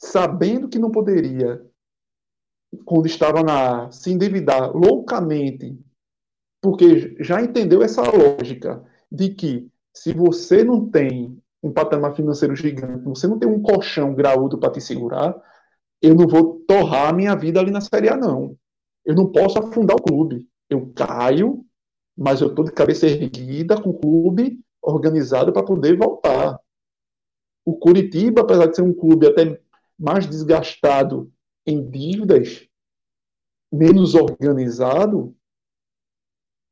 sabendo 0.00 0.68
que 0.68 0.78
não 0.78 0.90
poderia, 0.90 1.64
quando 2.84 3.06
estava 3.06 3.42
na 3.42 3.90
se 3.90 4.10
endividar 4.10 4.70
loucamente, 4.74 5.78
porque 6.60 7.16
já 7.20 7.40
entendeu 7.42 7.82
essa 7.82 8.02
lógica 8.02 8.84
de 9.10 9.30
que 9.30 9.70
se 9.94 10.12
você 10.12 10.62
não 10.62 10.88
tem 10.88 11.40
um 11.62 11.72
patamar 11.72 12.14
financeiro 12.14 12.54
gigante, 12.54 13.04
você 13.04 13.26
não 13.26 13.38
tem 13.38 13.48
um 13.48 13.60
colchão 13.60 14.14
graúdo 14.14 14.58
para 14.58 14.70
te 14.72 14.80
segurar, 14.80 15.36
eu 16.00 16.14
não 16.14 16.28
vou 16.28 16.60
torrar 16.68 17.08
a 17.08 17.12
minha 17.12 17.34
vida 17.34 17.58
ali 17.58 17.70
na 17.70 17.80
Série 17.80 18.08
A, 18.08 18.16
não. 18.16 18.56
Eu 19.04 19.14
não 19.14 19.32
posso 19.32 19.58
afundar 19.58 19.96
o 19.96 20.02
clube. 20.02 20.46
Eu 20.70 20.92
caio 20.94 21.64
mas 22.18 22.40
eu 22.40 22.48
estou 22.48 22.64
de 22.64 22.72
cabeça 22.72 23.06
erguida 23.06 23.80
com 23.80 23.90
o 23.90 23.98
clube 23.98 24.60
organizado 24.82 25.52
para 25.52 25.64
poder 25.64 25.96
voltar. 25.96 26.58
O 27.64 27.76
Curitiba, 27.76 28.40
apesar 28.40 28.66
de 28.66 28.74
ser 28.74 28.82
um 28.82 28.92
clube 28.92 29.28
até 29.28 29.60
mais 29.96 30.26
desgastado 30.26 31.32
em 31.64 31.88
dívidas, 31.88 32.66
menos 33.72 34.16
organizado, 34.16 35.32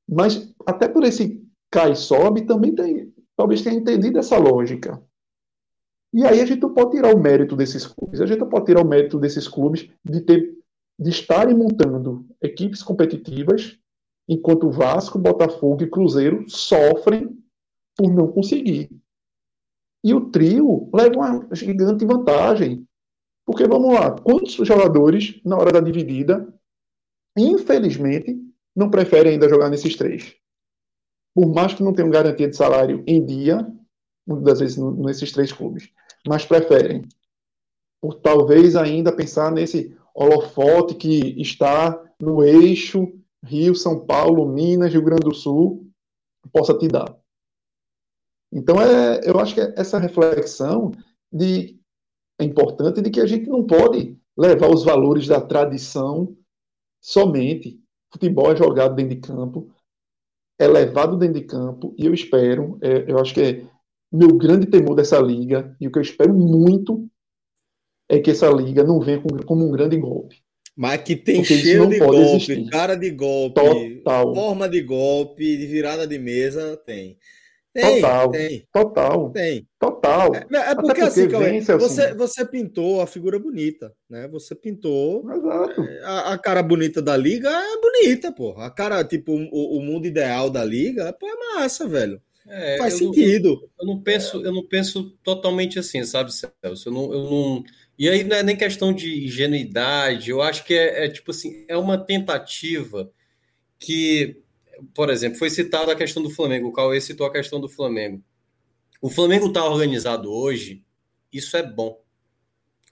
mas 0.09 0.53
até 0.67 0.89
por 0.89 1.05
esse 1.05 1.47
cai 1.71 1.93
e 1.93 1.97
sobe 1.97 2.45
também 2.45 2.75
tem, 2.75 3.15
talvez 3.37 3.63
tenha 3.63 3.77
entendido 3.77 4.19
essa 4.19 4.37
lógica. 4.39 5.01
E 6.13 6.25
aí 6.25 6.41
a 6.41 6.47
gente 6.47 6.63
não 6.63 6.75
pode 6.75 6.93
tirar 6.93 7.15
o 7.15 7.21
mérito 7.21 7.55
desses 7.55 7.87
clubes. 7.87 8.21
A 8.21 8.27
gente 8.27 8.39
não 8.39 8.49
pode 8.49 8.67
tirar 8.67 8.83
o 8.83 8.89
mérito 8.89 9.19
desses 9.19 9.47
clubes 9.47 9.89
de 10.05 10.21
ter 10.23 10.57
de 10.99 11.11
estarem 11.11 11.55
montando 11.55 12.27
equipes 12.41 12.83
competitivas 12.83 13.79
enquanto 14.29 14.71
Vasco, 14.71 15.19
Botafogo 15.19 15.83
e 15.83 15.91
Cruzeiro 15.91 16.49
sofrem 16.49 17.37
por 17.97 18.13
não 18.13 18.29
conseguir. 18.29 18.91
E 20.05 20.15
o 20.15 20.31
trio 20.31 20.91
leva 20.95 21.17
uma 21.17 21.49
gigante 21.55 22.05
vantagem. 22.05 22.87
Porque 23.45 23.67
vamos 23.67 23.95
lá, 23.95 24.11
quantos 24.11 24.55
jogadores, 24.55 25.41
na 25.45 25.57
hora 25.57 25.71
da 25.71 25.81
dividida, 25.81 26.53
infelizmente, 27.37 28.37
não 28.75 28.91
preferem 28.91 29.33
ainda 29.33 29.49
jogar 29.49 29.71
nesses 29.71 29.95
três? 29.95 30.35
Por 31.35 31.47
mais 31.55 31.75
que 31.75 31.83
não 31.83 31.93
tenham 31.93 32.11
garantia 32.11 32.49
de 32.49 32.57
salário 32.57 33.05
em 33.07 33.25
dia, 33.25 33.67
muitas 34.27 34.45
das 34.45 34.61
vezes 34.61 34.77
nesses 34.77 35.31
três 35.33 35.53
clubes, 35.53 35.91
mas 36.27 36.45
preferem. 36.45 37.03
Por 38.01 38.15
talvez 38.15 38.75
ainda 38.75 39.15
pensar 39.15 39.53
nesse 39.53 39.97
holofote 40.15 40.95
que 40.95 41.41
está 41.41 42.03
no 42.21 42.43
eixo 42.43 43.13
Rio, 43.47 43.75
São 43.75 44.05
Paulo, 44.05 44.47
Minas, 44.47 44.93
Rio 44.93 45.03
Grande 45.03 45.25
do 45.25 45.35
Sul, 45.35 45.87
possa 46.53 46.77
te 46.77 46.89
dar. 46.89 47.17
Então, 48.53 48.81
é, 48.81 49.21
eu 49.25 49.39
acho 49.39 49.55
que 49.55 49.61
essa 49.61 49.99
reflexão 49.99 50.93
de, 51.33 51.79
é 52.39 52.45
importante 52.45 53.01
de 53.01 53.11
que 53.11 53.21
a 53.21 53.27
gente 53.27 53.49
não 53.49 53.67
pode 53.67 54.17
levar 54.37 54.69
os 54.69 54.85
valores 54.85 55.27
da 55.27 55.41
tradição 55.41 56.37
somente. 57.01 57.81
Futebol 58.13 58.53
é 58.53 58.57
jogado 58.57 58.95
dentro 58.95 59.15
de 59.15 59.21
campo, 59.21 59.71
é 60.59 60.67
levado 60.67 61.17
dentro 61.17 61.41
de 61.41 61.47
campo, 61.47 61.95
e 61.99 62.07
eu 62.07 62.15
espero, 62.15 62.79
é, 62.81 63.11
eu 63.11 63.19
acho 63.19 63.35
que 63.35 63.41
é 63.41 63.67
meu 64.13 64.37
grande 64.37 64.67
temor 64.67 64.95
dessa 64.95 65.19
liga, 65.19 65.77
e 65.81 65.87
o 65.87 65.93
que 65.93 65.99
eu 65.99 66.03
espero 66.03 66.33
muito 66.33 67.09
é 68.09 68.21
que 68.21 68.31
essa 68.31 68.49
liga 68.49 68.85
não 68.85 69.01
venha 69.01 69.21
como 69.45 69.67
um 69.67 69.73
grande 69.73 69.99
golpe. 69.99 70.46
Mas 70.77 71.01
que 71.01 71.17
tem 71.17 71.37
Porque 71.37 71.57
cheiro 71.57 71.89
de 71.89 71.99
golpe, 71.99 72.19
existir. 72.19 72.69
cara 72.69 72.95
de 72.95 73.11
golpe, 73.11 73.61
Total. 74.05 74.35
forma 74.35 74.69
de 74.69 74.83
golpe, 74.83 75.57
de 75.57 75.67
virada 75.67 76.07
de 76.07 76.19
mesa, 76.19 76.77
tem. 76.85 77.17
Tem, 77.73 78.01
total, 78.01 78.31
tem. 78.31 78.67
Total. 78.73 79.31
Tem. 79.31 79.69
Total. 79.79 80.35
É, 80.35 80.39
é 80.39 80.75
porque, 80.75 80.87
porque 80.87 81.01
assim, 81.03 81.29
Cauê, 81.29 81.61
você, 81.61 82.15
você 82.15 82.45
pintou 82.45 83.03
a 83.03 83.07
figura 83.07 83.39
bonita, 83.39 83.93
né? 84.09 84.27
Você 84.29 84.55
pintou 84.55 85.25
é, 85.31 86.01
a, 86.03 86.33
a, 86.33 86.39
cara 86.39 86.63
bonita 86.63 87.03
da 87.03 87.15
liga 87.17 87.51
é 87.51 87.81
bonita, 87.81 88.33
pô. 88.33 88.53
A 88.53 88.71
cara, 88.71 89.05
tipo, 89.05 89.33
o, 89.33 89.79
o 89.79 89.83
mundo 89.83 90.07
ideal 90.07 90.49
da 90.49 90.65
liga, 90.65 91.13
pô, 91.13 91.27
é 91.27 91.55
massa, 91.55 91.87
velho. 91.87 92.21
É, 92.49 92.79
Faz 92.79 92.95
eu 92.95 92.99
sentido. 93.13 93.49
Não, 93.51 93.69
eu 93.81 93.95
não 93.95 94.03
penso, 94.03 94.43
eu 94.43 94.53
não 94.53 94.67
penso 94.67 95.11
totalmente 95.23 95.79
assim, 95.79 96.03
sabe, 96.05 96.33
Celso? 96.33 96.89
Eu 96.89 96.93
não, 96.93 97.13
eu 97.13 97.25
não. 97.25 97.65
E 97.99 98.09
aí 98.09 98.25
não 98.25 98.37
é 98.37 98.43
nem 98.43 98.57
questão 98.57 98.93
de 98.93 99.25
ingenuidade. 99.25 100.31
Eu 100.31 100.43
acho 100.43 100.65
que 100.65 100.75
é, 100.75 101.07
é 101.07 101.09
tipo 101.09 101.31
assim, 101.31 101.65
é 101.69 101.77
uma 101.77 101.99
tentativa 101.99 103.11
que 103.79 104.43
por 104.95 105.11
exemplo, 105.11 105.39
foi 105.39 105.51
citada 105.51 105.93
a 105.93 105.97
questão 105.97 106.23
do 106.23 106.31
Flamengo, 106.31 106.69
o 106.69 106.73
Cauê 106.73 107.01
citou 107.01 107.27
a 107.27 107.33
questão 107.33 107.61
do 107.61 107.69
Flamengo. 107.69 108.23
O 109.01 109.11
Flamengo 109.11 109.49
está 109.49 109.65
organizado 109.65 110.33
hoje, 110.33 110.85
isso 111.33 111.57
é 111.57 111.63
bom. 111.63 112.03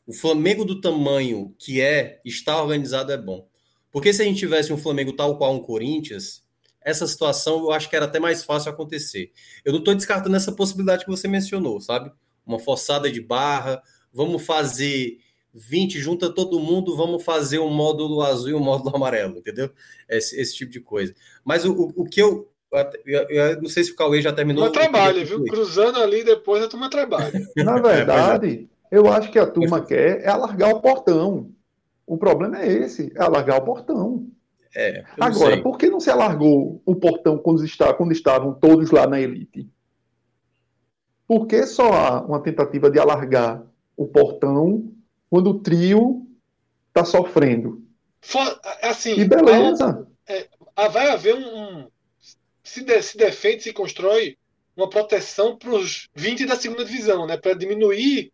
O 0.07 0.13
Flamengo 0.13 0.65
do 0.65 0.81
tamanho 0.81 1.55
que 1.59 1.81
é, 1.81 2.21
está 2.25 2.63
organizado 2.63 3.13
é 3.13 3.17
bom. 3.17 3.49
Porque 3.91 4.13
se 4.13 4.23
a 4.23 4.25
gente 4.25 4.39
tivesse 4.39 4.73
um 4.73 4.77
Flamengo 4.77 5.13
tal 5.13 5.39
qual 5.39 5.55
um 5.55 5.61
Corinthians, 5.61 6.43
essa 6.81 7.07
situação 7.07 7.61
eu 7.61 7.71
acho 7.71 7.89
que 7.89 7.97
era 7.97 8.05
até 8.05 8.21
mais 8.21 8.45
fácil 8.45 8.71
acontecer. 8.71 9.33
Eu 9.65 9.73
não 9.73 9.79
estou 9.79 9.95
descartando 9.95 10.37
essa 10.37 10.53
possibilidade 10.53 11.05
que 11.05 11.11
você 11.11 11.27
mencionou, 11.27 11.81
sabe? 11.81 12.13
Uma 12.45 12.59
forçada 12.59 13.11
de 13.11 13.21
barra, 13.21 13.83
vamos 14.15 14.47
fazer 14.47 15.19
20, 15.53 15.99
junta 15.99 16.33
todo 16.33 16.61
mundo, 16.61 16.97
vamos 16.97 17.23
fazer 17.23 17.59
um 17.59 17.71
módulo 17.71 18.23
azul 18.23 18.51
e 18.51 18.55
um 18.55 18.61
módulo 18.61 18.95
amarelo, 18.95 19.39
entendeu? 19.39 19.71
Esse, 20.09 20.41
esse 20.41 20.55
tipo 20.55 20.73
de 20.73 20.81
coisa. 20.81 21.15
Mas 21.45 21.65
o, 21.65 21.73
o, 21.73 22.03
o 22.03 22.05
que 22.05 22.23
eu, 22.23 22.49
eu, 23.05 23.29
eu, 23.29 23.63
não 23.63 23.69
sei 23.69 23.85
se 23.85 23.93
o 23.93 23.97
Cauê 23.97 24.23
já 24.23 24.33
terminou. 24.33 24.65
Turma 24.65 24.81
trabalha, 24.81 25.25
viu? 25.25 25.45
Cruzando 25.45 26.01
ali 26.01 26.25
depois 26.25 26.63
a 26.63 26.69
turma 26.69 26.89
trabalha. 26.89 27.33
Na 27.57 27.81
verdade, 27.81 28.69
eu 28.91 29.07
acho 29.13 29.31
que 29.31 29.39
a 29.39 29.47
turma 29.47 29.81
quer 29.81 30.23
é 30.23 30.29
alargar 30.29 30.71
o 30.71 30.81
portão. 30.81 31.51
O 32.07 32.19
problema 32.19 32.61
é 32.61 32.71
esse, 32.71 33.13
é 33.15 33.23
alargar 33.23 33.59
o 33.59 33.65
portão. 33.65 34.27
É, 34.77 35.05
Agora, 35.21 35.63
por 35.63 35.79
que 35.79 35.89
não 35.89 36.01
se 36.01 36.11
alargou 36.11 36.83
o 36.85 36.97
portão 36.97 37.39
quando, 37.39 37.65
está, 37.65 37.95
quando 37.95 38.11
estavam 38.11 38.53
todos 38.53 38.91
lá 38.91 39.07
na 39.07 39.21
elite? 39.21 39.71
Por 41.29 41.47
que 41.47 41.65
só 41.65 41.93
há 41.93 42.21
uma 42.23 42.41
tentativa 42.41 42.91
de 42.91 42.99
alargar 42.99 43.65
o 43.97 44.07
portão 44.07 44.93
quando 45.31 45.51
o 45.51 45.61
trio 45.61 46.27
está 46.89 47.05
sofrendo. 47.05 47.83
For, 48.21 48.61
assim, 48.83 49.19
e 49.19 49.25
beleza. 49.25 50.07
É, 50.27 50.49
vai 50.89 51.11
haver 51.11 51.35
um. 51.35 51.81
um 51.81 51.89
se, 52.63 52.83
de, 52.83 53.03
se 53.03 53.17
defende, 53.17 53.65
se 53.65 53.73
constrói 53.73 54.39
uma 54.77 54.89
proteção 54.89 55.57
para 55.57 55.71
os 55.71 56.09
20 56.15 56.47
da 56.47 56.57
segunda 56.57 56.85
divisão, 56.85 57.27
né? 57.27 57.37
Para 57.37 57.55
diminuir, 57.55 58.33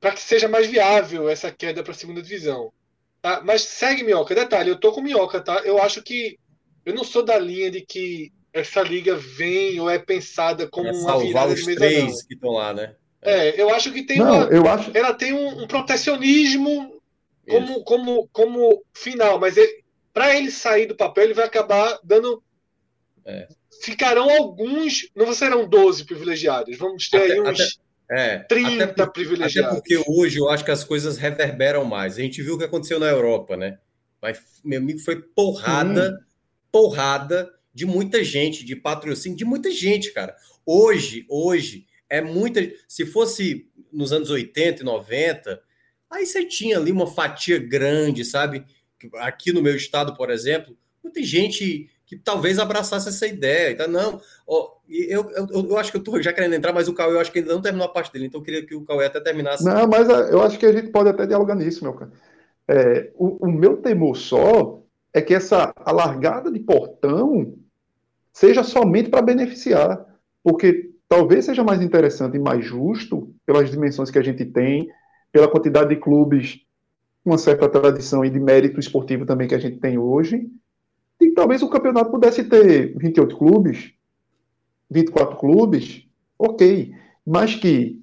para 0.00 0.12
que 0.12 0.20
seja 0.20 0.48
mais 0.48 0.66
viável 0.66 1.28
essa 1.28 1.50
queda 1.50 1.82
para 1.82 1.92
a 1.92 1.96
segunda 1.96 2.22
divisão. 2.22 2.72
Tá? 3.22 3.40
Mas 3.44 3.62
segue 3.62 4.04
Minhoca. 4.04 4.34
Detalhe, 4.34 4.70
eu 4.70 4.78
tô 4.78 4.92
com 4.92 5.00
Minhoca, 5.00 5.40
tá? 5.40 5.60
Eu 5.64 5.82
acho 5.82 6.02
que. 6.02 6.38
Eu 6.84 6.94
não 6.94 7.04
sou 7.04 7.22
da 7.22 7.38
linha 7.38 7.70
de 7.70 7.82
que 7.82 8.32
essa 8.52 8.82
liga 8.82 9.14
vem 9.16 9.78
ou 9.78 9.90
é 9.90 9.98
pensada 9.98 10.66
como 10.68 10.88
é 10.88 10.92
uma 10.92 11.18
virada 11.18 11.54
de 11.54 11.64
mesa. 11.64 11.78
três 11.78 12.04
não. 12.04 12.26
que 12.26 12.34
estão 12.34 12.50
lá, 12.50 12.72
né? 12.72 12.94
É, 13.20 13.60
eu 13.60 13.70
acho 13.70 13.92
que 13.92 14.04
tem 14.04 14.18
não, 14.18 14.26
uma, 14.26 14.44
eu 14.46 14.66
acho... 14.68 14.90
ela 14.96 15.12
tem 15.12 15.32
um, 15.32 15.62
um 15.62 15.66
protecionismo 15.66 16.98
como, 17.48 17.82
como, 17.82 18.28
como 18.28 18.84
final, 18.92 19.40
mas 19.40 19.56
para 20.12 20.36
ele 20.36 20.50
sair 20.50 20.86
do 20.86 20.96
papel, 20.96 21.24
ele 21.24 21.34
vai 21.34 21.46
acabar 21.46 21.98
dando. 22.04 22.42
É. 23.24 23.48
Ficarão 23.82 24.28
alguns, 24.30 25.08
não 25.14 25.32
serão 25.32 25.68
12 25.68 26.04
privilegiados, 26.04 26.76
vamos 26.76 27.08
ter 27.08 27.18
até, 27.18 27.32
aí 27.32 27.40
uns 27.40 27.60
até, 27.60 27.68
é, 28.10 28.38
30 28.40 28.84
até 28.84 29.04
por, 29.04 29.12
privilegiados. 29.12 29.72
Até 29.72 29.80
porque 29.80 30.10
hoje 30.10 30.38
eu 30.38 30.48
acho 30.48 30.64
que 30.64 30.70
as 30.70 30.84
coisas 30.84 31.16
reverberam 31.16 31.84
mais. 31.84 32.18
A 32.18 32.22
gente 32.22 32.42
viu 32.42 32.54
o 32.54 32.58
que 32.58 32.64
aconteceu 32.64 32.98
na 32.98 33.06
Europa, 33.06 33.56
né? 33.56 33.78
Mas, 34.20 34.40
meu 34.64 34.80
amigo, 34.80 34.98
foi 34.98 35.20
porrada, 35.20 36.10
hum. 36.10 36.24
porrada 36.72 37.50
de 37.72 37.86
muita 37.86 38.24
gente, 38.24 38.64
de 38.64 38.74
patrocínio, 38.74 39.38
de 39.38 39.44
muita 39.44 39.70
gente, 39.70 40.12
cara. 40.12 40.34
Hoje, 40.66 41.24
hoje, 41.28 41.86
é 42.08 42.20
muita. 42.20 42.60
Se 42.86 43.04
fosse 43.06 43.68
nos 43.92 44.12
anos 44.12 44.30
80 44.30 44.82
e 44.82 44.84
90, 44.84 45.60
aí 46.10 46.26
você 46.26 46.44
tinha 46.44 46.78
ali 46.78 46.92
uma 46.92 47.06
fatia 47.06 47.58
grande, 47.58 48.24
sabe? 48.24 48.64
Aqui 49.16 49.52
no 49.52 49.62
meu 49.62 49.76
estado, 49.76 50.16
por 50.16 50.30
exemplo, 50.30 50.76
muita 51.02 51.22
gente 51.22 51.90
que 52.08 52.16
talvez 52.16 52.58
abraçasse 52.58 53.08
essa 53.08 53.26
ideia. 53.26 53.72
Então, 53.72 53.86
não, 53.86 54.20
ó, 54.46 54.78
eu, 54.88 55.30
eu, 55.30 55.46
eu 55.68 55.76
acho 55.76 55.90
que 55.90 55.98
eu 55.98 56.02
tô 56.02 56.20
já 56.22 56.32
querendo 56.32 56.54
entrar, 56.54 56.72
mas 56.72 56.88
o 56.88 56.94
Cauê 56.94 57.14
eu 57.14 57.20
acho 57.20 57.30
que 57.30 57.38
ainda 57.38 57.52
não 57.52 57.60
terminou 57.60 57.86
a 57.86 57.92
parte 57.92 58.10
dele, 58.10 58.26
então 58.26 58.40
eu 58.40 58.44
queria 58.44 58.64
que 58.64 58.74
o 58.74 58.84
Cauê 58.84 59.04
até 59.04 59.20
terminasse. 59.20 59.62
Não, 59.62 59.86
mas 59.86 60.08
é, 60.08 60.32
eu 60.32 60.42
acho 60.42 60.58
que 60.58 60.64
a 60.64 60.72
gente 60.72 60.88
pode 60.88 61.10
até 61.10 61.26
dialogar 61.26 61.54
nisso, 61.54 61.84
meu 61.84 61.92
cara. 61.92 62.10
É, 62.66 63.10
o, 63.14 63.46
o 63.46 63.52
meu 63.52 63.76
temor 63.76 64.16
só 64.16 64.82
é 65.12 65.20
que 65.20 65.34
essa 65.34 65.72
alargada 65.76 66.50
de 66.50 66.60
portão 66.60 67.54
seja 68.32 68.62
somente 68.62 69.10
para 69.10 69.20
beneficiar, 69.20 70.06
porque 70.42 70.87
talvez 71.08 71.46
seja 71.46 71.64
mais 71.64 71.80
interessante 71.80 72.36
e 72.36 72.40
mais 72.40 72.64
justo, 72.64 73.34
pelas 73.46 73.70
dimensões 73.70 74.10
que 74.10 74.18
a 74.18 74.22
gente 74.22 74.44
tem, 74.44 74.88
pela 75.32 75.48
quantidade 75.48 75.88
de 75.88 75.96
clubes 75.96 76.60
com 77.24 77.30
uma 77.30 77.38
certa 77.38 77.68
tradição 77.68 78.24
e 78.24 78.30
de 78.30 78.38
mérito 78.38 78.78
esportivo 78.78 79.24
também 79.24 79.48
que 79.48 79.54
a 79.54 79.58
gente 79.58 79.78
tem 79.78 79.98
hoje, 79.98 80.48
e 81.20 81.30
talvez 81.32 81.62
o 81.62 81.68
campeonato 81.68 82.10
pudesse 82.10 82.44
ter 82.44 82.96
28 82.96 83.36
clubes, 83.36 83.92
24 84.90 85.36
clubes, 85.36 86.06
ok, 86.38 86.94
mas 87.26 87.54
que 87.54 88.00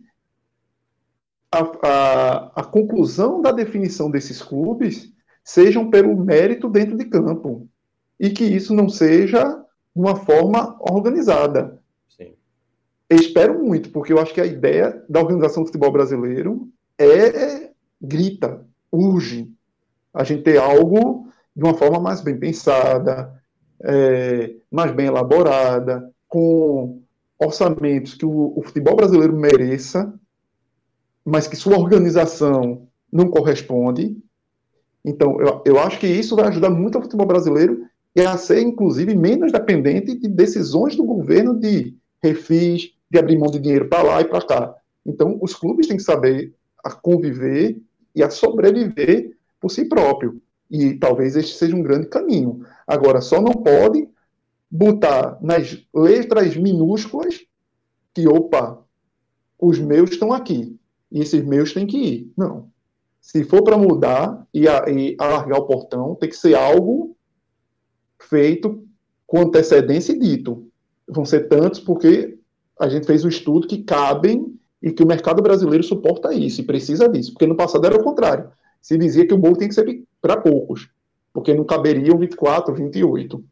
a, 1.52 1.60
a, 1.60 2.61
a 2.61 2.64
conclusão 2.64 3.41
da 3.41 3.52
definição 3.52 4.11
desses 4.11 4.41
clubes 4.41 5.14
sejam 5.44 5.90
pelo 5.90 6.15
mérito 6.18 6.68
dentro 6.68 6.98
de 6.98 7.06
campo, 7.06 7.69
e 8.19 8.30
que 8.30 8.44
isso 8.44 8.73
não 8.73 8.90
seja 8.90 9.44
de 9.95 10.02
uma 10.02 10.15
forma 10.15 10.76
organizada 10.80 11.82
espero 13.10 13.64
muito, 13.64 13.90
porque 13.91 14.11
eu 14.11 14.19
acho 14.19 14.34
que 14.34 14.41
a 14.41 14.45
ideia 14.45 15.03
da 15.07 15.19
organização 15.19 15.64
do 15.64 15.68
futebol 15.68 15.91
brasileiro 15.91 16.69
é, 16.98 17.72
grita, 18.02 18.65
urge 18.91 19.52
a 20.14 20.23
gente 20.23 20.44
ter 20.44 20.57
algo 20.57 21.27
de 21.56 21.64
uma 21.64 21.73
forma 21.73 21.99
mais 21.99 22.22
bem 22.22 22.38
pensada, 22.38 23.34
é, 23.84 24.56
mais 24.72 24.91
bem 24.91 25.07
elaborada, 25.07 26.10
com 26.27 27.02
orçamentos 27.38 28.15
que 28.15 28.26
o, 28.26 28.53
o, 28.56 28.64
futebol 28.64 28.95
brasileiro 28.95 29.36
mereça, 29.36 30.14
mas 31.23 31.48
que 31.48 31.56
sua 31.56 31.77
organização 31.77 32.88
não 33.11 33.30
corresponde. 33.30 34.18
Então, 35.03 35.40
eu, 35.40 35.61
eu 35.65 35.80
acho 35.80 35.99
que 35.99 36.07
isso 36.07 36.36
vai 36.36 36.48
ajudar 36.48 36.69
muito 36.69 36.98
o 36.98 37.02
futebol 37.02 37.27
brasileiro 37.27 37.86
e 38.15 38.22
a 38.22 38.38
ser, 38.38 38.61
inclusive, 38.61 39.14
menos 39.15 39.52
dependente 39.52 40.18
de 40.18 40.27
decisões 40.27 40.95
do 40.95 41.03
governo 41.03 41.60
de 41.60 41.95
refis, 42.23 42.94
de 43.10 43.19
abrir 43.19 43.38
mão 43.38 43.49
de 43.49 43.60
dinheiro 43.60 43.88
para 43.88 44.03
lá 44.03 44.22
e 44.22 44.26
para 44.26 44.45
cá. 44.45 44.76
Então, 45.06 45.38
os 45.41 45.53
clubes 45.53 45.88
têm 45.88 45.98
que 45.98 46.03
saber 46.03 46.53
a 46.84 46.91
conviver 46.91 47.80
e 48.15 48.23
a 48.23 48.30
sobreviver 48.30 49.36
por 49.60 49.69
si 49.69 49.86
próprio. 49.86 50.41
E 50.69 50.94
talvez 50.95 51.36
este 51.36 51.56
seja 51.56 51.76
um 51.76 51.84
grande 51.84 52.07
caminho. 52.07 52.65
Agora, 52.88 53.22
só 53.22 53.41
não 53.41 53.53
pode 53.53 54.07
botar 54.69 55.38
nas 55.41 55.86
letras 55.94 56.56
minúsculas 56.56 57.45
que, 58.14 58.27
opa, 58.27 58.84
os 59.60 59.80
meus 59.80 60.11
estão 60.11 60.34
aqui. 60.34 60.77
E 61.11 61.22
esses 61.22 61.44
meus 61.44 61.73
têm 61.73 61.86
que 61.86 61.98
ir. 61.98 62.34
Não. 62.36 62.69
Se 63.22 63.44
for 63.44 63.64
para 63.64 63.77
mudar 63.77 64.48
e, 64.53 64.68
a, 64.68 64.86
e 64.90 65.15
alargar 65.19 65.60
o 65.60 65.65
portão, 65.65 66.15
tem 66.15 66.30
que 66.30 66.38
ser 66.38 66.56
algo 66.56 67.15
feito 68.19 68.86
com 69.26 69.40
antecedência 69.40 70.14
e 70.14 70.19
dito. 70.19 70.68
Vão 71.07 71.26
ser 71.26 71.48
tantos 71.48 71.80
porque 71.80 72.38
a 72.80 72.89
gente 72.89 73.06
fez 73.06 73.23
um 73.23 73.30
estudo 73.30 73.68
que 73.68 73.84
cabem 73.84 74.57
e 74.81 74.91
que 74.91 75.03
o 75.03 75.07
mercado 75.07 75.41
brasileiro 75.41 75.84
suporta 75.84 76.34
isso 76.34 76.61
e 76.61 76.65
precisa 76.65 77.07
disso, 77.10 77.31
porque 77.31 77.47
no 77.47 77.56
passado 77.56 77.85
era 77.85 77.95
o 77.95 78.03
contrário. 78.03 78.49
Se 78.81 78.97
dizia 78.97 79.26
que 79.26 79.34
o 79.34 79.38
bolo 79.38 79.57
tem 79.57 79.68
que 79.68 79.73
ser 79.73 80.03
para 80.22 80.38
poucos, 80.38 80.89
porque 81.34 81.53
não 81.53 81.64
caberiam 81.64 82.18
24, 82.18 82.73
28. 82.73 83.43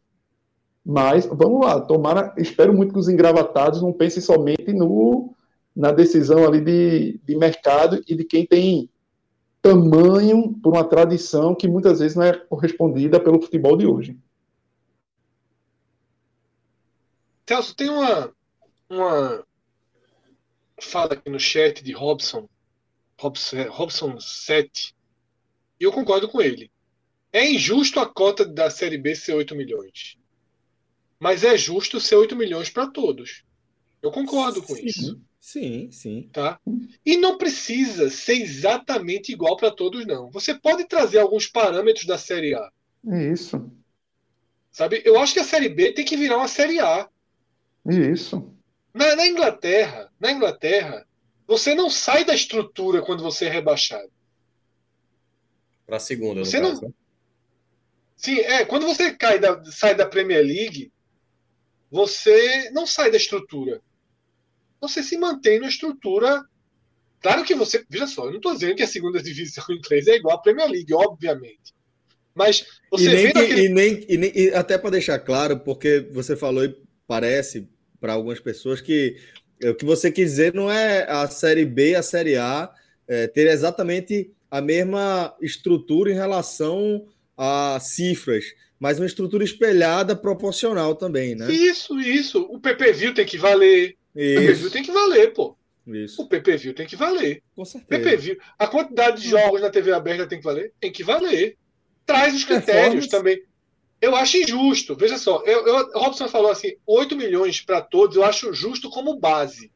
Mas 0.84 1.26
vamos 1.26 1.64
lá, 1.64 1.80
tomara, 1.80 2.34
espero 2.36 2.74
muito 2.74 2.92
que 2.92 2.98
os 2.98 3.08
engravatados 3.08 3.80
não 3.80 3.92
pensem 3.92 4.22
somente 4.22 4.72
no, 4.72 5.34
na 5.74 5.90
decisão 5.90 6.44
ali 6.44 6.60
de, 6.60 7.20
de 7.24 7.36
mercado 7.36 8.02
e 8.06 8.14
de 8.14 8.24
quem 8.24 8.46
tem 8.46 8.88
tamanho 9.60 10.54
por 10.62 10.74
uma 10.74 10.84
tradição 10.84 11.54
que 11.54 11.66
muitas 11.66 11.98
vezes 11.98 12.14
não 12.14 12.22
é 12.22 12.34
correspondida 12.34 13.18
pelo 13.18 13.40
futebol 13.40 13.76
de 13.76 13.86
hoje. 13.86 14.18
Celso, 17.48 17.74
tem 17.74 17.88
uma, 17.88 18.30
uma 18.88 19.44
fala 20.80 21.14
aqui 21.14 21.30
no 21.30 21.40
chat 21.40 21.82
de 21.82 21.92
Robson, 21.92 22.48
Robson, 23.18 23.68
Robson 23.70 24.20
7, 24.20 24.94
e 25.80 25.84
eu 25.84 25.92
concordo 25.92 26.28
com 26.28 26.40
ele. 26.40 26.70
É 27.32 27.50
injusto 27.50 27.98
a 27.98 28.06
cota 28.06 28.44
da 28.44 28.70
Série 28.70 28.98
B 28.98 29.14
ser 29.14 29.34
8 29.34 29.54
milhões. 29.56 30.16
Mas 31.18 31.42
é 31.42 31.56
justo 31.56 32.00
ser 32.00 32.16
8 32.16 32.36
milhões 32.36 32.70
para 32.70 32.86
todos. 32.86 33.44
Eu 34.02 34.10
concordo 34.12 34.62
com 34.62 34.74
sim, 34.74 34.84
isso. 34.84 35.20
Sim, 35.40 35.90
sim. 35.90 36.28
Tá? 36.32 36.60
E 37.04 37.16
não 37.16 37.36
precisa 37.36 38.08
ser 38.10 38.34
exatamente 38.34 39.32
igual 39.32 39.56
para 39.56 39.70
todos, 39.70 40.06
não. 40.06 40.30
Você 40.30 40.54
pode 40.54 40.84
trazer 40.84 41.18
alguns 41.18 41.46
parâmetros 41.46 42.06
da 42.06 42.18
Série 42.18 42.54
A. 42.54 42.70
Isso. 43.04 43.70
Sabe? 44.70 45.02
Eu 45.04 45.18
acho 45.18 45.34
que 45.34 45.40
a 45.40 45.44
Série 45.44 45.68
B 45.68 45.92
tem 45.92 46.04
que 46.04 46.16
virar 46.16 46.36
uma 46.36 46.48
Série 46.48 46.80
A. 46.80 47.08
Isso. 47.86 48.53
Na, 48.94 49.16
na 49.16 49.26
Inglaterra, 49.26 50.08
na 50.20 50.30
Inglaterra, 50.30 51.04
você 51.46 51.74
não 51.74 51.90
sai 51.90 52.24
da 52.24 52.34
estrutura 52.34 53.02
quando 53.02 53.22
você 53.22 53.46
é 53.46 53.50
rebaixado. 53.50 54.10
Para 55.84 55.96
a 55.96 56.00
segunda, 56.00 56.44
você 56.44 56.60
não... 56.60 56.80
Né? 56.80 56.88
Sim, 58.16 58.38
é. 58.38 58.64
Quando 58.64 58.86
você 58.86 59.12
cai 59.12 59.38
da, 59.38 59.62
sai 59.64 59.94
da 59.94 60.06
Premier 60.06 60.42
League, 60.42 60.90
você 61.90 62.70
não 62.70 62.86
sai 62.86 63.10
da 63.10 63.16
estrutura. 63.16 63.82
Você 64.80 65.02
se 65.02 65.18
mantém 65.18 65.60
na 65.60 65.68
estrutura. 65.68 66.42
Claro 67.20 67.44
que 67.44 67.54
você. 67.54 67.84
Veja 67.88 68.06
só, 68.06 68.24
eu 68.24 68.30
não 68.30 68.36
estou 68.36 68.54
dizendo 68.54 68.76
que 68.76 68.82
a 68.82 68.86
segunda 68.86 69.22
divisão 69.22 69.64
inglesa 69.70 70.12
é 70.12 70.16
igual 70.16 70.36
à 70.36 70.40
Premier 70.40 70.70
League, 70.70 70.94
obviamente. 70.94 71.74
Mas 72.34 72.66
você 72.90 73.04
e 73.04 73.14
nem, 73.14 73.26
vê 73.26 73.32
que, 73.32 73.40
e, 73.40 73.68
nem, 73.68 74.06
e, 74.08 74.16
nem, 74.16 74.32
e 74.34 74.54
até 74.54 74.78
para 74.78 74.90
deixar 74.90 75.18
claro, 75.18 75.60
porque 75.60 76.08
você 76.10 76.34
falou 76.34 76.64
e 76.64 76.74
parece 77.06 77.68
para 78.04 78.12
algumas 78.12 78.38
pessoas 78.38 78.82
que 78.82 79.16
é, 79.62 79.70
o 79.70 79.74
que 79.74 79.84
você 79.86 80.12
quis 80.12 80.32
dizer 80.32 80.52
não 80.52 80.70
é 80.70 81.10
a 81.10 81.26
Série 81.26 81.64
B 81.64 81.92
e 81.92 81.94
a 81.94 82.02
Série 82.02 82.36
A 82.36 82.70
é, 83.08 83.26
ter 83.26 83.46
exatamente 83.46 84.30
a 84.50 84.60
mesma 84.60 85.34
estrutura 85.40 86.10
em 86.10 86.14
relação 86.14 87.06
a 87.34 87.78
cifras, 87.80 88.44
mas 88.78 88.98
uma 88.98 89.06
estrutura 89.06 89.42
espelhada 89.42 90.14
proporcional 90.14 90.94
também, 90.94 91.34
né? 91.34 91.50
Isso, 91.50 91.98
isso. 91.98 92.42
O 92.42 92.60
PPV 92.60 93.14
tem 93.14 93.24
que 93.24 93.38
valer. 93.38 93.96
Isso. 94.14 94.38
O 94.38 94.46
PPV 94.48 94.70
tem 94.70 94.82
que 94.82 94.92
valer, 94.92 95.32
pô. 95.32 95.56
Isso. 95.86 96.20
O 96.20 96.28
PPV 96.28 96.74
tem 96.74 96.86
que 96.86 96.96
valer. 96.96 97.42
Com 97.56 97.64
certeza. 97.64 98.02
PPV. 98.02 98.38
A 98.58 98.66
quantidade 98.66 99.22
de 99.22 99.30
jogos 99.30 99.62
na 99.62 99.70
TV 99.70 99.94
aberta 99.94 100.26
tem 100.26 100.40
que 100.40 100.44
valer? 100.44 100.74
Tem 100.78 100.92
que 100.92 101.02
valer. 101.02 101.56
Traz 102.04 102.34
os 102.34 102.44
critérios 102.44 103.08
também. 103.08 103.42
Eu 104.04 104.14
acho 104.14 104.36
injusto. 104.36 104.94
Veja 104.94 105.16
só, 105.16 105.42
eu, 105.44 105.66
eu, 105.66 105.76
o 105.94 105.98
Robson 105.98 106.28
falou 106.28 106.50
assim: 106.50 106.76
8 106.86 107.16
milhões 107.16 107.62
para 107.62 107.80
todos, 107.80 108.16
eu 108.16 108.22
acho 108.22 108.52
justo 108.52 108.90
como 108.90 109.18
base. 109.18 109.72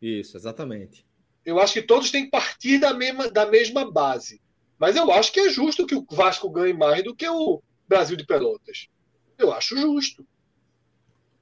Isso, 0.00 0.36
exatamente. 0.36 1.06
Eu 1.42 1.58
acho 1.58 1.72
que 1.72 1.82
todos 1.82 2.10
têm 2.10 2.24
que 2.24 2.30
partir 2.30 2.78
da 2.78 2.92
mesma, 2.92 3.30
da 3.30 3.46
mesma 3.46 3.90
base. 3.90 4.42
Mas 4.78 4.94
eu 4.94 5.10
acho 5.10 5.32
que 5.32 5.40
é 5.40 5.48
justo 5.48 5.86
que 5.86 5.94
o 5.94 6.04
Vasco 6.10 6.50
ganhe 6.50 6.74
mais 6.74 7.02
do 7.02 7.14
que 7.14 7.26
o 7.26 7.62
Brasil 7.88 8.14
de 8.14 8.26
Pelotas. 8.26 8.88
Eu 9.38 9.50
acho 9.50 9.74
justo. 9.74 10.26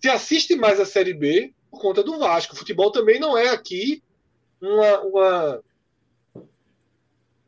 Se 0.01 0.09
assiste 0.09 0.55
mais 0.55 0.79
a 0.79 0.87
Série 0.87 1.15
B 1.15 1.53
por 1.69 1.81
conta 1.81 2.05
do 2.05 2.17
Vasco. 2.17 2.55
O 2.55 2.57
futebol 2.57 2.93
também 2.93 3.19
não 3.19 3.37
é 3.37 3.49
aqui 3.49 4.05
uma, 4.61 5.01
uma 5.01 5.65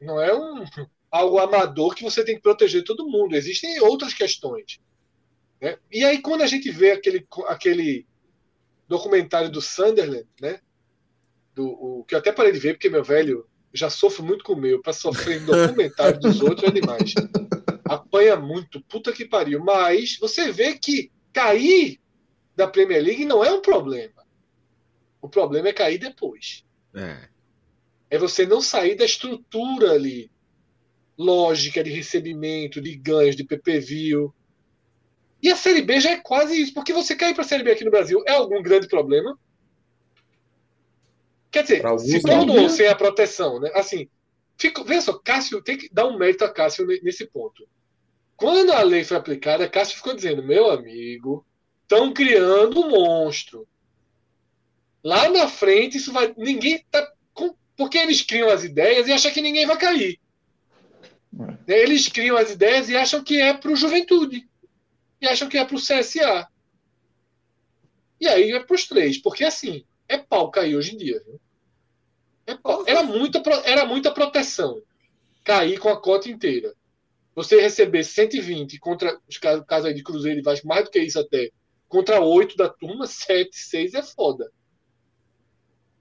não 0.01 0.21
é 0.21 0.35
um 0.35 0.65
algo 1.13 1.39
amador 1.39 1.95
que 1.95 2.03
você 2.03 2.25
tem 2.25 2.37
que 2.37 2.43
proteger 2.43 2.83
todo 2.83 3.07
mundo. 3.07 3.37
Existem 3.37 3.79
outras 3.81 4.15
questões. 4.15 4.81
Né? 5.61 5.77
E 5.93 6.03
aí, 6.05 6.23
quando 6.23 6.41
a 6.41 6.47
gente 6.47 6.71
vê 6.71 6.93
aquele, 6.93 7.27
aquele 7.47 8.07
documentário 8.89 9.51
do 9.51 9.61
Sunderland, 9.61 10.27
né? 10.41 10.59
Do, 11.55 11.69
o, 11.69 12.05
que 12.05 12.15
eu 12.15 12.19
até 12.19 12.33
parei 12.33 12.51
de 12.51 12.59
ver, 12.59 12.75
porque 12.75 12.89
meu 12.89 13.05
velho 13.05 13.47
já 13.75 13.91
sofro 13.91 14.25
muito 14.25 14.43
com 14.43 14.55
o 14.55 14.61
meu, 14.61 14.81
para 14.81 14.95
sofrer 14.95 15.43
em 15.43 15.45
documentário 15.45 16.19
dos 16.19 16.41
outros 16.43 16.67
é 16.67 16.73
demais. 16.73 17.13
Apanha 17.85 18.37
muito, 18.37 18.81
puta 18.81 19.13
que 19.13 19.27
pariu. 19.27 19.63
Mas 19.63 20.17
você 20.19 20.51
vê 20.51 20.79
que 20.79 21.13
cair 21.31 22.01
da 22.57 22.67
Premier 22.67 23.03
League 23.03 23.27
não 23.27 23.45
é 23.45 23.53
um 23.53 23.61
problema. 23.61 24.27
O 25.21 25.29
problema 25.29 25.69
é 25.69 25.73
cair 25.75 25.99
depois. 25.99 26.65
É. 26.95 27.29
É 28.09 28.19
você 28.19 28.47
não 28.47 28.63
sair 28.63 28.95
da 28.95 29.05
estrutura 29.05 29.93
ali 29.93 30.32
lógica 31.19 31.83
de 31.83 31.91
recebimento, 31.91 32.81
de 32.81 32.97
ganhos, 32.97 33.37
de 33.37 33.45
PPV. 33.45 34.31
E 35.43 35.51
a 35.51 35.57
Série 35.57 35.83
B 35.83 36.01
já 36.01 36.11
é 36.13 36.17
quase 36.17 36.61
isso, 36.61 36.73
porque 36.73 36.93
você 36.93 37.17
cair 37.17 37.35
para 37.35 37.43
a 37.43 37.47
Série 37.47 37.63
B 37.63 37.73
aqui 37.73 37.85
no 37.85 37.91
Brasil 37.91 38.23
é 38.27 38.33
algum 38.33 38.63
grande 38.63 38.89
problema? 38.89 39.39
Quer 41.51 41.63
dizer, 41.65 41.83
se 41.99 42.23
todo 42.23 42.69
sem 42.71 42.89
a 42.89 42.95
proteção, 42.95 43.61
né? 43.61 43.71
Assim, 43.75 44.09
fica, 44.57 44.83
veja 44.85 45.03
só, 45.03 45.19
Cássio 45.19 45.63
tem 45.63 45.77
que 45.77 45.93
dar 45.93 46.07
um 46.07 46.17
mérito 46.17 46.45
a 46.45 46.51
Cássio 46.51 46.87
nesse 46.87 47.27
ponto. 47.27 47.69
Quando 48.37 48.73
a 48.73 48.83
lei 48.83 49.05
foi 49.05 49.17
aplicada, 49.17 49.69
Cássio 49.69 49.97
ficou 49.97 50.15
dizendo: 50.15 50.43
meu 50.43 50.71
amigo, 50.71 51.45
estão 51.83 52.13
criando 52.13 52.81
um 52.81 52.91
monstro. 52.91 53.69
Lá 55.05 55.29
na 55.29 55.47
frente, 55.47 55.99
isso 55.99 56.13
vai. 56.13 56.33
Ninguém 56.37 56.85
tá. 56.91 57.07
Porque 57.77 57.99
eles 57.99 58.23
criam 58.23 58.49
as 58.49 58.65
ideias 58.65 59.09
e 59.09 59.13
acham 59.13 59.33
que 59.33 59.43
ninguém 59.43 59.67
vai 59.67 59.77
cair. 59.77 60.21
É. 61.67 61.81
Eles 61.83 62.09
criam 62.09 62.37
as 62.37 62.51
ideias 62.51 62.89
e 62.89 62.97
acham 62.97 63.23
que 63.23 63.41
é 63.41 63.55
para 63.55 63.71
o 63.71 63.77
Juventude. 63.77 64.49
E 65.21 65.27
acham 65.27 65.49
que 65.49 65.59
é 65.59 65.65
para 65.65 65.77
o 65.77 65.81
CSA. 65.81 66.49
E 68.21 68.29
aí 68.29 68.53
é 68.53 68.61
para 68.61 68.75
os 68.75 68.87
três. 68.87 69.19
Porque 69.19 69.45
assim, 69.45 69.85
é 70.09 70.19
pau 70.19 70.51
cair 70.51 70.77
hoje 70.77 70.95
em 70.95 70.99
dia. 70.99 71.23
Viu? 71.25 71.41
É 72.47 72.55
pau. 72.57 72.85
Era, 72.87 73.03
muita, 73.03 73.43
era 73.65 73.85
muita 73.87 74.13
proteção 74.13 74.83
cair 75.45 75.79
com 75.79 75.89
a 75.89 76.01
cota 76.01 76.29
inteira. 76.29 76.75
Você 77.35 77.61
receber 77.61 78.05
120 78.05 78.79
contra 78.79 79.19
os 79.29 79.39
casos 79.39 79.87
aí 79.87 79.95
de 79.95 80.03
Cruzeiro 80.03 80.41
e 80.41 80.43
Vasco, 80.43 80.67
mais 80.67 80.85
do 80.85 80.91
que 80.91 80.99
isso 80.99 81.19
até, 81.19 81.51
contra 81.89 82.21
8 82.21 82.57
da 82.57 82.69
turma, 82.69 83.07
7, 83.07 83.57
6 83.57 83.95
é 83.95 84.03
foda. 84.03 84.53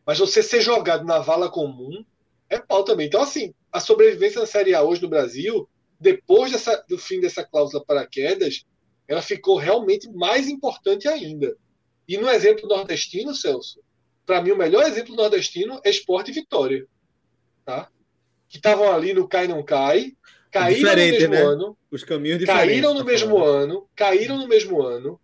Mas 0.05 0.19
você 0.19 0.43
ser 0.43 0.61
jogado 0.61 1.05
na 1.05 1.19
vala 1.19 1.49
comum 1.49 2.03
é 2.49 2.59
pau 2.59 2.83
também. 2.83 3.07
Então, 3.07 3.21
assim, 3.21 3.53
a 3.71 3.79
sobrevivência 3.79 4.41
da 4.41 4.47
Série 4.47 4.75
A 4.75 4.83
hoje 4.83 5.01
no 5.01 5.09
Brasil, 5.09 5.67
depois 5.99 6.51
dessa, 6.51 6.83
do 6.89 6.97
fim 6.97 7.21
dessa 7.21 7.43
cláusula 7.43 7.83
para 7.85 8.07
quedas, 8.07 8.65
ela 9.07 9.21
ficou 9.21 9.57
realmente 9.57 10.09
mais 10.09 10.47
importante 10.49 11.07
ainda. 11.07 11.55
E 12.07 12.17
no 12.17 12.29
exemplo 12.29 12.67
nordestino, 12.67 13.35
Celso, 13.35 13.79
para 14.25 14.41
mim 14.41 14.51
o 14.51 14.57
melhor 14.57 14.83
exemplo 14.83 15.15
nordestino 15.15 15.79
é 15.83 15.89
Esporte 15.89 16.31
e 16.31 16.33
Vitória. 16.33 16.85
Tá? 17.63 17.89
Que 18.49 18.57
estavam 18.57 18.91
ali 18.91 19.13
no 19.13 19.27
cai 19.27 19.47
não 19.47 19.63
cai, 19.63 20.13
caíram 20.51 20.79
Diferente, 20.79 21.23
no 21.23 21.29
mesmo 21.29 21.33
né? 21.33 21.53
ano. 21.53 21.77
Os 21.89 22.03
caminhos 22.03 22.43
Caíram 22.43 22.93
no 22.93 22.99
tá 23.01 23.05
mesmo 23.05 23.37
falando. 23.37 23.63
ano, 23.63 23.89
caíram 23.95 24.37
no 24.37 24.47
mesmo 24.47 24.81
ano. 24.81 25.19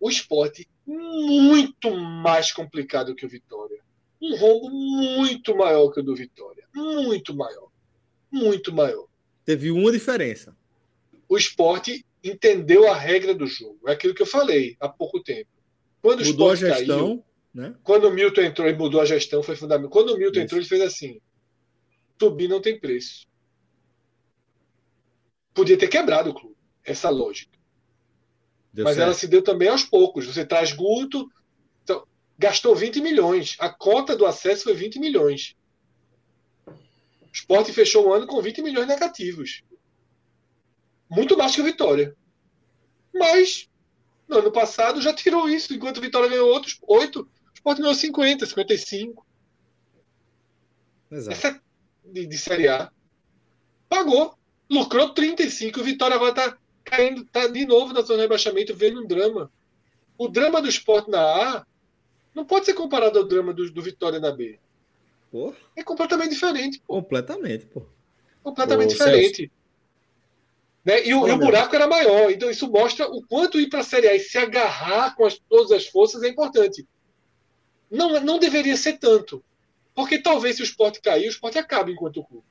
O 0.00 0.08
esporte 0.08 0.68
muito 0.86 1.90
mais 1.90 2.50
complicado 2.50 3.14
que 3.14 3.26
o 3.26 3.28
Vitória. 3.28 3.80
Um 4.20 4.36
rombo 4.36 4.70
muito 4.70 5.54
maior 5.56 5.90
que 5.90 6.00
o 6.00 6.02
do 6.02 6.14
Vitória. 6.14 6.64
Muito 6.74 7.34
maior 7.34 7.67
muito 8.30 8.72
maior. 8.72 9.06
Teve 9.44 9.70
uma 9.70 9.90
diferença. 9.90 10.56
O 11.28 11.36
esporte 11.36 12.04
entendeu 12.22 12.90
a 12.90 12.96
regra 12.96 13.34
do 13.34 13.46
jogo. 13.46 13.78
É 13.88 13.92
aquilo 13.92 14.14
que 14.14 14.22
eu 14.22 14.26
falei 14.26 14.76
há 14.80 14.88
pouco 14.88 15.22
tempo. 15.22 15.50
Quando 16.00 16.24
mudou 16.24 16.50
a 16.50 16.56
gestão. 16.56 17.08
Caiu, 17.08 17.24
né? 17.54 17.74
Quando 17.82 18.08
o 18.08 18.12
Milton 18.12 18.42
entrou 18.42 18.68
e 18.68 18.74
mudou 18.74 19.00
a 19.00 19.04
gestão, 19.04 19.42
foi 19.42 19.56
fundamental. 19.56 19.90
Quando 19.90 20.10
o 20.10 20.18
Milton 20.18 20.38
Isso. 20.38 20.44
entrou, 20.44 20.60
ele 20.60 20.68
fez 20.68 20.80
assim: 20.82 21.20
Tubi 22.16 22.48
não 22.48 22.60
tem 22.60 22.78
preço. 22.78 23.26
Podia 25.54 25.76
ter 25.76 25.88
quebrado 25.88 26.30
o 26.30 26.34
clube, 26.34 26.56
essa 26.84 27.10
lógica. 27.10 27.58
Deu 28.72 28.84
Mas 28.84 28.94
certo. 28.94 29.06
ela 29.06 29.14
se 29.14 29.26
deu 29.26 29.42
também 29.42 29.68
aos 29.68 29.82
poucos. 29.82 30.26
Você 30.26 30.44
traz 30.44 30.72
Guto, 30.72 31.28
então, 31.82 32.06
gastou 32.38 32.76
20 32.76 33.00
milhões. 33.00 33.56
A 33.58 33.68
cota 33.68 34.16
do 34.16 34.24
acesso 34.24 34.64
foi 34.64 34.74
20 34.74 35.00
milhões. 35.00 35.56
Sport 37.38 37.70
fechou 37.70 38.06
o 38.06 38.12
ano 38.12 38.26
com 38.26 38.42
20 38.42 38.62
milhões 38.62 38.86
negativos. 38.86 39.62
Muito 41.08 41.36
mais 41.36 41.54
que 41.54 41.60
o 41.60 41.64
Vitória. 41.64 42.16
Mas, 43.14 43.68
no 44.26 44.38
ano 44.38 44.50
passado, 44.50 45.00
já 45.00 45.14
tirou 45.14 45.48
isso. 45.48 45.72
Enquanto 45.72 45.98
o 45.98 46.00
Vitória 46.00 46.28
ganhou 46.28 46.48
outros 46.48 46.78
8, 46.82 47.20
o 47.20 47.28
Sport 47.54 47.78
ganhou 47.78 47.94
50, 47.94 48.44
55. 48.44 49.26
Exato. 51.10 51.32
Essa 51.32 51.62
de, 52.04 52.26
de 52.26 52.38
Série 52.38 52.68
A. 52.68 52.90
Pagou. 53.88 54.36
Lucrou 54.68 55.14
35. 55.14 55.80
O 55.80 55.84
Vitória 55.84 56.16
agora 56.16 56.30
está 56.30 56.58
caindo, 56.84 57.24
tá 57.24 57.46
de 57.46 57.64
novo 57.64 57.94
na 57.94 58.02
zona 58.02 58.18
de 58.18 58.22
rebaixamento, 58.22 58.74
vendo 58.74 59.02
um 59.02 59.06
drama. 59.06 59.50
O 60.18 60.28
drama 60.28 60.60
do 60.60 60.68
esporte 60.68 61.08
na 61.08 61.20
A 61.20 61.66
não 62.34 62.44
pode 62.44 62.66
ser 62.66 62.74
comparado 62.74 63.18
ao 63.18 63.24
drama 63.24 63.54
do, 63.54 63.70
do 63.70 63.80
Vitória 63.80 64.18
na 64.18 64.32
B. 64.32 64.58
Pô. 65.30 65.54
É 65.76 65.82
completamente 65.82 66.30
diferente. 66.30 66.80
Pô. 66.86 66.94
Completamente, 66.94 67.66
pô. 67.66 67.82
Completamente 68.42 68.90
diferente. 68.90 69.50
Né? 70.84 71.06
E, 71.06 71.14
o, 71.14 71.28
e, 71.28 71.30
o, 71.30 71.38
buraco 71.38 71.74
era 71.74 71.86
maior. 71.86 72.30
Então 72.30 72.50
isso 72.50 72.70
mostra 72.70 73.06
o 73.06 73.22
quanto 73.22 73.60
ir 73.60 73.68
para 73.68 73.80
a 73.80 73.84
Série 73.84 74.08
A 74.08 74.14
e 74.14 74.20
se 74.20 74.38
agarrar 74.38 75.14
com 75.14 75.26
as, 75.26 75.38
todas 75.38 75.72
as 75.72 75.86
forças 75.86 76.22
é 76.22 76.28
importante. 76.28 76.86
Não, 77.90 78.20
não 78.20 78.38
deveria 78.38 78.76
ser 78.76 78.98
tanto. 78.98 79.44
Porque 79.94 80.18
talvez 80.18 80.56
se 80.56 80.62
o 80.62 80.64
esporte 80.64 81.00
cair, 81.00 81.26
o 81.26 81.30
esporte 81.30 81.58
acabe 81.58 81.92
enquanto 81.92 82.24
clube. 82.24 82.46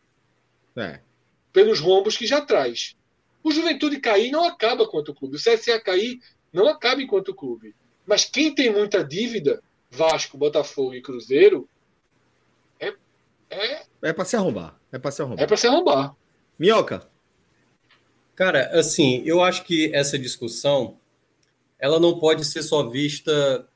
É. 0.75 0.99
Pelos 1.51 1.79
rombos 1.79 2.17
que 2.17 2.27
já 2.27 2.41
traz. 2.41 2.95
O 3.43 3.51
Juventude 3.51 3.99
cair 3.99 4.31
não 4.31 4.43
acaba 4.43 4.83
enquanto 4.83 5.15
clube. 5.15 5.37
O 5.37 5.39
CSA 5.39 5.79
cair 5.79 6.19
não 6.51 6.67
acaba 6.67 7.01
enquanto 7.01 7.33
clube. 7.33 7.73
Mas 8.05 8.25
quem 8.25 8.53
tem 8.53 8.71
muita 8.71 9.03
dívida 9.03 9.63
Vasco, 9.89 10.37
Botafogo 10.37 10.93
e 10.93 11.01
Cruzeiro. 11.01 11.67
É, 13.49 13.83
é 14.01 14.13
para 14.13 14.25
se 14.25 14.35
arrombar. 14.35 14.79
É 14.91 14.99
para 14.99 15.11
se 15.11 15.21
arrombar. 15.21 15.43
É 15.43 15.47
para 15.47 15.57
se 15.57 15.67
arrombar. 15.67 16.15
Minhoca. 16.57 17.07
Cara, 18.35 18.69
assim, 18.77 19.23
eu 19.25 19.41
acho 19.41 19.63
que 19.63 19.93
essa 19.93 20.17
discussão 20.17 20.97
ela 21.79 21.99
não 21.99 22.19
pode 22.19 22.45
ser 22.45 22.63
só 22.63 22.87
vista. 22.87 23.67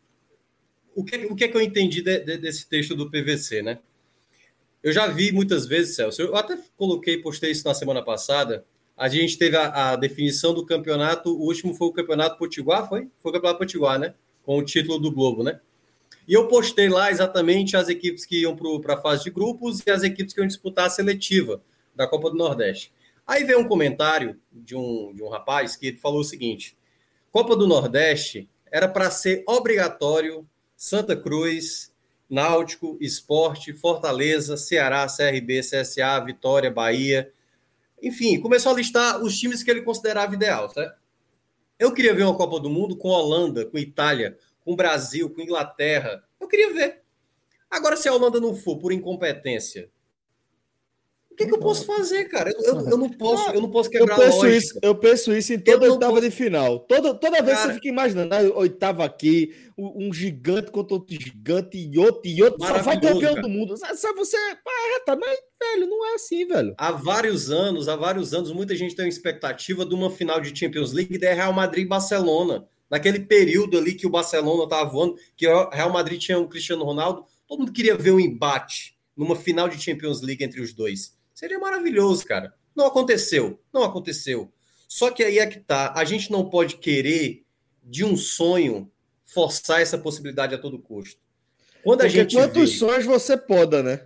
O 0.95 1.03
que, 1.03 1.15
o 1.25 1.35
que 1.35 1.45
é 1.45 1.47
que 1.47 1.55
eu 1.55 1.61
entendi 1.61 2.01
de, 2.01 2.19
de, 2.19 2.37
desse 2.37 2.67
texto 2.67 2.95
do 2.95 3.09
PVC, 3.09 3.61
né? 3.61 3.79
Eu 4.83 4.91
já 4.91 5.07
vi 5.07 5.31
muitas 5.31 5.67
vezes, 5.67 5.95
Celso, 5.95 6.21
eu 6.21 6.35
até 6.35 6.57
coloquei, 6.75 7.17
postei 7.19 7.51
isso 7.51 7.67
na 7.67 7.73
semana 7.73 8.03
passada. 8.03 8.65
A 8.97 9.07
gente 9.07 9.37
teve 9.37 9.55
a, 9.55 9.91
a 9.91 9.95
definição 9.95 10.53
do 10.53 10.65
campeonato, 10.65 11.29
o 11.31 11.43
último 11.45 11.73
foi 11.73 11.87
o 11.87 11.93
Campeonato 11.93 12.37
Potiguar, 12.37 12.87
foi? 12.89 13.07
Foi 13.19 13.31
o 13.31 13.33
Campeonato 13.33 13.59
Potiguar, 13.59 13.99
né? 13.99 14.13
Com 14.43 14.57
o 14.57 14.65
título 14.65 14.99
do 14.99 15.11
Globo, 15.11 15.43
né? 15.43 15.59
E 16.27 16.33
eu 16.33 16.47
postei 16.47 16.89
lá 16.89 17.11
exatamente 17.11 17.75
as 17.75 17.89
equipes 17.89 18.25
que 18.25 18.41
iam 18.41 18.55
para 18.55 18.95
a 18.95 19.01
fase 19.01 19.23
de 19.23 19.31
grupos 19.31 19.81
e 19.85 19.91
as 19.91 20.03
equipes 20.03 20.33
que 20.33 20.39
iam 20.39 20.47
disputar 20.47 20.85
a 20.85 20.89
seletiva 20.89 21.61
da 21.95 22.07
Copa 22.07 22.29
do 22.29 22.37
Nordeste. 22.37 22.93
Aí 23.25 23.43
veio 23.43 23.59
um 23.59 23.67
comentário 23.67 24.39
de 24.51 24.75
um, 24.75 25.13
de 25.13 25.23
um 25.23 25.29
rapaz 25.29 25.75
que 25.75 25.95
falou 25.97 26.21
o 26.21 26.25
seguinte: 26.25 26.77
Copa 27.31 27.55
do 27.55 27.67
Nordeste 27.67 28.49
era 28.71 28.87
para 28.87 29.11
ser 29.11 29.43
obrigatório 29.47 30.47
Santa 30.75 31.15
Cruz, 31.15 31.91
Náutico, 32.29 32.97
Esporte, 33.01 33.73
Fortaleza, 33.73 34.55
Ceará, 34.57 35.05
CRB, 35.05 35.59
CSA, 35.59 36.19
Vitória, 36.25 36.71
Bahia. 36.71 37.31
Enfim, 38.01 38.39
começou 38.39 38.71
a 38.71 38.75
listar 38.75 39.21
os 39.21 39.37
times 39.37 39.61
que 39.61 39.69
ele 39.69 39.81
considerava 39.81 40.33
ideal, 40.33 40.69
certo? 40.69 40.99
Eu 41.77 41.93
queria 41.93 42.13
ver 42.13 42.23
uma 42.23 42.35
Copa 42.35 42.59
do 42.59 42.69
Mundo 42.69 42.95
com 42.95 43.09
Holanda, 43.09 43.65
com 43.65 43.77
Itália, 43.77 44.37
com 44.63 44.75
Brasil, 44.75 45.29
com 45.29 45.41
Inglaterra. 45.41 46.23
Eu 46.39 46.47
queria 46.47 46.73
ver. 46.73 47.01
Agora, 47.69 47.95
se 47.95 48.07
a 48.09 48.13
Holanda 48.13 48.39
não 48.39 48.53
for 48.53 48.77
por 48.77 48.91
incompetência, 48.91 49.89
o 51.31 51.35
que, 51.35 51.45
que 51.45 51.53
eu 51.53 51.59
posso 51.59 51.85
fazer, 51.85 52.25
cara? 52.25 52.51
Eu, 52.51 52.61
eu, 52.61 52.89
eu, 52.89 52.97
não 52.97 53.09
posso, 53.09 53.49
eu 53.51 53.61
não 53.61 53.71
posso 53.71 53.89
quebrar 53.89 54.19
eu 54.19 54.25
penso 54.25 54.45
a 54.45 54.49
Isso, 54.49 54.79
eu 54.81 54.93
penso 54.93 55.33
isso 55.33 55.53
em 55.53 55.59
toda 55.59 55.89
oitava 55.89 56.11
posso... 56.11 56.29
de 56.29 56.31
final. 56.31 56.79
Toda, 56.79 57.13
toda 57.13 57.41
vez 57.41 57.57
cara, 57.57 57.69
você 57.69 57.75
fica 57.75 57.87
imaginando, 57.87 58.35
ah, 58.35 58.41
oitava 58.59 59.05
aqui, 59.05 59.55
um 59.77 60.11
gigante 60.13 60.71
contra 60.71 60.95
outro 60.95 61.15
gigante 61.17 61.77
e 61.77 61.97
outro 61.97 62.29
e 62.29 62.43
outro, 62.43 62.67
só 62.67 62.79
vai 62.79 62.99
campeão 62.99 63.33
cara. 63.33 63.41
do 63.41 63.49
mundo. 63.49 63.77
Só 63.77 64.13
você, 64.13 64.35
ah, 64.35 65.01
tá, 65.05 65.15
mas, 65.15 65.39
velho, 65.57 65.89
não 65.89 66.05
é 66.11 66.15
assim, 66.15 66.45
velho. 66.45 66.75
Há 66.77 66.91
vários 66.91 67.49
anos, 67.49 67.87
há 67.87 67.95
vários 67.95 68.33
anos, 68.33 68.51
muita 68.51 68.75
gente 68.75 68.93
tem 68.93 69.05
uma 69.05 69.09
expectativa 69.09 69.85
de 69.85 69.95
uma 69.95 70.09
final 70.09 70.41
de 70.41 70.57
Champions 70.57 70.91
League 70.91 71.17
de 71.17 71.33
Real 71.33 71.53
Madrid 71.53 71.85
e 71.85 71.89
Barcelona. 71.89 72.67
Naquele 72.91 73.21
período 73.21 73.77
ali 73.77 73.93
que 73.93 74.05
o 74.05 74.09
Barcelona 74.09 74.65
estava 74.65 74.89
voando, 74.89 75.15
que 75.37 75.47
o 75.47 75.69
Real 75.69 75.89
Madrid 75.89 76.19
tinha 76.19 76.37
o 76.37 76.49
Cristiano 76.49 76.83
Ronaldo, 76.83 77.25
todo 77.47 77.59
mundo 77.59 77.71
queria 77.71 77.95
ver 77.95 78.11
um 78.11 78.19
embate 78.19 78.97
numa 79.15 79.33
final 79.33 79.69
de 79.69 79.81
Champions 79.81 80.21
League 80.21 80.43
entre 80.43 80.59
os 80.59 80.73
dois. 80.73 81.17
Seria 81.33 81.57
maravilhoso, 81.57 82.25
cara. 82.25 82.53
Não 82.75 82.85
aconteceu, 82.85 83.57
não 83.73 83.83
aconteceu. 83.83 84.51
Só 84.89 85.09
que 85.09 85.23
aí 85.23 85.39
é 85.39 85.47
que 85.47 85.61
tá. 85.61 85.93
A 85.95 86.03
gente 86.03 86.29
não 86.29 86.49
pode 86.49 86.75
querer 86.75 87.45
de 87.81 88.03
um 88.03 88.17
sonho 88.17 88.91
forçar 89.23 89.81
essa 89.81 89.97
possibilidade 89.97 90.53
a 90.53 90.57
todo 90.57 90.77
custo. 90.77 91.21
Quando 91.83 92.01
a 92.01 92.03
Porque 92.03 92.19
gente 92.19 92.35
quantos 92.35 92.71
vê... 92.71 92.77
sonhos 92.77 93.05
você 93.05 93.37
poda, 93.37 93.81
né? 93.81 94.05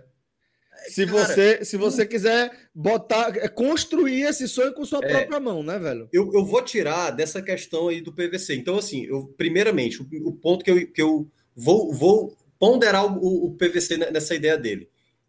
Se 0.88 1.06
Cara, 1.06 1.26
você, 1.26 1.64
se 1.64 1.76
você 1.76 2.06
quiser 2.06 2.50
botar, 2.74 3.36
é, 3.36 3.48
construir 3.48 4.22
esse 4.22 4.46
sonho 4.48 4.72
com 4.72 4.84
sua 4.84 5.00
é, 5.04 5.08
própria 5.08 5.40
mão, 5.40 5.62
né, 5.62 5.78
velho? 5.78 6.08
Eu, 6.12 6.32
eu 6.32 6.44
vou 6.44 6.62
tirar 6.62 7.10
dessa 7.10 7.42
questão 7.42 7.88
aí 7.88 8.00
do 8.00 8.12
PVC. 8.12 8.54
Então, 8.54 8.78
assim, 8.78 9.04
eu, 9.04 9.26
primeiramente, 9.36 10.02
o, 10.02 10.06
o 10.28 10.32
ponto 10.32 10.64
que 10.64 10.70
eu, 10.70 10.92
que 10.92 11.02
eu 11.02 11.30
vou, 11.54 11.92
vou 11.92 12.36
ponderar 12.58 13.04
o, 13.06 13.46
o 13.46 13.56
PVC 13.56 13.96
nessa 14.10 14.34
ideia 14.34 14.56
dele. 14.56 14.88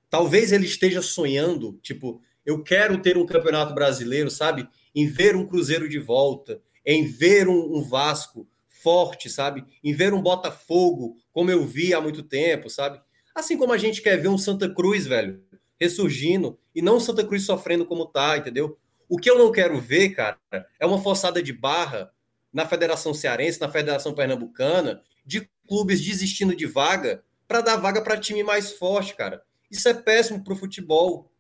Talvez 0.10 0.52
ele 0.52 0.66
esteja 0.66 1.02
sonhando, 1.02 1.78
tipo, 1.82 2.22
eu 2.46 2.64
quero 2.64 3.02
ter 3.02 3.18
um 3.18 3.26
campeonato 3.26 3.74
brasileiro, 3.74 4.30
sabe? 4.30 4.68
Em 4.96 5.06
ver 5.06 5.36
um 5.36 5.46
Cruzeiro 5.46 5.90
de 5.90 6.00
volta, 6.00 6.62
em 6.86 7.06
ver 7.06 7.48
um, 7.48 7.78
um 7.78 7.82
Vasco 7.82 8.48
forte, 8.70 9.30
sabe? 9.30 9.66
Em 9.84 9.94
ver 9.94 10.14
um 10.14 10.22
Botafogo, 10.22 11.18
como 11.34 11.52
eu 11.52 11.66
vi 11.66 11.94
há 11.94 12.00
muito 12.00 12.24
tempo, 12.24 12.70
sabe? 12.70 13.02
Assim 13.36 13.58
como 13.58 13.74
a 13.74 13.78
gente 13.78 14.02
quer 14.02 14.18
ver 14.18 14.30
um 14.30 14.38
Santa 14.38 14.68
Cruz, 14.74 15.06
velho, 15.06 15.44
ressurgindo, 15.80 16.58
e 16.74 16.82
não 16.82 17.00
Santa 17.00 17.26
Cruz 17.26 17.46
sofrendo 17.46 17.86
como 17.86 18.06
tá, 18.06 18.38
entendeu? 18.38 18.78
O 19.10 19.18
que 19.18 19.30
eu 19.30 19.38
não 19.38 19.52
quero 19.52 19.80
ver, 19.80 20.10
cara, 20.10 20.38
é 20.80 20.86
uma 20.86 21.02
forçada 21.02 21.42
de 21.42 21.54
barra 21.54 22.12
na 22.52 22.66
Federação 22.66 23.14
Cearense, 23.14 23.62
na 23.62 23.70
Federação 23.70 24.14
Pernambucana, 24.14 25.02
de 25.26 25.50
clubes 25.68 26.02
desistindo 26.02 26.56
de 26.56 26.66
vaga 26.66 27.24
para 27.48 27.62
dar 27.62 27.78
vaga 27.78 28.02
para 28.02 28.20
time 28.20 28.44
mais 28.44 28.74
forte, 28.74 29.16
cara. 29.16 29.44
Isso 29.70 29.88
é 29.88 29.94
péssimo 29.94 30.44
para 30.44 30.54
o 30.54 30.58
futebol. 30.58 31.32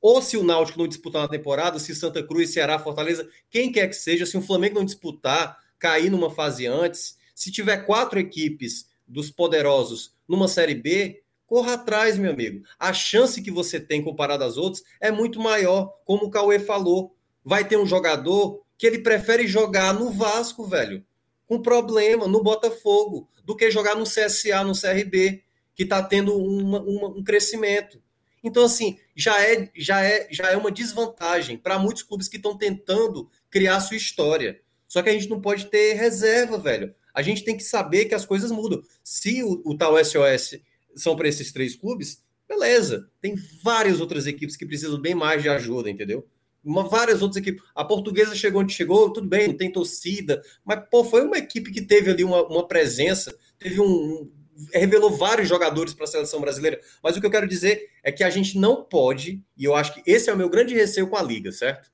Ou 0.00 0.20
se 0.20 0.36
o 0.36 0.42
Náutico 0.42 0.78
não 0.78 0.88
disputar 0.88 1.22
na 1.22 1.28
temporada, 1.28 1.78
se 1.78 1.94
Santa 1.94 2.22
Cruz, 2.22 2.50
Ceará, 2.50 2.78
Fortaleza, 2.78 3.28
quem 3.48 3.70
quer 3.70 3.86
que 3.86 3.94
seja, 3.94 4.26
se 4.26 4.36
o 4.36 4.42
Flamengo 4.42 4.74
não 4.74 4.84
disputar, 4.84 5.56
cair 5.78 6.10
numa 6.10 6.30
fase 6.30 6.66
antes, 6.66 7.16
se 7.34 7.52
tiver 7.52 7.86
quatro 7.86 8.18
equipes 8.18 8.88
dos 9.06 9.30
poderosos 9.30 10.14
numa 10.26 10.48
Série 10.48 10.74
B, 10.74 11.22
corra 11.52 11.74
atrás, 11.74 12.16
meu 12.16 12.32
amigo. 12.32 12.64
A 12.78 12.94
chance 12.94 13.42
que 13.42 13.50
você 13.50 13.78
tem 13.78 14.02
comparado 14.02 14.42
às 14.42 14.56
outras 14.56 14.82
é 14.98 15.10
muito 15.10 15.38
maior, 15.38 15.92
como 16.06 16.24
o 16.24 16.30
Cauê 16.30 16.58
falou. 16.58 17.14
Vai 17.44 17.68
ter 17.68 17.76
um 17.76 17.84
jogador 17.84 18.62
que 18.78 18.86
ele 18.86 19.00
prefere 19.00 19.46
jogar 19.46 19.92
no 19.92 20.10
Vasco, 20.10 20.66
velho, 20.66 21.04
com 21.46 21.60
problema, 21.60 22.26
no 22.26 22.42
Botafogo, 22.42 23.28
do 23.44 23.54
que 23.54 23.70
jogar 23.70 23.94
no 23.94 24.04
CSA, 24.04 24.64
no 24.64 24.72
CRB 24.72 25.42
que 25.74 25.82
está 25.82 26.02
tendo 26.02 26.34
uma, 26.34 26.80
uma, 26.80 27.08
um 27.08 27.22
crescimento. 27.22 28.02
Então, 28.42 28.64
assim, 28.64 28.98
já 29.14 29.38
é, 29.42 29.70
já 29.76 30.02
é, 30.02 30.28
já 30.30 30.50
é 30.50 30.56
uma 30.56 30.72
desvantagem 30.72 31.58
para 31.58 31.78
muitos 31.78 32.02
clubes 32.02 32.28
que 32.28 32.38
estão 32.38 32.56
tentando 32.56 33.28
criar 33.50 33.78
sua 33.80 33.98
história. 33.98 34.58
Só 34.88 35.02
que 35.02 35.10
a 35.10 35.12
gente 35.12 35.28
não 35.28 35.40
pode 35.40 35.66
ter 35.66 35.92
reserva, 35.96 36.56
velho. 36.56 36.94
A 37.12 37.20
gente 37.20 37.44
tem 37.44 37.58
que 37.58 37.62
saber 37.62 38.06
que 38.06 38.14
as 38.14 38.24
coisas 38.24 38.50
mudam. 38.50 38.82
Se 39.04 39.42
o, 39.42 39.60
o 39.66 39.76
tal 39.76 40.02
SOS 40.02 40.58
são 40.94 41.16
para 41.16 41.28
esses 41.28 41.52
três 41.52 41.74
clubes, 41.74 42.22
beleza. 42.48 43.08
Tem 43.20 43.34
várias 43.62 44.00
outras 44.00 44.26
equipes 44.26 44.56
que 44.56 44.66
precisam 44.66 45.00
bem 45.00 45.14
mais 45.14 45.42
de 45.42 45.48
ajuda, 45.48 45.90
entendeu? 45.90 46.26
Uma, 46.64 46.88
várias 46.88 47.22
outras 47.22 47.38
equipes. 47.38 47.62
A 47.74 47.84
portuguesa 47.84 48.34
chegou 48.34 48.60
onde 48.62 48.72
chegou, 48.72 49.12
tudo 49.12 49.28
bem, 49.28 49.48
não 49.48 49.56
tem 49.56 49.72
torcida, 49.72 50.42
mas 50.64 50.80
pô, 50.90 51.02
foi 51.04 51.22
uma 51.22 51.38
equipe 51.38 51.72
que 51.72 51.82
teve 51.82 52.10
ali 52.10 52.22
uma, 52.22 52.46
uma 52.46 52.68
presença, 52.68 53.36
teve 53.58 53.80
um, 53.80 54.30
revelou 54.72 55.10
vários 55.10 55.48
jogadores 55.48 55.94
para 55.94 56.04
a 56.04 56.08
seleção 56.08 56.40
brasileira. 56.40 56.80
Mas 57.02 57.16
o 57.16 57.20
que 57.20 57.26
eu 57.26 57.30
quero 57.30 57.48
dizer 57.48 57.88
é 58.02 58.12
que 58.12 58.22
a 58.22 58.30
gente 58.30 58.58
não 58.58 58.84
pode, 58.84 59.42
e 59.56 59.64
eu 59.64 59.74
acho 59.74 59.94
que 59.94 60.02
esse 60.10 60.30
é 60.30 60.32
o 60.32 60.36
meu 60.36 60.48
grande 60.48 60.74
receio 60.74 61.08
com 61.08 61.16
a 61.16 61.22
liga, 61.22 61.50
certo? 61.50 61.90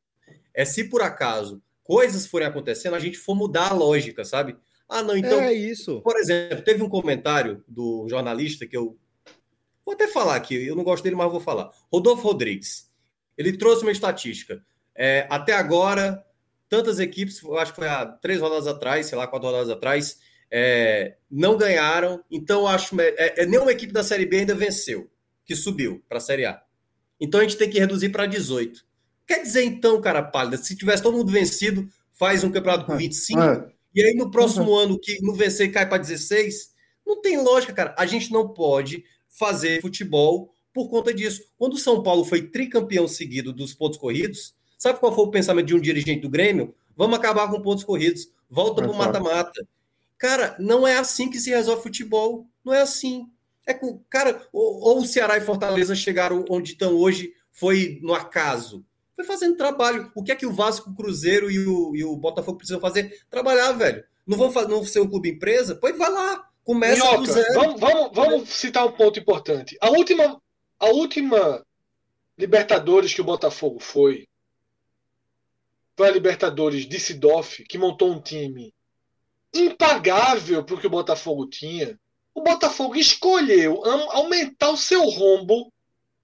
É 0.53 0.65
se 0.65 0.85
por 0.85 1.03
acaso 1.03 1.63
coisas 1.83 2.27
forem 2.27 2.47
acontecendo, 2.47 2.95
a 2.95 3.01
gente 3.01 3.17
for 3.17 3.35
mudar 3.35 3.71
a 3.71 3.75
lógica, 3.75 4.25
sabe? 4.25 4.57
Ah, 4.89 5.03
não, 5.03 5.17
então. 5.17 5.41
É 5.41 5.53
isso. 5.53 6.01
Por 6.01 6.17
exemplo, 6.17 6.63
teve 6.65 6.83
um 6.83 6.89
comentário 6.89 7.63
do 7.69 8.07
jornalista 8.09 8.67
que 8.67 8.77
eu. 8.77 8.97
Vou 9.85 9.95
até 9.95 10.09
falar 10.09 10.37
aqui, 10.37 10.67
eu 10.67 10.77
não 10.77 10.85
gosto 10.85 11.05
dele, 11.05 11.17
mas 11.17 11.31
vou 11.31 11.41
falar. 11.41 11.71
Rodolfo 11.93 12.23
Rodrigues. 12.23 12.91
Ele 13.37 13.57
trouxe 13.57 13.83
uma 13.83 13.93
estatística. 13.93 14.63
É, 14.95 15.27
até 15.31 15.53
agora, 15.53 16.25
tantas 16.69 16.99
equipes, 16.99 17.41
acho 17.59 17.73
que 17.73 17.81
foi 17.81 17.89
há 17.89 18.05
três 18.05 18.41
rodadas 18.41 18.67
atrás, 18.67 19.07
sei 19.07 19.17
lá, 19.17 19.27
quatro 19.27 19.49
rodadas 19.49 19.71
atrás, 19.71 20.19
é, 20.51 21.17
não 21.31 21.57
ganharam. 21.57 22.23
Então, 22.31 22.67
acho 22.67 23.01
é, 23.01 23.43
é, 23.43 23.47
nenhuma 23.47 23.73
equipe 23.73 23.93
da 23.93 24.03
Série 24.03 24.27
B 24.27 24.39
ainda 24.39 24.55
venceu, 24.55 25.09
que 25.45 25.55
subiu 25.55 26.03
para 26.09 26.19
a 26.19 26.21
Série 26.21 26.47
A. 26.47 26.61
Então, 27.21 27.41
a 27.41 27.43
gente 27.43 27.57
tem 27.57 27.71
que 27.71 27.79
reduzir 27.79 28.09
para 28.11 28.27
18. 28.27 28.85
Quer 29.27 29.43
dizer, 29.43 29.65
então, 29.65 30.01
cara 30.01 30.23
pálida, 30.23 30.57
se 30.57 30.77
tivesse 30.77 31.03
todo 31.03 31.17
mundo 31.17 31.31
vencido, 31.31 31.89
faz 32.13 32.43
um 32.43 32.51
campeonato 32.51 32.87
com 32.87 32.97
25, 32.97 33.41
é, 33.41 33.53
é. 33.53 33.78
E 33.99 34.03
aí 34.05 34.15
no 34.15 34.31
próximo 34.31 34.71
uhum. 34.71 34.77
ano 34.77 34.99
que 34.99 35.21
não 35.21 35.35
vencer 35.35 35.73
cai 35.73 35.89
para 35.89 35.99
16, 35.99 36.71
não 37.05 37.21
tem 37.21 37.43
lógica, 37.43 37.73
cara. 37.73 37.95
A 37.99 38.07
gente 38.07 38.31
não 38.31 38.49
pode 38.49 39.03
fazer 39.29 39.81
futebol 39.81 40.55
por 40.73 40.89
conta 40.89 41.13
disso. 41.13 41.43
Quando 41.59 41.73
o 41.73 41.79
São 41.79 42.01
Paulo 42.01 42.25
foi 42.25 42.43
tricampeão 42.43 43.09
seguido 43.09 43.53
dos 43.53 43.75
pontos 43.75 43.99
corridos, 43.99 44.55
sabe 44.79 45.01
qual 45.01 45.13
foi 45.13 45.25
o 45.25 45.31
pensamento 45.33 45.67
de 45.67 45.75
um 45.75 45.81
dirigente 45.81 46.21
do 46.21 46.31
Grêmio? 46.31 46.73
Vamos 46.97 47.19
acabar 47.19 47.51
com 47.51 47.61
pontos 47.61 47.83
corridos, 47.83 48.31
volta 48.49 48.83
para 48.83 48.93
o 48.93 48.97
mata-mata. 48.97 49.67
Cara, 50.17 50.55
não 50.61 50.87
é 50.87 50.97
assim 50.97 51.29
que 51.29 51.41
se 51.41 51.51
resolve 51.51 51.83
futebol. 51.83 52.47
Não 52.65 52.73
é 52.73 52.83
assim. 52.83 53.29
É 53.67 53.75
com, 53.75 54.01
cara, 54.09 54.47
ou, 54.53 54.81
ou 54.81 54.99
o 55.01 55.05
Ceará 55.05 55.37
e 55.37 55.41
Fortaleza 55.41 55.97
chegaram 55.97 56.45
onde 56.49 56.73
estão 56.73 56.95
hoje 56.95 57.33
foi 57.51 57.99
no 58.01 58.15
acaso. 58.15 58.85
Foi 59.19 59.25
fazendo 59.25 59.57
trabalho. 59.57 60.13
O 60.15 60.23
que 60.23 60.31
é 60.31 60.37
que 60.37 60.47
o 60.47 60.53
Vasco, 60.53 60.91
o 60.91 60.95
Cruzeiro 60.95 61.51
e 61.51 61.59
o, 61.67 61.97
e 61.97 62.05
o 62.05 62.15
Botafogo 62.15 62.59
precisam 62.59 62.81
fazer? 62.81 63.27
Trabalhar, 63.29 63.73
velho. 63.73 64.05
Não 64.25 64.39
vão, 64.39 64.69
não 64.69 64.85
ser 64.85 65.01
um 65.01 65.11
clube 65.11 65.31
empresa? 65.31 65.75
Pois 65.75 65.99
vai 65.99 66.09
lá. 66.09 66.49
Começa 66.63 67.03
Minhoca, 67.03 67.19
do 67.19 67.33
zero. 67.33 67.55
Vamos, 67.55 67.81
vamos, 67.81 68.11
vamos 68.15 68.49
citar 68.51 68.87
um 68.87 68.93
ponto 68.93 69.19
importante. 69.19 69.77
A 69.81 69.91
última, 69.91 70.41
a 70.79 70.87
última 70.87 71.67
Libertadores 72.39 73.13
que 73.13 73.21
o 73.21 73.25
Botafogo 73.25 73.81
foi 73.81 74.29
foi 75.97 76.07
a 76.07 76.13
Libertadores 76.13 76.87
de 76.87 77.01
Sidoff, 77.01 77.65
que 77.65 77.77
montou 77.77 78.13
um 78.13 78.23
time 78.23 78.73
impagável 79.53 80.63
para 80.63 80.77
o 80.77 80.81
que 80.81 80.87
o 80.87 80.91
Botafogo 80.91 81.49
tinha. 81.49 81.99
O 82.33 82.41
Botafogo 82.41 82.95
escolheu 82.95 83.85
aumentar 84.13 84.71
o 84.71 84.77
seu 84.77 85.03
rombo 85.09 85.73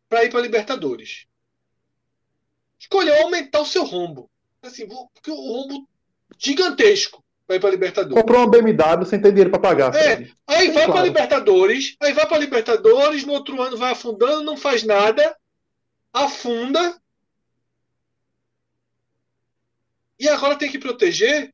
para 0.09 0.25
ir 0.25 0.31
para 0.31 0.39
a 0.39 0.43
Libertadores. 0.43 1.27
Escolheu 2.85 3.23
aumentar 3.23 3.61
o 3.61 3.67
seu 3.67 3.83
rombo. 3.83 4.31
Assim, 4.63 4.87
porque 4.87 5.31
o 5.31 5.35
rombo 5.35 5.89
gigantesco 6.39 7.25
vai 7.49 7.59
para 7.59 7.71
Libertadores. 7.71 8.21
Comprou 8.21 8.41
uma 8.41 8.51
BMW 8.51 9.07
sem 9.07 9.21
ter 9.21 9.31
dinheiro 9.31 9.51
para 9.51 9.59
pagar. 9.59 9.95
É, 9.95 10.31
aí 10.47 10.69
vai 10.69 10.85
claro. 10.85 10.93
para 10.93 11.03
Libertadores, 11.03 11.97
aí 12.01 12.13
vai 12.13 12.27
para 12.27 12.39
Libertadores, 12.39 13.25
no 13.25 13.33
outro 13.33 13.61
ano 13.61 13.77
vai 13.77 13.93
afundando, 13.93 14.43
não 14.43 14.57
faz 14.57 14.83
nada, 14.83 15.35
afunda. 16.13 16.99
E 20.19 20.29
agora 20.29 20.57
tem 20.57 20.71
que 20.71 20.79
proteger. 20.79 21.53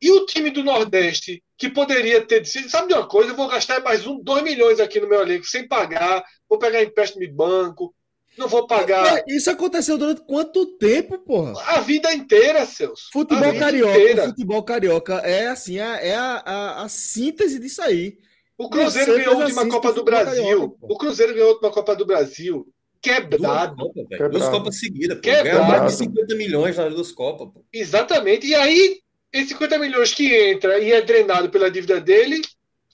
E 0.00 0.10
o 0.10 0.26
time 0.26 0.50
do 0.50 0.64
Nordeste, 0.64 1.42
que 1.56 1.68
poderia 1.68 2.26
ter 2.26 2.40
decidido, 2.40 2.70
sabe 2.70 2.88
de 2.88 2.94
uma 2.94 3.06
coisa? 3.06 3.30
Eu 3.32 3.36
vou 3.36 3.48
gastar 3.48 3.80
mais 3.82 4.06
um, 4.06 4.18
dois 4.20 4.42
milhões 4.42 4.80
aqui 4.80 4.98
no 4.98 5.08
meu 5.08 5.20
elenco 5.20 5.44
sem 5.44 5.68
pagar, 5.68 6.24
vou 6.48 6.58
pegar 6.58 6.82
empréstimo 6.82 7.20
de 7.20 7.30
banco, 7.30 7.94
não 8.36 8.48
vou 8.48 8.66
pagar. 8.66 9.22
Isso 9.28 9.50
aconteceu 9.50 9.98
durante 9.98 10.22
quanto 10.22 10.66
tempo, 10.78 11.18
porra? 11.18 11.52
A 11.66 11.80
vida 11.80 12.12
inteira, 12.12 12.64
Celso. 12.64 13.08
Futebol 13.12 13.58
carioca, 13.58 13.98
inteira. 13.98 14.24
futebol 14.26 14.62
carioca 14.62 15.14
é 15.18 15.48
assim, 15.48 15.78
é, 15.78 16.08
é 16.08 16.14
a, 16.14 16.42
a, 16.44 16.82
a 16.84 16.88
síntese 16.88 17.58
disso 17.58 17.82
aí. 17.82 18.18
O 18.56 18.68
Cruzeiro 18.68 19.16
ganhou 19.16 19.34
a 19.34 19.44
última 19.44 19.68
Copa 19.68 19.92
do 19.92 20.04
Brasil. 20.04 20.44
Carioca, 20.44 20.76
o 20.80 20.96
Cruzeiro 20.96 21.34
ganhou 21.34 21.48
a 21.48 21.52
última 21.52 21.70
Copa 21.70 21.96
do 21.96 22.06
Brasil. 22.06 22.66
Quebrado. 23.00 23.74
Duas 23.74 23.88
Copas, 23.88 24.08
quebrado. 24.08 24.38
duas 24.38 24.48
Copas 24.48 24.78
seguidas. 24.78 25.20
Ganhou 25.20 25.64
mais 25.64 25.92
de 25.92 25.98
50 25.98 26.36
milhões 26.36 26.76
nas 26.76 26.94
duas 26.94 27.12
Copas. 27.12 27.48
Pô. 27.52 27.64
Exatamente. 27.72 28.46
E 28.46 28.54
aí, 28.54 29.00
esses 29.32 29.48
50 29.48 29.78
milhões 29.78 30.14
que 30.14 30.32
entra 30.50 30.78
e 30.78 30.92
é 30.92 31.02
drenado 31.02 31.50
pela 31.50 31.70
dívida 31.70 32.00
dele, 32.00 32.40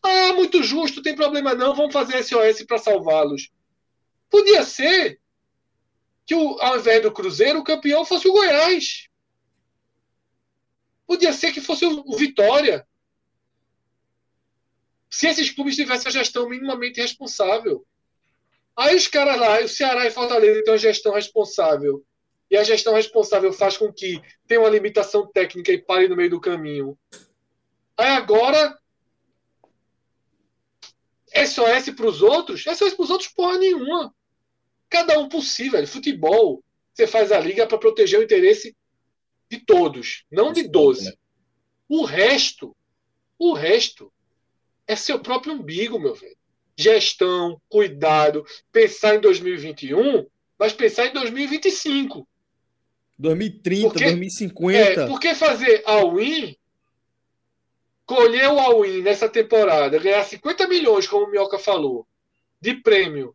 ah, 0.02 0.32
muito 0.32 0.62
justo, 0.62 1.02
tem 1.02 1.14
problema 1.14 1.54
não, 1.54 1.74
vamos 1.74 1.92
fazer 1.92 2.22
SOS 2.22 2.64
para 2.66 2.78
salvá-los. 2.78 3.50
Podia 4.30 4.64
ser 4.64 5.17
que 6.28 6.34
o, 6.34 6.60
ao 6.60 6.76
invés 6.76 7.02
do 7.02 7.10
Cruzeiro, 7.10 7.58
o 7.58 7.64
campeão 7.64 8.04
fosse 8.04 8.28
o 8.28 8.32
Goiás. 8.32 9.08
Podia 11.06 11.32
ser 11.32 11.52
que 11.52 11.60
fosse 11.60 11.86
o, 11.86 12.16
Vitória. 12.18 12.86
Se 15.08 15.26
esses 15.26 15.50
clubes 15.50 15.74
tivessem 15.74 16.08
a 16.08 16.12
gestão 16.12 16.46
minimamente 16.46 17.00
responsável. 17.00 17.86
Aí 18.76 18.94
os 18.94 19.08
caras 19.08 19.40
lá, 19.40 19.58
o 19.60 19.68
Ceará 19.68 20.06
e 20.06 20.10
Fortaleza 20.10 20.62
têm 20.62 20.72
uma 20.74 20.78
gestão 20.78 21.14
responsável. 21.14 22.04
E 22.50 22.58
a 22.58 22.62
gestão 22.62 22.92
responsável 22.92 23.50
faz 23.50 23.78
com 23.78 23.90
que 23.90 24.20
tenha 24.46 24.60
uma 24.60 24.68
limitação 24.68 25.26
técnica 25.26 25.72
e 25.72 25.80
pare 25.80 26.08
no 26.08 26.16
meio 26.16 26.28
do 26.28 26.40
caminho. 26.40 26.98
Aí 27.96 28.10
agora. 28.10 28.78
SOS 31.34 31.94
para 31.96 32.06
os 32.06 32.20
outros? 32.20 32.64
SOS 32.64 32.92
para 32.92 33.04
os 33.04 33.10
outros, 33.10 33.30
porra 33.30 33.56
nenhuma. 33.56 34.14
Cada 34.88 35.18
um 35.18 35.28
por 35.28 35.42
si, 35.42 35.68
velho. 35.68 35.86
Futebol, 35.86 36.62
você 36.92 37.06
faz 37.06 37.30
a 37.30 37.38
liga 37.38 37.66
para 37.66 37.78
proteger 37.78 38.18
o 38.18 38.22
interesse 38.22 38.74
de 39.50 39.58
todos, 39.58 40.24
não 40.30 40.52
de 40.52 40.68
12. 40.68 41.06
Né? 41.06 41.12
O 41.88 42.04
resto, 42.04 42.76
o 43.38 43.52
resto 43.52 44.12
é 44.86 44.96
seu 44.96 45.20
próprio 45.20 45.54
umbigo, 45.54 45.98
meu 45.98 46.14
velho. 46.14 46.36
Gestão, 46.76 47.60
cuidado, 47.68 48.44
pensar 48.70 49.16
em 49.16 49.20
2021, 49.20 50.26
mas 50.58 50.72
pensar 50.72 51.06
em 51.06 51.12
2025. 51.12 52.26
2030, 53.18 53.88
porque, 53.88 54.04
2050. 54.04 54.78
É, 54.78 55.06
porque 55.06 55.34
fazer 55.34 55.82
all-in, 55.84 56.56
colher 58.06 58.48
o 58.48 58.58
all-in 58.58 59.02
nessa 59.02 59.28
temporada, 59.28 59.98
ganhar 59.98 60.24
50 60.24 60.68
milhões, 60.68 61.06
como 61.06 61.26
o 61.26 61.30
Mioca 61.30 61.58
falou, 61.58 62.06
de 62.60 62.74
prêmio, 62.74 63.34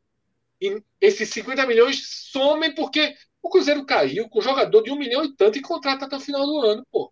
e 0.63 0.81
esses 1.01 1.29
50 1.29 1.67
milhões 1.67 2.01
somem 2.31 2.73
porque 2.73 3.13
o 3.41 3.49
Cruzeiro 3.49 3.85
caiu 3.85 4.29
com 4.29 4.39
jogador 4.39 4.81
de 4.81 4.91
um 4.91 4.95
milhão 4.95 5.25
e 5.25 5.35
tanto 5.35 5.57
e 5.57 5.61
contrata 5.61 6.05
até 6.05 6.15
o 6.15 6.21
final 6.21 6.45
do 6.45 6.61
ano, 6.61 6.87
pô. 6.89 7.11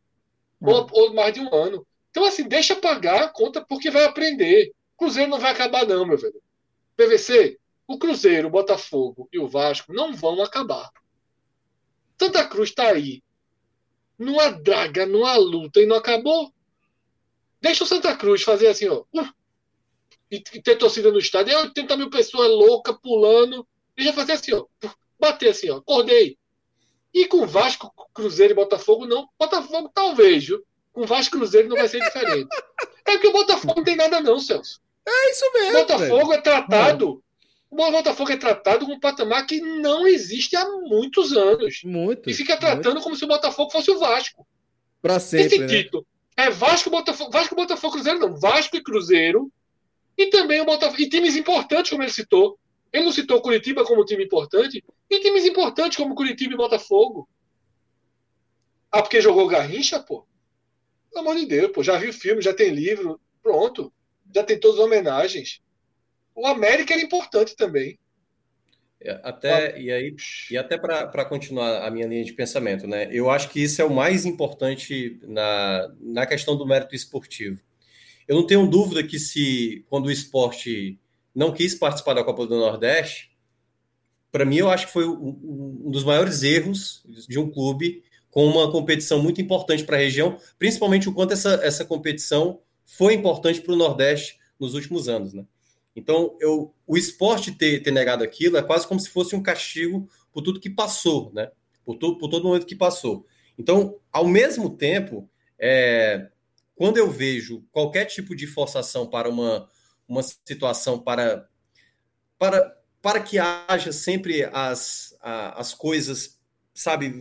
Ou, 0.62 0.84
hum. 0.84 0.88
ou, 0.92 1.14
mais 1.14 1.34
de 1.34 1.42
um 1.42 1.54
ano. 1.54 1.86
Então, 2.10 2.24
assim, 2.24 2.48
deixa 2.48 2.76
pagar 2.76 3.24
a 3.24 3.30
conta 3.30 3.66
porque 3.66 3.92
vai 3.92 4.06
aprender. 4.06 4.72
O 4.96 5.04
Cruzeiro 5.04 5.30
não 5.30 5.40
vai 5.40 5.52
acabar, 5.52 5.86
não, 5.86 6.06
meu 6.06 6.18
velho. 6.18 6.42
PVC, 6.96 7.60
o 7.86 7.98
Cruzeiro, 7.98 8.48
o 8.48 8.52
Botafogo 8.52 9.28
e 9.34 9.40
o 9.40 9.48
Vasco 9.48 9.92
não 9.92 10.14
vão 10.14 10.42
acabar. 10.42 10.90
Santa 12.18 12.48
Cruz 12.48 12.70
está 12.70 12.90
aí, 12.90 13.22
numa 14.18 14.50
draga, 14.50 15.06
numa 15.06 15.36
luta 15.36 15.82
e 15.82 15.86
não 15.86 15.98
acabou. 15.98 16.54
Deixa 17.60 17.84
o 17.84 17.88
Santa 17.88 18.16
Cruz 18.16 18.44
fazer 18.44 18.68
assim, 18.68 18.88
ó. 18.88 19.04
Uh, 19.14 19.28
e, 20.32 20.40
ter 20.40 20.78
torcida 20.78 21.12
no 21.12 21.20
estádio, 21.20 21.54
é 21.54 21.62
80 21.64 21.98
mil 21.98 22.10
pessoas 22.10 22.50
loucas 22.50 22.96
pulando, 23.04 23.68
e 23.98 24.04
já 24.04 24.14
fazer 24.14 24.34
assim, 24.34 24.54
ó, 24.54 24.66
bater 25.20 25.50
assim, 25.50 25.70
ó, 25.70 25.78
acordei. 25.78 26.38
E 27.14 27.28
com 27.28 27.46
Vasco, 27.46 27.94
Cruzeiro 28.14 28.54
e 28.54 28.56
Botafogo, 28.56 29.06
não. 29.06 29.28
Botafogo 29.38 29.92
talvez, 29.94 30.46
viu? 30.46 30.64
Com 30.94 31.06
Vasco 31.06 31.38
Cruzeiro 31.38 31.68
não 31.68 31.76
vai 31.76 31.90
ser 31.90 32.00
diferente. 32.00 32.48
É 33.06 33.18
que 33.18 33.28
o 33.28 33.34
Botafogo 33.34 33.74
não 33.76 33.84
tem 33.84 33.98
nada, 33.98 34.22
não, 34.22 34.40
Celso. 34.40 34.80
É 35.06 35.32
isso 35.32 35.52
mesmo. 35.54 35.70
O 35.70 35.82
Botafogo 35.82 36.28
velho. 36.28 36.34
é 36.34 36.42
tratado. 36.42 37.24
O 37.70 37.76
Botafogo 37.76 38.32
é 38.32 38.38
tratado 38.38 38.86
com 38.86 38.94
um 38.94 39.00
patamar 39.00 39.46
que 39.46 39.60
não 39.60 40.08
existe 40.08 40.56
há 40.56 40.66
muitos 40.70 41.34
anos. 41.34 41.82
Muito. 41.84 42.30
E 42.30 42.34
fica 42.34 42.56
tratando 42.56 42.94
muito. 42.94 43.04
como 43.04 43.16
se 43.16 43.26
o 43.26 43.28
Botafogo 43.28 43.72
fosse 43.72 43.92
o 43.92 44.00
Vasco. 44.00 44.48
Para 45.02 45.20
sempre. 45.20 45.48
Esse 45.48 45.60
né? 45.60 45.68
título. 45.68 46.06
É 46.38 46.50
Vasco, 46.50 46.90
Botafogo, 46.90 47.32
Vasco, 47.32 47.56
Botafogo, 47.56 47.94
Cruzeiro, 47.94 48.20
não. 48.20 48.36
Vasco 48.38 48.78
e 48.78 48.84
Cruzeiro 48.84 49.52
e 50.18 50.28
também 50.28 50.62
o 50.62 50.66
Botafogo. 50.66 51.02
E 51.02 51.10
times 51.10 51.36
importantes, 51.36 51.90
como 51.90 52.04
ele 52.04 52.12
citou. 52.12 52.60
Ele 52.92 53.06
não 53.06 53.12
citou 53.12 53.42
Curitiba 53.42 53.86
como 53.86 54.06
time 54.06 54.24
importante. 54.26 54.84
E 55.10 55.20
times 55.20 55.46
importantes 55.46 55.98
como 55.98 56.16
Curitiba 56.16 56.54
e 56.54 56.58
Botafogo. 56.58 57.28
Ah, 58.92 59.02
porque 59.02 59.22
jogou 59.22 59.48
Garrincha, 59.48 60.00
pô? 60.00 60.26
Pelo 61.10 61.22
amor 61.22 61.40
de 61.40 61.46
Deus, 61.46 61.72
pô. 61.72 61.84
Já 61.84 61.98
viu 61.98 62.12
filme, 62.12 62.42
já 62.42 62.54
tem 62.54 62.70
livro. 62.70 63.20
Pronto. 63.42 63.92
Já 64.34 64.44
tem 64.44 64.60
todas 64.60 64.80
as 64.80 64.86
homenagens. 64.86 65.62
O 66.36 66.46
América 66.46 66.94
era 66.94 67.02
importante 67.02 67.56
também. 67.56 67.98
É, 69.04 69.20
até, 69.24 69.80
e 69.82 69.92
aí, 69.92 70.16
e 70.52 70.58
até 70.58 70.78
para 70.78 71.26
continuar 71.26 71.84
a 71.84 71.90
minha 71.90 72.06
linha 72.06 72.24
de 72.24 72.34
pensamento, 72.34 72.86
né? 72.86 73.10
Eu 73.12 73.32
acho 73.32 73.50
que 73.50 73.64
isso 73.64 73.82
é 73.82 73.86
o 73.86 73.90
mais 73.90 74.26
importante 74.28 75.20
na, 75.24 75.92
na 76.00 76.26
questão 76.28 76.56
do 76.56 76.68
mérito 76.68 76.94
esportivo. 76.94 77.60
Eu 78.28 78.36
não 78.36 78.46
tenho 78.46 78.68
dúvida 78.68 79.04
que 79.04 79.20
se 79.20 79.86
quando 79.90 80.08
o 80.08 80.12
esporte 80.12 81.00
não 81.34 81.52
quis 81.52 81.76
participar 81.76 82.14
da 82.14 82.24
Copa 82.24 82.46
do 82.46 82.58
Nordeste, 82.58 83.32
para 84.32 84.46
mim 84.46 84.58
eu 84.58 84.70
acho 84.70 84.88
que 84.88 84.94
foi 84.94 85.08
um 85.08 85.90
dos 85.92 86.04
maiores 86.04 86.44
erros 86.44 87.04
de 87.28 87.38
um 87.38 87.50
clube 87.50 88.04
com 88.30 88.46
uma 88.46 88.72
competição 88.72 89.22
muito 89.22 89.42
importante 89.42 89.84
para 89.84 89.98
a 89.98 90.00
região, 90.00 90.38
principalmente 90.58 91.10
o 91.10 91.14
quanto 91.14 91.34
essa, 91.34 91.60
essa 91.64 91.84
competição 91.84 92.62
foi 92.86 93.14
importante 93.14 93.62
para 93.62 93.74
o 93.74 93.78
Nordeste 93.78 94.40
nos 94.60 94.74
últimos 94.74 95.10
anos, 95.10 95.34
né? 95.34 95.46
Então, 95.96 96.38
eu, 96.40 96.74
o 96.88 96.96
esporte 96.96 97.52
ter, 97.52 97.82
ter 97.82 97.92
negado 97.92 98.24
aquilo 98.24 98.56
é 98.56 98.62
quase 98.62 98.88
como 98.88 99.00
se 99.00 99.10
fosse 99.10 99.36
um 99.36 99.44
castigo 99.44 100.08
por 100.32 100.42
tudo 100.42 100.60
que 100.60 100.70
passou, 100.70 101.32
né? 101.34 101.52
Por, 101.84 101.96
tu, 101.96 102.18
por 102.18 102.30
todo 102.30 102.46
momento 102.46 102.66
que 102.66 102.76
passou. 102.76 103.26
Então, 103.58 103.98
ao 104.12 104.26
mesmo 104.26 104.70
tempo, 104.70 105.30
é, 105.60 106.30
quando 106.82 106.98
eu 106.98 107.12
vejo 107.12 107.64
qualquer 107.72 108.06
tipo 108.06 108.36
de 108.36 108.48
forçação 108.48 109.06
para 109.06 109.30
uma, 109.30 109.70
uma 110.08 110.24
situação 110.24 110.98
para, 110.98 111.48
para, 112.40 112.76
para 113.00 113.20
que 113.20 113.38
haja 113.38 113.92
sempre 113.92 114.50
as, 114.52 115.16
as 115.22 115.76
coisas, 115.76 116.40
sabe, 116.74 117.14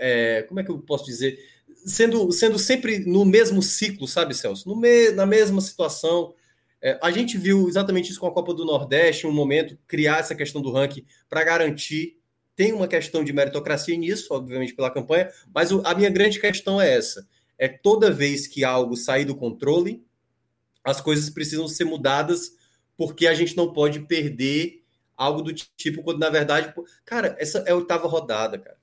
é, 0.00 0.42
como 0.48 0.58
é 0.58 0.64
que 0.64 0.70
eu 0.72 0.80
posso 0.80 1.04
dizer? 1.04 1.38
Sendo, 1.86 2.32
sendo 2.32 2.58
sempre 2.58 3.08
no 3.08 3.24
mesmo 3.24 3.62
ciclo, 3.62 4.08
sabe, 4.08 4.34
Celso? 4.34 4.68
No 4.68 4.74
me, 4.74 5.12
na 5.12 5.24
mesma 5.24 5.60
situação. 5.60 6.34
É, 6.82 6.98
a 7.00 7.12
gente 7.12 7.38
viu 7.38 7.68
exatamente 7.68 8.10
isso 8.10 8.18
com 8.18 8.26
a 8.26 8.34
Copa 8.34 8.52
do 8.52 8.64
Nordeste, 8.64 9.28
um 9.28 9.32
momento, 9.32 9.78
criar 9.86 10.18
essa 10.18 10.34
questão 10.34 10.60
do 10.60 10.72
ranking 10.72 11.06
para 11.28 11.44
garantir. 11.44 12.18
Tem 12.56 12.72
uma 12.72 12.88
questão 12.88 13.22
de 13.22 13.32
meritocracia 13.32 13.96
nisso, 13.96 14.34
obviamente, 14.34 14.74
pela 14.74 14.90
campanha, 14.90 15.30
mas 15.54 15.70
o, 15.70 15.82
a 15.84 15.94
minha 15.94 16.10
grande 16.10 16.40
questão 16.40 16.80
é 16.80 16.96
essa 16.96 17.24
é 17.58 17.68
toda 17.68 18.10
vez 18.10 18.46
que 18.46 18.64
algo 18.64 18.96
sair 18.96 19.24
do 19.24 19.34
controle, 19.34 20.04
as 20.82 21.00
coisas 21.00 21.30
precisam 21.30 21.66
ser 21.66 21.84
mudadas, 21.84 22.52
porque 22.96 23.26
a 23.26 23.34
gente 23.34 23.56
não 23.56 23.72
pode 23.72 24.00
perder 24.00 24.84
algo 25.16 25.42
do 25.42 25.52
tipo, 25.52 26.02
quando 26.02 26.18
na 26.18 26.30
verdade, 26.30 26.72
cara, 27.04 27.36
essa 27.38 27.58
é 27.60 27.70
a 27.70 27.76
oitava 27.76 28.08
rodada, 28.08 28.58
cara. 28.58 28.76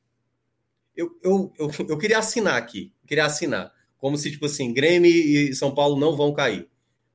Eu, 0.96 1.18
eu, 1.24 1.54
eu, 1.58 1.72
eu 1.90 1.98
queria 1.98 2.20
assinar 2.20 2.58
aqui, 2.58 2.94
queria 3.08 3.26
assinar, 3.26 3.74
como 3.98 4.18
se, 4.18 4.32
tipo 4.32 4.46
assim, 4.46 4.74
Grêmio 4.74 5.12
e 5.12 5.54
São 5.54 5.74
Paulo 5.74 6.00
não 6.00 6.16
vão 6.16 6.34
cair. 6.34 6.68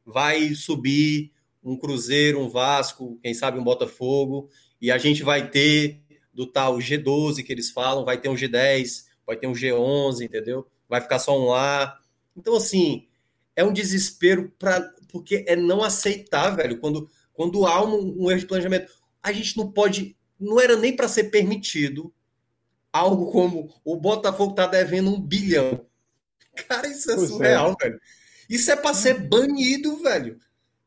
Vai 0.04 0.54
subir 0.54 1.32
um 1.62 1.76
Cruzeiro, 1.76 2.40
um 2.40 2.48
Vasco, 2.48 3.18
quem 3.22 3.34
sabe 3.34 3.58
um 3.58 3.64
Botafogo, 3.64 4.48
e 4.80 4.90
a 4.90 4.98
gente 4.98 5.22
vai 5.22 5.50
ter 5.50 6.00
do 6.32 6.46
tal 6.46 6.78
G12 6.78 7.42
que 7.42 7.52
eles 7.52 7.70
falam, 7.70 8.04
vai 8.04 8.18
ter 8.18 8.28
um 8.28 8.34
G10, 8.34 9.04
vai 9.26 9.36
ter 9.36 9.46
um 9.46 9.52
G11, 9.52 10.20
entendeu? 10.20 10.66
Vai 10.88 11.00
ficar 11.00 11.18
só 11.18 11.38
um 11.38 11.46
lá. 11.46 11.98
Então, 12.36 12.54
assim, 12.54 13.06
é 13.54 13.64
um 13.64 13.72
desespero 13.72 14.52
para 14.58 14.94
porque 15.08 15.44
é 15.48 15.56
não 15.56 15.82
aceitar, 15.82 16.50
velho, 16.50 16.78
quando, 16.78 17.08
quando 17.32 17.64
há 17.64 17.82
um, 17.82 18.24
um 18.24 18.30
erro 18.30 18.40
de 18.40 18.46
planejamento. 18.46 18.92
A 19.22 19.32
gente 19.32 19.56
não 19.56 19.72
pode, 19.72 20.16
não 20.38 20.60
era 20.60 20.76
nem 20.76 20.94
para 20.94 21.08
ser 21.08 21.24
permitido 21.24 22.12
algo 22.92 23.30
como 23.32 23.74
o 23.84 23.96
Botafogo 23.96 24.54
tá 24.54 24.66
devendo 24.66 25.10
um 25.10 25.20
bilhão. 25.20 25.86
Cara, 26.68 26.86
isso 26.88 27.10
é 27.10 27.14
pois 27.14 27.30
é. 27.30 27.32
surreal, 27.32 27.76
é. 27.80 27.84
velho. 27.84 28.00
Isso 28.48 28.70
é 28.70 28.76
para 28.76 28.94
ser 28.94 29.28
banido, 29.28 29.96
velho. 30.02 30.38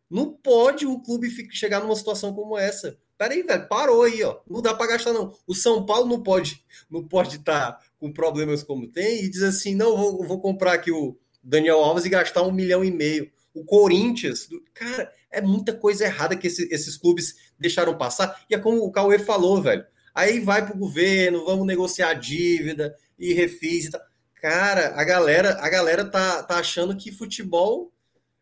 Não 0.10 0.32
pode 0.32 0.86
o 0.86 1.00
clube 1.00 1.30
chegar 1.52 1.82
numa 1.82 1.96
situação 1.96 2.34
como 2.34 2.58
essa. 2.58 2.98
Peraí, 3.18 3.44
velho, 3.44 3.68
parou 3.68 4.04
aí, 4.04 4.24
ó. 4.24 4.40
Não 4.50 4.62
dá 4.62 4.74
para 4.74 4.92
gastar, 4.92 5.14
não. 5.14 5.36
O 5.46 5.54
São 5.54 5.86
Paulo 5.86 6.08
não 6.08 6.24
pode 6.24 6.64
não 6.90 7.06
pode 7.08 7.36
estar 7.38 7.74
tá 7.74 7.86
com 8.00 8.12
problemas 8.12 8.64
como 8.64 8.88
tem 8.88 9.24
e 9.24 9.30
dizer 9.30 9.48
assim: 9.48 9.76
não, 9.76 9.96
vou, 9.96 10.26
vou 10.26 10.40
comprar 10.40 10.74
aqui 10.74 10.92
o 10.92 11.18
Daniel 11.44 11.80
Alves 11.80 12.06
e 12.06 12.10
gastar 12.10 12.44
um 12.44 12.52
milhão 12.52 12.84
e 12.84 12.92
meio. 12.92 13.30
O 13.54 13.64
Corinthians, 13.66 14.48
cara, 14.74 15.12
é 15.32 15.42
muita 15.42 15.74
coisa 15.74 16.06
errada 16.06 16.36
que 16.36 16.48
esse, 16.48 16.68
esses 16.72 16.96
clubes 16.98 17.36
deixaram 17.58 17.98
passar. 17.98 18.44
E 18.50 18.56
é 18.56 18.58
como 18.58 18.84
o 18.84 18.92
Cauê 18.92 19.20
falou, 19.20 19.62
velho. 19.62 19.84
Aí 20.14 20.40
vai 20.40 20.66
pro 20.66 20.78
governo, 20.78 21.46
vamos 21.46 21.68
negociar 21.68 22.14
dívida 22.14 22.96
e 23.18 23.34
refis 23.34 23.86
e 23.86 23.92
tal. 23.92 24.02
Cara, 24.42 24.94
a 24.96 25.04
galera, 25.04 25.58
a 25.60 25.70
galera 25.70 26.06
tá, 26.06 26.44
tá 26.44 26.58
achando 26.58 26.96
que 26.96 27.12
futebol. 27.12 27.92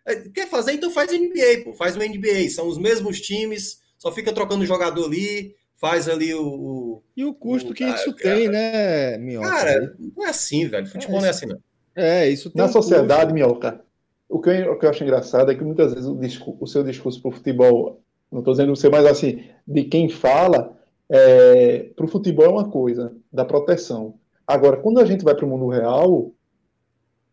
É, 0.05 0.15
quer 0.15 0.47
fazer? 0.47 0.73
Então 0.73 0.91
faz 0.91 1.11
NBA, 1.11 1.63
pô. 1.63 1.73
Faz 1.73 1.95
o 1.95 1.99
NBA. 1.99 2.49
São 2.49 2.67
os 2.67 2.77
mesmos 2.77 3.19
times, 3.19 3.81
só 3.97 4.11
fica 4.11 4.31
trocando 4.31 4.65
jogador 4.65 5.05
ali, 5.05 5.55
faz 5.77 6.09
ali 6.09 6.33
o. 6.33 6.43
o 6.43 7.03
e 7.15 7.23
o 7.23 7.33
custo 7.33 7.71
o, 7.71 7.73
que 7.73 7.83
isso 7.83 8.13
cara, 8.13 8.35
tem, 8.35 8.49
né, 8.49 9.17
Minhoca? 9.17 9.49
Cara, 9.49 9.95
não 10.15 10.25
é 10.25 10.29
assim, 10.29 10.67
velho. 10.67 10.87
Futebol 10.87 11.17
é, 11.17 11.21
não 11.21 11.27
é 11.27 11.29
assim, 11.29 11.45
não. 11.45 11.59
É, 11.95 12.29
isso 12.29 12.51
Na 12.53 12.65
um 12.65 12.69
sociedade, 12.69 13.31
custo. 13.31 13.33
Minhoca, 13.33 13.81
o 14.29 14.39
que, 14.41 14.49
eu, 14.49 14.73
o 14.73 14.79
que 14.79 14.85
eu 14.85 14.89
acho 14.89 15.03
engraçado 15.03 15.51
é 15.51 15.55
que 15.55 15.63
muitas 15.63 15.93
vezes 15.93 16.07
o, 16.07 16.15
discurso, 16.15 16.57
o 16.59 16.67
seu 16.67 16.83
discurso 16.83 17.21
pro 17.21 17.31
futebol, 17.31 18.01
não 18.31 18.39
estou 18.39 18.53
dizendo 18.53 18.71
o 18.71 18.75
seu, 18.75 18.91
mas 18.91 19.05
assim, 19.05 19.43
de 19.65 19.83
quem 19.85 20.09
fala, 20.09 20.77
é, 21.09 21.89
para 21.95 22.05
o 22.05 22.09
futebol 22.09 22.45
é 22.45 22.49
uma 22.49 22.69
coisa, 22.69 23.15
da 23.31 23.45
proteção. 23.45 24.15
Agora, 24.45 24.77
quando 24.77 24.99
a 24.99 25.05
gente 25.05 25.23
vai 25.23 25.35
para 25.35 25.45
o 25.45 25.49
mundo 25.49 25.67
real, 25.67 26.31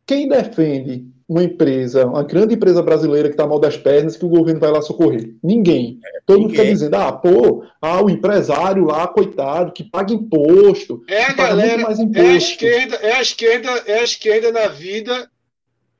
quem 0.06 0.28
defende 0.28 1.08
uma 1.28 1.42
empresa, 1.42 2.06
uma 2.06 2.22
grande 2.22 2.54
empresa 2.54 2.82
brasileira 2.82 3.28
que 3.28 3.34
está 3.34 3.46
mal 3.46 3.58
das 3.58 3.76
pernas, 3.76 4.16
que 4.16 4.24
o 4.24 4.28
governo 4.28 4.60
vai 4.60 4.70
lá 4.70 4.82
socorrer? 4.82 5.34
Ninguém. 5.42 5.98
Todo 6.26 6.40
mundo 6.40 6.50
fica 6.50 6.64
dizendo, 6.64 6.94
ah, 6.94 7.12
pô, 7.12 7.64
ah, 7.80 8.02
o 8.02 8.10
empresário 8.10 8.84
lá, 8.84 9.06
coitado, 9.08 9.72
que 9.72 9.84
paga 9.84 10.12
imposto. 10.12 11.02
É 11.08 11.24
a 11.24 11.32
galera, 11.32 11.82
mais 11.82 11.98
imposto. 11.98 12.26
é 12.26 12.32
a 12.32 12.36
esquerda, 12.36 12.96
é 12.96 13.12
a 13.12 13.22
esquerda, 13.22 13.70
é 13.86 13.98
a 13.98 14.04
esquerda 14.04 14.52
na 14.52 14.68
vida 14.68 15.30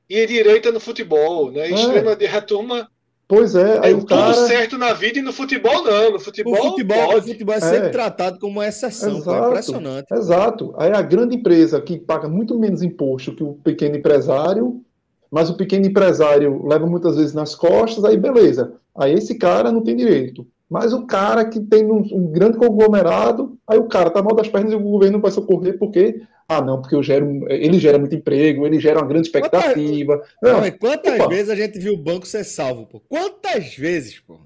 e 0.09 0.21
a 0.21 0.27
direita 0.27 0.71
no 0.71 0.79
futebol, 0.79 1.51
né? 1.51 1.69
É. 1.69 1.73
Extrema 1.73 2.15
de 2.15 2.27
a 2.27 2.41
turma 2.41 2.89
Pois 3.27 3.55
é, 3.55 3.79
aí 3.83 3.93
o 3.93 4.05
cara... 4.05 4.33
tudo 4.33 4.47
certo 4.47 4.77
na 4.77 4.93
vida 4.93 5.17
e 5.17 5.21
no 5.21 5.33
futebol 5.33 5.83
não. 5.83 6.11
No 6.11 6.19
futebol, 6.19 6.53
o 6.53 6.57
futebol, 6.57 7.17
o 7.17 7.21
futebol 7.23 7.55
é 7.55 7.59
sempre 7.59 7.87
é. 7.87 7.89
tratado 7.89 8.39
como 8.39 8.59
uma 8.59 8.67
exceção, 8.67 9.17
exato, 9.17 9.43
é 9.43 9.47
impressionante. 9.47 10.13
Exato. 10.13 10.75
Aí 10.77 10.91
a 10.91 11.01
grande 11.01 11.35
empresa 11.35 11.81
que 11.81 11.97
paga 11.97 12.29
muito 12.29 12.57
menos 12.59 12.83
imposto 12.83 13.35
que 13.35 13.43
o 13.43 13.53
pequeno 13.53 13.97
empresário, 13.97 14.79
mas 15.35 15.49
o 15.49 15.57
pequeno 15.57 15.85
empresário 15.85 16.65
leva 16.65 16.87
muitas 16.87 17.17
vezes 17.17 17.33
nas 17.33 17.53
costas, 17.53 18.05
aí 18.05 18.15
beleza. 18.15 18.75
Aí 18.95 19.13
esse 19.13 19.35
cara 19.37 19.69
não 19.69 19.81
tem 19.83 19.93
direito. 19.93 20.47
Mas 20.69 20.93
o 20.93 21.05
cara 21.05 21.43
que 21.43 21.59
tem 21.59 21.91
um, 21.91 21.97
um 22.13 22.31
grande 22.31 22.57
conglomerado, 22.57 23.57
aí 23.67 23.77
o 23.77 23.89
cara 23.89 24.09
tá 24.09 24.23
mal 24.23 24.33
das 24.33 24.47
pernas 24.47 24.71
e 24.71 24.77
o 24.77 24.79
governo 24.79 25.19
vai 25.19 25.29
socorrer 25.31 25.77
porque 25.77 26.21
ah, 26.47 26.61
não, 26.61 26.79
porque 26.79 26.95
eu 26.95 27.03
gero, 27.03 27.45
ele 27.51 27.77
gera 27.79 27.99
muito 27.99 28.15
emprego, 28.15 28.65
ele 28.65 28.79
gera 28.79 28.99
uma 28.99 29.07
grande 29.07 29.27
expectativa. 29.27 30.23
Quantas, 30.39 30.71
não, 30.71 30.77
quantas 30.79 31.19
opa. 31.19 31.27
vezes 31.27 31.49
a 31.49 31.55
gente 31.55 31.79
viu 31.79 31.95
o 31.95 32.01
banco 32.01 32.25
ser 32.25 32.45
salvo, 32.45 32.85
pô? 32.85 33.01
Quantas 33.09 33.75
vezes, 33.75 34.17
pô? 34.21 34.37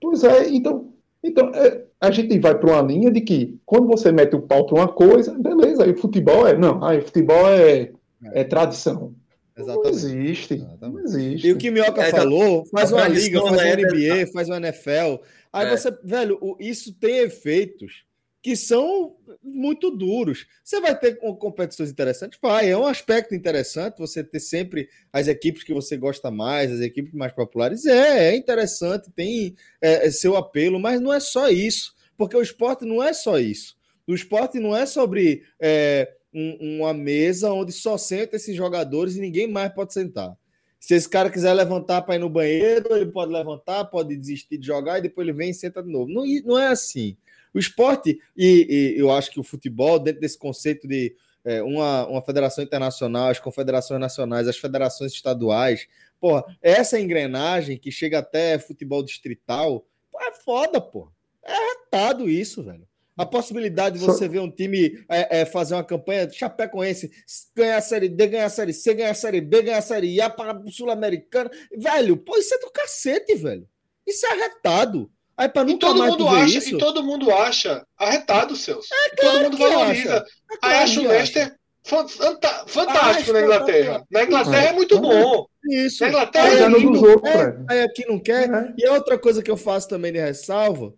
Pois 0.00 0.24
é, 0.24 0.48
então, 0.48 0.92
então 1.22 1.52
é, 1.54 1.84
a 2.00 2.10
gente 2.10 2.36
vai 2.40 2.58
para 2.58 2.68
uma 2.68 2.82
linha 2.82 3.12
de 3.12 3.20
que 3.20 3.60
quando 3.64 3.86
você 3.86 4.10
mete 4.10 4.34
o 4.34 4.42
pau 4.42 4.66
para 4.66 4.74
uma 4.74 4.88
coisa, 4.88 5.38
beleza, 5.38 5.84
aí 5.84 5.92
o 5.92 5.96
futebol 5.96 6.48
é. 6.48 6.58
Não, 6.58 6.84
aí 6.84 6.98
o 6.98 7.02
futebol 7.02 7.46
é, 7.46 7.92
é 8.32 8.42
tradição. 8.42 9.14
Exatamente. 9.56 9.84
Não 9.84 9.90
existe. 9.90 10.54
Exatamente. 10.54 10.94
Não 10.94 11.04
existe. 11.04 11.46
E 11.46 11.52
o 11.52 11.58
que 11.58 11.70
Mioca 11.70 12.02
é, 12.02 12.10
falou, 12.10 12.66
faz 12.66 12.92
uma 12.92 13.08
liga, 13.08 13.40
faz 13.40 13.52
uma 13.52 13.76
NBA, 13.76 14.26
faz 14.32 14.48
uma 14.48 14.56
NFL. 14.58 15.22
Aí 15.52 15.66
é. 15.66 15.70
você, 15.70 15.90
velho, 16.04 16.56
isso 16.60 16.92
tem 16.94 17.18
efeitos 17.18 18.04
que 18.46 18.54
são 18.54 19.16
muito 19.42 19.90
duros. 19.90 20.46
Você 20.62 20.80
vai 20.80 20.96
ter 20.96 21.16
competições 21.16 21.90
interessantes? 21.90 22.38
Vai, 22.40 22.70
é 22.70 22.76
um 22.76 22.86
aspecto 22.86 23.34
interessante 23.34 23.98
você 23.98 24.22
ter 24.22 24.38
sempre 24.38 24.88
as 25.12 25.26
equipes 25.26 25.64
que 25.64 25.74
você 25.74 25.96
gosta 25.96 26.30
mais, 26.30 26.70
as 26.70 26.80
equipes 26.80 27.12
mais 27.12 27.32
populares. 27.32 27.84
É, 27.86 28.28
é 28.28 28.36
interessante, 28.36 29.10
tem 29.10 29.56
é, 29.80 30.06
é, 30.06 30.10
seu 30.12 30.36
apelo, 30.36 30.78
mas 30.78 31.00
não 31.00 31.12
é 31.12 31.18
só 31.18 31.48
isso, 31.48 31.92
porque 32.16 32.36
o 32.36 32.40
esporte 32.40 32.84
não 32.84 33.02
é 33.02 33.12
só 33.12 33.36
isso. 33.36 33.76
O 34.06 34.14
esporte 34.14 34.60
não 34.60 34.76
é 34.76 34.86
sobre 34.86 35.42
é, 35.58 36.14
um, 36.32 36.78
uma 36.78 36.92
mesa 36.92 37.52
onde 37.52 37.72
só 37.72 37.96
senta 37.96 38.36
esses 38.36 38.54
jogadores 38.54 39.16
e 39.16 39.20
ninguém 39.20 39.46
mais 39.46 39.72
pode 39.72 39.92
sentar. 39.92 40.36
Se 40.78 40.94
esse 40.94 41.08
cara 41.08 41.30
quiser 41.30 41.52
levantar 41.54 42.02
para 42.02 42.16
ir 42.16 42.18
no 42.18 42.30
banheiro, 42.30 42.94
ele 42.94 43.10
pode 43.10 43.32
levantar, 43.32 43.86
pode 43.86 44.16
desistir 44.16 44.58
de 44.58 44.66
jogar 44.66 44.98
e 44.98 45.02
depois 45.02 45.26
ele 45.26 45.36
vem 45.36 45.50
e 45.50 45.54
senta 45.54 45.82
de 45.82 45.90
novo. 45.90 46.10
Não, 46.10 46.24
não 46.44 46.58
é 46.58 46.68
assim. 46.68 47.16
O 47.52 47.58
esporte, 47.58 48.20
e, 48.36 48.94
e 48.96 49.00
eu 49.00 49.10
acho 49.10 49.30
que 49.30 49.40
o 49.40 49.44
futebol, 49.44 49.98
dentro 49.98 50.20
desse 50.20 50.38
conceito 50.38 50.86
de 50.86 51.16
é, 51.44 51.62
uma, 51.62 52.06
uma 52.06 52.22
federação 52.22 52.62
internacional, 52.62 53.30
as 53.30 53.40
confederações 53.40 54.00
nacionais, 54.00 54.48
as 54.48 54.58
federações 54.58 55.12
estaduais, 55.12 55.88
porra, 56.20 56.44
essa 56.60 57.00
engrenagem 57.00 57.78
que 57.78 57.90
chega 57.90 58.18
até 58.18 58.58
futebol 58.58 59.02
distrital, 59.02 59.86
é 60.20 60.32
foda, 60.32 60.80
pô. 60.80 61.08
É 61.42 61.54
retado 61.54 62.28
isso, 62.28 62.62
velho. 62.62 62.86
A 63.16 63.24
possibilidade 63.24 63.98
de 63.98 64.04
você 64.04 64.28
ver 64.28 64.40
um 64.40 64.50
time 64.50 65.02
é, 65.08 65.40
é, 65.40 65.46
fazer 65.46 65.74
uma 65.74 65.84
campanha 65.84 66.26
de 66.26 66.36
Chapecoense, 66.36 67.10
ganhar 67.54 67.78
a 67.78 67.80
Série 67.80 68.08
D, 68.08 68.26
ganhar 68.26 68.46
a 68.46 68.50
Série 68.50 68.74
C, 68.74 68.92
ganhar 68.92 69.10
a 69.10 69.14
Série 69.14 69.40
B, 69.40 69.62
ganhar 69.62 69.78
a 69.78 69.82
Série 69.82 70.20
A 70.20 70.28
para 70.28 70.58
o 70.58 70.70
Sul-Americano. 70.70 71.50
Velho, 71.76 72.16
pô, 72.18 72.36
isso 72.36 72.54
é 72.54 72.58
do 72.58 72.70
cacete, 72.70 73.34
velho. 73.34 73.66
Isso 74.06 74.26
é 74.26 74.32
arretado. 74.32 75.10
Aí 75.36 75.48
para 75.48 75.64
nunca 75.64 75.86
todo 75.86 75.98
mais 75.98 76.10
mundo 76.12 76.28
acha, 76.28 76.58
isso... 76.58 76.74
E 76.76 76.78
todo 76.78 77.02
mundo 77.02 77.30
acha 77.30 77.86
arretado, 77.98 78.56
seus. 78.56 78.86
É 78.90 79.16
claro 79.16 79.36
todo 79.38 79.44
mundo 79.44 79.58
valoriza. 79.58 80.16
Acha. 80.16 80.24
É 80.52 80.56
claro 80.56 80.76
Aí 80.76 80.82
acha 80.82 81.00
o 81.00 81.08
Leicester 81.08 81.56
fantástico 82.66 83.32
na 83.32 83.42
Inglaterra. 83.42 84.04
Na 84.10 84.24
Inglaterra 84.24 84.64
é, 84.64 84.72
muito 84.72 84.98
bom. 84.98 85.46
Isso. 85.70 86.02
Na 86.02 86.08
Inglaterra 86.08 86.48
é, 86.48 86.68
lindo. 86.68 87.26
É, 87.26 87.58
aí 87.68 87.82
aqui 87.82 88.04
não 88.06 88.18
quer. 88.18 88.50
É. 88.50 88.74
E 88.76 88.88
outra 88.88 89.18
coisa 89.18 89.42
que 89.42 89.50
eu 89.50 89.56
faço 89.56 89.88
também 89.88 90.12
de 90.12 90.18
ressalva, 90.18 90.92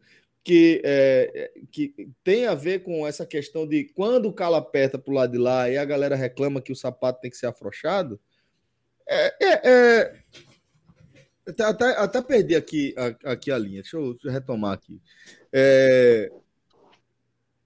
que, 0.49 0.81
é, 0.83 1.51
que 1.71 2.09
tem 2.25 2.47
a 2.47 2.55
ver 2.55 2.83
com 2.83 3.07
essa 3.07 3.27
questão 3.27 3.67
de 3.67 3.85
quando 3.85 4.31
o 4.31 4.33
calo 4.33 4.55
aperta 4.55 4.99
pro 4.99 5.13
lado 5.13 5.33
de 5.33 5.37
lá 5.37 5.69
e 5.69 5.77
a 5.77 5.85
galera 5.85 6.17
reclama 6.17 6.63
que 6.63 6.73
o 6.73 6.77
sapato 6.77 7.21
tem 7.21 7.31
que 7.31 7.37
ser 7.37 7.49
afrouxado, 7.49 8.19
é, 9.07 9.35
é, 9.45 9.71
é 9.71 10.15
até, 11.67 11.85
até, 11.91 12.23
perdi 12.23 12.57
aqui, 12.57 12.95
aqui 13.25 13.53
a 13.53 13.59
linha. 13.59 13.83
Deixa 13.83 13.99
eu, 13.99 14.15
deixa 14.15 14.29
eu 14.29 14.33
retomar 14.33 14.73
aqui. 14.73 14.99
É... 15.53 16.31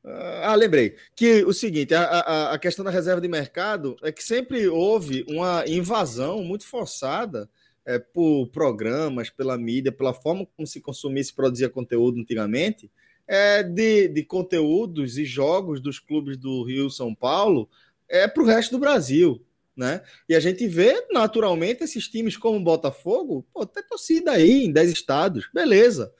Ah, 0.04 0.56
lembrei. 0.56 0.96
Que 1.14 1.44
o 1.44 1.52
seguinte, 1.52 1.94
a, 1.94 2.02
a, 2.02 2.52
a, 2.54 2.58
questão 2.58 2.84
da 2.84 2.90
reserva 2.90 3.20
de 3.20 3.28
mercado 3.28 3.96
é 4.02 4.10
que 4.10 4.24
sempre 4.24 4.66
houve 4.66 5.24
uma 5.28 5.64
invasão 5.68 6.42
muito 6.42 6.66
forçada 6.66 7.48
é, 7.84 7.98
por 7.98 8.48
programas, 8.48 9.30
pela 9.30 9.58
mídia, 9.58 9.92
pela 9.92 10.14
forma 10.14 10.46
como 10.56 10.66
se 10.66 10.80
consumia 10.80 11.22
e 11.22 11.32
produzia 11.32 11.68
conteúdo 11.68 12.20
antigamente, 12.20 12.90
é, 13.26 13.62
de, 13.62 14.08
de 14.08 14.24
conteúdos 14.24 15.18
e 15.18 15.24
jogos 15.24 15.80
dos 15.80 15.98
clubes 15.98 16.36
do 16.36 16.62
Rio 16.64 16.90
São 16.90 17.14
Paulo 17.14 17.68
é, 18.08 18.28
para 18.28 18.42
o 18.42 18.46
resto 18.46 18.72
do 18.72 18.78
Brasil 18.78 19.44
né? 19.76 20.02
E 20.28 20.34
a 20.34 20.40
gente 20.40 20.66
vê 20.66 21.06
naturalmente 21.10 21.82
esses 21.82 22.08
times 22.08 22.36
como 22.36 22.58
o 22.58 22.62
Botafogo, 22.62 23.46
pô, 23.52 23.66
torcida 23.66 24.32
aí 24.32 24.64
em 24.64 24.72
10 24.72 24.90
estados, 24.90 25.48
beleza. 25.52 26.12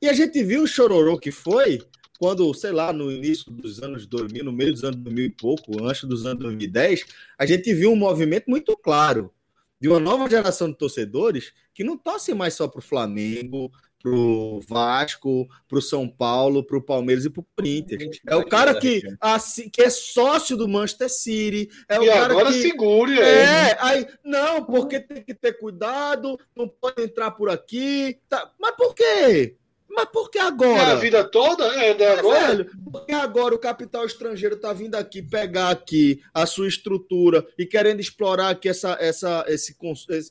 E 0.00 0.08
a 0.08 0.12
gente 0.12 0.42
viu 0.42 0.62
o 0.62 0.66
chororô 0.66 1.18
que 1.18 1.30
foi 1.30 1.80
quando, 2.18 2.52
sei 2.52 2.72
lá, 2.72 2.92
no 2.92 3.12
início 3.12 3.50
dos 3.50 3.80
anos 3.80 4.04
2000, 4.06 4.44
no 4.44 4.52
meio 4.52 4.72
dos 4.72 4.82
anos 4.82 4.96
2000 4.96 5.24
e 5.24 5.30
pouco, 5.30 5.84
antes 5.84 6.02
dos 6.04 6.26
anos 6.26 6.42
2010, 6.42 7.04
a 7.38 7.46
gente 7.46 7.72
viu 7.72 7.92
um 7.92 7.96
movimento 7.96 8.46
muito 8.48 8.76
claro 8.76 9.32
de 9.80 9.88
uma 9.88 10.00
nova 10.00 10.28
geração 10.28 10.68
de 10.70 10.76
torcedores 10.76 11.52
que 11.72 11.84
não 11.84 11.96
torcem 11.96 12.34
mais 12.34 12.54
só 12.54 12.66
para 12.66 12.80
o 12.80 12.82
Flamengo, 12.82 13.70
pro 14.00 14.60
Vasco, 14.68 15.48
pro 15.68 15.82
São 15.82 16.08
Paulo, 16.08 16.64
pro 16.64 16.82
Palmeiras 16.82 17.24
e 17.24 17.30
pro 17.30 17.46
Corinthians. 17.56 18.18
É 18.26 18.36
o 18.36 18.44
cara 18.44 18.78
que, 18.78 19.02
assim, 19.20 19.68
que 19.68 19.82
é 19.82 19.90
sócio 19.90 20.56
do 20.56 20.68
Manchester 20.68 21.10
City. 21.10 21.68
É 21.88 21.98
o 21.98 22.04
e 22.04 22.06
cara 22.06 22.32
agora 22.32 22.52
que, 22.52 22.62
segure 22.62 23.18
É, 23.18 23.76
aí, 23.80 24.06
não, 24.24 24.64
porque 24.64 25.00
tem 25.00 25.22
que 25.22 25.34
ter 25.34 25.58
cuidado, 25.58 26.38
não 26.56 26.68
pode 26.68 27.02
entrar 27.02 27.32
por 27.32 27.50
aqui. 27.50 28.20
Tá. 28.28 28.52
Mas 28.58 28.76
por 28.76 28.94
quê? 28.94 29.56
Mas 29.88 30.04
por 30.12 30.30
que 30.30 30.38
agora? 30.38 30.90
É 30.90 30.92
a 30.92 30.94
vida 30.96 31.24
toda? 31.24 31.64
É, 31.82 31.90
é 31.90 32.18
agora? 32.18 32.46
Velho, 32.48 32.70
porque 32.92 33.12
agora 33.12 33.54
o 33.54 33.58
capital 33.58 34.04
estrangeiro 34.04 34.56
tá 34.56 34.72
vindo 34.72 34.94
aqui 34.94 35.22
pegar 35.22 35.70
aqui 35.70 36.20
a 36.32 36.44
sua 36.44 36.68
estrutura 36.68 37.46
e 37.58 37.64
querendo 37.64 38.00
explorar 38.00 38.50
aqui 38.50 38.68
essa, 38.68 38.96
essa, 39.00 39.44
esse, 39.48 39.74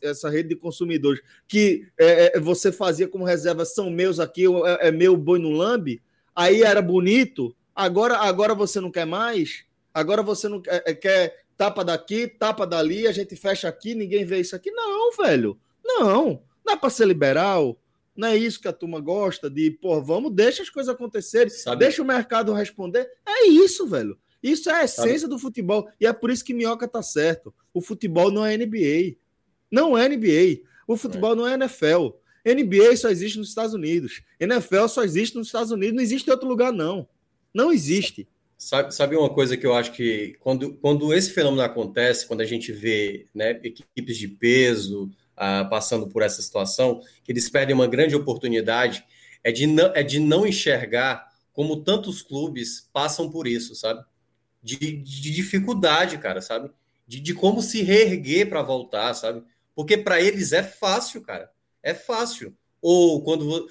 essa 0.02 0.30
rede 0.30 0.50
de 0.50 0.56
consumidores 0.56 1.22
que 1.48 1.88
é, 1.98 2.38
é, 2.38 2.40
você 2.40 2.72
fazia 2.72 3.08
como 3.08 3.26
reserva, 3.26 3.66
são 3.66 3.90
meus 3.90 4.20
aqui, 4.20 4.46
é, 4.46 4.90
é 4.90 4.92
meu 4.92 5.18
boi 5.18 5.40
no 5.40 5.52
lambe, 5.52 6.02
aí 6.36 6.62
era 6.62 6.82
bonito, 6.82 7.56
agora, 7.76 8.18
agora 8.18 8.54
você 8.54 8.80
não 8.80 8.92
quer 8.92 9.06
mais? 9.06 9.66
Agora 9.94 10.22
você 10.22 10.48
não 10.48 10.62
quer, 10.62 10.84
é, 10.86 10.94
quer 10.94 11.48
tapa 11.58 11.84
daqui, 11.84 12.28
tapa 12.28 12.68
dali, 12.68 13.08
a 13.08 13.12
gente 13.12 13.36
fecha 13.36 13.68
aqui, 13.68 13.96
ninguém 13.96 14.24
vê 14.24 14.40
isso 14.40 14.56
aqui. 14.56 14.70
Não, 14.70 15.12
velho. 15.12 15.60
Não. 15.84 16.40
Não 16.64 16.74
é 16.74 16.78
para 16.78 16.90
ser 16.92 17.08
liberal. 17.08 17.76
Não 18.18 18.30
é 18.30 18.36
isso 18.36 18.60
que 18.60 18.68
a 18.68 18.74
turma 18.74 19.00
gosta 19.00 19.48
de, 19.48 19.70
pô, 19.70 20.02
vamos, 20.02 20.34
deixa 20.34 20.64
as 20.64 20.70
coisas 20.70 20.94
acontecerem, 20.94 21.50
Sabe? 21.50 21.80
deixa 21.86 22.02
o 22.02 22.06
mercado 22.06 22.52
responder. 22.52 23.08
É 23.24 23.48
isso, 23.48 23.86
velho. 23.86 24.18
Isso 24.42 24.70
é 24.70 24.82
a 24.82 24.84
essência 24.84 25.20
Sabe? 25.20 25.34
do 25.34 25.40
futebol. 25.40 25.88
E 26.02 26.08
é 26.08 26.12
por 26.12 26.32
isso 26.32 26.44
que 26.44 26.54
Minhoca 26.54 26.88
tá 26.88 27.04
certo. 27.04 27.54
O 27.72 27.80
futebol 27.80 28.32
não 28.32 28.44
é 28.44 28.58
NBA. 28.58 29.18
Não 29.72 29.96
é 29.96 30.10
NBA. 30.10 30.64
O 30.88 30.98
futebol 30.98 31.34
é. 31.34 31.36
não 31.36 31.48
é 31.48 31.54
NFL. 31.54 32.10
NBA 32.44 32.96
só 32.96 33.10
existe 33.10 33.38
nos 33.38 33.50
Estados 33.50 33.74
Unidos. 33.74 34.22
NFL 34.40 34.88
só 34.88 35.04
existe 35.04 35.36
nos 35.36 35.48
Estados 35.48 35.72
Unidos. 35.72 35.96
Não 35.96 36.04
existe 36.04 36.28
em 36.28 36.32
outro 36.32 36.48
lugar, 36.48 36.72
não. 36.72 37.08
Não 37.54 37.72
existe. 37.72 38.28
Sabe, 38.58 38.94
sabe 38.96 39.16
uma 39.16 39.30
coisa 39.30 39.56
que 39.56 39.68
eu 39.68 39.76
acho 39.76 39.92
que 39.92 40.36
quando, 40.40 40.74
quando 40.76 41.14
esse 41.14 41.32
fenômeno 41.32 41.62
acontece, 41.62 42.26
quando 42.26 42.42
a 42.42 42.46
gente 42.46 42.72
vê 42.72 43.28
né, 43.34 43.60
equipes 43.64 44.18
de 44.18 44.28
peso, 44.28 45.12
uh, 45.38 45.70
passando 45.70 46.08
por 46.08 46.22
essa 46.22 46.42
situação, 46.42 47.02
que 47.24 47.32
eles 47.32 47.50
perdem 47.50 47.76
uma 47.76 47.88
grande 47.88 48.16
oportunidade, 48.16 49.06
é 49.44 49.52
de, 49.52 49.68
não, 49.68 49.86
é 49.96 50.04
de 50.04 50.20
não 50.20 50.46
enxergar 50.46 51.28
como 51.54 51.84
tantos 51.84 52.22
clubes 52.22 52.90
passam 52.92 53.30
por 53.30 53.48
isso, 53.48 53.76
sabe? 53.76 54.04
De, 54.62 54.76
de 54.76 55.32
dificuldade, 55.32 56.18
cara, 56.18 56.42
sabe? 56.42 56.70
De, 57.08 57.20
de 57.20 57.34
como 57.34 57.62
se 57.62 57.82
reerguer 57.82 58.50
para 58.50 58.62
voltar, 58.62 59.14
sabe? 59.14 59.44
Porque 59.74 59.98
para 59.98 60.22
eles 60.22 60.52
é 60.52 60.64
fácil, 60.64 61.22
cara. 61.22 61.50
É 61.82 61.94
fácil. 61.94 62.56
Ou 62.82 63.24
quando. 63.24 63.68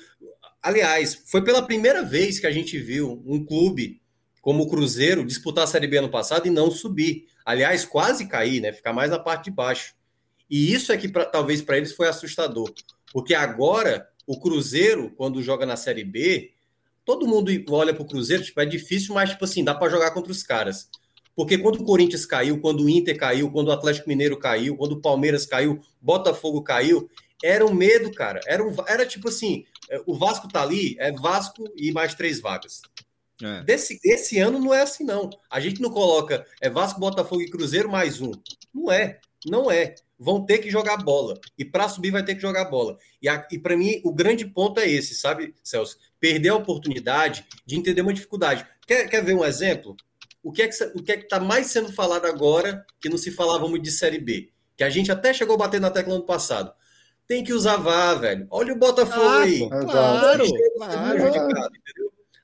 Aliás, 0.63 1.15
foi 1.27 1.45
pela 1.45 1.63
primeira 1.63 2.03
vez 2.03 2.41
que 2.41 2.47
a 2.47 2.51
gente 2.51 2.79
viu 2.79 3.23
um 3.27 3.45
clube 3.45 4.01
como 4.41 4.63
o 4.63 4.69
Cruzeiro 4.69 5.25
disputar 5.25 5.65
a 5.65 5.67
Série 5.67 5.87
B 5.87 5.99
ano 5.99 6.09
passado 6.09 6.47
e 6.47 6.51
não 6.51 6.71
subir. 6.71 7.27
Aliás, 7.45 7.85
quase 7.85 8.27
cair, 8.27 8.61
né? 8.61 8.73
Ficar 8.73 8.93
mais 8.93 9.11
na 9.11 9.19
parte 9.19 9.45
de 9.45 9.51
baixo. 9.51 9.95
E 10.49 10.73
isso 10.73 10.93
é 10.93 10.97
que 10.97 11.09
pra, 11.09 11.25
talvez 11.25 11.63
para 11.63 11.77
eles 11.77 11.93
foi 11.93 12.09
assustador, 12.09 12.73
porque 13.13 13.35
agora 13.35 14.09
o 14.27 14.39
Cruzeiro, 14.41 15.11
quando 15.17 15.43
joga 15.43 15.65
na 15.65 15.77
Série 15.77 16.05
B, 16.05 16.53
todo 17.05 17.27
mundo 17.27 17.51
olha 17.71 17.95
para 17.95 18.03
o 18.03 18.07
Cruzeiro, 18.07 18.43
tipo, 18.43 18.61
é 18.61 18.67
difícil, 18.67 19.15
mas 19.15 19.31
tipo 19.31 19.45
assim, 19.45 19.63
dá 19.63 19.75
para 19.75 19.91
jogar 19.91 20.11
contra 20.11 20.33
os 20.33 20.43
caras. 20.43 20.89
Porque 21.35 21.59
quando 21.59 21.77
o 21.77 21.85
Corinthians 21.85 22.25
caiu, 22.25 22.59
quando 22.61 22.83
o 22.83 22.89
Inter 22.89 23.17
caiu, 23.17 23.51
quando 23.51 23.69
o 23.69 23.73
Atlético 23.73 24.09
Mineiro 24.09 24.39
caiu, 24.39 24.77
quando 24.77 24.93
o 24.93 25.01
Palmeiras 25.01 25.45
caiu, 25.45 25.81
Botafogo 26.01 26.63
caiu, 26.63 27.11
era 27.45 27.65
um 27.65 27.75
medo, 27.75 28.11
cara. 28.11 28.41
Era, 28.47 28.67
um, 28.67 28.75
era 28.89 29.05
tipo 29.05 29.29
assim, 29.29 29.65
é, 29.91 30.01
o 30.07 30.15
Vasco 30.15 30.49
tá 30.49 30.63
ali, 30.63 30.97
é 30.99 31.13
Vasco 31.13 31.71
e 31.77 31.93
mais 31.93 32.15
três 32.15 32.41
vagas. 32.41 32.81
É. 33.43 33.63
Desse, 33.65 34.01
esse 34.03 34.39
ano 34.39 34.59
não 34.59 34.73
é 34.73 34.81
assim, 34.81 35.05
não. 35.05 35.29
A 35.51 35.61
gente 35.61 35.81
não 35.81 35.91
coloca 35.91 36.47
é 36.59 36.71
Vasco, 36.71 36.99
Botafogo 36.99 37.43
e 37.43 37.51
Cruzeiro 37.51 37.91
mais 37.91 38.21
um. 38.21 38.33
Não 38.75 38.91
é, 38.91 39.21
não 39.45 39.71
é 39.71 39.95
vão 40.19 40.45
ter 40.45 40.59
que 40.59 40.71
jogar 40.71 40.97
bola. 40.99 41.39
E 41.59 41.65
para 41.65 41.89
subir 41.89 42.11
vai 42.11 42.25
ter 42.25 42.35
que 42.35 42.41
jogar 42.41 42.65
bola. 42.67 42.97
E, 43.23 43.29
e 43.53 43.59
para 43.59 43.77
mim, 43.77 44.01
o 44.05 44.13
grande 44.13 44.47
ponto 44.47 44.81
é 44.81 44.89
esse, 44.89 45.15
sabe, 45.15 45.55
Celso? 45.63 45.99
Perder 46.19 46.51
a 46.51 46.57
oportunidade 46.57 47.47
de 47.65 47.77
entender 47.77 48.01
uma 48.01 48.15
dificuldade. 48.15 48.67
Quer, 48.87 49.09
quer 49.09 49.23
ver 49.23 49.35
um 49.35 49.45
exemplo? 49.45 49.97
O 50.43 50.53
que 50.53 50.63
é 50.63 50.69
que 50.69 50.85
o 50.95 51.03
que 51.03 51.13
é 51.13 51.19
está 51.19 51.41
mais 51.41 51.67
sendo 51.67 51.93
falado 51.93 52.25
agora 52.27 52.85
que 53.01 53.09
não 53.09 53.19
se 53.19 53.33
falava 53.33 53.69
muito 53.69 53.83
de 53.83 53.91
Série 53.91 54.21
B? 54.21 54.51
Que 54.77 54.85
a 54.85 54.91
gente 54.91 55.11
até 55.11 55.35
chegou 55.35 55.55
a 55.55 55.59
bater 55.59 55.81
na 55.81 55.91
tecla 55.91 56.15
no 56.15 56.25
passado. 56.25 56.73
Tem 57.27 57.43
que 57.43 57.53
usar 57.53 57.79
VAR, 57.79 58.21
velho. 58.21 58.47
Olha 58.51 58.73
o 58.73 58.79
Botafogo 58.79 59.27
ah, 59.27 59.43
aí. 59.43 59.69
Claro, 59.69 60.45
claro. 60.77 61.67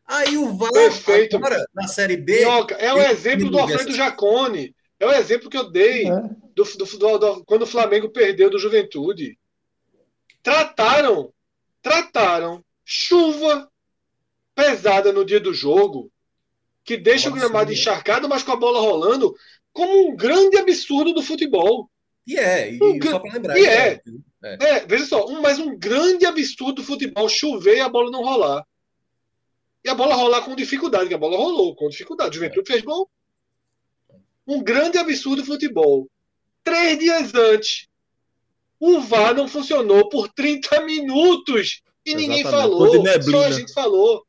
Aí 0.04 0.36
o 0.36 0.52
VAR 0.56 0.72
Perfeito. 0.72 1.36
agora 1.36 1.64
na 1.72 1.86
Série 1.86 2.16
B. 2.16 2.42
é 2.78 2.92
o 2.92 3.00
exemplo 3.00 3.48
do 3.48 3.58
Alfredo 3.58 3.94
Jacone. 3.94 4.74
É 4.98 5.06
o 5.06 5.12
exemplo 5.12 5.48
que 5.48 5.56
eu 5.56 5.70
dei 5.70 6.08
é. 6.08 6.30
Do, 6.54 6.64
do, 6.64 7.18
do, 7.18 7.44
quando 7.44 7.62
o 7.62 7.66
Flamengo 7.66 8.08
perdeu 8.10 8.50
do 8.50 8.58
Juventude. 8.58 9.38
Trataram, 10.42 11.32
trataram 11.80 12.64
chuva 12.84 13.70
pesada 14.54 15.12
no 15.12 15.24
dia 15.24 15.40
do 15.40 15.54
jogo, 15.54 16.10
que 16.84 16.96
deixa 16.96 17.30
Nossa, 17.30 17.44
o 17.44 17.48
gramado 17.48 17.72
encharcado, 17.72 18.28
mas 18.28 18.42
com 18.42 18.52
a 18.52 18.56
bola 18.56 18.80
rolando, 18.80 19.34
como 19.72 20.08
um 20.08 20.16
grande 20.16 20.58
absurdo 20.58 21.12
do 21.12 21.22
futebol. 21.22 21.90
E 22.26 22.36
é, 22.36 22.74
e, 22.74 22.82
um, 22.82 23.00
só 23.02 23.18
para 23.18 23.32
lembrar. 23.32 23.58
E 23.58 23.66
é, 23.66 24.00
é. 24.44 24.68
é, 24.68 24.86
veja 24.86 25.06
só, 25.06 25.26
um, 25.26 25.40
mas 25.40 25.58
um 25.58 25.76
grande 25.76 26.26
absurdo 26.26 26.76
do 26.76 26.84
futebol 26.84 27.28
chover 27.28 27.76
e 27.76 27.80
a 27.80 27.88
bola 27.88 28.10
não 28.10 28.22
rolar. 28.22 28.64
E 29.84 29.88
a 29.88 29.94
bola 29.94 30.14
rolar 30.14 30.42
com 30.42 30.54
dificuldade, 30.54 31.08
que 31.08 31.14
a 31.14 31.18
bola 31.18 31.36
rolou 31.36 31.74
com 31.74 31.88
dificuldade. 31.88 32.30
O 32.30 32.34
Juventude 32.34 32.70
fez 32.70 32.82
gol, 32.82 33.10
um 34.46 34.62
grande 34.62 34.98
absurdo 34.98 35.44
futebol. 35.44 36.08
Três 36.64 36.98
dias 36.98 37.34
antes, 37.34 37.88
o 38.78 39.00
VAR 39.00 39.34
não 39.34 39.48
funcionou 39.48 40.08
por 40.08 40.28
30 40.28 40.80
minutos 40.82 41.82
e 42.04 42.10
Exatamente. 42.10 42.16
ninguém 42.16 42.42
falou. 42.42 43.22
Só 43.22 43.44
a 43.44 43.50
gente 43.50 43.72
falou. 43.72 44.26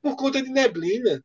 Por 0.00 0.16
conta 0.16 0.42
de 0.42 0.50
neblina. 0.50 1.24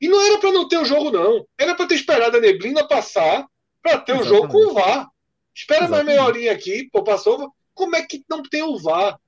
E 0.00 0.08
não 0.08 0.20
era 0.20 0.38
para 0.38 0.52
não 0.52 0.68
ter 0.68 0.78
o 0.78 0.84
jogo, 0.84 1.10
não. 1.10 1.46
Era 1.56 1.74
para 1.74 1.86
ter 1.86 1.94
esperado 1.94 2.36
a 2.36 2.40
neblina 2.40 2.86
passar 2.86 3.46
para 3.82 3.98
ter 3.98 4.12
o 4.12 4.20
um 4.20 4.24
jogo 4.24 4.48
com 4.48 4.70
o 4.70 4.74
VAR. 4.74 5.08
Espera 5.54 5.84
Exatamente. 5.84 6.06
mais 6.06 6.18
meia 6.18 6.26
horinha 6.26 6.52
aqui, 6.52 6.88
pô, 6.92 7.02
passou. 7.02 7.52
Como 7.72 7.96
é 7.96 8.04
que 8.04 8.24
não 8.28 8.42
tem 8.42 8.62
o 8.62 8.78
VAR? 8.78 9.18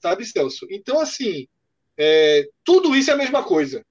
Sabe, 0.00 0.24
Celso? 0.24 0.66
Então, 0.70 1.00
assim, 1.00 1.48
é, 1.96 2.48
tudo 2.62 2.94
isso 2.94 3.10
é 3.10 3.14
a 3.14 3.16
mesma 3.16 3.42
coisa. 3.42 3.84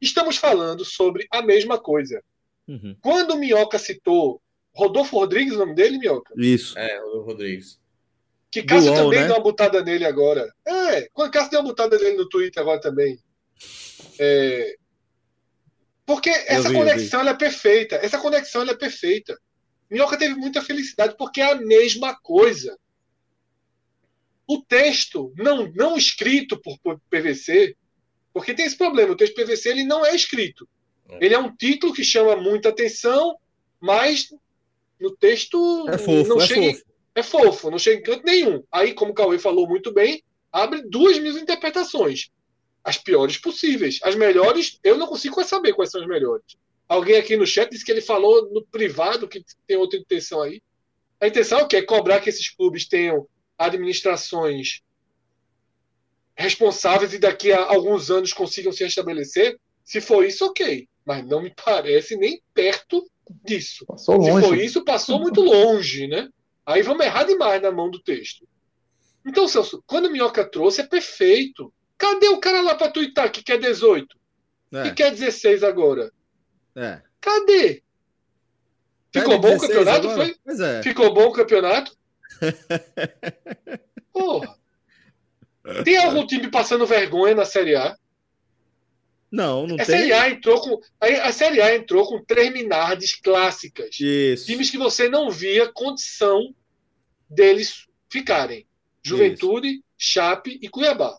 Estamos 0.00 0.36
falando 0.36 0.84
sobre 0.84 1.26
a 1.30 1.42
mesma 1.42 1.78
coisa. 1.78 2.22
Uhum. 2.66 2.96
Quando 3.00 3.32
o 3.32 3.38
Minhoca 3.38 3.78
citou 3.78 4.40
Rodolfo 4.78 5.18
Rodrigues, 5.18 5.54
o 5.54 5.58
nome 5.58 5.74
dele, 5.74 5.98
Minhoca? 5.98 6.32
Isso. 6.36 6.78
É, 6.78 7.00
Rodolfo 7.00 7.26
Rodrigues. 7.30 7.80
Que 8.48 8.62
Cássio 8.62 8.92
UOL, 8.92 9.02
também 9.02 9.20
né? 9.20 9.26
deu 9.26 9.34
uma 9.34 9.42
butada 9.42 9.82
nele 9.82 10.04
agora. 10.04 10.54
É, 10.64 11.08
quando 11.12 11.32
Cássio 11.32 11.50
deu 11.50 11.60
uma 11.60 11.68
butada 11.68 11.98
nele 11.98 12.16
no 12.16 12.28
Twitter 12.28 12.62
agora 12.62 12.80
também. 12.80 13.18
É... 14.20 14.76
Porque 16.06 16.30
essa 16.30 16.68
vi, 16.68 16.76
conexão 16.76 17.28
é 17.28 17.34
perfeita. 17.34 17.96
Essa 17.96 18.18
conexão 18.18 18.62
é 18.62 18.74
perfeita. 18.74 19.36
Minhoca 19.90 20.16
teve 20.16 20.36
muita 20.36 20.62
felicidade 20.62 21.16
porque 21.18 21.40
é 21.40 21.52
a 21.52 21.56
mesma 21.56 22.16
coisa. 22.20 22.78
O 24.46 24.62
texto 24.62 25.32
não, 25.36 25.72
não 25.74 25.96
escrito 25.96 26.56
por, 26.62 26.78
por 26.78 27.00
PVC, 27.10 27.76
porque 28.32 28.54
tem 28.54 28.64
esse 28.64 28.76
problema, 28.76 29.12
o 29.12 29.16
texto 29.16 29.34
PVC 29.34 29.70
ele 29.70 29.82
não 29.82 30.06
é 30.06 30.14
escrito. 30.14 30.68
É. 31.10 31.18
Ele 31.20 31.34
é 31.34 31.38
um 31.38 31.54
título 31.54 31.92
que 31.92 32.04
chama 32.04 32.36
muita 32.36 32.68
atenção, 32.68 33.36
mas 33.80 34.28
no 35.00 35.14
texto 35.16 35.88
é 35.88 35.98
fofo, 35.98 36.28
não 36.28 36.40
é 36.40 36.46
chega, 36.46 36.72
fofo. 36.72 36.84
É 37.14 37.22
fofo, 37.22 37.70
não 37.70 37.78
chega 37.78 38.00
em 38.00 38.02
canto 38.02 38.24
nenhum. 38.24 38.62
Aí, 38.70 38.94
como 38.94 39.12
o 39.12 39.14
Cauê 39.14 39.38
falou 39.38 39.68
muito 39.68 39.92
bem, 39.92 40.22
abre 40.52 40.82
duas 40.82 41.18
mil 41.18 41.36
interpretações. 41.38 42.30
As 42.82 42.96
piores 42.96 43.36
possíveis. 43.36 43.98
As 44.02 44.14
melhores, 44.14 44.78
eu 44.82 44.96
não 44.96 45.06
consigo 45.06 45.42
saber 45.44 45.72
quais 45.72 45.90
são 45.90 46.00
as 46.00 46.06
melhores. 46.06 46.56
Alguém 46.88 47.16
aqui 47.16 47.36
no 47.36 47.46
chat 47.46 47.70
disse 47.70 47.84
que 47.84 47.92
ele 47.92 48.00
falou 48.00 48.48
no 48.50 48.64
privado 48.66 49.28
que 49.28 49.44
tem 49.66 49.76
outra 49.76 49.98
intenção 49.98 50.42
aí. 50.42 50.62
A 51.20 51.26
intenção 51.26 51.60
é 51.60 51.62
o 51.64 51.68
quê? 51.68 51.76
É 51.76 51.82
cobrar 51.82 52.20
que 52.20 52.30
esses 52.30 52.48
clubes 52.48 52.88
tenham 52.88 53.28
administrações 53.58 54.80
responsáveis 56.34 57.12
e 57.12 57.18
daqui 57.18 57.52
a 57.52 57.64
alguns 57.64 58.10
anos 58.10 58.32
consigam 58.32 58.72
se 58.72 58.84
restabelecer. 58.84 59.58
Se 59.84 60.00
for 60.00 60.24
isso, 60.24 60.46
ok 60.46 60.88
mas 61.08 61.26
não 61.26 61.40
me 61.40 61.50
parece 61.50 62.18
nem 62.18 62.38
perto 62.52 63.10
disso. 63.44 63.86
Passou 63.86 64.16
longe. 64.16 64.42
Se 64.42 64.48
for 64.48 64.58
isso, 64.58 64.84
passou 64.84 65.20
muito 65.20 65.40
longe, 65.40 66.06
né? 66.06 66.28
Aí 66.66 66.82
vamos 66.82 67.04
errar 67.04 67.24
demais 67.24 67.62
na 67.62 67.70
mão 67.70 67.90
do 67.90 68.00
texto. 68.00 68.46
Então, 69.26 69.48
Celso, 69.48 69.82
quando 69.86 70.06
o 70.06 70.10
Minhoca 70.10 70.44
trouxe, 70.44 70.80
é 70.80 70.86
perfeito. 70.86 71.72
Cadê 71.96 72.28
o 72.28 72.40
cara 72.40 72.60
lá 72.60 72.74
para 72.74 72.90
tuitar 72.90 73.30
que 73.30 73.42
quer 73.42 73.58
18? 73.58 74.16
É. 74.72 74.82
Que 74.84 74.92
quer 74.92 75.10
16 75.10 75.64
agora? 75.64 76.12
É. 76.76 77.00
Cadê? 77.20 77.82
Ficou 79.12 79.38
bom 79.38 79.56
o 79.56 79.60
campeonato? 79.60 80.10
Foi? 80.10 80.36
É. 80.46 80.82
Ficou 80.82 81.12
bom 81.12 81.26
o 81.26 81.32
campeonato? 81.32 81.96
Porra. 84.12 84.56
Tem 85.84 85.96
algum 85.98 86.26
time 86.26 86.50
passando 86.50 86.86
vergonha 86.86 87.34
na 87.34 87.44
Série 87.44 87.74
A? 87.74 87.96
Não, 89.30 89.66
não 89.66 89.74
a 89.74 89.84
tem. 89.84 89.86
Série 89.86 90.12
a 90.12 90.30
entrou 90.30 90.60
com 90.60 90.80
a, 91.00 91.32
Série 91.32 91.60
A 91.60 91.76
entrou 91.76 92.06
com 92.06 92.24
três 92.24 92.52
Minardes 92.52 93.14
clássicas. 93.14 93.98
Isso. 94.00 94.46
Times 94.46 94.70
que 94.70 94.78
você 94.78 95.08
não 95.08 95.30
via 95.30 95.70
condição 95.72 96.54
deles 97.28 97.86
ficarem. 98.10 98.66
Juventude, 99.02 99.68
Isso. 99.68 99.82
Chape 99.96 100.58
e 100.62 100.68
Cuiabá. 100.68 101.18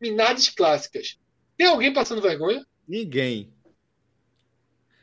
Minardes 0.00 0.48
clássicas. 0.48 1.18
Tem 1.56 1.66
alguém 1.66 1.92
passando 1.92 2.22
vergonha? 2.22 2.64
Ninguém. 2.86 3.52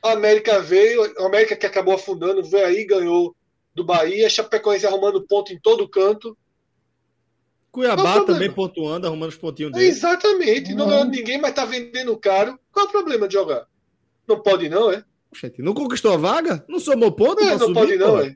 A 0.01 0.11
América 0.11 0.61
veio, 0.61 1.03
a 1.19 1.25
América 1.25 1.55
que 1.55 1.65
acabou 1.65 1.95
afundando, 1.95 2.43
veio 2.43 2.65
aí, 2.65 2.85
ganhou 2.85 3.35
do 3.73 3.83
Bahia, 3.83 4.29
Chapecoense 4.29 4.85
arrumando 4.85 5.27
ponto 5.27 5.51
em 5.51 5.59
todo 5.59 5.89
canto. 5.89 6.37
Cuiabá 7.75 8.15
é 8.15 8.25
também 8.25 8.49
pontuando, 8.49 9.05
arrumando 9.05 9.31
os 9.31 9.37
pontinhos 9.37 9.73
dele. 9.73 9.87
Exatamente, 9.87 10.73
não 10.73 10.87
ganhou 10.87 11.03
ninguém, 11.03 11.41
mas 11.41 11.53
tá 11.53 11.65
vendendo 11.65 12.15
caro. 12.15 12.57
Qual 12.71 12.85
é 12.85 12.87
o 12.87 12.91
problema 12.91 13.27
de 13.27 13.33
jogar? 13.33 13.67
Não 14.25 14.39
pode 14.39 14.69
não, 14.69 14.89
é? 14.89 15.03
Gente, 15.39 15.61
não 15.61 15.73
conquistou 15.73 16.13
a 16.13 16.17
vaga? 16.17 16.63
Não 16.67 16.79
somou 16.79 17.11
ponto? 17.11 17.43
Não, 17.43 17.51
não 17.51 17.59
subir, 17.59 17.73
pode 17.73 17.95
não, 17.97 18.19
é. 18.19 18.35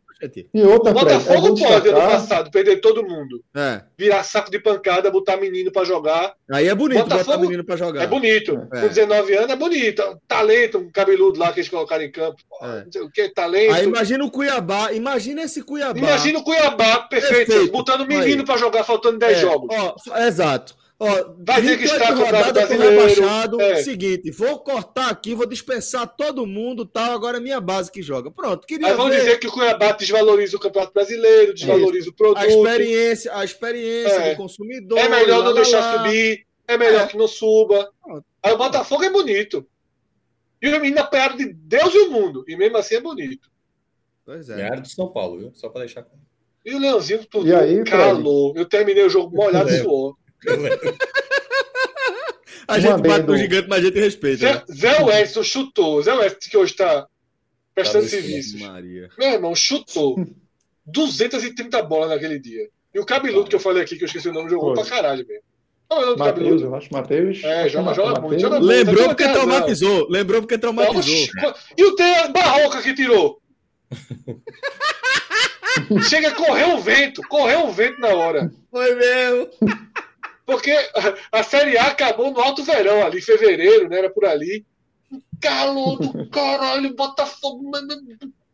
E 0.53 0.61
outra, 0.63 0.91
o 0.91 0.93
Botafogo 0.93 1.47
é 1.47 1.67
pode, 1.67 1.89
ano 1.89 2.01
passado, 2.01 2.51
perder 2.51 2.81
todo 2.81 3.07
mundo. 3.07 3.41
É. 3.55 3.81
Virar 3.97 4.23
saco 4.23 4.51
de 4.51 4.59
pancada, 4.59 5.09
botar 5.09 5.37
menino 5.37 5.71
pra 5.71 5.85
jogar. 5.85 6.33
Aí 6.51 6.67
é 6.67 6.75
bonito 6.75 7.03
Botafogo, 7.03 7.25
botar 7.25 7.37
menino 7.37 7.63
pra 7.63 7.77
jogar. 7.77 8.03
É 8.03 8.07
bonito. 8.07 8.67
É. 8.73 8.81
Com 8.81 8.87
19 8.89 9.33
anos 9.33 9.49
é 9.49 9.55
bonito. 9.55 10.03
Talento, 10.27 10.77
um 10.77 10.91
cabeludo 10.91 11.39
lá 11.39 11.53
que 11.53 11.61
eles 11.61 11.69
colocaram 11.69 12.03
em 12.03 12.11
campo. 12.11 12.37
É. 12.61 12.83
Não 12.83 12.91
sei 12.91 13.01
o 13.01 13.09
que, 13.09 13.29
talento. 13.29 13.73
Aí 13.73 13.85
imagina 13.85 14.25
o 14.25 14.31
Cuiabá, 14.31 14.91
imagina 14.91 15.41
esse 15.43 15.63
Cuiabá. 15.63 15.97
Imagina 15.97 16.39
o 16.39 16.43
Cuiabá, 16.43 16.99
perfeito. 17.03 17.47
perfeito. 17.47 17.71
Botando 17.71 18.05
menino 18.05 18.41
Aí. 18.41 18.45
pra 18.45 18.57
jogar, 18.57 18.83
faltando 18.83 19.19
10 19.19 19.37
é. 19.37 19.41
jogos. 19.41 19.69
Ó, 19.73 20.17
exato. 20.17 20.75
Ó, 21.01 21.33
vai 21.39 21.61
ter 21.61 21.77
que 21.77 21.85
estar 21.85 22.13
rodada 22.13 22.51
brasileiro. 22.51 22.99
Rebaixado, 22.99 23.61
é. 23.61 23.81
Seguinte, 23.83 24.29
vou 24.31 24.59
cortar 24.59 25.09
aqui, 25.09 25.33
vou 25.33 25.45
dispensar 25.45 26.05
todo 26.05 26.45
mundo, 26.45 26.85
tal. 26.85 27.13
Agora 27.13 27.37
é 27.37 27.39
minha 27.39 27.61
base 27.61 27.89
que 27.89 28.01
joga. 28.01 28.29
Pronto. 28.29 28.67
Queria 28.67 28.87
Aí 28.87 28.93
vão 28.95 29.07
ver... 29.07 29.19
dizer 29.19 29.39
que 29.39 29.47
o 29.47 29.51
Cuiabá 29.51 29.93
desvaloriza 29.93 30.57
o 30.57 30.59
Campeonato 30.59 30.93
Brasileiro, 30.93 31.53
desvaloriza 31.53 32.07
é. 32.07 32.09
o 32.09 32.13
produto. 32.13 32.39
A 32.39 32.47
experiência, 32.47 33.33
a 33.33 33.45
experiência 33.45 34.11
é. 34.11 34.31
do 34.31 34.37
consumidor. 34.37 34.99
É 34.99 35.07
melhor 35.07 35.41
não 35.41 35.53
deixar 35.53 35.79
lá. 35.79 36.03
subir, 36.03 36.45
é 36.67 36.77
melhor 36.77 37.03
é. 37.03 37.07
que 37.07 37.17
não 37.17 37.29
suba. 37.29 37.89
Pronto. 38.03 38.25
Aí 38.43 38.51
o 38.51 38.57
Botafogo 38.57 39.03
é 39.05 39.09
bonito. 39.09 39.65
E 40.61 40.67
o 40.67 40.81
menino 40.81 40.99
apanharam 40.99 41.37
de 41.37 41.45
Deus 41.53 41.95
e 41.95 41.99
o 41.99 42.11
mundo. 42.11 42.43
E 42.45 42.57
mesmo 42.57 42.75
assim 42.75 42.95
é 42.95 42.99
bonito. 42.99 43.49
Pois 44.25 44.49
é. 44.49 44.57
Ganharam 44.57 44.81
de 44.81 44.89
São 44.89 45.07
Paulo, 45.13 45.39
viu? 45.39 45.51
Só 45.53 45.69
para 45.69 45.85
deixar. 45.85 46.05
E 46.65 46.75
o 46.75 46.79
Leãozinho 46.79 47.25
tudo 47.25 47.47
e 47.47 47.55
aí, 47.55 47.85
calor. 47.85 48.57
Eu 48.57 48.65
terminei 48.65 49.05
o 49.05 49.09
jogo 49.09 49.33
molhado 49.33 49.69
de 49.69 49.79
suor. 49.79 50.18
A 52.67 52.75
um 52.75 52.79
gente 52.79 53.01
bate 53.01 53.25
no 53.25 53.37
gigante, 53.37 53.67
mas 53.67 53.79
a 53.79 53.87
gente 53.87 53.99
respeita. 53.99 54.37
Zé, 54.37 54.53
né? 54.53 54.63
Zé 54.71 55.03
Weston 55.03 55.43
chutou. 55.43 56.01
Zé 56.01 56.13
Weston, 56.13 56.49
que 56.49 56.57
hoje 56.57 56.71
está 56.71 57.07
prestando 57.73 58.05
tá 58.05 58.09
serviços. 58.09 58.61
Meu 59.17 59.31
irmão, 59.31 59.55
chutou 59.55 60.25
230 60.85 61.81
bolas 61.83 62.09
naquele 62.09 62.39
dia. 62.39 62.69
E 62.93 62.99
o 62.99 63.05
cabeludo 63.05 63.49
que 63.49 63.55
eu 63.55 63.59
falei 63.59 63.83
aqui, 63.83 63.95
que 63.95 64.03
eu 64.03 64.07
esqueci 64.07 64.29
o 64.29 64.33
nome, 64.33 64.49
jogou 64.49 64.75
Foi. 64.75 64.83
pra 64.83 64.95
caralho 64.95 65.25
mesmo. 65.27 65.43
Matheus, 66.17 66.61
eu 66.61 66.75
acho 66.75 66.93
Matheus. 66.93 67.43
É, 67.43 67.67
joga, 67.67 67.95
joga 67.95 68.21
muito. 68.21 68.39
Joga 68.39 68.59
Lembrou 68.59 69.07
porque 69.07 69.27
traumatizou. 69.27 70.07
Lembrou 70.07 70.41
porque 70.41 70.57
traumatizou. 70.57 71.27
E 71.75 71.83
o 71.83 71.95
T 71.95 72.03
Barroca 72.31 72.81
que 72.83 72.93
tirou? 72.93 73.41
Chega, 76.07 76.31
correu 76.31 76.75
o 76.75 76.79
vento, 76.79 77.21
correu 77.27 77.67
o 77.67 77.71
vento 77.71 77.99
na 77.99 78.09
hora. 78.09 78.51
Foi 78.69 78.95
mesmo. 78.95 79.49
Porque 80.49 80.75
a 81.31 81.43
Série 81.43 81.77
A 81.77 81.89
acabou 81.89 82.31
no 82.31 82.39
alto 82.39 82.63
verão, 82.63 83.05
ali, 83.05 83.19
em 83.19 83.21
fevereiro, 83.21 83.87
né? 83.87 83.99
Era 83.99 84.09
por 84.09 84.25
ali. 84.25 84.65
Calor 85.39 85.99
do 85.99 86.25
caralho, 86.31 86.95
Botafogo, 86.95 87.69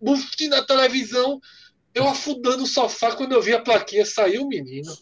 buff 0.01 0.47
na 0.49 0.61
televisão. 0.61 1.39
Eu 1.93 2.05
afundando 2.05 2.63
o 2.63 2.67
sofá 2.67 3.15
quando 3.15 3.31
eu 3.31 3.41
vi 3.41 3.53
a 3.53 3.61
plaquinha, 3.61 4.05
saiu 4.05 4.43
o 4.43 4.47
menino. 4.49 4.93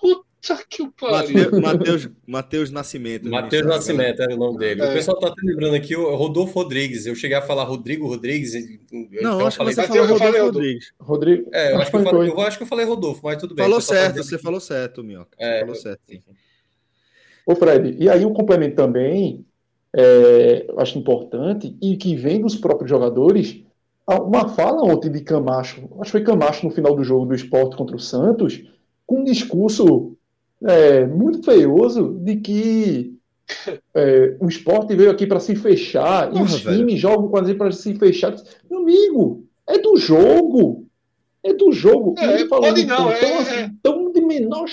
Puta 0.00 0.31
Puta 0.42 0.64
que 0.68 0.82
o 0.82 0.90
pariu. 0.90 1.60
Mateus, 1.60 2.08
Mateus 2.26 2.70
Nascimento. 2.72 3.30
Mateus 3.30 3.64
Nascimento 3.64 4.20
era 4.20 4.34
o 4.34 4.36
nome 4.36 4.58
dele. 4.58 4.82
É. 4.82 4.90
O 4.90 4.92
pessoal 4.92 5.16
tá 5.18 5.28
até 5.28 5.40
lembrando 5.40 5.76
aqui 5.76 5.94
o 5.94 6.16
Rodolfo 6.16 6.58
Rodrigues. 6.58 7.06
Eu 7.06 7.14
cheguei 7.14 7.36
a 7.36 7.42
falar 7.42 7.62
Rodrigo 7.62 8.08
Rodrigues. 8.08 8.54
Não, 8.90 9.04
então 9.04 9.46
acho 9.46 9.58
que 9.58 9.64
você 9.64 9.86
falou 9.86 10.06
Rodolfo 10.06 10.38
Rodrigues. 10.38 10.92
Rodrigo. 10.98 11.50
É, 11.52 11.72
eu 11.72 11.78
acho, 11.78 11.90
que 11.90 11.96
eu, 11.96 12.02
falei, 12.02 12.28
eu 12.28 12.40
acho 12.40 12.56
que 12.56 12.62
eu 12.64 12.66
falei 12.66 12.84
Rodolfo, 12.84 13.20
mas 13.22 13.36
tudo 13.36 13.54
bem. 13.54 13.64
Falou 13.64 13.80
certo, 13.80 14.16
você 14.16 14.36
falou 14.36 14.58
certo, 14.58 15.04
Minhoca. 15.04 15.36
É, 15.38 15.60
falou 15.60 15.76
certo. 15.76 16.02
Ô, 17.46 17.54
Fred, 17.54 17.96
e 18.00 18.08
aí 18.08 18.24
o 18.24 18.32
complemento 18.32 18.74
também, 18.74 19.46
é, 19.94 20.66
acho 20.78 20.98
importante, 20.98 21.76
e 21.80 21.96
que 21.96 22.16
vem 22.16 22.40
dos 22.40 22.56
próprios 22.56 22.90
jogadores, 22.90 23.62
uma 24.08 24.48
fala 24.48 24.82
ontem 24.82 25.10
de 25.10 25.20
Camacho, 25.20 25.88
acho 26.00 26.10
que 26.10 26.18
foi 26.18 26.24
Camacho 26.24 26.66
no 26.66 26.72
final 26.72 26.96
do 26.96 27.04
jogo 27.04 27.26
do 27.26 27.34
esporte 27.34 27.76
contra 27.76 27.94
o 27.94 28.00
Santos, 28.00 28.64
com 29.06 29.20
um 29.20 29.24
discurso 29.24 30.16
é, 30.64 31.06
muito 31.06 31.42
feioso 31.42 32.18
de 32.20 32.36
que 32.36 33.14
é, 33.94 34.36
o 34.40 34.48
esporte 34.48 34.94
veio 34.94 35.10
aqui 35.10 35.26
para 35.26 35.40
se 35.40 35.54
fechar 35.56 36.28
Porra, 36.28 36.40
e 36.40 36.44
os 36.44 36.60
velho. 36.60 36.78
times 36.78 37.00
jogam 37.00 37.28
com 37.28 37.36
a 37.36 37.54
para 37.54 37.72
se 37.72 37.94
fechar. 37.94 38.34
Meu 38.70 38.80
amigo, 38.80 39.44
é 39.66 39.78
do 39.78 39.96
jogo. 39.96 40.86
É 41.42 41.52
do 41.52 41.72
jogo. 41.72 42.14
É, 42.18 42.34
ele 42.34 42.48
falou 42.48 42.68
pode 42.68 42.86
não, 42.86 42.96
tão, 42.96 43.10
é, 43.10 43.62
é, 43.62 43.70
tão 43.82 44.12
de, 44.12 44.20
menor, 44.20 44.66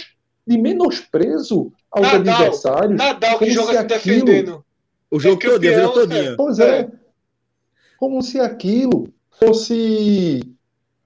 de 0.45 0.57
menosprezo 0.57 1.71
aos 1.91 2.05
Nadal, 2.05 2.35
adversários. 2.35 2.97
Nadal 2.97 3.39
que 3.39 3.49
joga 3.49 3.81
se 3.81 3.87
defendendo. 3.87 4.63
O 5.09 5.19
jogo 5.19 5.41
é 5.41 5.49
todo, 5.49 5.65
a 5.65 5.89
todinha. 5.89 6.35
Pois 6.37 6.59
é. 6.59 6.81
é. 6.81 6.89
Como 7.97 8.21
se 8.21 8.39
aquilo 8.39 9.11
fosse. 9.31 10.41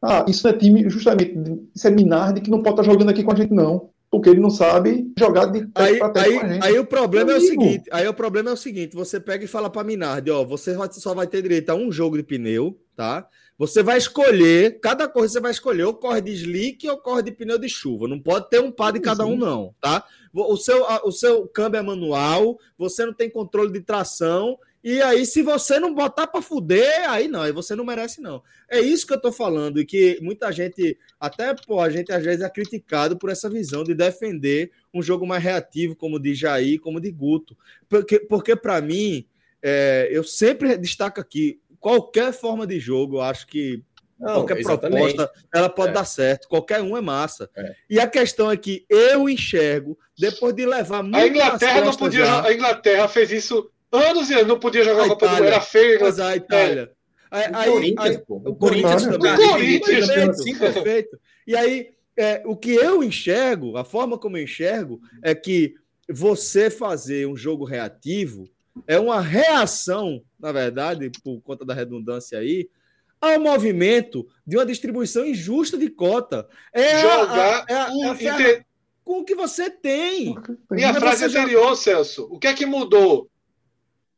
Ah, 0.01 0.25
isso 0.27 0.45
é 0.49 0.51
time, 0.51 0.89
justamente, 0.89 1.33
isso 1.73 1.87
é 1.87 1.91
Minardi 1.91 2.41
que 2.41 2.51
não 2.51 2.61
pode 2.61 2.81
estar 2.81 2.91
jogando 2.91 3.09
aqui 3.09 3.23
com 3.23 3.31
a 3.31 3.35
gente, 3.35 3.53
não 3.53 3.92
porque 4.13 4.29
ele 4.29 4.39
não 4.39 4.51
sabe 4.51 5.11
jogar 5.17 5.47
de 5.47 5.67
aí, 5.73 5.99
aí, 5.99 6.59
aí 6.61 6.77
o 6.77 6.85
problema 6.85 7.31
é 7.31 7.35
o 7.35 7.41
seguinte, 7.41 7.89
aí 7.91 8.07
o 8.07 8.13
problema 8.13 8.51
é 8.51 8.53
o 8.53 8.57
seguinte, 8.57 8.95
você 8.95 9.19
pega 9.19 9.43
e 9.43 9.47
fala 9.47 9.71
para 9.71 9.83
Minardi, 9.83 10.29
ó, 10.29 10.45
você 10.45 10.77
só 10.91 11.15
vai 11.15 11.25
ter 11.25 11.41
direito 11.41 11.71
a 11.71 11.73
um 11.73 11.91
jogo 11.91 12.15
de 12.15 12.21
pneu, 12.21 12.79
tá? 12.95 13.27
Você 13.57 13.81
vai 13.81 13.97
escolher, 13.97 14.79
cada 14.81 15.07
corrida 15.07 15.33
você 15.33 15.39
vai 15.39 15.49
escolher 15.49 15.85
ou 15.85 15.95
corre 15.95 16.21
de 16.21 16.31
slick 16.31 16.87
ou 16.87 16.97
corre 16.99 17.23
de 17.23 17.31
pneu 17.31 17.57
de 17.57 17.67
chuva. 17.67 18.07
Não 18.07 18.19
pode 18.19 18.51
ter 18.51 18.61
um 18.61 18.71
par 18.71 18.93
de 18.93 18.99
cada 18.99 19.25
um 19.25 19.35
não, 19.35 19.73
tá? 19.81 20.05
O 20.31 20.57
seu, 20.57 20.85
o 21.05 21.11
seu 21.11 21.47
câmbio 21.47 21.79
é 21.79 21.81
manual, 21.81 22.59
você 22.77 23.07
não 23.07 23.13
tem 23.13 23.31
controle 23.31 23.71
de 23.71 23.81
tração 23.81 24.59
e 24.83 25.01
aí, 25.01 25.25
se 25.25 25.41
você 25.41 25.79
não 25.79 25.93
botar 25.93 26.27
para 26.27 26.41
fuder, 26.41 27.09
aí 27.09 27.29
não, 27.29 27.41
aí 27.41 27.53
você 27.53 27.73
não 27.73 27.85
merece, 27.85 28.19
não. 28.19 28.43
É 28.69 28.81
isso 28.81 29.07
que 29.07 29.13
eu 29.13 29.21
tô 29.21 29.31
falando, 29.31 29.79
e 29.79 29.85
que 29.85 30.19
muita 30.21 30.51
gente, 30.51 30.97
até 31.17 31.55
pô, 31.55 31.79
a 31.79 31.89
gente 31.89 32.11
às 32.11 32.21
vezes 32.21 32.41
é 32.41 32.49
criticado 32.49 33.17
por 33.17 33.29
essa 33.29 33.49
visão 33.49 33.83
de 33.83 33.93
defender 33.93 34.71
um 34.93 35.01
jogo 35.01 35.25
mais 35.25 35.41
reativo, 35.41 35.95
como 35.95 36.19
de 36.19 36.35
Jair, 36.35 36.81
como 36.81 36.99
de 36.99 37.09
Guto. 37.11 37.57
Porque, 37.87 38.19
porque 38.19 38.55
para 38.57 38.81
mim, 38.81 39.25
é, 39.61 40.09
eu 40.11 40.23
sempre 40.23 40.77
destaco 40.77 41.21
aqui, 41.21 41.61
qualquer 41.79 42.33
forma 42.33 42.67
de 42.67 42.77
jogo, 42.77 43.17
eu 43.17 43.21
acho 43.21 43.47
que 43.47 43.81
não, 44.19 44.35
qualquer 44.35 44.59
exatamente. 44.59 45.15
proposta, 45.15 45.31
ela 45.53 45.69
pode 45.69 45.91
é. 45.91 45.93
dar 45.93 46.05
certo. 46.05 46.47
Qualquer 46.47 46.81
um 46.81 46.95
é 46.95 47.01
massa. 47.01 47.49
É. 47.55 47.75
E 47.89 47.99
a 47.99 48.07
questão 48.07 48.49
é 48.49 48.55
que 48.55 48.85
eu 48.89 49.27
enxergo, 49.27 49.97
depois 50.17 50.55
de 50.55 50.65
levar 50.65 51.03
muito 51.03 51.17
a 51.17 51.27
Inglaterra 51.27 51.81
não 51.81 51.95
podia. 51.95 52.25
Já, 52.25 52.45
a 52.45 52.53
Inglaterra 52.53 53.07
fez 53.07 53.31
isso 53.31 53.69
anos 53.93 54.29
e 54.29 54.43
não 54.43 54.59
podia 54.59 54.83
jogar 54.83 55.05
a 55.05 55.07
Copa 55.09 55.27
do 55.27 55.35
Mundo, 55.35 55.45
era 55.45 55.61
feio. 55.61 55.99
Mas 56.01 56.19
a 56.19 56.35
Itália. 56.35 56.91
É. 57.31 57.49
Aí, 57.53 57.69
o 57.69 57.73
Corinthians, 57.73 58.05
aí, 58.05 58.17
pô. 58.19 58.35
O 58.45 58.55
Corinthians 58.55 59.03
também. 59.05 59.33
O 59.33 59.49
Corinthians. 59.49 60.43
Sim, 60.43 60.55
perfeito. 60.55 61.19
E 61.47 61.55
aí, 61.55 61.89
é, 62.15 62.43
o 62.45 62.55
que 62.55 62.75
eu 62.75 63.03
enxergo, 63.03 63.75
a 63.77 63.83
forma 63.83 64.17
como 64.17 64.37
eu 64.37 64.43
enxergo, 64.43 65.01
é 65.21 65.33
que 65.33 65.73
você 66.09 66.69
fazer 66.69 67.27
um 67.27 67.35
jogo 67.35 67.65
reativo 67.65 68.47
é 68.87 68.99
uma 68.99 69.21
reação, 69.21 70.21
na 70.39 70.51
verdade, 70.51 71.11
por 71.23 71.41
conta 71.41 71.65
da 71.65 71.73
redundância 71.73 72.39
aí, 72.39 72.69
ao 73.21 73.39
movimento 73.39 74.27
de 74.45 74.57
uma 74.57 74.65
distribuição 74.65 75.25
injusta 75.25 75.77
de 75.77 75.89
cota. 75.89 76.47
É 76.73 77.01
Jogar 77.01 77.65
a, 77.67 77.73
é 77.73 77.75
a, 77.75 77.89
é 77.89 78.09
a, 78.09 78.13
inter... 78.13 78.65
com 79.03 79.19
o 79.19 79.23
que 79.23 79.35
você 79.35 79.69
tem. 79.69 80.35
Minha 80.69 80.93
frase 80.93 81.25
anterior, 81.25 81.69
já... 81.69 81.75
Celso, 81.75 82.27
o 82.29 82.37
que 82.37 82.47
é 82.47 82.53
que 82.53 82.65
mudou? 82.65 83.29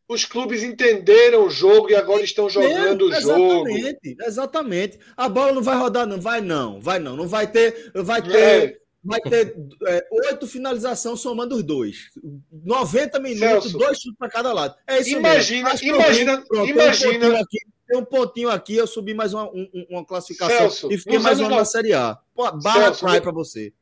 Os 0.08 0.24
clubes 0.26 0.64
entenderam 0.64 1.46
o 1.46 1.50
jogo 1.50 1.90
e 1.90 1.96
agora 1.96 2.22
estão 2.22 2.50
jogando 2.50 3.08
o 3.08 3.14
jogo. 3.14 3.68
Exatamente, 3.68 4.18
exatamente. 4.26 5.00
A 5.18 5.28
bola 5.28 5.52
não 5.52 5.64
vai 5.64 5.76
rodar, 5.76 6.06
não 6.06 6.22
vai 6.22 6.42
não, 6.42 6.80
vai 6.80 7.00
não, 7.00 7.16
não 7.16 7.28
vai 7.28 7.48
ter, 7.48 7.92
vai 7.96 8.22
ter, 8.22 8.38
é. 8.38 8.78
vai 9.04 9.20
ter 9.20 9.56
é, 9.88 10.08
oito 10.12 10.48
finalizações 10.48 11.20
somando 11.20 11.56
os 11.56 11.64
dois, 11.64 12.12
90 12.52 13.20
minutos, 13.20 13.64
Celso, 13.64 13.78
dois 13.78 13.98
chutes 14.00 14.18
para 14.18 14.30
cada 14.30 14.54
lado. 14.54 14.76
É 14.88 15.00
isso 15.00 15.18
imagina, 15.18 15.72
mesmo. 15.72 15.88
Imagina, 15.88 16.44
pronto, 16.48 16.70
imagina. 16.70 17.30
Um 17.30 17.38
aqui, 17.38 17.58
tem 17.88 18.00
um 18.00 18.06
pontinho 18.06 18.50
aqui, 18.50 18.76
eu 18.76 18.88
subi 18.88 19.16
mais 19.16 19.34
uma, 19.34 19.50
uma 19.90 20.06
classificação 20.06 20.70
Celso, 20.70 20.92
e 20.92 20.98
fiquei 21.00 21.18
mais 21.18 21.40
uma 21.40 21.50
no... 21.50 21.56
na 21.56 21.66
Série 21.66 21.94
A. 21.94 22.18
Barra 22.36 22.94
Celso, 22.94 23.22
para 23.22 23.32
você. 23.32 23.74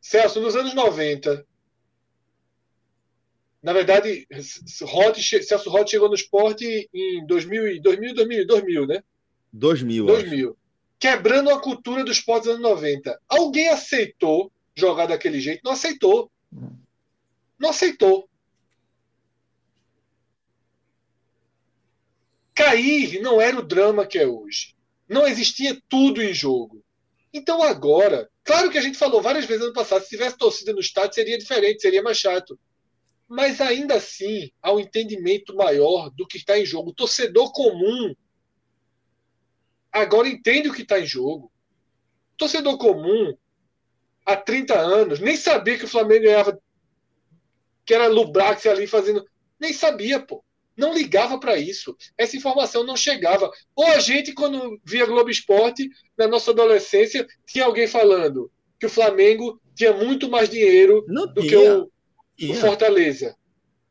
Celso, 0.00 0.40
nos 0.40 0.54
anos 0.54 0.72
90, 0.72 1.44
na 3.64 3.72
verdade, 3.72 4.28
Rod, 4.82 5.16
Celso 5.18 5.70
Rod 5.70 5.88
chegou 5.88 6.06
no 6.06 6.14
esporte 6.14 6.86
em 6.92 7.26
2000, 7.26 7.80
2000, 7.80 8.14
2000, 8.14 8.46
2000 8.46 8.86
né? 8.86 9.02
2000. 9.50 10.04
2000. 10.04 10.48
Acho. 10.50 10.58
Quebrando 10.98 11.48
a 11.48 11.58
cultura 11.58 12.04
do 12.04 12.12
esporte 12.12 12.44
dos 12.44 12.56
anos 12.56 12.62
90. 12.62 13.18
Alguém 13.26 13.68
aceitou 13.68 14.52
jogar 14.74 15.06
daquele 15.06 15.40
jeito? 15.40 15.62
Não 15.64 15.72
aceitou. 15.72 16.30
não 17.58 17.70
aceitou. 17.70 18.28
Cair 22.54 23.18
não 23.22 23.40
era 23.40 23.58
o 23.58 23.62
drama 23.62 24.06
que 24.06 24.18
é 24.18 24.26
hoje. 24.26 24.74
Não 25.08 25.26
existia 25.26 25.80
tudo 25.88 26.22
em 26.22 26.34
jogo. 26.34 26.84
Então 27.32 27.62
agora, 27.62 28.28
claro 28.44 28.70
que 28.70 28.76
a 28.76 28.82
gente 28.82 28.98
falou 28.98 29.22
várias 29.22 29.46
vezes 29.46 29.64
ano 29.64 29.72
passado, 29.72 30.02
se 30.02 30.10
tivesse 30.10 30.36
torcida 30.36 30.74
no 30.74 30.80
estádio 30.80 31.14
seria 31.14 31.38
diferente, 31.38 31.80
seria 31.80 32.02
mais 32.02 32.18
chato. 32.18 32.58
Mas 33.28 33.60
ainda 33.60 33.94
assim, 33.94 34.50
há 34.62 34.72
um 34.72 34.80
entendimento 34.80 35.54
maior 35.54 36.10
do 36.10 36.26
que 36.26 36.36
está 36.36 36.58
em 36.58 36.66
jogo. 36.66 36.90
O 36.90 36.94
torcedor 36.94 37.52
comum 37.52 38.14
agora 39.90 40.28
entende 40.28 40.68
o 40.68 40.74
que 40.74 40.82
está 40.82 41.00
em 41.00 41.06
jogo. 41.06 41.50
O 42.34 42.36
torcedor 42.36 42.76
comum, 42.78 43.34
há 44.26 44.36
30 44.36 44.78
anos, 44.78 45.20
nem 45.20 45.36
sabia 45.36 45.78
que 45.78 45.84
o 45.84 45.88
Flamengo 45.88 46.24
ganhava, 46.24 46.60
que 47.84 47.94
era 47.94 48.08
Lubrax 48.08 48.66
ali 48.66 48.86
fazendo. 48.86 49.24
Nem 49.58 49.72
sabia, 49.72 50.20
pô. 50.20 50.44
Não 50.76 50.92
ligava 50.92 51.38
para 51.38 51.56
isso. 51.56 51.96
Essa 52.18 52.36
informação 52.36 52.82
não 52.82 52.96
chegava. 52.96 53.50
Ou 53.76 53.86
a 53.86 54.00
gente, 54.00 54.32
quando 54.32 54.80
via 54.84 55.06
Globo 55.06 55.30
Esporte, 55.30 55.88
na 56.18 56.26
nossa 56.26 56.50
adolescência, 56.50 57.26
tinha 57.46 57.64
alguém 57.64 57.86
falando 57.86 58.50
que 58.78 58.86
o 58.86 58.90
Flamengo 58.90 59.60
tinha 59.74 59.92
muito 59.92 60.28
mais 60.28 60.48
dinheiro 60.48 61.04
não 61.06 61.26
do 61.32 61.40
tinha. 61.40 61.50
que 61.50 61.56
o, 61.56 61.92
o, 62.40 62.54
Fortaleza. 62.54 63.36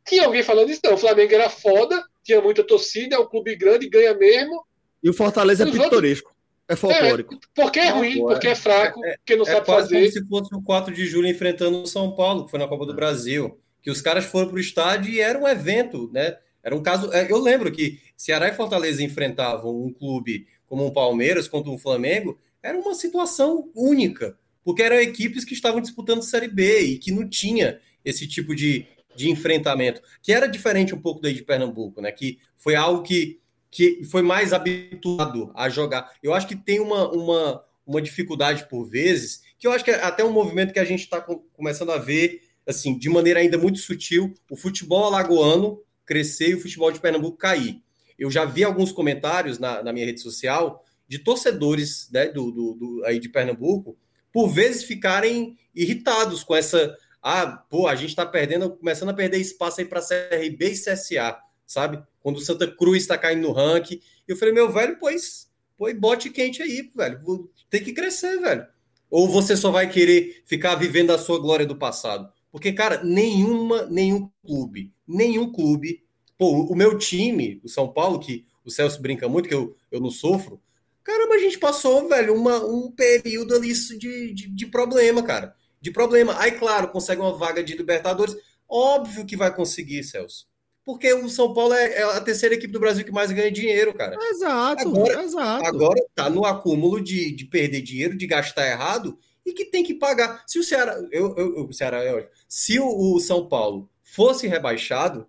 Tinha 0.06 0.26
alguém 0.26 0.44
falando 0.44 0.70
isso? 0.70 0.82
Não. 0.84 0.94
O 0.94 0.98
Flamengo 0.98 1.34
era 1.34 1.49
foda, 1.49 2.03
tinha 2.24 2.41
muita 2.41 2.64
torcida, 2.64 3.15
é 3.15 3.20
um 3.20 3.28
clube 3.28 3.56
grande, 3.56 3.90
ganha 3.90 4.14
mesmo. 4.14 4.65
E 5.03 5.10
o 5.10 5.14
Fortaleza 5.14 5.64
é 5.64 5.72
pitoresco. 5.72 6.30
Outros... 6.30 6.44
É 6.68 6.76
folclórico. 6.76 7.36
É, 7.36 7.38
porque 7.53 7.80
é 7.80 7.90
ruim, 7.90 8.20
porque 8.20 8.48
é 8.48 8.56
fraco, 8.56 9.03
é, 9.06 9.18
porque 9.18 9.36
não 9.36 9.44
é 9.44 9.52
sabe 9.52 9.65
fazer. 9.65 9.99
Como 9.99 10.11
se 10.11 10.28
fosse 10.28 10.56
o 10.56 10.61
4 10.61 10.94
de 10.94 11.06
julho 11.06 11.28
enfrentando 11.28 11.82
o 11.82 11.88
São 11.88 12.15
Paulo, 12.15 12.45
que 12.45 12.52
foi 12.52 12.60
na 12.60 12.68
Copa 12.68 12.86
do 12.86 12.95
Brasil. 12.95 13.60
Que 13.82 13.91
os 13.91 14.02
caras 14.02 14.24
foram 14.24 14.48
para 14.48 14.56
o 14.56 14.61
estádio 14.61 15.11
e 15.11 15.20
era 15.20 15.38
um 15.38 15.45
evento, 15.45 16.10
né? 16.14 16.38
Era 16.64 16.74
um 16.74 16.82
caso. 16.82 17.11
É, 17.11 17.30
eu 17.30 17.38
lembro 17.38 17.70
que 17.70 17.99
Ceará 18.15 18.48
e 18.48 18.53
Fortaleza 18.53 19.03
enfrentavam 19.03 19.76
um 19.76 19.91
clube 19.91 20.48
como 20.65 20.86
um 20.86 20.94
Palmeiras 20.94 21.49
contra 21.49 21.70
um 21.70 21.78
Flamengo, 21.78 22.40
era 22.61 22.80
uma 22.80 22.95
situação 22.95 23.70
única, 23.76 24.38
porque 24.64 24.82
eram 24.82 24.95
equipes 24.95 25.44
que 25.44 25.53
estavam 25.53 25.82
disputando 25.82 26.24
Série 26.24 26.48
B 26.48 26.80
e 26.80 26.98
que 26.98 27.11
não 27.11 27.30
tinha 27.30 27.80
esse 28.03 28.27
tipo 28.27 28.55
de, 28.55 28.85
de 29.15 29.30
enfrentamento, 29.30 30.01
que 30.21 30.31
era 30.31 30.47
diferente 30.47 30.93
um 30.93 31.01
pouco 31.01 31.21
daí 31.21 31.34
de 31.34 31.43
Pernambuco, 31.43 32.01
né? 32.01 32.11
Que 32.11 32.39
foi 32.57 32.75
algo 32.75 33.03
que, 33.03 33.39
que 33.69 34.03
foi 34.05 34.21
mais 34.21 34.53
habituado 34.53 35.51
a 35.55 35.69
jogar. 35.69 36.11
Eu 36.21 36.34
acho 36.34 36.47
que 36.47 36.55
tem 36.55 36.80
uma, 36.80 37.09
uma, 37.11 37.63
uma 37.85 38.01
dificuldade 38.01 38.67
por 38.69 38.85
vezes, 38.85 39.41
que 39.57 39.67
eu 39.67 39.71
acho 39.71 39.84
que 39.84 39.91
é 39.91 40.03
até 40.03 40.23
um 40.23 40.31
movimento 40.31 40.73
que 40.73 40.80
a 40.80 40.85
gente 40.85 41.01
está 41.01 41.21
começando 41.21 41.91
a 41.91 41.97
ver 41.97 42.41
assim, 42.65 42.97
de 42.97 43.09
maneira 43.09 43.39
ainda 43.39 43.57
muito 43.57 43.80
sutil, 43.80 44.34
o 44.49 44.55
futebol 44.55 45.05
alagoano 45.05 45.81
crescer 46.05 46.49
e 46.49 46.55
o 46.55 46.61
futebol 46.61 46.91
de 46.91 46.99
Pernambuco 46.99 47.38
cair. 47.38 47.81
Eu 48.17 48.30
já 48.30 48.45
vi 48.45 48.63
alguns 48.63 48.91
comentários 48.91 49.59
na, 49.59 49.84
na 49.84 49.93
minha 49.93 50.05
rede 50.05 50.21
social 50.21 50.84
de 51.07 51.19
torcedores 51.19 52.09
né, 52.11 52.27
do, 52.27 52.51
do, 52.51 52.73
do, 52.73 53.05
aí 53.05 53.19
de 53.19 53.30
Pernambuco, 53.30 53.97
por 54.31 54.47
vezes 54.49 54.84
ficarem 54.84 55.57
irritados 55.75 56.43
com 56.43 56.55
essa. 56.55 56.95
Ah, 57.24 57.64
pô, 57.70 57.88
a 57.88 57.95
gente 57.95 58.10
está 58.10 58.26
perdendo, 58.26 58.70
começando 58.70 59.10
a 59.10 59.14
perder 59.14 59.38
espaço 59.38 59.80
aí 59.80 59.88
para 59.88 60.02
CRB 60.02 60.72
e 60.72 60.74
CSA, 60.74 61.40
sabe? 61.66 62.04
Quando 62.20 62.36
o 62.36 62.41
Santa 62.41 62.68
Cruz 62.68 63.04
está 63.04 63.18
caindo 63.18 63.44
no 63.44 63.54
ranking. 63.54 64.02
Eu 64.28 64.36
falei, 64.36 64.54
meu 64.54 64.70
velho, 64.70 64.98
pois, 65.00 65.50
pois 65.78 65.98
bote 65.98 66.30
quente 66.30 66.62
aí, 66.62 66.91
velho. 66.94 67.50
Tem 67.70 67.82
que 67.82 67.94
crescer, 67.94 68.41
velho. 68.41 68.68
Ou 69.10 69.30
você 69.30 69.56
só 69.56 69.72
vai 69.72 69.90
querer 69.90 70.44
ficar 70.45 70.76
vivendo 70.76 71.12
a 71.12 71.18
sua 71.18 71.40
glória 71.40 71.66
do 71.66 71.78
passado? 71.78 72.30
Porque, 72.52 72.74
cara, 72.74 73.02
nenhuma, 73.04 73.86
nenhum 73.86 74.30
clube, 74.45 74.91
nenhum 75.08 75.50
clube. 75.50 76.04
Pô, 76.38 76.52
o 76.52 76.76
meu 76.76 76.98
time, 76.98 77.62
o 77.64 77.70
São 77.70 77.88
Paulo, 77.88 78.20
que 78.20 78.45
o 78.66 78.70
Celso 78.70 79.02
brinca 79.02 79.30
muito, 79.30 79.48
que 79.48 79.56
eu, 79.56 79.76
eu 79.90 80.02
não 80.02 80.12
sofro. 80.12 80.62
Caramba, 81.04 81.36
a 81.36 81.40
gente 81.40 81.58
passou, 81.58 82.08
velho, 82.10 82.36
uma, 82.36 82.64
um 82.66 82.91
período 82.91 83.56
ali 83.56 83.74
de, 83.74 84.34
de, 84.34 84.50
de 84.50 84.66
problema, 84.68 85.24
cara. 85.24 85.56
De 85.84 85.91
problema. 85.91 86.39
Aí, 86.39 86.51
claro, 86.51 86.88
consegue 86.88 87.19
uma 87.19 87.34
vaga 87.34 87.61
de 87.61 87.76
Libertadores. 87.76 88.38
Óbvio 88.69 89.26
que 89.26 89.35
vai 89.35 89.53
conseguir, 89.53 90.01
Celso. 90.01 90.47
Porque 90.85 91.14
o 91.14 91.27
São 91.27 91.53
Paulo 91.53 91.73
é, 91.73 91.95
é, 91.95 92.03
a 92.03 92.22
terceira 92.22 92.55
equipe 92.55 92.72
do 92.72 92.80
Brasil 92.80 93.03
que 93.03 93.11
mais 93.11 93.30
ganha 93.34 93.51
dinheiro, 93.51 93.93
cara. 93.93 94.18
Exato, 94.30 94.88
agora, 94.88 95.23
exato. 95.23 95.65
Agora 95.65 96.05
tá 96.15 96.30
no 96.30 96.45
acúmulo 96.45 97.03
de, 97.03 97.35
de 97.35 97.43
perder 97.43 97.81
dinheiro, 97.81 98.18
de 98.18 98.26
gastar 98.26 98.65
errado 98.65 99.19
e 99.45 99.51
que 99.51 99.65
tem 99.65 99.84
que 99.84 99.93
pagar. 99.93 100.41
Se 100.47 100.57
o 100.57 100.64
Ceará, 100.64 100.97
eu, 101.11 101.35
eu, 101.35 101.68
o 101.68 101.73
Ceará, 101.73 102.01
eu, 102.01 102.26
se 102.47 102.80
o, 102.80 102.88
o, 102.88 103.19
São 103.19 103.45
Paulo 103.49 103.89
fosse 104.03 104.47
rebaixado, 104.47 105.27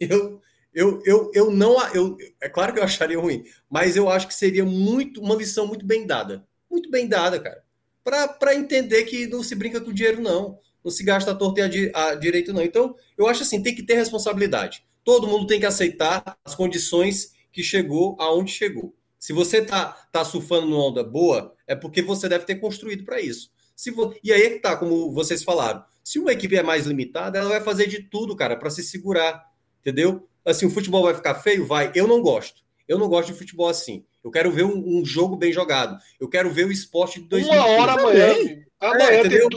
eu, 0.00 0.40
eu, 0.74 1.00
eu, 1.06 1.30
eu 1.32 1.50
não, 1.52 1.76
eu, 1.94 2.18
é 2.40 2.48
claro 2.48 2.72
que 2.72 2.80
eu 2.80 2.84
acharia 2.84 3.18
ruim, 3.18 3.44
mas 3.70 3.96
eu 3.96 4.10
acho 4.10 4.26
que 4.26 4.34
seria 4.34 4.64
muito 4.64 5.20
uma 5.20 5.36
lição 5.36 5.68
muito 5.68 5.86
bem 5.86 6.04
dada, 6.04 6.44
muito 6.68 6.90
bem 6.90 7.06
dada, 7.06 7.38
cara, 7.38 7.64
para 8.06 8.54
entender 8.54 9.02
que 9.02 9.26
não 9.26 9.42
se 9.42 9.56
brinca 9.56 9.80
com 9.80 9.92
dinheiro 9.92 10.22
não, 10.22 10.60
não 10.84 10.92
se 10.92 11.02
gasta 11.02 11.32
a 11.32 11.34
torta 11.34 11.66
e 11.66 11.90
a, 11.92 12.06
a 12.06 12.14
direito 12.14 12.52
não. 12.52 12.62
Então, 12.62 12.94
eu 13.18 13.26
acho 13.26 13.42
assim, 13.42 13.60
tem 13.60 13.74
que 13.74 13.82
ter 13.82 13.94
responsabilidade. 13.94 14.86
Todo 15.02 15.26
mundo 15.26 15.46
tem 15.46 15.58
que 15.58 15.66
aceitar 15.66 16.38
as 16.44 16.54
condições 16.54 17.32
que 17.50 17.64
chegou 17.64 18.16
aonde 18.20 18.52
chegou. 18.52 18.94
Se 19.18 19.32
você 19.32 19.60
tá, 19.60 19.88
tá 20.12 20.24
surfando 20.24 20.68
numa 20.68 20.86
onda 20.86 21.02
boa, 21.02 21.52
é 21.66 21.74
porque 21.74 22.00
você 22.00 22.28
deve 22.28 22.44
ter 22.44 22.56
construído 22.56 23.04
para 23.04 23.20
isso. 23.20 23.50
Se 23.74 23.90
vo... 23.90 24.14
E 24.22 24.32
aí 24.32 24.42
é 24.42 24.50
que 24.50 24.60
tá, 24.60 24.76
como 24.76 25.10
vocês 25.10 25.42
falaram. 25.42 25.82
Se 26.04 26.20
uma 26.20 26.32
equipe 26.32 26.54
é 26.56 26.62
mais 26.62 26.86
limitada, 26.86 27.38
ela 27.38 27.48
vai 27.48 27.60
fazer 27.60 27.88
de 27.88 28.04
tudo, 28.04 28.36
cara, 28.36 28.56
para 28.56 28.70
se 28.70 28.84
segurar. 28.84 29.44
Entendeu? 29.80 30.28
Assim, 30.44 30.66
o 30.66 30.70
futebol 30.70 31.02
vai 31.02 31.14
ficar 31.14 31.34
feio? 31.34 31.66
Vai. 31.66 31.90
Eu 31.94 32.06
não 32.06 32.22
gosto. 32.22 32.62
Eu 32.86 32.98
não 32.98 33.08
gosto 33.08 33.32
de 33.32 33.38
futebol 33.38 33.68
assim. 33.68 34.04
Eu 34.26 34.30
quero 34.32 34.50
ver 34.50 34.64
um, 34.64 34.98
um 34.98 35.04
jogo 35.04 35.36
bem 35.36 35.52
jogado. 35.52 35.96
Eu 36.18 36.28
quero 36.28 36.50
ver 36.50 36.66
o 36.66 36.72
esporte 36.72 37.20
de 37.20 37.28
2015. 37.28 37.68
Uma 37.68 37.80
hora 37.80 37.92
amanhã. 37.92 38.34
Amanhã 38.80 39.04
é, 39.04 39.28
tem 39.28 39.48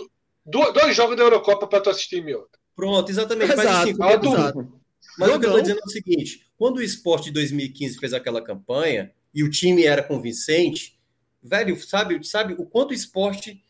dois 0.46 0.96
jogos 0.96 1.18
da 1.18 1.24
Eurocopa 1.24 1.66
para 1.66 1.82
tu 1.82 1.90
assistir, 1.90 2.24
meu. 2.24 2.48
Pronto, 2.76 3.10
exatamente. 3.10 3.52
Exato, 3.52 3.68
mas, 3.68 3.78
assim, 3.78 3.96
quando... 3.96 4.82
mas 5.18 5.30
o 5.32 5.40
que 5.40 5.46
eu 5.48 5.52
tô 5.54 5.62
dizendo 5.62 5.80
é 5.80 5.88
o 5.88 5.90
seguinte: 5.90 6.48
quando 6.56 6.78
o 6.78 6.84
esporte 6.84 7.26
de 7.26 7.32
2015 7.32 7.98
fez 7.98 8.14
aquela 8.14 8.44
campanha, 8.44 9.12
e 9.34 9.44
o 9.44 9.50
time 9.50 9.86
era 9.86 10.04
convincente, 10.04 11.00
velho, 11.42 11.76
sabe, 11.82 12.24
sabe 12.24 12.54
o 12.54 12.66
quanto 12.66 12.92
o 12.92 12.94
esporte 12.94 13.64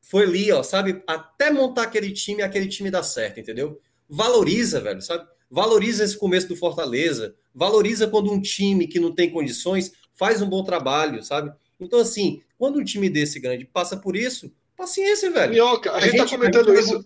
foi 0.00 0.24
ali, 0.24 0.50
ó, 0.50 0.64
sabe, 0.64 1.04
até 1.06 1.52
montar 1.52 1.84
aquele 1.84 2.10
time, 2.10 2.42
aquele 2.42 2.66
time 2.66 2.90
dá 2.90 3.04
certo, 3.04 3.38
entendeu? 3.38 3.80
Valoriza, 4.08 4.80
velho, 4.80 5.00
sabe? 5.00 5.24
Valoriza 5.48 6.02
esse 6.02 6.18
começo 6.18 6.48
do 6.48 6.56
Fortaleza, 6.56 7.36
valoriza 7.54 8.08
quando 8.08 8.32
um 8.32 8.40
time 8.40 8.88
que 8.88 8.98
não 8.98 9.14
tem 9.14 9.30
condições 9.30 9.92
faz 10.12 10.42
um 10.42 10.48
bom 10.48 10.62
trabalho, 10.62 11.22
sabe? 11.22 11.52
Então, 11.80 12.00
assim, 12.00 12.42
quando 12.58 12.78
um 12.78 12.84
time 12.84 13.08
desse 13.08 13.40
grande 13.40 13.64
passa 13.64 13.96
por 13.96 14.16
isso, 14.16 14.52
paciência, 14.76 15.30
velho. 15.30 15.52
Minhoca, 15.52 15.90
a, 15.90 15.96
a 15.96 16.00
gente, 16.00 16.16
tá 16.16 16.28
comentando 16.28 16.74
isso. 16.74 17.02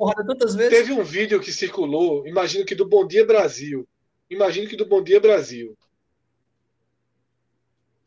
Teve 0.68 0.92
um 0.92 1.02
vídeo 1.02 1.40
que 1.40 1.52
circulou, 1.52 2.26
imagino 2.26 2.64
que 2.64 2.74
do 2.74 2.86
Bom 2.86 3.06
Dia 3.06 3.24
Brasil. 3.24 3.86
Imagino 4.28 4.68
que 4.68 4.76
do 4.76 4.86
Bom 4.86 5.02
Dia 5.02 5.20
Brasil 5.20 5.76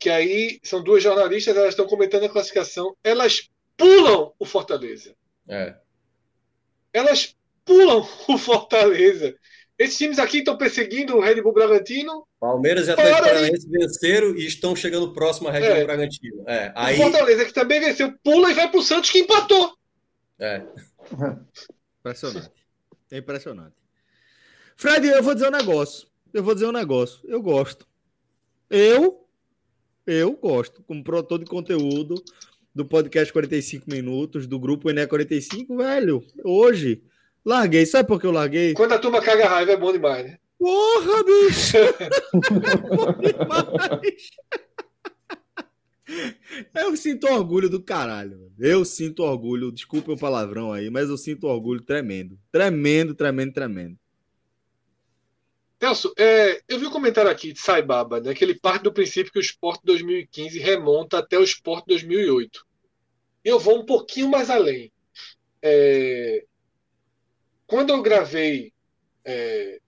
que 0.00 0.08
aí 0.08 0.58
são 0.62 0.82
duas 0.82 1.02
jornalistas, 1.02 1.54
elas 1.54 1.68
estão 1.70 1.86
comentando 1.86 2.24
a 2.24 2.28
classificação, 2.30 2.96
elas 3.04 3.50
pulam 3.76 4.32
o 4.38 4.46
Fortaleza. 4.46 5.14
É. 5.46 5.76
Elas 6.90 7.36
pulam 7.66 8.08
o 8.26 8.38
Fortaleza. 8.38 9.36
Esses 9.80 9.96
times 9.96 10.18
aqui 10.18 10.40
estão 10.40 10.58
perseguindo 10.58 11.16
o 11.16 11.20
Red 11.20 11.40
Bull 11.40 11.54
Bragantino. 11.54 12.26
Palmeiras 12.38 12.86
e 12.86 12.90
Atlético 12.90 13.22
Paranaense 13.22 13.66
venceram 13.66 14.36
e 14.36 14.44
estão 14.44 14.76
chegando 14.76 15.10
próximo 15.14 15.48
ao 15.48 15.54
Red 15.54 15.60
Bull 15.60 15.70
é. 15.70 15.84
Bragantino. 15.84 16.44
É, 16.46 16.72
aí... 16.76 16.98
O 16.98 17.02
Fortaleza, 17.04 17.46
que 17.46 17.54
também 17.54 17.80
venceu, 17.80 18.12
pula 18.22 18.50
e 18.50 18.54
vai 18.54 18.70
para 18.70 18.78
o 18.78 18.82
Santos, 18.82 19.10
que 19.10 19.20
empatou. 19.20 19.74
É. 20.38 20.62
Impressionante. 21.98 22.50
É 23.10 23.16
impressionante. 23.16 23.74
Fred, 24.76 25.08
eu 25.08 25.22
vou 25.22 25.32
dizer 25.32 25.48
um 25.48 25.52
negócio. 25.52 26.06
Eu 26.34 26.44
vou 26.44 26.52
dizer 26.52 26.66
um 26.66 26.72
negócio. 26.72 27.20
Eu 27.24 27.40
gosto. 27.40 27.88
Eu 28.68 29.26
eu 30.06 30.32
gosto, 30.32 30.82
como 30.82 31.04
produtor 31.04 31.38
de 31.38 31.44
conteúdo 31.44 32.22
do 32.74 32.84
podcast 32.84 33.32
45 33.32 33.88
Minutos, 33.88 34.46
do 34.46 34.58
grupo 34.58 34.90
Ené 34.90 35.06
45, 35.06 35.76
velho. 35.76 36.22
Hoje, 36.44 37.02
larguei. 37.44 37.86
Sabe 37.86 38.08
por 38.08 38.20
que 38.20 38.26
eu 38.26 38.32
larguei? 38.32 38.74
Quando 38.74 38.92
a 38.92 38.98
turma 38.98 39.20
caga 39.20 39.48
raiva, 39.48 39.72
é 39.72 39.76
bom 39.76 39.92
demais, 39.92 40.24
né? 40.24 40.38
Porra, 40.58 41.24
bicho! 41.24 41.76
é 41.76 42.76
bom 42.76 43.12
demais! 43.18 44.30
Eu 46.74 46.96
sinto 46.96 47.26
orgulho 47.26 47.70
do 47.70 47.82
caralho. 47.82 48.52
Eu 48.58 48.84
sinto 48.84 49.22
orgulho, 49.22 49.72
desculpa 49.72 50.12
o 50.12 50.18
palavrão 50.18 50.72
aí, 50.72 50.90
mas 50.90 51.08
eu 51.08 51.16
sinto 51.16 51.46
orgulho 51.46 51.80
tremendo. 51.80 52.38
Tremendo, 52.50 53.14
tremendo, 53.14 53.52
tremendo. 53.52 53.98
Nelson, 55.80 56.12
é, 56.18 56.60
eu 56.68 56.78
vi 56.78 56.86
um 56.86 56.90
comentário 56.90 57.30
aqui 57.30 57.52
de 57.52 57.60
Saibaba, 57.60 58.20
né, 58.20 58.34
que 58.34 58.44
ele 58.44 58.54
parte 58.54 58.82
do 58.82 58.92
princípio 58.92 59.32
que 59.32 59.38
o 59.38 59.40
Sport 59.40 59.80
2015 59.82 60.58
remonta 60.58 61.18
até 61.18 61.38
o 61.38 61.42
Sport 61.42 61.84
2008. 61.86 62.66
Eu 63.42 63.58
vou 63.58 63.80
um 63.80 63.86
pouquinho 63.86 64.28
mais 64.28 64.50
além. 64.50 64.92
É, 65.62 66.44
quando 67.70 67.90
eu 67.90 68.02
gravei 68.02 68.72
é, 69.24 69.80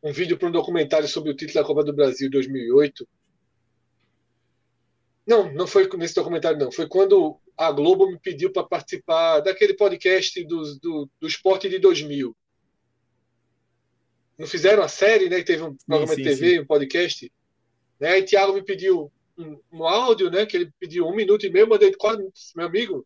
um 0.00 0.12
vídeo 0.12 0.38
para 0.38 0.48
um 0.48 0.52
documentário 0.52 1.08
sobre 1.08 1.28
o 1.28 1.34
título 1.34 1.60
da 1.60 1.66
Copa 1.66 1.82
do 1.82 1.92
Brasil 1.92 2.30
2008. 2.30 3.06
Não, 5.26 5.52
não 5.52 5.66
foi 5.66 5.88
nesse 5.96 6.14
documentário, 6.14 6.56
não. 6.56 6.70
Foi 6.70 6.88
quando 6.88 7.36
a 7.56 7.72
Globo 7.72 8.08
me 8.08 8.16
pediu 8.16 8.52
para 8.52 8.62
participar 8.62 9.40
daquele 9.40 9.74
podcast 9.74 10.42
do, 10.44 10.78
do, 10.78 11.10
do 11.20 11.26
Esporte 11.26 11.68
de 11.68 11.80
2000. 11.80 12.34
Não 14.38 14.46
fizeram 14.46 14.84
a 14.84 14.88
série, 14.88 15.28
né? 15.28 15.42
Teve 15.42 15.64
um 15.64 15.76
programa 15.84 16.14
sim, 16.14 16.22
de 16.22 16.28
TV, 16.28 16.50
sim. 16.50 16.60
um 16.60 16.66
podcast. 16.66 17.32
Né? 17.98 18.10
Aí 18.10 18.22
Thiago 18.22 18.52
me 18.52 18.62
pediu 18.62 19.10
um, 19.36 19.58
um, 19.72 19.84
áudio, 19.84 20.30
né? 20.30 20.46
Que 20.46 20.56
ele 20.56 20.72
pediu 20.78 21.08
um 21.08 21.16
minuto 21.16 21.44
e 21.44 21.50
meio, 21.50 21.64
eu 21.64 21.68
mandei 21.68 21.92
quatro 21.92 22.20
minutos. 22.20 22.52
Meu 22.54 22.66
amigo, 22.66 23.04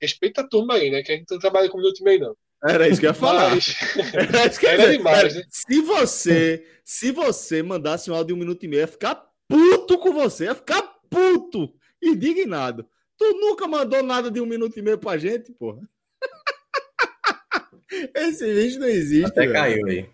respeita 0.00 0.40
a 0.40 0.48
turma 0.48 0.76
aí, 0.76 0.90
né? 0.90 1.02
Que 1.02 1.12
a 1.12 1.16
gente 1.16 1.30
não 1.30 1.38
trabalha 1.38 1.68
com 1.68 1.76
um 1.76 1.82
minuto 1.82 2.00
e 2.00 2.02
meio, 2.02 2.20
não. 2.20 2.36
Era 2.64 2.88
isso 2.88 2.98
que 2.98 3.06
eu 3.06 3.10
ia 3.10 3.14
falar. 3.14 3.50
Mas... 3.50 3.76
Era, 4.14 4.46
isso 4.46 4.58
que 4.58 4.66
Era 4.66 4.76
dizer, 4.78 4.96
demais, 4.96 5.34
né? 5.34 5.42
Se 5.50 5.80
você, 5.82 6.66
se 6.82 7.12
você 7.12 7.62
mandasse 7.62 8.10
um 8.10 8.14
áudio 8.14 8.28
de 8.28 8.32
um 8.34 8.38
minuto 8.38 8.64
e 8.64 8.68
meio, 8.68 8.80
ia 8.80 8.86
ficar 8.86 9.22
puto 9.46 9.98
com 9.98 10.12
você, 10.12 10.44
ia 10.44 10.54
ficar 10.54 10.82
puto, 11.10 11.74
indignado. 12.02 12.88
Tu 13.18 13.24
nunca 13.38 13.68
mandou 13.68 14.02
nada 14.02 14.30
de 14.30 14.40
um 14.40 14.46
minuto 14.46 14.78
e 14.78 14.82
meio 14.82 14.98
pra 14.98 15.18
gente, 15.18 15.52
porra. 15.52 15.80
Esse 18.14 18.52
vídeo 18.52 18.80
não 18.80 18.88
existe. 18.88 19.26
Até 19.26 19.46
caiu 19.52 19.86
aí. 19.86 20.08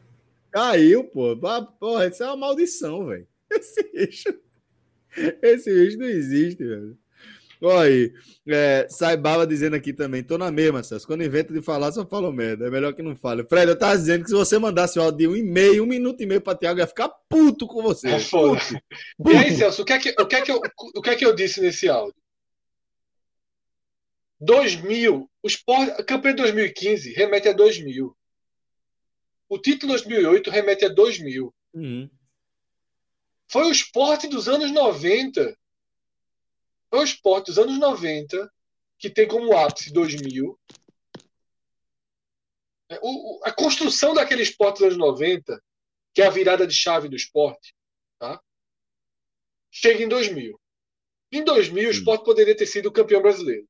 Caiu, 0.51 1.05
pô. 1.05 1.37
Porra, 1.79 2.09
isso 2.09 2.23
é 2.23 2.27
uma 2.27 2.37
maldição, 2.37 3.07
velho. 3.07 3.27
Esse 3.51 3.83
vídeo. 3.83 4.41
Esse 5.41 5.73
vídeo 5.73 5.99
não 5.99 6.07
existe, 6.07 6.65
velho. 6.65 6.99
Olha 7.63 7.81
aí, 7.81 8.13
é, 8.49 8.87
Saibaba 8.89 9.47
dizendo 9.47 9.77
aqui 9.77 9.93
também, 9.93 10.23
tô 10.23 10.39
na 10.39 10.51
mesma, 10.51 10.83
Celso. 10.83 11.07
Quando 11.07 11.23
invento 11.23 11.53
de 11.53 11.61
falar, 11.61 11.93
só 11.93 12.07
falo 12.07 12.33
merda. 12.33 12.67
É 12.67 12.71
melhor 12.71 12.95
que 12.95 13.03
não 13.03 13.15
fale. 13.15 13.45
Fred, 13.45 13.71
eu 13.71 13.79
tava 13.79 13.99
dizendo 13.99 14.25
que 14.25 14.31
se 14.31 14.35
você 14.37 14.59
mandasse 14.59 14.99
um 14.99 15.03
áudio 15.03 15.19
de 15.19 15.29
um 15.29 15.37
e-mail, 15.37 15.83
um 15.83 15.87
minuto 15.87 16.23
e 16.23 16.27
meio 16.27 16.41
pra 16.41 16.57
Tiago, 16.57 16.81
ia 16.81 16.87
ficar 16.87 17.11
puto 17.29 17.67
com 17.67 17.83
você. 17.83 18.09
É 18.09 18.19
foda. 18.19 18.59
Puto, 18.59 18.81
puto. 19.19 19.31
E 19.31 19.37
aí, 19.37 19.55
Celso, 19.55 19.83
o 19.83 19.85
que, 19.85 19.93
é 19.93 19.99
que, 19.99 20.11
o, 20.19 20.27
que 20.27 20.37
é 20.37 20.41
que 20.41 20.51
eu, 20.51 20.61
o 20.95 21.03
que 21.03 21.11
é 21.11 21.17
que 21.17 21.27
eu 21.27 21.35
disse 21.35 21.61
nesse 21.61 21.87
áudio? 21.87 22.15
2000, 24.41 25.31
o 25.43 25.47
Sport, 25.47 26.03
campanha 26.07 26.35
de 26.35 26.43
2015 26.43 27.13
remete 27.13 27.49
a 27.49 27.53
2000. 27.53 28.17
O 29.51 29.59
título 29.59 29.93
2008 29.93 30.51
remete 30.51 30.87
a 30.87 30.89
2000. 30.89 31.55
Uhum. 31.75 32.09
Foi 33.49 33.65
o 33.65 33.71
esporte 33.71 34.29
dos 34.29 34.49
anos 34.49 34.71
90 34.71 35.55
é 36.93 36.97
o 36.97 37.03
esporte 37.03 37.47
dos 37.47 37.59
anos 37.59 37.79
90, 37.79 38.51
que 38.99 39.11
tem 39.11 39.27
como 39.27 39.57
ápice 39.57 39.93
2000. 39.93 40.59
É, 42.91 42.99
o, 43.03 43.41
a 43.45 43.53
construção 43.53 44.13
daquele 44.15 44.43
esporte 44.43 44.79
dos 44.79 44.87
anos 44.87 44.99
90, 44.99 45.63
que 46.13 46.23
é 46.23 46.27
a 46.27 46.31
virada 46.31 46.67
de 46.67 46.75
chave 46.75 47.09
do 47.09 47.17
esporte, 47.17 47.75
tá? 48.19 48.41
chega 49.71 50.03
em 50.03 50.09
2000. 50.09 50.61
Em 51.33 51.45
2000, 51.45 51.83
Sim. 51.83 51.89
o 51.89 51.91
esporte 51.93 52.25
poderia 52.25 52.57
ter 52.57 52.67
sido 52.67 52.87
o 52.87 52.93
campeão 52.93 53.23
brasileiro. 53.23 53.67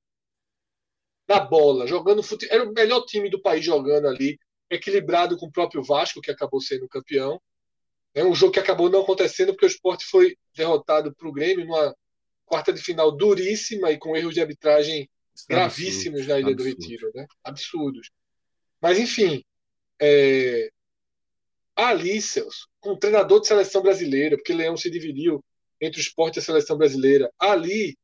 Na 1.28 1.38
bola, 1.40 1.86
jogando 1.86 2.22
futebol. 2.22 2.54
Era 2.54 2.68
o 2.68 2.72
melhor 2.72 3.04
time 3.04 3.28
do 3.28 3.40
país 3.40 3.64
jogando 3.64 4.08
ali, 4.08 4.38
equilibrado 4.70 5.36
com 5.36 5.46
o 5.46 5.52
próprio 5.52 5.82
Vasco, 5.82 6.20
que 6.20 6.30
acabou 6.30 6.60
sendo 6.60 6.88
campeão. 6.88 7.40
É 8.14 8.24
um 8.24 8.34
jogo 8.34 8.52
que 8.52 8.58
acabou 8.58 8.88
não 8.88 9.02
acontecendo 9.02 9.52
porque 9.52 9.66
o 9.66 9.68
esporte 9.68 10.04
foi 10.06 10.36
derrotado 10.54 11.14
para 11.14 11.28
o 11.28 11.32
Grêmio 11.32 11.66
numa 11.66 11.94
quarta 12.50 12.72
de 12.72 12.82
final 12.82 13.12
duríssima 13.12 13.92
e 13.92 13.96
com 13.98 14.16
erros 14.16 14.34
de 14.34 14.40
arbitragem 14.40 15.08
gravíssimos 15.48 16.26
na 16.26 16.40
Ilha 16.40 16.50
Absurdo. 16.50 16.56
do 16.56 16.64
Retiro, 16.64 17.12
né? 17.14 17.26
Absurdos. 17.44 18.10
Mas, 18.82 18.98
enfim, 18.98 19.44
é... 20.02 20.68
ali, 21.76 22.20
Celso, 22.20 22.68
com 22.80 22.96
treinador 22.96 23.40
de 23.40 23.46
seleção 23.46 23.80
brasileira, 23.80 24.36
porque 24.36 24.52
Leão 24.52 24.76
se 24.76 24.90
dividiu 24.90 25.42
entre 25.80 26.00
o 26.00 26.02
esporte 26.02 26.36
e 26.36 26.40
a 26.40 26.42
seleção 26.42 26.76
brasileira, 26.76 27.32
ali. 27.38 27.96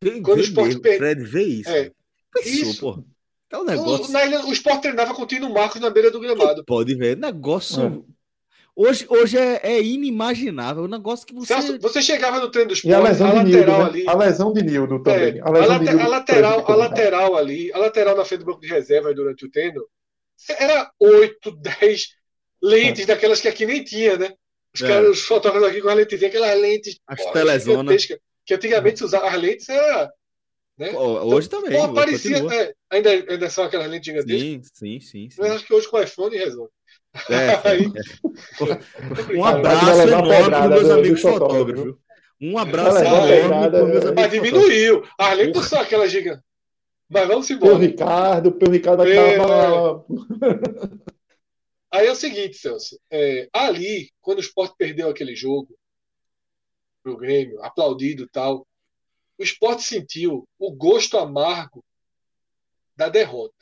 Vê, 0.00 0.20
quando 0.20 0.38
o 0.38 0.42
esporte 0.42 0.78
perde. 0.78 1.24
Vê 1.24 1.42
isso. 1.42 1.68
É, 1.68 1.90
Pensou, 2.32 2.52
isso. 2.52 2.80
Porra. 2.80 3.04
É 3.50 3.58
um 3.58 3.64
negócio... 3.64 4.06
o, 4.06 4.08
na 4.12 4.24
ilha, 4.24 4.46
o 4.46 4.52
esporte 4.52 4.82
treinava 4.82 5.14
com 5.14 5.22
o 5.22 5.26
Tino 5.26 5.50
Marcos 5.50 5.80
na 5.80 5.90
beira 5.90 6.10
do 6.10 6.20
gramado. 6.20 6.64
Pode 6.64 6.94
ver, 6.94 7.16
negócio. 7.16 7.82
É 7.82 8.15
Hoje, 8.78 9.06
hoje 9.08 9.38
é, 9.38 9.60
é, 9.62 9.82
inimaginável. 9.82 10.82
O 10.82 10.88
negócio 10.88 11.26
que 11.26 11.32
você. 11.32 11.54
Celso, 11.54 11.78
você 11.80 12.02
chegava 12.02 12.38
no 12.38 12.50
treino 12.50 12.68
do 12.68 12.74
esporte, 12.74 12.92
e 12.92 12.94
a 12.94 13.00
lesão 13.00 13.28
a 13.28 13.42
de 13.42 13.52
lateral 13.52 13.78
Nildo, 13.78 13.94
né? 13.94 14.00
ali. 14.00 14.08
A 14.08 14.14
lesão 14.14 14.52
de 14.52 14.62
Nildo 14.62 15.02
também. 15.02 15.38
É, 15.38 15.40
a, 15.40 15.46
a, 15.46 15.50
late, 15.50 15.88
a, 15.88 16.08
lateral, 16.08 16.70
a 16.70 16.74
lateral 16.74 17.36
ali, 17.36 17.72
a 17.72 17.78
lateral 17.78 18.14
na 18.14 18.24
frente 18.26 18.40
do 18.40 18.46
banco 18.46 18.60
de 18.60 18.68
reserva 18.68 19.14
durante 19.14 19.46
o 19.46 19.50
treino, 19.50 19.82
era 20.58 20.90
8, 21.00 21.56
10 21.56 22.06
lentes 22.62 23.04
é. 23.04 23.06
daquelas 23.06 23.40
que 23.40 23.48
aqui 23.48 23.64
nem 23.64 23.82
tinha, 23.82 24.18
né? 24.18 24.34
Os, 24.74 24.82
é. 24.82 24.88
caras, 24.88 25.08
os 25.08 25.22
fotógrafos 25.22 25.70
aqui 25.70 25.80
com 25.80 25.88
as 25.88 25.96
lentes, 25.96 26.22
aquelas 26.22 26.60
lentes. 26.60 27.00
As 27.06 27.24
telezonas. 27.32 28.06
Que 28.44 28.54
antigamente 28.54 28.98
se 28.98 29.04
usava 29.04 29.28
as 29.28 29.40
lentes, 29.40 29.68
era. 29.70 30.12
Né? 30.78 30.92
Hoje 30.96 31.46
então, 31.46 31.62
também. 31.62 31.80
Pô, 31.80 31.94
parecia, 31.94 32.36
é, 32.36 32.74
ainda, 32.90 33.10
ainda 33.10 33.48
são 33.48 33.64
aquelas 33.64 33.88
lentes 33.88 34.06
gigantescas. 34.06 34.42
Sim, 34.42 34.62
sim, 34.62 35.00
sim, 35.00 35.30
sim. 35.30 35.36
Mas 35.40 35.52
acho 35.52 35.66
que 35.66 35.72
hoje 35.72 35.88
com 35.88 35.96
o 35.96 36.02
iPhone 36.02 36.36
resolve. 36.36 36.70
É, 37.30 37.52
é. 39.32 39.36
Um 39.36 39.44
abraço 39.44 40.02
enorme 40.02 40.50
para 40.50 40.68
meus 40.68 40.90
amigos 40.90 41.20
fotógrafos. 41.22 41.94
Um 42.38 42.58
abraço 42.58 42.98
enorme 42.98 43.70
para 43.70 43.84
meus 43.86 44.04
amigos 44.04 44.14
Mas 44.14 44.30
diminuiu. 44.30 45.02
Além 45.18 45.50
do 45.50 45.62
só 45.62 45.80
aquela 45.80 46.06
giga. 46.06 46.44
Mas 47.08 47.26
vamos 47.26 47.48
embora. 47.50 47.74
O 47.74 47.78
Ricardo, 47.78 48.58
o 48.60 48.70
Ricardo 48.70 49.04
é, 49.04 49.38
Aí 51.90 52.06
é 52.06 52.12
o 52.12 52.16
seguinte, 52.16 52.58
Celso. 52.58 52.98
É, 53.10 53.48
ali, 53.52 54.10
quando 54.20 54.38
o 54.38 54.42
Sport 54.42 54.74
perdeu 54.76 55.08
aquele 55.08 55.34
jogo 55.34 55.74
pro 57.02 57.16
Grêmio, 57.16 57.62
aplaudido 57.62 58.24
e 58.24 58.28
tal, 58.28 58.66
o 59.38 59.42
Sport 59.42 59.80
sentiu 59.80 60.48
o 60.58 60.72
gosto 60.72 61.18
amargo 61.18 61.84
da 62.96 63.08
derrota 63.08 63.56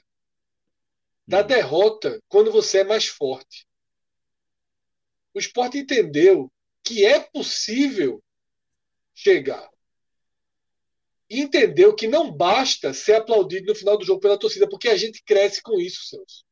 da 1.26 1.42
derrota 1.42 2.22
quando 2.28 2.52
você 2.52 2.78
é 2.78 2.84
mais 2.84 3.06
forte. 3.06 3.66
O 5.32 5.38
esporte 5.38 5.78
entendeu 5.78 6.52
que 6.82 7.04
é 7.04 7.18
possível 7.18 8.22
chegar. 9.14 9.68
E 11.28 11.40
entendeu 11.40 11.94
que 11.94 12.06
não 12.06 12.30
basta 12.30 12.92
ser 12.92 13.14
aplaudido 13.14 13.66
no 13.66 13.74
final 13.74 13.96
do 13.96 14.04
jogo 14.04 14.20
pela 14.20 14.38
torcida, 14.38 14.68
porque 14.68 14.88
a 14.88 14.96
gente 14.96 15.22
cresce 15.24 15.62
com 15.62 15.80
isso, 15.80 16.06
Celso. 16.06 16.44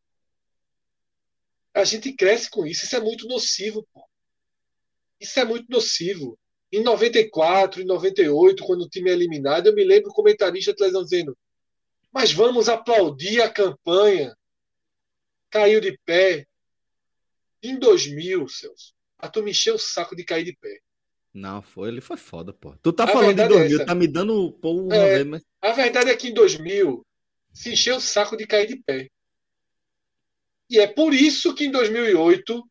A 1.75 1.85
gente 1.85 2.13
cresce 2.15 2.51
com 2.51 2.67
isso. 2.67 2.85
Isso 2.85 2.97
é 2.97 3.01
muito 3.01 3.29
nocivo, 3.29 3.87
pô. 3.93 4.09
Isso 5.21 5.39
é 5.39 5.45
muito 5.45 5.71
nocivo. 5.71 6.39
Em 6.73 6.83
94, 6.83 7.83
em 7.83 7.85
98, 7.85 8.65
quando 8.65 8.83
o 8.83 8.89
time 8.89 9.11
é 9.11 9.13
eliminado, 9.13 9.67
eu 9.67 9.75
me 9.75 9.85
lembro 9.85 10.11
o 10.11 10.15
comentarista 10.15 10.75
televisão 10.75 11.03
dizendo: 11.03 11.37
Mas 12.11 12.33
vamos 12.33 12.69
aplaudir 12.69 13.43
a 13.43 13.51
campanha 13.51 14.35
caiu 15.53 15.81
de 15.81 15.97
pé. 16.05 16.47
Em 17.63 17.79
2000, 17.79 18.49
Celso, 18.49 18.93
a 19.17 19.29
tu 19.29 19.47
encheu 19.47 19.77
o 19.77 19.79
saco 19.79 20.17
de 20.17 20.25
cair 20.25 20.45
de 20.45 20.57
pé. 20.57 20.81
Não, 21.33 21.63
foi, 21.63 21.91
ele 21.91 22.01
foi 22.01 22.17
foda, 22.17 22.53
pô. 22.53 22.75
Tu 22.83 22.93
tá 22.93 23.05
a 23.05 23.07
falando 23.07 23.37
de 23.37 23.47
2000, 23.47 23.81
é 23.81 23.85
tá 23.85 23.95
me 23.95 24.09
dando 24.09 24.53
porra, 24.55 24.97
é, 24.97 25.25
mas... 25.25 25.43
A 25.61 25.73
verdade 25.73 26.11
é 26.11 26.17
que 26.17 26.29
em 26.29 26.35
2000 26.35 27.07
se 27.53 27.73
encheu 27.73 27.97
o 27.97 28.01
saco 28.01 28.37
de 28.37 28.47
cair 28.47 28.67
de 28.67 28.77
pé. 28.83 29.09
E 30.69 30.81
é 30.81 30.87
por 30.87 31.15
isso 31.15 31.55
que 31.55 31.67
em 31.67 31.71
2008, 31.71 32.69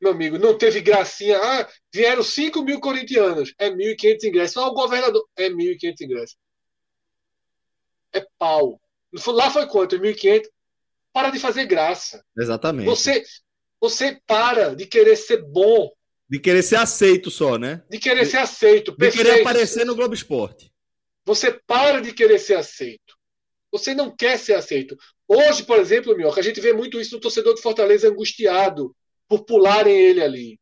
meu 0.00 0.12
amigo, 0.12 0.38
não 0.38 0.56
teve 0.56 0.80
gracinha. 0.80 1.38
Ah, 1.38 1.68
vieram 1.92 2.22
5 2.22 2.62
mil 2.62 2.80
corintianos. 2.80 3.54
É 3.58 3.70
1.500 3.70 4.24
ingressos. 4.24 4.56
Ah, 4.56 4.66
o 4.66 4.74
governador. 4.74 5.26
É 5.36 5.48
1.500 5.48 5.94
ingressos. 6.02 6.36
É 8.12 8.26
pau. 8.38 8.80
Lá 9.28 9.50
foi 9.50 9.66
quanto? 9.66 9.98
1.500? 9.98 10.46
para 11.16 11.30
de 11.30 11.38
fazer 11.38 11.64
graça. 11.64 12.22
Exatamente. 12.38 12.84
Você, 12.84 13.24
você 13.80 14.20
para 14.26 14.76
de 14.76 14.84
querer 14.84 15.16
ser 15.16 15.42
bom. 15.42 15.90
De 16.28 16.38
querer 16.38 16.62
ser 16.62 16.76
aceito 16.76 17.30
só, 17.30 17.56
né? 17.56 17.82
De 17.88 17.98
querer 17.98 18.26
ser 18.26 18.36
aceito. 18.36 18.90
De 18.90 18.98
perfeito. 18.98 19.26
querer 19.26 19.40
aparecer 19.40 19.86
no 19.86 19.94
Globo 19.94 20.12
Esporte. 20.12 20.70
Você 21.24 21.58
para 21.66 22.02
de 22.02 22.12
querer 22.12 22.38
ser 22.38 22.56
aceito. 22.56 23.16
Você 23.72 23.94
não 23.94 24.14
quer 24.14 24.38
ser 24.38 24.56
aceito. 24.56 24.94
Hoje, 25.26 25.62
por 25.62 25.78
exemplo, 25.78 26.14
Minhoca, 26.14 26.38
a 26.38 26.42
gente 26.42 26.60
vê 26.60 26.74
muito 26.74 27.00
isso 27.00 27.14
no 27.14 27.20
torcedor 27.20 27.54
de 27.54 27.62
Fortaleza 27.62 28.10
angustiado 28.10 28.94
por 29.28 29.44
pularem 29.44 29.94
ele 29.94 30.22
ali. 30.22 30.60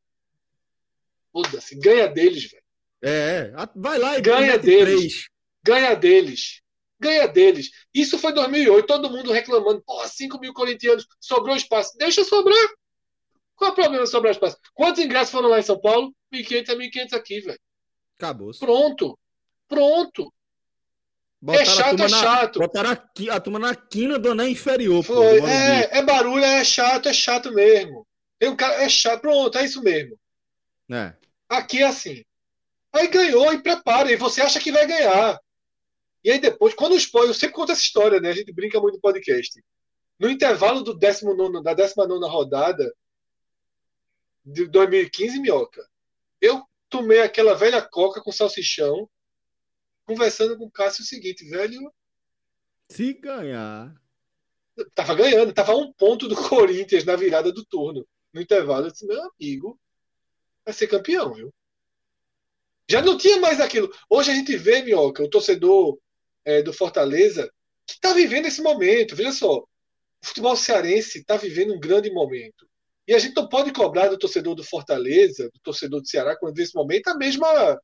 Foda-se, 1.33 1.79
ganha 1.79 2.09
deles, 2.09 2.51
velho. 2.51 2.65
É, 3.03 3.53
vai 3.75 3.99
lá 3.99 4.19
e 4.19 4.23
ganha 4.23 4.59
deles. 4.59 5.29
Ganha 5.63 5.95
deles 5.95 6.63
ganha 7.05 7.29
deles. 7.29 7.71
Isso 7.93 8.19
foi 8.19 8.33
2008, 8.33 8.87
todo 8.87 9.11
mundo 9.11 9.31
reclamando. 9.31 9.83
Pô, 9.85 10.07
5 10.07 10.41
mil 10.41 10.55
corintianos, 10.55 11.07
sobrou 11.21 11.55
espaço. 11.55 11.97
Deixa 11.99 12.25
sobrar. 12.25 12.69
Qual 13.55 13.71
é 13.71 13.73
o 13.73 13.77
problema 13.77 14.05
de 14.05 14.11
sobrar 14.11 14.33
espaço? 14.33 14.57
Quantos 14.73 15.05
ingressos 15.05 15.31
foram 15.31 15.49
lá 15.49 15.59
em 15.59 15.63
São 15.63 15.79
Paulo? 15.79 16.13
1.500 16.33 16.71
a 16.71 16.75
1.500 16.75 17.13
aqui, 17.13 17.41
velho. 17.41 17.61
Acabou. 18.19 18.51
Pronto. 18.59 19.19
Pronto. 19.69 20.33
Botaram 21.41 21.63
é 21.63 21.67
chato, 21.67 22.03
é 22.03 22.09
chato. 22.09 22.59
botaram 22.59 22.91
a, 22.91 23.35
a 23.35 23.41
turma 23.41 23.59
na 23.59 23.75
quina 23.75 24.19
do 24.19 24.31
anel 24.31 24.49
inferior. 24.49 25.05
Foi. 25.05 25.41
Pô, 25.41 25.47
é, 25.47 25.99
é 25.99 26.03
barulho, 26.03 26.43
é 26.43 26.65
chato, 26.65 27.09
é 27.09 27.13
chato 27.13 27.53
mesmo. 27.53 28.07
Tem 28.39 28.49
um 28.49 28.57
cara, 28.57 28.83
é 28.83 28.89
chato, 28.89 29.21
pronto, 29.23 29.57
é 29.57 29.65
isso 29.65 29.83
mesmo. 29.83 30.19
É. 30.91 31.15
Aqui 31.49 31.83
é 31.83 31.87
assim. 31.87 32.25
Aí 32.93 33.09
ganhou 33.09 33.53
e 33.53 33.63
prepara, 33.63 34.11
e 34.13 34.17
você 34.17 34.41
acha 34.41 34.61
que 34.61 34.73
vai 34.73 34.87
ganhar. 34.87 35.41
E 36.23 36.31
aí 36.31 36.39
depois, 36.39 36.75
quando 36.75 36.93
o 36.93 36.97
spoiler, 36.97 37.31
eu 37.31 37.35
sempre 37.35 37.55
conto 37.55 37.73
essa 37.73 37.83
história, 37.83 38.21
né? 38.21 38.31
A 38.31 38.35
gente 38.35 38.53
brinca 38.53 38.81
muito 38.81 38.95
no 38.95 39.01
podcast. 39.01 39.63
No 40.19 40.31
intervalo 40.31 40.83
do 40.83 40.95
19, 40.95 41.63
da 41.63 41.75
19 41.75 42.27
rodada 42.29 42.95
de 44.45 44.67
2015, 44.67 45.41
Minhoca, 45.41 45.87
eu 46.41 46.63
tomei 46.89 47.21
aquela 47.21 47.55
velha 47.55 47.83
coca 47.83 48.23
com 48.23 48.31
salsichão, 48.31 49.09
conversando 50.05 50.57
com 50.57 50.67
o 50.67 50.71
Cássio 50.71 51.03
o 51.03 51.07
seguinte, 51.07 51.45
velho. 51.49 51.93
Se 52.89 53.13
ganhar. 53.15 53.95
Tava 54.95 55.15
ganhando, 55.15 55.53
tava 55.53 55.75
um 55.75 55.93
ponto 55.93 56.29
do 56.29 56.37
Corinthians 56.49 57.05
na 57.05 57.17
virada 57.17 57.53
do 57.53 57.65
turno. 57.65 58.07
No 58.35 58.43
intervalo, 58.43 58.87
eu 58.87 58.91
disse, 58.91 59.07
meu 59.07 59.31
amigo, 59.31 59.79
vai 60.65 60.75
ser 60.75 60.89
campeão, 60.89 61.33
viu? 61.33 61.55
Já 62.91 63.01
não 63.01 63.17
tinha 63.17 63.39
mais 63.39 63.61
aquilo. 63.61 63.91
Hoje 64.11 64.33
a 64.33 64.35
gente 64.35 64.57
vê, 64.57 64.83
Minhoca, 64.83 65.23
o 65.23 65.31
torcedor 65.31 65.99
é, 66.45 66.61
do 66.61 66.73
Fortaleza, 66.73 67.49
que 67.87 67.95
está 67.95 68.13
vivendo 68.13 68.47
esse 68.47 68.61
momento. 68.61 69.15
Veja 69.15 69.31
só, 69.31 69.59
o 69.59 69.67
futebol 70.27 70.57
cearense 70.57 71.19
está 71.19 71.37
vivendo 71.37 71.75
um 71.75 71.81
grande 71.81 72.11
momento. 72.11 72.69
E 73.07 73.15
a 73.15 73.19
gente 73.19 73.37
não 73.37 73.49
pode 73.49 73.73
cobrar 73.73 74.09
do 74.09 74.19
torcedor 74.19 74.57
do 74.57 74.65
Fortaleza, 74.65 75.49
do 75.53 75.61
torcedor 75.63 76.01
do 76.01 76.09
Ceará, 76.09 76.37
quando 76.37 76.57
nesse 76.57 76.75
momento, 76.75 77.09
a 77.09 77.17
mesma 77.17 77.81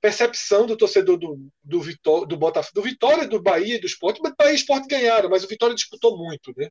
percepção 0.00 0.66
do 0.66 0.76
torcedor 0.76 1.16
do, 1.16 1.48
do, 1.62 1.80
Vitó 1.80 2.24
do 2.24 2.36
Botafogo, 2.36 2.74
do 2.74 2.82
Vitória, 2.82 3.26
do 3.26 3.40
Bahia 3.40 3.76
e 3.76 3.80
do 3.80 3.86
Esporte. 3.86 4.20
Mas 4.22 4.34
Bahia 4.36 4.52
e 4.52 4.56
Esporte 4.56 4.88
ganharam, 4.88 5.30
mas 5.30 5.42
o 5.42 5.48
Vitória 5.48 5.74
disputou 5.74 6.18
muito, 6.18 6.52
né? 6.56 6.68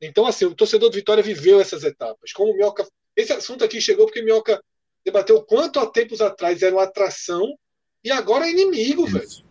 Então, 0.00 0.26
assim, 0.26 0.44
o 0.44 0.54
torcedor 0.54 0.90
do 0.90 0.96
Vitória 0.96 1.22
viveu 1.22 1.60
essas 1.60 1.84
etapas. 1.84 2.32
Como 2.32 2.52
o 2.52 2.54
Minhoca. 2.56 2.86
Esse 3.16 3.32
assunto 3.32 3.64
aqui 3.64 3.80
chegou 3.80 4.06
porque 4.06 4.20
o 4.20 4.24
Minhoca 4.24 4.62
debateu 5.04 5.42
quanto 5.42 5.78
há 5.80 5.86
tempos 5.86 6.20
atrás 6.20 6.62
era 6.62 6.74
uma 6.74 6.84
atração 6.84 7.54
e 8.02 8.10
agora 8.10 8.46
é 8.46 8.50
inimigo, 8.50 9.04
Isso. 9.04 9.18
velho 9.18 9.50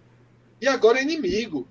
e 0.62 0.68
agora 0.68 1.00
é 1.00 1.04
inimigo. 1.04 1.68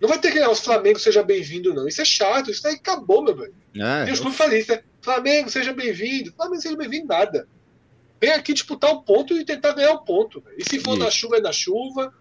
Não 0.00 0.08
vai 0.08 0.18
ter 0.18 0.32
que 0.32 0.40
o 0.40 0.54
Flamengo 0.54 0.98
seja 0.98 1.22
bem-vindo, 1.22 1.72
não. 1.72 1.86
Isso 1.86 2.00
é 2.00 2.04
chato, 2.04 2.50
isso 2.50 2.66
aí 2.66 2.74
acabou, 2.74 3.22
meu 3.22 3.34
velho. 3.34 3.54
É, 3.76 4.08
e 4.08 4.12
os 4.12 4.20
clubes 4.20 4.36
fazem 4.36 4.60
isso, 4.60 4.72
né? 4.72 4.82
Flamengo, 5.00 5.50
seja 5.50 5.72
bem-vindo. 5.72 6.32
Flamengo, 6.32 6.60
seja 6.60 6.76
bem-vindo, 6.76 7.06
nada. 7.06 7.48
Vem 8.20 8.30
aqui 8.32 8.52
disputar 8.52 8.90
o 8.90 9.02
ponto 9.02 9.36
e 9.36 9.44
tentar 9.44 9.72
ganhar 9.72 9.92
o 9.92 10.04
ponto. 10.04 10.40
Véio. 10.40 10.56
E 10.58 10.64
se 10.64 10.80
for 10.80 10.94
isso. 10.94 11.04
na 11.04 11.10
chuva, 11.10 11.36
é 11.36 11.40
na 11.40 11.52
chuva. 11.52 12.14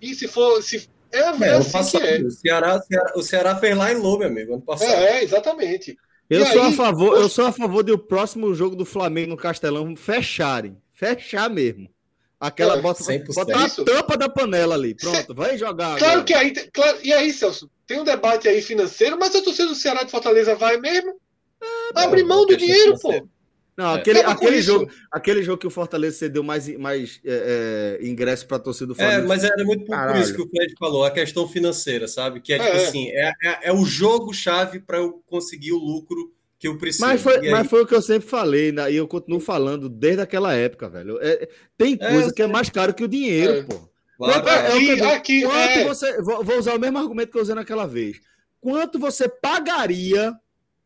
E 0.00 0.14
se 0.14 0.28
for. 0.28 0.62
Se... 0.62 0.88
É, 1.12 1.18
é, 1.18 1.48
é 1.48 1.50
assim 1.56 1.72
passado, 1.72 2.02
que 2.02 2.08
é. 2.08 2.20
O 2.20 2.30
Ceará, 2.30 2.80
Ceará, 2.82 3.12
o 3.16 3.22
Ceará 3.22 3.56
fez 3.56 3.76
lá 3.76 3.92
em 3.92 4.00
meu 4.00 4.22
amigo, 4.22 4.54
ano 4.54 4.62
passado. 4.62 4.90
É, 4.90 5.22
exatamente. 5.22 5.96
Eu 6.28 6.46
sou, 6.46 6.62
aí, 6.62 6.68
a 6.68 6.72
favor, 6.72 7.16
eu 7.16 7.28
sou 7.28 7.46
a 7.46 7.52
favor 7.52 7.82
de 7.82 7.90
o 7.90 7.98
próximo 7.98 8.54
jogo 8.54 8.76
do 8.76 8.84
Flamengo 8.84 9.30
no 9.30 9.36
Castelão 9.36 9.96
fecharem. 9.96 10.76
Fechar 10.92 11.50
mesmo. 11.50 11.88
Aquela 12.38 12.78
é, 12.78 12.80
bota, 12.80 13.04
bota 13.34 13.64
a 13.64 13.68
tampa 13.84 14.16
da 14.16 14.28
panela 14.28 14.74
ali. 14.74 14.94
Pronto, 14.94 15.34
vai 15.34 15.58
jogar. 15.58 15.98
Claro 15.98 16.20
agora. 16.20 16.24
que 16.24 16.32
aí. 16.32 16.52
Claro, 16.72 16.98
e 17.02 17.12
aí, 17.12 17.32
Celso, 17.32 17.70
tem 17.86 18.00
um 18.00 18.04
debate 18.04 18.48
aí 18.48 18.62
financeiro, 18.62 19.18
mas 19.18 19.34
a 19.34 19.42
torcida 19.42 19.68
do 19.68 19.74
Ceará 19.74 20.04
de 20.04 20.10
Fortaleza 20.10 20.54
vai 20.54 20.78
mesmo? 20.78 21.10
É, 21.60 22.00
Abre 22.00 22.22
mão 22.22 22.46
do 22.46 22.56
dinheiro, 22.56 22.98
pô. 22.98 23.28
Não, 23.76 23.94
é. 23.94 23.98
aquele, 23.98 24.20
aquele, 24.20 24.60
jogo, 24.60 24.90
aquele 25.10 25.42
jogo 25.42 25.58
que 25.58 25.66
o 25.66 25.70
Fortaleza 25.70 26.18
cedeu 26.18 26.42
mais, 26.42 26.68
mais 26.78 27.20
é, 27.24 27.98
é, 28.00 28.06
ingresso 28.06 28.46
para 28.46 28.58
a 28.58 28.60
torcida 28.60 28.88
do 28.88 28.94
Flamengo. 28.94 29.24
É, 29.24 29.26
mas 29.26 29.44
era 29.44 29.64
muito 29.64 29.86
por, 29.86 30.16
isso 30.16 30.34
que 30.34 30.42
o 30.42 30.48
Fred 30.48 30.74
falou, 30.78 31.04
a 31.04 31.10
questão 31.10 31.48
financeira, 31.48 32.06
sabe? 32.06 32.40
Que 32.40 32.52
é, 32.52 32.58
tipo 32.58 32.76
assim, 32.76 33.08
é, 33.08 33.32
é, 33.62 33.72
o 33.72 33.84
jogo-chave 33.84 34.80
para 34.80 34.98
eu 34.98 35.22
conseguir 35.26 35.72
o 35.72 35.78
lucro 35.78 36.32
que 36.58 36.68
eu 36.68 36.76
preciso. 36.76 37.06
Mas 37.06 37.22
foi, 37.22 37.38
aí... 37.38 37.50
mas 37.50 37.68
foi 37.68 37.82
o 37.82 37.86
que 37.86 37.94
eu 37.94 38.02
sempre 38.02 38.28
falei, 38.28 38.70
né? 38.70 38.92
e 38.92 38.96
eu 38.96 39.08
continuo 39.08 39.40
falando 39.40 39.88
desde 39.88 40.20
aquela 40.20 40.52
época, 40.52 40.88
velho. 40.88 41.18
É, 41.22 41.48
tem 41.76 41.96
é, 41.98 42.10
coisa 42.10 42.28
é, 42.28 42.32
que 42.32 42.42
é 42.42 42.46
mais 42.46 42.68
caro 42.68 42.92
que 42.92 43.04
o 43.04 43.08
dinheiro, 43.08 43.52
é. 43.52 43.62
pô. 43.62 43.90
Claro, 44.18 44.46
é, 44.46 44.66
aqui, 44.66 45.02
aqui, 45.02 45.42
quanto 45.42 45.56
é. 45.56 45.84
você. 45.84 46.20
Vou, 46.20 46.44
vou, 46.44 46.58
usar 46.58 46.74
o 46.74 46.78
mesmo 46.78 46.98
argumento 46.98 47.32
que 47.32 47.38
eu 47.38 47.42
usei 47.42 47.54
naquela 47.54 47.86
vez. 47.86 48.20
Quanto 48.60 48.98
você 48.98 49.26
pagaria 49.26 50.34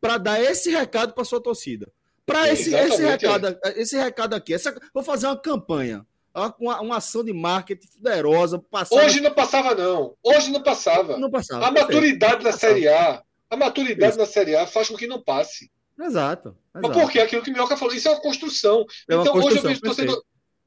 para 0.01 0.19
dar 0.19 0.41
esse 0.41 0.71
recado 0.71 1.13
para 1.13 1.25
sua 1.25 1.41
torcida? 1.41 1.91
Para 2.27 2.51
esse, 2.51 2.75
esse, 2.75 3.03
recado, 3.03 3.59
esse 3.77 3.97
recado 3.97 4.35
aqui. 4.35 4.55
Essa, 4.55 4.75
vou 4.93 5.03
fazer 5.03 5.27
uma 5.27 5.37
campanha. 5.37 6.07
Uma, 6.59 6.81
uma, 6.81 6.97
ação 6.97 7.23
de 7.23 7.33
marketing 7.33 7.87
poderosa. 7.87 8.61
Hoje 8.91 9.21
não 9.21 9.33
passava, 9.33 9.73
não. 9.75 10.17
Hoje 10.21 10.51
não 10.51 10.63
passava. 10.63 11.17
Não 11.17 11.31
passava. 11.31 11.67
A 11.67 11.71
maturidade 11.71 12.43
da 12.43 12.51
Série 12.51 12.89
A 12.89 13.23
a 13.55 13.57
maturidade 13.57 14.11
isso. 14.11 14.19
na 14.19 14.27
Série 14.27 14.57
A 14.57 14.67
faz 14.67 14.89
com 14.89 14.97
que 14.97 15.07
não 15.07 15.23
passe. 15.23 15.71
Exato. 15.99 16.49
exato. 16.49 16.59
Mas 16.73 16.93
porque 16.93 17.21
aquilo 17.21 17.43
que 17.43 17.51
o 17.51 17.53
Minhoca 17.53 17.77
falou, 17.77 17.95
isso 17.95 18.09
é 18.09 18.11
uma 18.11 18.21
construção. 18.21 18.85
É 19.09 19.15
uma 19.15 19.23
então 19.23 19.33
construção, 19.33 19.49
hoje 19.49 19.57
eu 19.59 19.63
vejo 19.63 19.81
torcedor, 19.81 20.25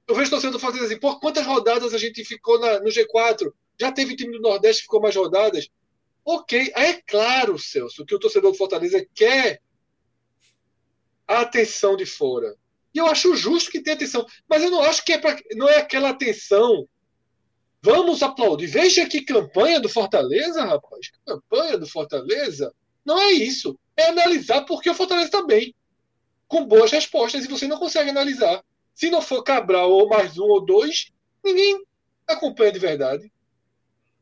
eu 0.07 0.15
vejo 0.15 0.29
torcedor 0.29 0.59
fazendo 0.59 0.85
assim, 0.85 0.99
por 0.99 1.19
quantas 1.19 1.45
rodadas 1.45 1.93
a 1.93 1.97
gente 1.97 2.23
ficou 2.23 2.59
na, 2.59 2.79
no 2.79 2.89
G4? 2.89 3.51
Já 3.79 3.91
teve 3.91 4.15
time 4.15 4.31
do 4.31 4.41
Nordeste 4.41 4.81
que 4.81 4.85
ficou 4.85 5.01
mais 5.01 5.15
rodadas? 5.15 5.67
Ok, 6.23 6.71
é 6.75 6.93
claro, 6.93 7.59
Celso, 7.59 8.05
que 8.05 8.15
o 8.15 8.19
torcedor 8.19 8.51
do 8.51 8.57
Fortaleza 8.57 9.05
quer 9.13 9.61
a 11.27 11.41
atenção 11.41 11.95
de 11.95 12.05
fora. 12.05 12.55
E 12.93 12.99
eu 12.99 13.07
acho 13.07 13.35
justo 13.35 13.69
que 13.69 13.81
tenha 13.81 13.95
atenção, 13.95 14.25
mas 14.47 14.63
eu 14.63 14.71
não 14.71 14.81
acho 14.81 15.03
que 15.03 15.13
é 15.13 15.17
pra, 15.17 15.37
não 15.55 15.67
é 15.67 15.77
aquela 15.77 16.09
atenção. 16.09 16.87
Vamos 17.81 18.23
aplaudir. 18.23 18.67
Veja 18.67 19.07
que 19.07 19.21
campanha 19.21 19.79
do 19.79 19.89
Fortaleza, 19.89 20.65
rapaz. 20.65 21.11
Campanha 21.25 21.77
do 21.77 21.87
Fortaleza. 21.87 22.73
Não 23.05 23.19
é 23.19 23.31
isso. 23.31 23.77
É 23.95 24.07
analisar 24.07 24.63
porque 24.63 24.89
o 24.89 24.95
Fortaleza 24.95 25.27
está 25.27 25.45
bem. 25.45 25.75
Com 26.47 26.65
boas 26.65 26.91
respostas 26.91 27.45
e 27.45 27.47
você 27.47 27.67
não 27.67 27.77
consegue 27.77 28.09
analisar. 28.09 28.63
Se 28.93 29.11
não 29.11 29.21
for 29.21 29.43
Cabral 29.43 29.91
ou 29.91 30.09
mais 30.09 30.37
um 30.39 30.45
ou 30.45 30.65
dois, 30.65 31.11
ninguém 31.43 31.83
acompanha 32.25 32.71
de 32.71 32.79
verdade. 32.79 33.31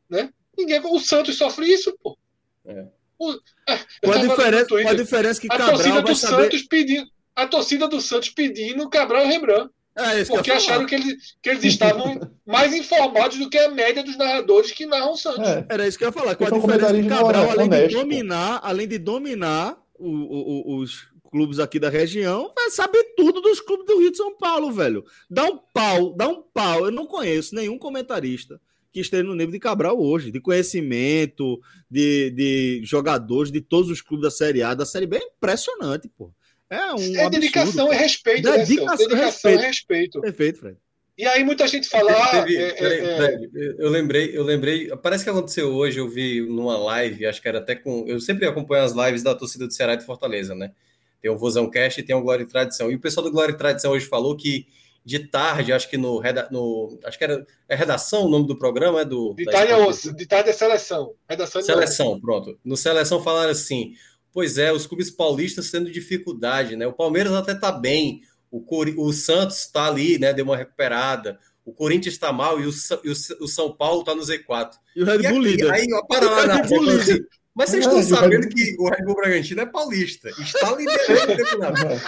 Né? 0.08 0.32
Ninguém, 0.56 0.80
o 0.84 1.00
Santos 1.00 1.36
sofre 1.36 1.66
isso, 1.66 1.96
pô. 2.02 2.16
É. 2.64 2.86
O, 3.18 3.32
é, 3.68 3.78
qual, 4.02 4.14
a 4.14 4.18
diferença, 4.18 4.66
qual 4.66 4.88
a 4.88 4.94
diferença 4.94 5.40
que 5.40 5.48
Cabral 5.48 5.68
a 5.68 5.72
torcida 5.72 6.02
do 6.02 6.14
saber... 6.14 6.42
Santos 6.42 6.62
pedindo 6.62 7.10
a 7.34 7.46
torcida 7.46 7.86
do 7.86 8.00
Santos 8.00 8.30
pedindo 8.30 8.88
Cabral 8.88 9.26
e 9.26 9.28
Rembrandt. 9.28 9.70
É, 9.94 10.24
porque 10.26 10.50
acharam 10.50 10.84
que 10.84 10.94
eles, 10.94 11.36
que 11.42 11.48
eles 11.48 11.64
estavam 11.64 12.20
mais 12.44 12.74
informados 12.74 13.38
do 13.38 13.48
que 13.48 13.56
a 13.56 13.70
média 13.70 14.02
dos 14.02 14.16
narradores 14.16 14.70
que 14.70 14.84
narram 14.84 15.12
o 15.12 15.16
Santos. 15.16 15.46
É. 15.48 15.66
Era 15.70 15.88
isso 15.88 15.96
que 15.96 16.04
eu 16.04 16.08
ia 16.08 16.12
falar. 16.12 16.34
Qual 16.34 16.54
a 16.54 16.58
diferença 16.58 16.92
que 16.92 17.08
Cabral, 17.08 17.50
além 17.50 17.68
de 17.68 17.88
dominar, 17.88 18.60
além 18.62 18.88
de 18.88 18.98
dominar 18.98 19.78
o, 19.98 20.10
o, 20.10 20.76
os 20.78 21.08
clubes 21.30 21.58
aqui 21.58 21.78
da 21.78 21.88
região, 21.88 22.52
vai 22.54 22.70
saber 22.70 23.14
tudo 23.16 23.40
dos 23.40 23.60
clubes 23.60 23.86
do 23.86 23.98
Rio 23.98 24.10
de 24.10 24.18
São 24.18 24.36
Paulo, 24.36 24.70
velho. 24.70 25.04
Dá 25.30 25.44
um 25.44 25.58
pau, 25.72 26.12
dá 26.14 26.28
um 26.28 26.42
pau. 26.42 26.84
Eu 26.84 26.90
não 26.90 27.06
conheço 27.06 27.54
nenhum 27.54 27.78
comentarista 27.78 28.60
que 28.96 29.00
esteja 29.00 29.22
no 29.24 29.34
nível 29.34 29.52
de 29.52 29.58
Cabral 29.58 30.00
hoje, 30.00 30.30
de 30.30 30.40
conhecimento, 30.40 31.60
de, 31.90 32.30
de 32.30 32.80
jogadores 32.82 33.52
de 33.52 33.60
todos 33.60 33.90
os 33.90 34.00
clubes 34.00 34.24
da 34.24 34.30
Série 34.30 34.62
A, 34.62 34.72
da 34.72 34.86
Série 34.86 35.06
B. 35.06 35.18
É 35.18 35.22
impressionante, 35.22 36.08
pô. 36.08 36.32
É, 36.70 36.94
um 36.94 37.16
é 37.16 37.28
dedicação 37.28 37.92
e 37.92 37.96
respeito, 37.96 38.48
né, 38.48 38.56
dedicação, 38.56 39.06
né, 39.06 39.14
dedicação 39.14 39.50
e 39.50 39.56
respeito. 39.56 40.20
Perfeito, 40.22 40.60
Fred. 40.60 40.78
E 41.18 41.26
aí 41.26 41.44
muita 41.44 41.68
gente 41.68 41.88
fala. 41.90 42.10
Ah, 42.10 42.42
Teve, 42.42 42.56
é, 42.56 42.68
é, 42.68 43.16
Fred, 43.16 43.50
eu 43.78 43.90
lembrei, 43.90 44.36
eu 44.36 44.42
lembrei. 44.42 44.88
Parece 44.96 45.24
que 45.24 45.30
aconteceu 45.30 45.74
hoje, 45.74 45.98
eu 45.98 46.08
vi 46.08 46.40
numa 46.40 46.78
live, 46.78 47.26
acho 47.26 47.42
que 47.42 47.48
era 47.48 47.58
até 47.58 47.74
com. 47.74 48.06
Eu 48.08 48.18
sempre 48.18 48.46
acompanho 48.46 48.82
as 48.82 48.92
lives 48.92 49.22
da 49.22 49.34
torcida 49.34 49.66
do 49.66 49.74
Ceará 49.74 49.92
e 49.92 49.98
de 49.98 50.06
Fortaleza, 50.06 50.54
né? 50.54 50.72
Tem 51.20 51.30
o 51.30 51.36
Vozão 51.36 51.70
Cast 51.70 52.00
e 52.00 52.02
tem 52.02 52.16
o 52.16 52.22
Glória 52.22 52.44
e 52.44 52.48
Tradição. 52.48 52.90
E 52.90 52.94
o 52.94 53.00
pessoal 53.00 53.24
do 53.24 53.30
Glória 53.30 53.52
e 53.52 53.58
Tradição 53.58 53.92
hoje 53.92 54.06
falou 54.06 54.34
que 54.34 54.66
de 55.06 55.20
tarde, 55.20 55.72
acho 55.72 55.88
que 55.88 55.96
no, 55.96 56.20
no 56.50 56.98
acho 57.04 57.16
que 57.16 57.24
era 57.24 57.46
é 57.68 57.74
redação 57.74 58.26
o 58.26 58.28
nome 58.28 58.46
do 58.46 58.58
programa 58.58 59.00
é 59.00 59.04
do 59.04 59.32
de 59.34 59.44
tarde, 59.44 59.72
é, 59.72 60.12
de 60.12 60.26
tarde 60.26 60.50
é 60.50 60.52
seleção 60.52 61.14
redação 61.30 61.62
seleção 61.62 62.20
pronto 62.20 62.58
no 62.64 62.76
seleção 62.76 63.22
falaram 63.22 63.52
assim 63.52 63.94
Pois 64.36 64.58
é, 64.58 64.70
os 64.70 64.86
clubes 64.86 65.10
paulistas 65.10 65.70
tendo 65.70 65.90
dificuldade, 65.90 66.76
né? 66.76 66.86
O 66.86 66.92
Palmeiras 66.92 67.32
até 67.32 67.54
tá 67.54 67.72
bem, 67.72 68.20
o, 68.50 68.60
Cor... 68.60 68.86
o 68.98 69.10
Santos 69.10 69.60
está 69.60 69.86
ali, 69.86 70.18
né? 70.18 70.30
Deu 70.34 70.44
uma 70.44 70.58
recuperada. 70.58 71.38
O 71.64 71.72
Corinthians 71.72 72.16
está 72.16 72.34
mal 72.34 72.60
e 72.60 72.66
o, 72.66 72.70
e 73.02 73.10
o, 73.10 73.48
São 73.48 73.74
Paulo 73.74 74.00
está 74.00 74.14
no 74.14 74.20
Z4. 74.20 74.72
E 74.94 75.02
o 75.02 75.06
Red 75.06 75.30
Bull 75.30 75.40
líder. 75.40 75.72
Aí, 75.72 75.86
ó, 75.90 76.04
para 76.04 76.30
lá, 76.30 76.44
na, 76.52 76.60
assim, 76.60 77.24
mas 77.56 77.70
vocês 77.70 77.86
estão 77.86 78.02
sabendo 78.02 78.48
que 78.50 78.76
o 78.78 78.90
Red 78.90 79.02
Bull 79.02 79.14
Bragantino 79.14 79.62
é 79.62 79.66
paulista. 79.66 80.28
Está 80.28 80.76
liderando 80.76 81.32
o 81.32 81.36
campeonato. 81.36 82.02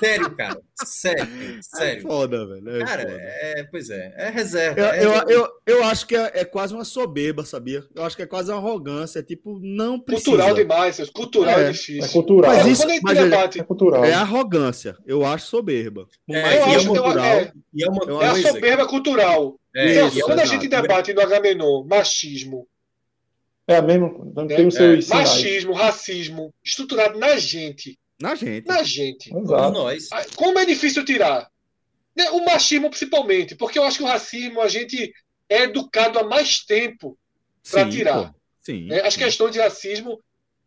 sério, 0.00 0.34
cara. 0.34 0.60
Sério, 0.82 1.28
sério. 1.60 1.98
É 1.98 2.00
foda, 2.00 2.46
velho. 2.46 2.70
É 2.70 2.84
cara, 2.86 3.02
foda. 3.02 3.18
É, 3.20 3.64
pois 3.70 3.90
é. 3.90 4.14
É 4.16 4.30
reserva. 4.30 4.80
Eu, 4.80 4.86
é 4.86 5.04
eu, 5.04 5.28
eu, 5.28 5.48
eu, 5.66 5.84
acho 5.84 6.06
que 6.06 6.16
é, 6.16 6.32
é, 6.36 6.44
quase 6.46 6.72
uma 6.72 6.86
soberba, 6.86 7.44
sabia? 7.44 7.84
Eu 7.94 8.02
acho 8.02 8.16
que 8.16 8.22
é 8.22 8.26
quase 8.26 8.50
uma 8.50 8.56
arrogância. 8.56 9.18
É 9.18 9.22
tipo, 9.22 9.60
não 9.62 10.00
precisa. 10.00 10.30
Cultural 10.30 10.54
demais. 10.54 11.10
Cultural 11.10 11.58
é, 11.60 11.68
é 11.68 11.70
difícil. 11.70 12.04
É 12.04 12.08
cultural. 12.08 12.50
Mas 12.50 12.66
isso, 12.66 12.86
mas 13.02 13.18
é, 13.18 13.58
é, 13.58 13.62
cultural. 13.62 14.04
É 14.06 14.14
arrogância. 14.14 14.96
Eu 15.04 15.22
acho 15.26 15.48
soberba. 15.48 16.08
É, 16.30 16.58
eu 16.58 16.64
acho 16.64 16.86
cultural, 16.86 17.24
é, 17.24 17.40
é, 17.42 17.84
é, 17.84 18.26
a 18.26 18.52
soberba 18.52 18.88
cultural. 18.88 19.60
É, 19.76 20.06
isso, 20.06 20.20
quando 20.20 20.40
a 20.40 20.46
gente 20.46 20.66
debate 20.66 21.12
no 21.12 21.20
Agamenon 21.20 21.84
machismo. 21.84 22.66
É 23.66 23.76
a 23.76 23.82
mesma 23.82 24.10
coisa. 24.10 24.46
Tem 24.46 24.66
o 24.66 24.70
seu 24.70 24.94
é. 24.94 25.00
Machismo, 25.08 25.72
racismo, 25.72 26.54
estruturado 26.62 27.18
na 27.18 27.36
gente. 27.36 27.98
Na 28.20 28.34
gente. 28.34 28.66
Na 28.66 28.82
gente. 28.82 29.34
Exato. 29.34 29.72
Nós. 29.72 30.08
Como 30.36 30.58
é 30.58 30.66
difícil 30.66 31.04
tirar? 31.04 31.50
Né, 32.14 32.30
o 32.30 32.44
machismo, 32.44 32.88
principalmente, 32.88 33.56
porque 33.56 33.78
eu 33.78 33.82
acho 33.82 33.98
que 33.98 34.04
o 34.04 34.06
racismo 34.06 34.60
a 34.60 34.68
gente 34.68 35.12
é 35.48 35.62
educado 35.62 36.18
há 36.18 36.22
mais 36.22 36.60
tempo 36.60 37.18
para 37.68 37.88
tirar. 37.88 38.32
Pô. 38.32 38.38
Sim, 38.60 38.90
é, 38.92 39.06
As 39.06 39.16
questões 39.16 39.52
de 39.52 39.58
racismo, 39.58 40.22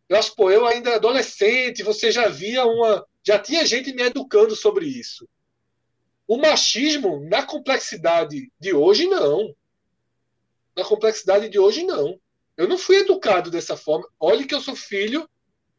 eu 0.08 0.16
acho, 0.18 0.34
pô, 0.36 0.50
eu 0.50 0.66
ainda 0.66 0.94
adolescente, 0.94 1.82
você 1.82 2.12
já 2.12 2.28
via 2.28 2.64
uma. 2.64 3.04
Já 3.26 3.38
tinha 3.38 3.64
gente 3.66 3.92
me 3.92 4.02
educando 4.02 4.54
sobre 4.54 4.86
isso. 4.86 5.28
O 6.26 6.36
machismo, 6.36 7.26
na 7.28 7.42
complexidade 7.42 8.52
de 8.60 8.74
hoje, 8.74 9.06
não. 9.06 9.54
Na 10.76 10.84
complexidade 10.84 11.48
de 11.48 11.58
hoje, 11.58 11.84
não. 11.84 12.20
Eu 12.58 12.66
não 12.66 12.76
fui 12.76 12.96
educado 12.96 13.52
dessa 13.52 13.76
forma. 13.76 14.08
Olhe 14.18 14.44
que 14.44 14.54
eu 14.54 14.60
sou 14.60 14.74
filho 14.74 15.30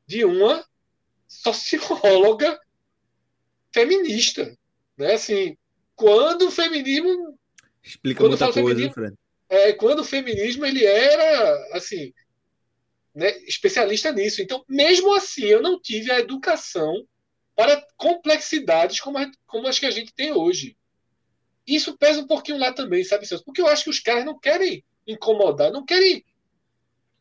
de 0.07 0.23
uma 0.23 0.65
socióloga 1.27 2.57
feminista. 3.73 4.57
Né? 4.97 5.13
Assim, 5.13 5.57
quando 5.93 6.47
o 6.47 6.51
feminismo. 6.51 7.37
Explica 7.83 8.21
quando 8.21 8.29
muita 8.29 8.45
coisa, 8.45 8.61
feminismo, 8.61 8.93
Fred. 8.93 9.15
É, 9.49 9.73
quando 9.73 9.99
o 9.99 10.05
feminismo 10.05 10.65
ele 10.65 10.85
era 10.85 11.75
assim, 11.75 12.13
né, 13.13 13.37
especialista 13.39 14.11
nisso. 14.13 14.41
Então, 14.41 14.63
mesmo 14.69 15.13
assim, 15.13 15.43
eu 15.43 15.61
não 15.61 15.81
tive 15.81 16.09
a 16.11 16.19
educação 16.19 17.05
para 17.55 17.85
complexidades 17.97 19.01
como, 19.01 19.17
a, 19.17 19.29
como 19.45 19.67
as 19.67 19.77
que 19.77 19.85
a 19.85 19.91
gente 19.91 20.13
tem 20.13 20.31
hoje. 20.31 20.77
Isso 21.67 21.97
pesa 21.97 22.21
um 22.21 22.27
pouquinho 22.27 22.57
lá 22.57 22.71
também, 22.71 23.03
sabe, 23.03 23.25
Celso? 23.25 23.43
Porque 23.43 23.59
eu 23.59 23.67
acho 23.67 23.83
que 23.83 23.89
os 23.89 23.99
caras 23.99 24.23
não 24.23 24.39
querem 24.39 24.81
incomodar, 25.05 25.71
não 25.71 25.83
querem 25.83 26.23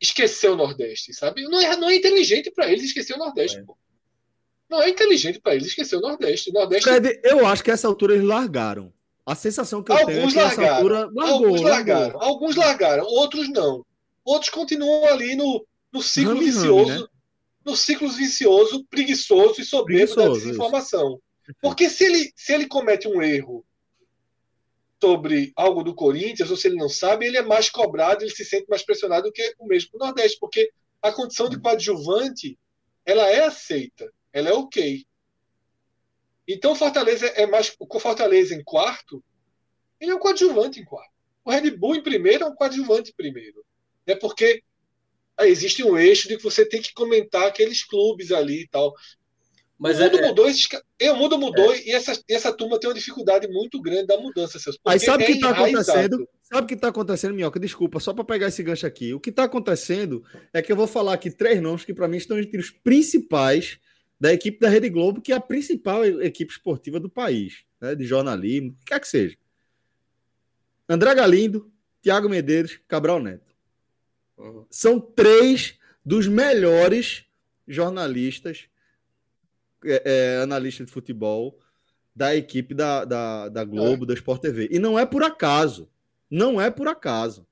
esquecer 0.01 0.51
o 0.51 0.57
Nordeste, 0.57 1.13
sabe? 1.13 1.43
Não 1.43 1.61
é, 1.61 1.77
não 1.77 1.91
é 1.91 1.97
inteligente 1.97 2.51
para 2.51 2.71
eles 2.71 2.85
esquecer 2.85 3.15
o 3.15 3.19
Nordeste, 3.19 3.59
é. 3.59 3.63
pô. 3.63 3.77
Não 4.69 4.83
é 4.83 4.91
inteligente 4.91 5.41
para 5.41 5.55
eles 5.55 5.69
esquecer 5.69 5.97
o 5.97 6.01
Nordeste. 6.01 6.51
O 6.51 6.53
Nordeste... 6.53 6.89
Fred, 6.89 7.21
eu 7.25 7.47
acho 7.47 7.65
que 7.65 7.71
essa 7.71 7.89
altura 7.89 8.15
eles 8.15 8.27
largaram. 8.27 8.93
A 9.25 9.35
sensação 9.35 9.83
que 9.83 9.93
eu 9.93 9.97
alguns 9.97 10.15
tenho 10.15 10.27
é 10.27 10.31
que 10.31 10.37
largaram, 10.37 10.63
essa 10.63 10.75
altura 10.77 11.11
largou, 11.15 11.23
alguns 11.23 11.61
largaram, 11.61 12.01
largou. 12.01 12.23
alguns 12.23 12.57
largaram, 12.57 13.05
outros 13.05 13.49
não. 13.51 13.85
Outros 14.25 14.51
continuam 14.51 15.07
ali 15.07 15.35
no, 15.37 15.67
no 15.93 16.03
ciclo 16.03 16.39
vicioso, 16.39 17.03
né? 17.03 17.07
no 17.65 17.77
ciclo 17.77 18.09
vicioso, 18.09 18.85
preguiçoso 18.89 19.61
e 19.61 19.65
soberbo 19.65 20.15
preguiçoso, 20.15 20.29
da 20.29 20.35
desinformação. 20.35 21.21
Isso. 21.47 21.57
Porque 21.61 21.89
se 21.89 22.05
ele, 22.05 22.33
se 22.35 22.53
ele 22.53 22.67
comete 22.67 23.09
um 23.09 23.23
erro 23.23 23.65
sobre 25.01 25.53
algo 25.57 25.83
do 25.83 25.95
Corinthians, 25.95 26.51
ou 26.51 26.57
se 26.57 26.69
ele 26.69 26.77
não 26.77 26.89
sabe, 26.89 27.27
ele 27.27 27.37
é 27.37 27.43
mais 27.43 27.71
cobrado, 27.71 28.25
ele 28.25 28.35
se 28.35 28.45
sente 28.45 28.67
mais 28.69 28.83
pressionado 28.83 29.29
do 29.29 29.33
que 29.33 29.55
o 29.59 29.67
mesmo 29.67 29.93
do 29.93 29.99
Nordeste, 29.99 30.39
porque 30.41 30.71
a 31.01 31.13
condição 31.13 31.49
de 31.49 31.61
coadjuvante 31.61 32.59
ela 33.05 33.29
é 33.29 33.45
aceita, 33.45 34.13
ela 34.33 34.51
é 34.51 34.53
ok. 34.53 35.07
Então 36.47 36.75
Fortaleza 36.75 37.27
é 37.27 37.47
mais. 37.47 37.75
O 37.79 38.01
Fortaleza 38.01 38.55
em 38.55 38.63
quarto, 38.65 39.23
ele 40.01 40.11
é 40.11 40.15
um 40.15 40.19
coadjuvante 40.19 40.81
em 40.81 40.85
quarto. 40.85 41.13
O 41.45 41.51
Red 41.51 41.71
Bull 41.71 41.97
em 41.97 42.03
primeiro 42.03 42.45
é 42.45 42.47
um 42.47 42.55
coadjuvante 42.55 43.11
em 43.11 43.15
primeiro. 43.15 43.65
Né? 44.07 44.15
Porque 44.15 44.63
existe 45.41 45.85
um 45.85 45.97
eixo 45.97 46.29
de 46.29 46.37
que 46.37 46.43
você 46.43 46.67
tem 46.67 46.83
que 46.83 46.93
comentar 46.93 47.47
aqueles 47.47 47.85
clubes 47.85 48.33
ali 48.33 48.63
e 48.63 48.69
tal. 48.69 48.93
Mas 49.79 50.01
o 50.01 50.03
mundo 50.03 50.19
é, 50.19 50.29
mudou, 50.29 50.49
esses, 50.49 50.69
o 51.01 51.15
mundo 51.15 51.39
mudou 51.39 51.73
é. 51.73 51.81
e 51.85 51.93
essa, 51.93 52.21
essa 52.29 52.53
turma 52.53 52.81
tem 52.81 52.91
uma 52.91 52.95
dificuldade 52.95 53.47
muito 53.47 53.81
grande 53.81 54.09
da 54.09 54.19
mudança. 54.19 54.59
Seus, 54.59 54.77
Aí 54.85 54.99
sabe 54.99 55.23
o 55.23 55.25
é 55.25 55.27
que 55.27 55.33
está 55.35 55.51
acontecendo? 55.51 56.29
Sabe 56.43 56.63
o 56.63 56.67
que 56.67 56.75
está 56.75 56.89
acontecendo, 56.89 57.35
Minhoca? 57.35 57.61
Desculpa, 57.61 58.01
só 58.01 58.13
para 58.13 58.25
pegar 58.25 58.49
esse 58.49 58.63
gancho 58.63 58.87
aqui. 58.87 59.15
O 59.15 59.21
que 59.21 59.31
está 59.31 59.45
acontecendo 59.45 60.25
é 60.53 60.61
que 60.61 60.73
eu 60.73 60.77
vou 60.77 60.89
falar 60.89 61.13
aqui 61.13 61.31
três 61.31 61.63
nomes 61.63 61.85
que 61.85 61.95
para 61.95 62.09
mim 62.09 62.17
estão 62.17 62.39
entre 62.39 62.59
os 62.59 62.71
principais 62.71 63.79
da 64.21 64.33
equipe 64.33 64.59
da 64.59 64.69
Rede 64.69 64.89
Globo, 64.89 65.21
que 65.21 65.33
é 65.33 65.37
a 65.37 65.41
principal 65.41 66.05
equipe 66.05 66.53
esportiva 66.53 66.99
do 66.99 67.09
país, 67.09 67.65
né? 67.81 67.95
de 67.95 68.05
jornalismo, 68.05 68.71
o 68.71 68.73
que 68.73 68.87
quer 68.87 69.01
que 69.01 69.07
seja. 69.07 69.37
André 70.89 71.15
Galindo, 71.15 71.71
Thiago 72.03 72.29
Medeiros, 72.29 72.81
Cabral 72.89 73.21
Neto. 73.21 73.55
Uhum. 74.37 74.65
São 74.71 74.99
três 74.99 75.79
dos 76.05 76.27
melhores 76.27 77.27
jornalistas, 77.67 78.69
é, 79.85 80.03
é, 80.05 80.43
analistas 80.43 80.87
de 80.87 80.93
futebol 80.93 81.59
da 82.15 82.35
equipe 82.35 82.75
da, 82.75 83.05
da, 83.05 83.49
da 83.49 83.65
Globo, 83.65 84.05
é. 84.05 84.09
da 84.09 84.15
Sport 84.15 84.41
TV. 84.41 84.69
E 84.71 84.79
não 84.79 84.99
é 84.99 85.07
por 85.07 85.23
acaso. 85.23 85.89
Não 86.31 86.61
é 86.61 86.71
por 86.71 86.89
acaso. 86.89 87.47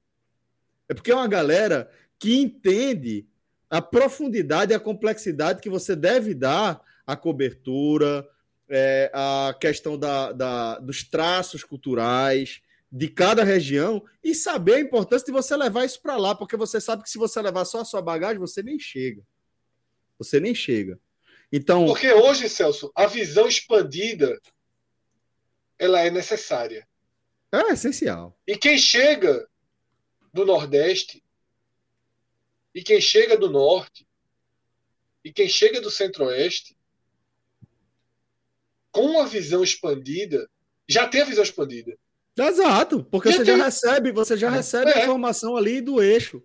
É 0.88 0.94
porque 0.94 1.10
é 1.10 1.14
uma 1.14 1.28
galera 1.28 1.90
que 2.18 2.36
entende 2.36 3.26
a 3.70 3.80
profundidade 3.80 4.72
e 4.72 4.74
a 4.74 4.80
complexidade 4.80 5.60
que 5.60 5.70
você 5.70 5.94
deve 5.94 6.34
dar 6.34 6.80
à 7.06 7.16
cobertura, 7.16 8.28
é, 8.68 9.10
a 9.14 9.54
questão 9.58 9.98
da, 9.98 10.32
da, 10.32 10.78
dos 10.78 11.04
traços 11.04 11.62
culturais, 11.62 12.60
de 12.90 13.08
cada 13.08 13.44
região 13.44 14.02
e 14.22 14.34
saber 14.34 14.74
a 14.74 14.80
importância 14.80 15.26
de 15.26 15.32
você 15.32 15.56
levar 15.56 15.84
isso 15.84 16.00
para 16.00 16.16
lá, 16.16 16.34
porque 16.34 16.56
você 16.56 16.80
sabe 16.80 17.02
que 17.02 17.10
se 17.10 17.18
você 17.18 17.40
levar 17.42 17.64
só 17.64 17.80
a 17.80 17.84
sua 17.84 18.00
bagagem, 18.00 18.38
você 18.38 18.62
nem 18.62 18.78
chega. 18.78 19.22
Você 20.18 20.40
nem 20.40 20.54
chega. 20.54 20.98
Então, 21.52 21.86
porque 21.86 22.12
hoje, 22.12 22.48
Celso, 22.48 22.90
a 22.94 23.06
visão 23.06 23.46
expandida 23.46 24.38
ela 25.78 26.00
é 26.00 26.10
necessária. 26.10 26.86
É 27.52 27.72
essencial. 27.72 28.38
E 28.46 28.56
quem 28.56 28.78
chega 28.78 29.48
do 30.32 30.44
Nordeste 30.44 31.22
e 32.74 32.82
quem 32.82 33.00
chega 33.00 33.36
do 33.36 33.48
Norte 33.48 34.06
e 35.24 35.32
quem 35.32 35.48
chega 35.48 35.80
do 35.80 35.90
Centro-Oeste 35.90 36.76
com 38.90 39.02
uma 39.02 39.26
visão 39.26 39.62
expandida, 39.62 40.48
já 40.88 41.06
tem 41.06 41.20
a 41.20 41.26
visão 41.26 41.44
expandida 41.44 41.96
Exato, 42.38 43.02
porque 43.04 43.30
já 43.30 43.38
você 43.38 43.44
tem... 43.44 43.56
já 43.56 43.64
recebe, 43.64 44.12
você 44.12 44.36
já 44.36 44.48
é. 44.48 44.50
recebe 44.50 44.90
é. 44.90 44.94
a 44.94 45.02
informação 45.04 45.56
ali 45.56 45.80
do 45.80 46.02
eixo. 46.02 46.42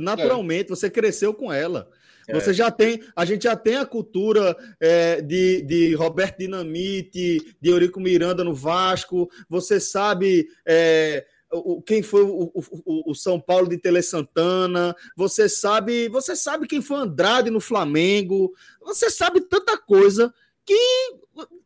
Naturalmente, 0.00 0.72
é. 0.72 0.74
você 0.74 0.90
cresceu 0.90 1.34
com 1.34 1.52
ela. 1.52 1.90
É. 2.30 2.40
Você 2.40 2.52
já 2.52 2.70
tem, 2.70 3.02
a 3.14 3.24
gente 3.24 3.44
já 3.44 3.56
tem 3.56 3.76
a 3.76 3.86
cultura 3.86 4.56
é, 4.80 5.20
de, 5.20 5.62
de 5.62 5.94
Roberto 5.94 6.38
Dinamite, 6.38 7.54
de 7.60 7.70
Eurico 7.70 8.00
Miranda 8.00 8.42
no 8.42 8.54
Vasco. 8.54 9.30
Você 9.48 9.78
sabe 9.80 10.46
é, 10.66 11.24
o, 11.52 11.82
quem 11.82 12.02
foi 12.02 12.22
o, 12.22 12.50
o, 12.54 13.10
o, 13.10 13.14
São 13.14 13.40
Paulo 13.40 13.68
de 13.68 13.78
Tele 13.78 14.02
Santana. 14.02 14.94
Você 15.16 15.48
sabe, 15.48 16.08
você 16.08 16.36
sabe 16.36 16.66
quem 16.66 16.80
foi 16.80 16.98
Andrade 16.98 17.50
no 17.50 17.60
Flamengo. 17.60 18.52
Você 18.82 19.10
sabe 19.10 19.40
tanta 19.40 19.76
coisa 19.76 20.32
que 20.64 20.76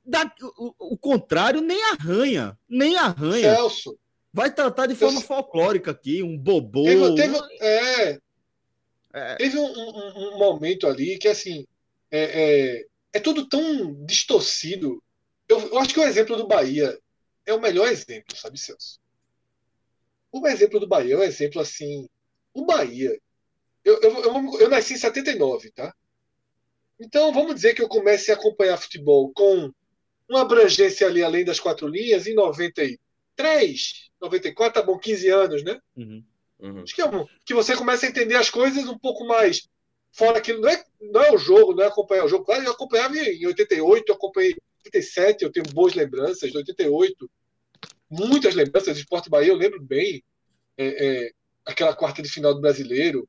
da, 0.05 0.31
o, 0.79 0.97
contrário 0.97 1.61
nem 1.61 1.83
arranha, 1.93 2.59
nem 2.69 2.97
arranha. 2.97 3.55
Celso. 3.55 3.99
Vai 4.33 4.53
tratar 4.53 4.87
de 4.87 4.97
forma 4.97 5.21
folclórica 5.21 5.93
aqui, 5.93 6.23
um 6.23 6.37
bobô. 6.37 6.85
Teve, 6.85 7.15
teve 7.15 7.39
é, 7.61 8.19
é. 9.15 9.37
teve 9.37 9.57
um, 9.57 9.65
um, 9.65 10.35
um, 10.35 10.39
momento 10.39 10.89
ali 10.89 11.17
que, 11.19 11.29
assim, 11.29 11.67
é, 12.11 12.79
é, 12.79 12.87
é 13.13 13.21
tudo 13.21 13.49
tão 13.49 14.05
distorcido. 14.05 15.03
Eu, 15.49 15.61
eu, 15.61 15.79
acho 15.79 15.95
que 15.95 16.01
o 16.01 16.05
exemplo 16.05 16.37
do 16.37 16.49
Bahia 16.49 16.99
é 17.47 17.55
o 17.55 17.61
melhor 17.61 17.89
exemplo, 17.89 18.37
sabe, 18.37 18.59
Celso? 18.59 18.99
O 20.33 20.47
exemplo 20.49 20.81
do 20.81 20.89
Bahia 20.89 21.15
é 21.15 21.19
um 21.19 21.23
exemplo 21.23 21.61
assim. 21.61 22.09
O 22.53 22.67
Bahia. 22.67 23.17
Eu, 23.85 24.01
eu, 24.01 24.23
eu, 24.23 24.61
eu 24.61 24.69
nasci 24.69 24.95
em 24.95 24.99
79, 24.99 25.71
tá? 25.71 25.95
Então, 26.99 27.33
vamos 27.33 27.55
dizer 27.55 27.75
que 27.75 27.83
eu 27.83 27.89
comece 27.89 28.33
a 28.33 28.35
acompanhar 28.35 28.77
futebol 28.79 29.33
com 29.33 29.73
uma 30.29 30.41
abrangência 30.41 31.07
ali 31.07 31.23
além 31.23 31.45
das 31.45 31.61
quatro 31.61 31.87
linhas 31.87 32.27
em 32.27 32.35
93, 32.35 34.11
94, 34.21 34.81
tá 34.81 34.87
bom, 34.87 34.99
15 34.99 35.29
anos, 35.29 35.63
né? 35.63 35.81
Uhum. 35.97 36.25
Uhum. 36.61 36.83
Acho 36.83 36.95
que, 36.95 37.03
é 37.03 37.07
um, 37.07 37.27
que 37.45 37.55
você 37.55 37.77
começa 37.77 38.07
a 38.07 38.09
entender 38.09 38.37
as 38.37 38.51
coisas 38.51 38.87
um 38.87 38.99
pouco 38.99 39.27
mais 39.27 39.69
fora 40.13 40.39
aquilo. 40.39 40.61
Não 40.61 40.69
é, 40.69 40.85
não 41.01 41.23
é 41.23 41.33
o 41.33 41.39
jogo, 41.39 41.75
não 41.75 41.85
é 41.85 41.89
acompanhar 41.89 42.25
o 42.25 42.29
jogo. 42.29 42.45
Claro, 42.45 42.65
eu 42.65 42.73
acompanhava 42.73 43.17
em 43.17 43.47
88, 43.47 44.05
eu 44.09 44.15
acompanhei 44.15 44.53
em 44.53 44.57
87, 44.87 45.45
eu 45.45 45.53
tenho 45.53 45.67
boas 45.73 45.95
lembranças 45.95 46.51
de 46.51 46.57
88. 46.57 47.31
Muitas 48.11 48.55
lembranças 48.55 48.95
de 48.95 49.03
Esporte 49.03 49.29
Bahia, 49.29 49.49
eu 49.49 49.57
lembro 49.57 49.83
bem. 49.83 50.23
É, 50.77 51.07
é, 51.07 51.31
aquela 51.65 51.95
quarta 51.95 52.23
de 52.23 52.29
final 52.29 52.55
do 52.55 52.61
brasileiro. 52.61 53.29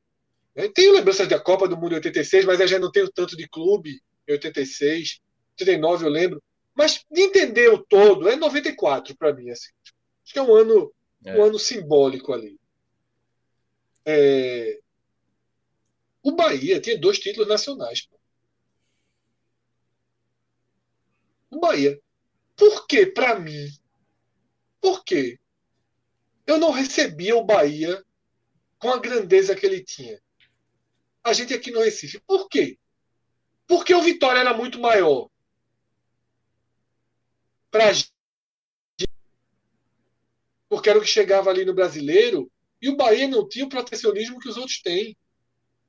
Né? 0.55 0.69
Tenho 0.73 0.93
lembranças 0.93 1.27
da 1.27 1.39
Copa 1.39 1.67
do 1.67 1.77
Mundo 1.77 1.93
em 1.93 1.95
86, 1.95 2.45
mas 2.45 2.59
eu 2.59 2.67
já 2.67 2.79
não 2.79 2.91
tenho 2.91 3.09
tanto 3.09 3.35
de 3.35 3.47
clube 3.47 4.01
em 4.27 4.31
86. 4.33 5.19
89 5.59 6.05
eu 6.05 6.09
lembro. 6.09 6.43
Mas 6.73 7.05
de 7.09 7.21
entender 7.21 7.69
o 7.69 7.77
todo, 7.77 8.27
é 8.27 8.35
94 8.35 9.15
para 9.17 9.33
mim. 9.33 9.49
Assim. 9.49 9.69
Acho 10.23 10.33
que 10.33 10.39
é 10.39 10.41
um 10.41 10.53
ano, 10.53 10.91
é. 11.23 11.37
um 11.37 11.43
ano 11.43 11.57
simbólico 11.57 12.33
ali. 12.33 12.57
É... 14.05 14.79
O 16.23 16.31
Bahia 16.31 16.79
tinha 16.81 16.97
dois 16.97 17.19
títulos 17.19 17.47
nacionais. 17.47 18.07
O 21.51 21.59
Bahia. 21.59 21.99
Por 22.55 22.87
que, 22.87 23.05
para 23.05 23.39
mim? 23.39 23.67
Por 24.81 25.03
quê? 25.03 25.39
eu 26.45 26.57
não 26.57 26.71
recebia 26.71 27.35
o 27.35 27.43
Bahia 27.43 28.03
com 28.77 28.89
a 28.89 28.99
grandeza 28.99 29.55
que 29.55 29.65
ele 29.65 29.83
tinha. 29.83 30.21
A 31.23 31.33
gente 31.33 31.53
aqui 31.53 31.71
no 31.71 31.81
Recife. 31.81 32.19
Por 32.21 32.47
quê? 32.47 32.77
Porque 33.67 33.93
o 33.93 34.01
Vitória 34.01 34.39
era 34.39 34.53
muito 34.53 34.79
maior. 34.79 35.29
Pra 37.71 37.91
gente. 37.91 38.11
Porque 40.69 40.89
era 40.89 40.99
o 40.99 41.01
que 41.01 41.07
chegava 41.07 41.49
ali 41.49 41.65
no 41.65 41.73
brasileiro. 41.73 42.51
E 42.85 42.89
o 42.89 42.95
Bahia 42.95 43.27
não 43.27 43.49
tinha 43.49 43.65
o 43.65 43.69
protecionismo 43.69 44.39
que 44.39 44.47
os 44.47 44.57
outros 44.57 44.79
têm. 44.79 45.17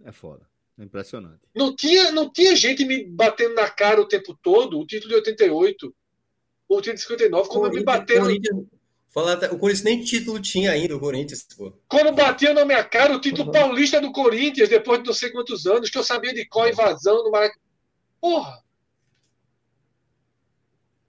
É 0.02 0.10
foda. 0.12 0.48
É 0.78 0.82
impressionante. 0.82 1.43
Não 1.55 1.77
tinha, 1.77 2.10
não 2.10 2.32
tinha 2.32 2.56
gente 2.56 2.86
me 2.86 3.05
batendo 3.05 3.55
na 3.55 3.68
cara 3.68 4.01
o 4.01 4.09
tempo 4.09 4.35
todo. 4.43 4.81
O 4.81 4.86
título 4.86 5.10
de 5.10 5.16
88, 5.16 5.94
o 6.66 6.77
título 6.81 6.94
de 6.94 7.01
59, 7.02 7.48
como 7.51 7.68
me 7.68 7.85
bateram. 7.85 8.28
Fala, 9.09 9.35
o 9.52 9.59
Corinthians 9.59 9.82
nem 9.82 10.02
título 10.02 10.40
tinha 10.40 10.70
ainda, 10.70 10.97
o 10.97 11.01
Corinthians. 11.01 11.47
Pô. 11.55 11.70
Quando 11.86 12.14
batia 12.14 12.55
na 12.55 12.64
minha 12.64 12.82
cara 12.82 13.14
o 13.14 13.20
título 13.20 13.44
uhum. 13.44 13.52
paulista 13.52 14.01
do 14.01 14.10
Corinthians, 14.10 14.70
depois 14.70 15.02
de 15.02 15.06
não 15.06 15.12
sei 15.12 15.31
quantos 15.31 15.66
anos, 15.66 15.90
que 15.90 15.98
eu 15.98 16.02
sabia 16.02 16.32
de 16.32 16.47
qual 16.47 16.66
invasão 16.66 17.24
no 17.24 17.31
Maracanã. 17.31 17.60
Porra! 18.18 18.64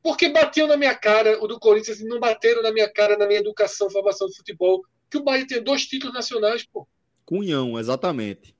Porque 0.03 0.27
batiam 0.27 0.67
na 0.67 0.75
minha 0.75 0.95
cara 0.95 1.41
o 1.41 1.47
do 1.47 1.57
Corinthians 1.57 2.01
e 2.01 2.05
não 2.05 2.19
bateram 2.19 2.61
na 2.61 2.73
minha 2.73 2.91
cara 2.91 3.17
na 3.17 3.25
minha 3.25 3.39
educação, 3.39 3.89
formação 3.89 4.27
de 4.27 4.35
futebol. 4.35 4.83
Que 5.09 5.17
o 5.17 5.23
Bahia 5.23 5.47
tem 5.47 5.63
dois 5.63 5.85
títulos 5.85 6.13
nacionais, 6.13 6.65
pô. 6.65 6.87
Cunhão, 7.25 7.79
exatamente. 7.79 8.55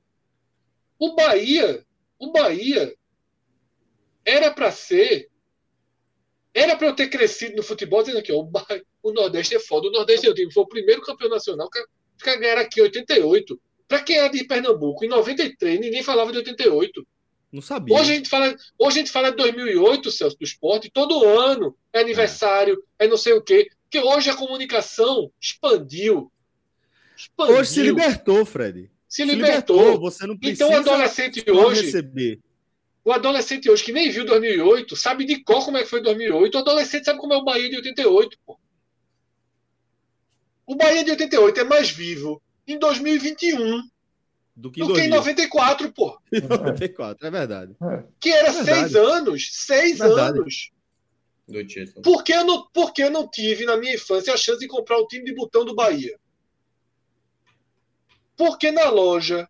O 1.00 1.16
Bahia, 1.16 1.86
o 2.20 2.32
Bahia 2.32 2.96
era 4.26 4.52
para 4.52 4.72
ser 4.72 5.30
era 6.54 6.76
para 6.76 6.88
eu 6.88 6.96
ter 6.96 7.08
crescido 7.08 7.56
no 7.56 7.62
futebol 7.62 8.02
dizendo 8.02 8.18
aqui, 8.18 8.32
ó, 8.32 8.40
o, 8.40 8.44
Bahia, 8.44 8.84
o 9.04 9.12
Nordeste 9.12 9.56
é 9.56 9.60
foda. 9.60 9.88
O 9.88 9.92
Nordeste 9.92 10.26
é 10.26 10.30
o 10.32 10.34
time, 10.34 10.52
foi 10.52 10.64
o 10.64 10.68
primeiro 10.68 11.04
campeão 11.04 11.30
nacional 11.30 11.70
que, 11.70 11.80
que 12.24 12.38
ganhar 12.38 12.58
aqui 12.58 12.80
em 12.80 12.84
88. 12.84 13.62
Para 13.88 14.02
quem 14.02 14.18
é 14.18 14.28
de 14.28 14.44
Pernambuco, 14.44 15.06
em 15.06 15.08
93, 15.08 15.80
ninguém 15.80 16.02
falava 16.02 16.32
de 16.32 16.40
88. 16.40 17.08
Não 17.52 17.62
sabia. 17.62 17.96
Hoje 17.96 18.12
a 18.12 18.16
gente 18.16 18.30
fala, 18.30 18.56
hoje 18.78 18.98
a 18.98 19.02
gente 19.02 19.12
fala 19.12 19.30
de 19.30 19.38
2008, 19.38 20.12
Celso, 20.12 20.38
do 20.38 20.44
esporte, 20.44 20.92
todo 20.92 21.26
ano 21.26 21.76
é 21.94 22.00
aniversário, 22.00 22.84
é, 23.00 23.06
é 23.06 23.08
não 23.08 23.18
sei 23.18 23.34
o 23.34 23.42
quê. 23.42 23.70
Porque 23.84 24.06
hoje 24.06 24.30
a 24.30 24.36
comunicação 24.36 25.32
expandiu. 25.40 26.32
Expandiu. 27.18 27.56
Hoje 27.56 27.72
se 27.72 27.82
libertou, 27.82 28.46
Fred. 28.46 28.92
Se, 29.08 29.24
se 29.24 29.26
libertou. 29.26 29.78
libertou. 29.78 30.00
Você 30.02 30.28
não 30.28 30.38
precisa 30.38 30.66
então, 30.66 30.78
o 30.78 30.80
adolescente 30.80 31.52
hoje. 31.52 31.82
Receber. 31.82 32.40
O 33.04 33.12
adolescente 33.12 33.70
hoje 33.70 33.84
que 33.84 33.94
nem 33.94 34.10
viu 34.12 34.26
2008 34.26 34.96
sabe 34.96 35.26
de 35.26 35.42
qual 35.42 35.64
como 35.64 35.78
é 35.78 35.84
que 35.84 35.90
foi 35.90 36.02
2008. 36.02 36.56
O 36.56 36.58
adolescente 36.58 37.06
sabe 37.06 37.20
como 37.20 37.34
é 37.34 37.38
o 37.38 37.44
Bahia 37.44 37.70
de 37.70 37.78
88. 37.78 38.38
Pô. 38.46 38.60
O 40.66 40.76
Bahia 40.76 41.04
de 41.04 41.12
88 41.12 41.62
é 41.62 41.64
mais 41.64 41.90
vivo 41.90 42.42
em 42.68 42.78
2021 42.78 43.82
do 44.54 44.72
que, 44.72 44.82
do 44.82 44.94
que 44.94 45.02
em 45.02 45.08
94, 45.08 45.94
pô. 45.94 46.20
94, 46.34 47.28
é 47.28 47.32
verdade. 47.32 47.76
É. 47.82 48.04
Que 48.20 48.30
era 48.30 48.50
é 48.50 48.52
verdade. 48.52 48.80
seis 48.80 48.96
anos. 48.96 49.50
Seis 49.54 50.02
anos. 50.02 50.72
Do 51.48 51.66
título. 51.66 52.02
Por 52.02 52.24
que, 52.24 52.34
eu 52.34 52.44
não, 52.44 52.68
por 52.74 52.92
que 52.92 53.04
eu 53.04 53.10
não 53.10 53.26
tive 53.30 53.66
na 53.66 53.78
minha 53.78 53.94
infância 53.94 54.34
a 54.34 54.38
chance 54.38 54.60
de 54.60 54.68
comprar 54.68 54.98
o 54.98 55.08
time 55.08 55.24
de 55.24 55.34
botão 55.34 55.64
do 55.64 55.74
Bahia? 55.74 56.20
Porque 58.38 58.72
na 58.72 58.90
loja 58.90 59.50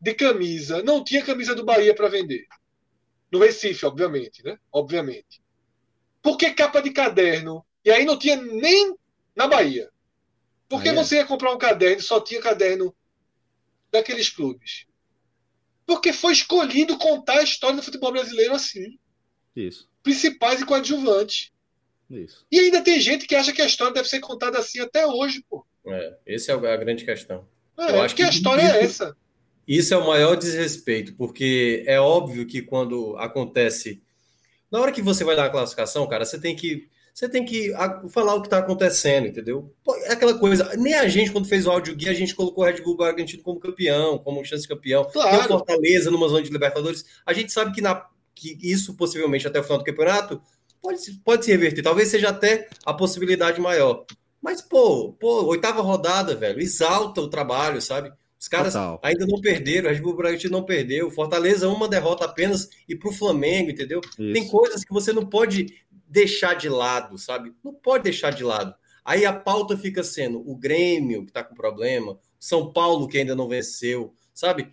de 0.00 0.14
camisa 0.14 0.82
não 0.82 1.02
tinha 1.02 1.24
camisa 1.24 1.54
do 1.54 1.64
Bahia 1.64 1.94
para 1.94 2.08
vender. 2.08 2.46
No 3.30 3.40
Recife, 3.40 3.84
obviamente, 3.84 4.42
né? 4.42 4.58
Obviamente. 4.72 5.42
Porque 6.22 6.54
capa 6.54 6.80
de 6.80 6.90
caderno. 6.90 7.64
E 7.84 7.90
aí 7.90 8.04
não 8.04 8.18
tinha 8.18 8.36
nem 8.36 8.96
na 9.34 9.46
Bahia. 9.46 9.90
Porque 10.68 10.90
ah, 10.90 10.92
é? 10.92 10.94
você 10.94 11.16
ia 11.16 11.26
comprar 11.26 11.52
um 11.52 11.58
caderno, 11.58 12.00
só 12.00 12.20
tinha 12.20 12.40
caderno 12.40 12.94
daqueles 13.90 14.30
clubes. 14.30 14.86
Porque 15.86 16.12
foi 16.12 16.32
escolhido 16.32 16.98
contar 16.98 17.38
a 17.38 17.42
história 17.42 17.76
do 17.76 17.82
futebol 17.82 18.12
brasileiro 18.12 18.54
assim. 18.54 18.98
Isso. 19.56 19.88
Principais 20.02 20.60
e 20.60 20.66
coadjuvantes. 20.66 21.50
Isso. 22.10 22.46
E 22.50 22.60
ainda 22.60 22.82
tem 22.82 23.00
gente 23.00 23.26
que 23.26 23.34
acha 23.34 23.52
que 23.52 23.62
a 23.62 23.66
história 23.66 23.92
deve 23.92 24.08
ser 24.08 24.20
contada 24.20 24.58
assim 24.58 24.80
até 24.80 25.06
hoje, 25.06 25.44
pô. 25.48 25.66
É, 25.86 26.18
essa 26.26 26.52
é 26.52 26.54
a 26.54 26.76
grande 26.76 27.04
questão. 27.04 27.46
É, 27.78 27.96
eu 27.96 28.02
acho 28.02 28.14
que 28.14 28.22
a 28.22 28.28
história 28.28 28.62
é 28.62 28.84
essa. 28.84 29.16
Isso 29.66 29.92
é 29.92 29.96
o 29.98 30.06
maior 30.06 30.34
desrespeito, 30.34 31.14
porque 31.14 31.84
é 31.86 32.00
óbvio 32.00 32.46
que 32.46 32.62
quando 32.62 33.16
acontece. 33.18 34.02
Na 34.70 34.80
hora 34.80 34.90
que 34.90 35.02
você 35.02 35.24
vai 35.24 35.36
dar 35.36 35.44
a 35.44 35.50
classificação, 35.50 36.06
cara, 36.06 36.24
você 36.24 36.40
tem 36.40 36.56
que. 36.56 36.88
Você 37.12 37.28
tem 37.28 37.44
que 37.44 37.72
falar 38.10 38.36
o 38.36 38.40
que 38.40 38.46
está 38.46 38.58
acontecendo, 38.58 39.26
entendeu? 39.26 39.74
É 40.04 40.12
aquela 40.12 40.38
coisa. 40.38 40.72
Nem 40.76 40.94
a 40.94 41.08
gente, 41.08 41.32
quando 41.32 41.48
fez 41.48 41.66
o 41.66 41.70
áudio 41.70 41.96
guia, 41.96 42.12
a 42.12 42.14
gente 42.14 42.34
colocou 42.34 42.62
o 42.62 42.66
Red 42.66 42.80
Bull 42.80 42.96
Bragantino 42.96 43.42
como 43.42 43.58
campeão, 43.58 44.18
como 44.18 44.44
chance 44.44 44.62
de 44.62 44.68
campeão. 44.68 45.04
Claro. 45.04 45.38
Tem 45.38 45.48
Fortaleza 45.48 46.12
numa 46.12 46.28
zona 46.28 46.42
de 46.42 46.50
Libertadores. 46.50 47.04
A 47.26 47.32
gente 47.32 47.52
sabe 47.52 47.74
que, 47.74 47.80
na, 47.80 48.06
que 48.36 48.56
isso 48.62 48.94
possivelmente 48.94 49.48
até 49.48 49.58
o 49.58 49.64
final 49.64 49.78
do 49.78 49.84
campeonato 49.84 50.40
pode, 50.80 51.00
pode 51.24 51.44
se 51.44 51.50
reverter. 51.50 51.82
Talvez 51.82 52.08
seja 52.08 52.28
até 52.28 52.68
a 52.86 52.94
possibilidade 52.94 53.60
maior. 53.60 54.06
Mas, 54.40 54.62
pô, 54.62 55.12
pô, 55.12 55.44
oitava 55.46 55.82
rodada, 55.82 56.34
velho, 56.34 56.60
exalta 56.60 57.20
o 57.20 57.28
trabalho, 57.28 57.80
sabe? 57.82 58.12
Os 58.38 58.46
caras 58.46 58.72
Total. 58.72 59.00
ainda 59.02 59.26
não 59.26 59.40
perderam, 59.40 59.90
a 59.90 59.92
Red 59.92 60.00
Bull 60.00 60.16
Bragantino 60.16 60.52
não 60.52 60.64
perdeu. 60.64 61.10
Fortaleza, 61.10 61.68
uma 61.68 61.88
derrota 61.88 62.24
apenas 62.24 62.68
e 62.88 62.94
para 62.94 63.08
o 63.08 63.12
Flamengo, 63.12 63.70
entendeu? 63.70 64.00
Isso. 64.00 64.32
Tem 64.32 64.46
coisas 64.46 64.84
que 64.84 64.92
você 64.92 65.12
não 65.12 65.26
pode 65.26 65.66
deixar 66.06 66.54
de 66.54 66.68
lado, 66.68 67.18
sabe? 67.18 67.52
Não 67.64 67.74
pode 67.74 68.04
deixar 68.04 68.30
de 68.30 68.44
lado. 68.44 68.72
Aí 69.04 69.26
a 69.26 69.32
pauta 69.32 69.76
fica 69.76 70.04
sendo 70.04 70.38
o 70.48 70.54
Grêmio, 70.54 71.24
que 71.24 71.30
está 71.30 71.42
com 71.42 71.54
problema, 71.54 72.18
São 72.38 72.72
Paulo, 72.72 73.08
que 73.08 73.18
ainda 73.18 73.34
não 73.34 73.48
venceu, 73.48 74.14
sabe? 74.32 74.72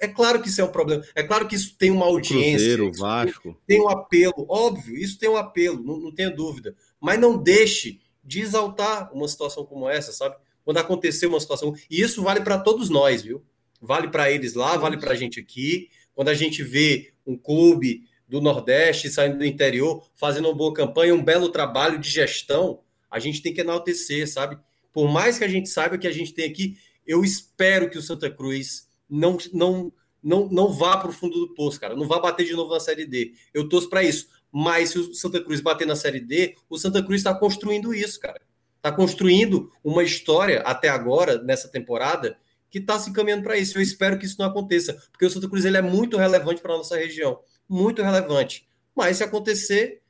É 0.00 0.08
claro 0.08 0.40
que 0.40 0.48
isso 0.48 0.60
é 0.60 0.64
um 0.64 0.72
problema. 0.72 1.04
É 1.14 1.22
claro 1.22 1.46
que 1.46 1.54
isso 1.54 1.76
tem 1.76 1.90
uma 1.90 2.06
audiência. 2.06 2.76
Cruzeiro, 2.76 2.92
Vasco. 2.92 3.56
Tem 3.66 3.80
um 3.80 3.88
apelo, 3.88 4.46
óbvio, 4.48 4.96
isso 4.96 5.18
tem 5.18 5.28
um 5.28 5.36
apelo, 5.36 5.82
não, 5.82 5.98
não 5.98 6.14
tenha 6.14 6.30
dúvida. 6.30 6.74
Mas 7.00 7.18
não 7.20 7.36
deixe 7.36 8.00
de 8.24 8.40
exaltar 8.40 9.12
uma 9.12 9.28
situação 9.28 9.64
como 9.64 9.88
essa, 9.88 10.12
sabe? 10.12 10.36
Quando 10.64 10.78
acontecer 10.78 11.26
uma 11.26 11.40
situação. 11.40 11.74
E 11.90 12.00
isso 12.00 12.22
vale 12.22 12.40
para 12.40 12.58
todos 12.58 12.88
nós, 12.88 13.22
viu? 13.22 13.44
Vale 13.80 14.08
para 14.08 14.30
eles 14.30 14.54
lá, 14.54 14.76
vale 14.76 14.96
para 14.96 15.12
a 15.12 15.14
gente 15.14 15.38
aqui. 15.38 15.90
Quando 16.14 16.28
a 16.28 16.34
gente 16.34 16.62
vê 16.62 17.12
um 17.26 17.36
clube 17.36 18.08
do 18.26 18.40
Nordeste 18.40 19.10
saindo 19.10 19.38
do 19.38 19.44
interior, 19.44 20.02
fazendo 20.14 20.48
uma 20.48 20.54
boa 20.54 20.72
campanha, 20.72 21.14
um 21.14 21.22
belo 21.22 21.50
trabalho 21.50 21.98
de 21.98 22.08
gestão, 22.08 22.80
a 23.10 23.18
gente 23.18 23.42
tem 23.42 23.52
que 23.52 23.60
enaltecer, 23.60 24.28
sabe? 24.28 24.58
Por 24.92 25.08
mais 25.08 25.38
que 25.38 25.44
a 25.44 25.48
gente 25.48 25.68
saiba 25.68 25.98
que 25.98 26.06
a 26.06 26.12
gente 26.12 26.32
tem 26.32 26.48
aqui, 26.48 26.78
eu 27.06 27.22
espero 27.22 27.90
que 27.90 27.98
o 27.98 28.02
Santa 28.02 28.30
Cruz 28.30 28.88
não, 29.08 29.36
não, 29.52 29.92
não, 30.22 30.48
não 30.48 30.72
vá 30.72 30.96
para 30.96 31.10
o 31.10 31.12
fundo 31.12 31.38
do 31.38 31.54
poço, 31.54 31.78
cara. 31.78 31.94
Não 31.94 32.08
vá 32.08 32.18
bater 32.18 32.46
de 32.46 32.54
novo 32.54 32.72
na 32.72 32.80
Série 32.80 33.06
D. 33.06 33.34
Eu 33.52 33.68
torço 33.68 33.88
para 33.90 34.02
isso. 34.02 34.28
Mas 34.56 34.90
se 34.90 34.98
o 35.00 35.12
Santa 35.12 35.42
Cruz 35.42 35.60
bater 35.60 35.84
na 35.84 35.96
Série 35.96 36.20
D, 36.20 36.54
o 36.70 36.78
Santa 36.78 37.02
Cruz 37.02 37.18
está 37.18 37.34
construindo 37.34 37.92
isso, 37.92 38.20
cara. 38.20 38.40
Está 38.76 38.92
construindo 38.92 39.68
uma 39.82 40.04
história 40.04 40.60
até 40.60 40.88
agora, 40.88 41.42
nessa 41.42 41.66
temporada, 41.66 42.38
que 42.70 42.78
está 42.78 42.96
se 42.96 43.10
encaminhando 43.10 43.42
para 43.42 43.58
isso. 43.58 43.76
Eu 43.76 43.82
espero 43.82 44.16
que 44.16 44.26
isso 44.26 44.36
não 44.38 44.46
aconteça, 44.46 44.94
porque 45.10 45.26
o 45.26 45.30
Santa 45.30 45.48
Cruz 45.48 45.64
ele 45.64 45.76
é 45.76 45.82
muito 45.82 46.16
relevante 46.16 46.62
para 46.62 46.72
a 46.72 46.76
nossa 46.76 46.96
região. 46.96 47.40
Muito 47.68 48.00
relevante. 48.00 48.64
Mas 48.94 49.16
se 49.16 49.24
acontecer. 49.24 50.00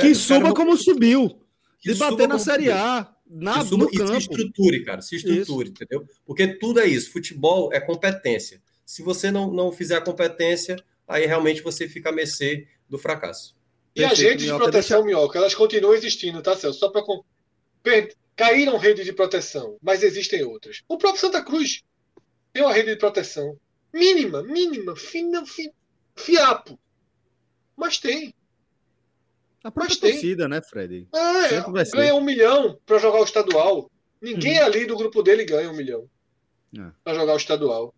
Que 0.00 0.14
suba 0.14 0.54
como 0.54 0.74
subiu. 0.78 1.42
Que 1.78 1.92
de 1.92 1.98
bater 1.98 2.26
na 2.26 2.38
Série 2.38 2.70
A. 2.70 3.12
Na, 3.28 3.58
que 3.58 3.68
suba, 3.68 3.84
no 3.84 3.90
campo. 3.90 4.12
se 4.12 4.18
estruture, 4.18 4.82
cara. 4.82 5.02
Se 5.02 5.16
estruture, 5.16 5.68
isso. 5.68 5.82
entendeu? 5.82 6.08
Porque 6.24 6.46
tudo 6.58 6.80
é 6.80 6.86
isso. 6.86 7.12
Futebol 7.12 7.70
é 7.70 7.80
competência. 7.80 8.62
Se 8.86 9.02
você 9.02 9.30
não, 9.30 9.52
não 9.52 9.70
fizer 9.70 9.96
a 9.96 10.00
competência, 10.00 10.76
aí 11.06 11.26
realmente 11.26 11.60
você 11.60 11.86
fica 11.86 12.08
a 12.08 12.12
mercê 12.12 12.66
do 12.88 12.96
fracasso. 12.96 13.54
E 13.94 14.00
Perfeito, 14.00 14.26
agentes 14.26 14.46
de 14.46 14.56
proteção, 14.56 15.02
deixa... 15.02 15.16
Minhoca, 15.16 15.38
elas 15.38 15.54
continuam 15.54 15.94
existindo, 15.94 16.42
tá, 16.42 16.56
Celso? 16.56 16.80
Só 16.80 16.88
para. 16.88 17.04
Per... 17.82 18.14
Caíram 18.36 18.76
redes 18.76 19.04
de 19.04 19.12
proteção, 19.12 19.76
mas 19.80 20.02
existem 20.02 20.42
outras. 20.42 20.82
O 20.88 20.98
próprio 20.98 21.20
Santa 21.20 21.40
Cruz 21.40 21.84
tem 22.52 22.64
uma 22.64 22.72
rede 22.72 22.90
de 22.90 22.96
proteção. 22.96 23.56
Mínima, 23.92 24.42
mínima, 24.42 24.96
fina, 24.96 25.46
fi... 25.46 25.70
fiapo. 26.16 26.76
Mas 27.76 27.98
tem. 27.98 28.34
A 29.62 29.70
própria 29.70 29.96
mas 30.00 30.12
torcida, 30.12 30.44
tem. 30.44 30.50
né, 30.50 30.62
Fred? 30.62 31.08
É, 31.14 31.90
ganha 31.92 32.14
um 32.14 32.20
milhão 32.20 32.78
para 32.84 32.98
jogar 32.98 33.20
o 33.20 33.24
estadual. 33.24 33.88
Ninguém 34.20 34.58
uhum. 34.58 34.66
ali 34.66 34.86
do 34.86 34.96
grupo 34.96 35.22
dele 35.22 35.44
ganha 35.44 35.70
um 35.70 35.76
milhão 35.76 36.08
é. 36.76 36.90
para 37.04 37.14
jogar 37.14 37.34
o 37.34 37.36
estadual. 37.36 37.94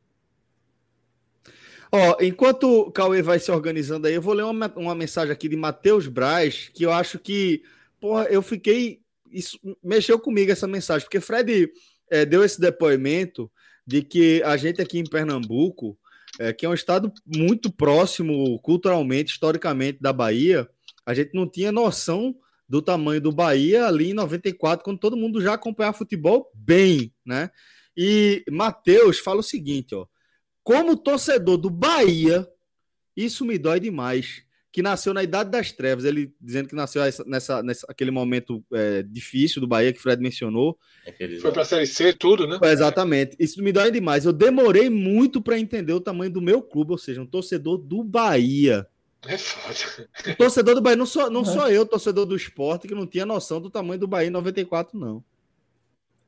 Ó, 1.90 2.16
enquanto 2.20 2.64
o 2.64 2.90
Cauê 2.90 3.22
vai 3.22 3.38
se 3.38 3.50
organizando 3.50 4.06
aí, 4.06 4.14
eu 4.14 4.22
vou 4.22 4.34
ler 4.34 4.44
uma, 4.44 4.72
uma 4.76 4.94
mensagem 4.94 5.32
aqui 5.32 5.48
de 5.48 5.56
Matheus 5.56 6.08
Braz, 6.08 6.70
que 6.74 6.84
eu 6.84 6.92
acho 6.92 7.18
que, 7.18 7.62
porra, 8.00 8.24
eu 8.24 8.42
fiquei. 8.42 9.00
Isso 9.30 9.58
mexeu 9.82 10.18
comigo 10.18 10.50
essa 10.50 10.66
mensagem, 10.66 11.04
porque 11.04 11.20
Fred 11.20 11.70
é, 12.10 12.24
deu 12.24 12.44
esse 12.44 12.60
depoimento 12.60 13.50
de 13.86 14.02
que 14.02 14.42
a 14.44 14.56
gente 14.56 14.80
aqui 14.80 14.98
em 14.98 15.04
Pernambuco, 15.04 15.98
é, 16.38 16.52
que 16.52 16.66
é 16.66 16.68
um 16.68 16.74
estado 16.74 17.12
muito 17.24 17.70
próximo 17.70 18.58
culturalmente, 18.60 19.32
historicamente 19.32 19.98
da 20.00 20.12
Bahia, 20.12 20.68
a 21.04 21.14
gente 21.14 21.34
não 21.34 21.48
tinha 21.48 21.70
noção 21.70 22.34
do 22.68 22.82
tamanho 22.82 23.20
do 23.20 23.30
Bahia 23.30 23.86
ali 23.86 24.10
em 24.10 24.14
94, 24.14 24.84
quando 24.84 24.98
todo 24.98 25.16
mundo 25.16 25.40
já 25.40 25.54
acompanhava 25.54 25.96
futebol 25.96 26.50
bem, 26.54 27.12
né? 27.24 27.50
E 27.96 28.44
Matheus 28.50 29.18
fala 29.18 29.40
o 29.40 29.44
seguinte, 29.44 29.94
ó. 29.94 30.06
Como 30.66 30.96
torcedor 30.96 31.56
do 31.58 31.70
Bahia, 31.70 32.44
isso 33.16 33.44
me 33.44 33.56
dói 33.56 33.78
demais. 33.78 34.42
Que 34.72 34.82
nasceu 34.82 35.14
na 35.14 35.22
Idade 35.22 35.48
das 35.48 35.70
Trevas, 35.70 36.04
ele 36.04 36.34
dizendo 36.40 36.68
que 36.68 36.74
nasceu 36.74 37.02
nessa, 37.24 37.62
nessa 37.62 37.86
aquele 37.88 38.10
momento 38.10 38.62
é, 38.72 39.04
difícil 39.04 39.60
do 39.60 39.68
Bahia 39.68 39.92
que 39.92 40.00
o 40.00 40.02
Fred 40.02 40.20
mencionou. 40.20 40.76
Foi 41.40 41.52
para 41.52 41.62
a 41.62 41.64
Série 41.64 41.86
C, 41.86 42.12
tudo, 42.12 42.48
né? 42.48 42.58
É, 42.60 42.72
exatamente. 42.72 43.36
Isso 43.38 43.62
me 43.62 43.70
dói 43.70 43.92
demais. 43.92 44.24
Eu 44.24 44.32
demorei 44.32 44.90
muito 44.90 45.40
para 45.40 45.56
entender 45.56 45.92
o 45.92 46.00
tamanho 46.00 46.32
do 46.32 46.42
meu 46.42 46.60
clube, 46.60 46.90
ou 46.90 46.98
seja, 46.98 47.22
um 47.22 47.26
torcedor 47.26 47.78
do 47.78 48.02
Bahia. 48.02 48.88
É 49.24 49.38
foda. 49.38 50.34
Torcedor 50.36 50.74
do 50.74 50.82
Bahia, 50.82 50.96
não 50.96 51.06
sou, 51.06 51.30
não 51.30 51.42
é. 51.42 51.44
sou 51.44 51.70
eu, 51.70 51.86
torcedor 51.86 52.26
do 52.26 52.34
esporte, 52.34 52.88
que 52.88 52.94
não 52.94 53.06
tinha 53.06 53.24
noção 53.24 53.60
do 53.60 53.70
tamanho 53.70 54.00
do 54.00 54.08
Bahia 54.08 54.26
em 54.26 54.32
94, 54.32 54.98
não. 54.98 55.24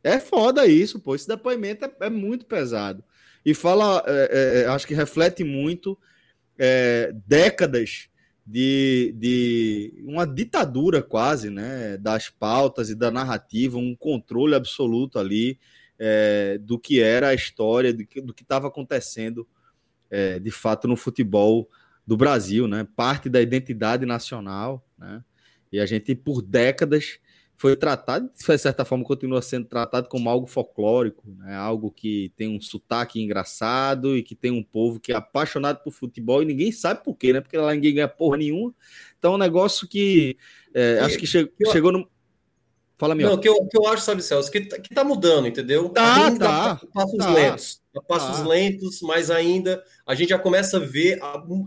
É 0.01 0.21
foda 0.21 0.65
isso, 0.65 1.01
pô. 1.01 1.17
Esse 1.17 1.27
depoimento 1.27 1.85
é, 1.85 1.93
é 2.03 2.09
muito 2.09 2.47
pesado. 2.47 3.03
E 3.49 3.55
fala, 3.55 4.05
é, 4.07 4.29
é, 4.31 4.61
é 4.61 4.67
acho 4.67 4.87
que 4.87 4.93
reflete 4.93 5.43
muito 5.43 5.99
é, 6.59 7.15
décadas 7.27 8.11
de, 8.47 9.15
de 9.17 10.05
uma 10.05 10.27
ditadura 10.27 11.03
quase, 11.03 11.49
né? 11.49 11.97
Das 11.97 12.29
pautas 12.29 12.91
e 12.91 12.95
da 12.95 13.11
narrativa, 13.11 13.79
um 13.79 13.97
controle 13.97 14.55
absoluto 14.55 15.19
ali 15.19 15.59
é, 15.99 16.59
do 16.59 16.79
que 16.79 17.01
era 17.01 17.29
a 17.29 17.35
história, 17.35 17.95
do 17.95 18.35
que 18.35 18.43
estava 18.43 18.69
acontecendo 18.69 19.49
de 20.43 20.51
fato 20.51 20.87
no 20.87 20.97
futebol 20.97 21.69
do 22.07 22.19
Brasil, 22.19 22.69
né? 22.69 22.87
Parte 22.97 23.31
da 23.31 23.41
identidade 23.41 24.05
nacional, 24.05 24.87
né? 24.99 25.25
E 25.73 25.81
a 25.81 25.87
gente, 25.87 26.15
por 26.15 26.43
décadas, 26.43 27.19
foi 27.59 27.75
tratado, 27.75 28.31
de 28.33 28.59
certa 28.59 28.85
forma, 28.85 29.05
continua 29.05 29.43
sendo 29.43 29.67
tratado 29.67 30.09
como 30.09 30.31
algo 30.31 30.47
folclórico, 30.47 31.25
né? 31.39 31.57
algo 31.57 31.91
que 31.91 32.33
tem 32.37 32.49
um 32.49 32.61
sotaque 32.61 33.21
engraçado 33.21 34.17
e 34.17 34.23
que 34.23 34.37
tem 34.37 34.53
um 34.53 34.63
povo 34.63 35.01
que 35.01 35.11
é 35.11 35.17
apaixonado 35.17 35.83
por 35.83 35.91
futebol 35.91 36.41
e 36.41 36.47
ninguém 36.47 36.71
sabe 36.71 37.03
por 37.03 37.17
quê, 37.17 37.33
né? 37.33 37.41
Porque 37.41 37.59
lá 37.59 37.75
ninguém 37.75 37.95
ganha 37.95 38.07
porra 38.07 38.37
nenhuma. 38.37 38.73
Então, 39.19 39.33
é 39.33 39.35
um 39.35 39.39
negócio 39.39 39.89
que 39.89 40.37
é, 40.73 41.01
acho 41.01 41.19
que 41.19 41.27
che 41.27 41.51
eu, 41.59 41.73
chegou 41.73 41.91
no. 41.91 42.09
Fala, 42.97 43.17
meu. 43.17 43.29
Não, 43.29 43.39
que 43.39 43.49
eu, 43.49 43.67
que 43.67 43.77
eu 43.77 43.89
acho, 43.89 44.05
sabe, 44.05 44.23
Celso, 44.23 44.53
que, 44.53 44.61
que 44.61 44.95
tá 44.95 45.03
mudando, 45.03 45.49
entendeu? 45.49 45.89
Tá, 45.89 46.27
ainda 46.27 46.47
tá. 46.47 46.81
Passos 46.95 47.19
tá, 47.19 47.31
lentos. 47.31 47.83
Passos 48.07 48.39
tá. 48.39 48.47
lentos, 48.47 49.01
mas 49.03 49.33
ainda 49.33 49.83
a 50.07 50.15
gente 50.15 50.29
já 50.29 50.39
começa 50.39 50.77
a 50.77 50.81
ver 50.81 51.19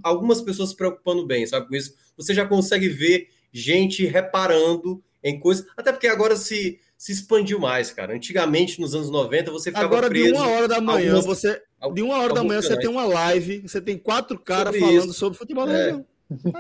algumas 0.03 0.41
pessoas 0.41 0.69
se 0.69 0.75
preocupando 0.77 1.27
bem, 1.27 1.45
sabe, 1.45 1.67
com 1.67 1.75
isso. 1.75 1.93
Você 2.15 2.33
já 2.33 2.47
consegue 2.47 2.87
ver 2.87 3.27
gente 3.51 4.05
reparando 4.05 5.03
em 5.23 5.39
coisas. 5.39 5.65
Até 5.75 5.91
porque 5.91 6.07
agora 6.07 6.35
se, 6.35 6.79
se 6.97 7.11
expandiu 7.11 7.59
mais, 7.59 7.91
cara. 7.91 8.15
Antigamente, 8.15 8.79
nos 8.79 8.95
anos 8.95 9.09
90, 9.09 9.51
você 9.51 9.69
ficava 9.69 9.85
agora, 9.85 10.09
preso. 10.09 10.35
Agora, 10.35 10.43
de 10.43 10.49
uma 10.49 10.57
hora 10.57 10.67
da 10.67 10.81
manhã, 10.81 11.15
algumas, 11.15 11.25
você. 11.25 11.61
De 11.93 12.01
uma 12.01 12.17
hora 12.17 12.33
da 12.33 12.43
manhã, 12.43 12.61
você 12.61 12.77
tem 12.77 12.89
uma 12.89 13.05
live, 13.05 13.61
você 13.61 13.81
tem 13.81 13.97
quatro 13.97 14.39
caras 14.39 14.77
falando 14.77 15.09
isso. 15.09 15.13
sobre 15.13 15.37
futebol 15.37 15.69
é. 15.69 16.03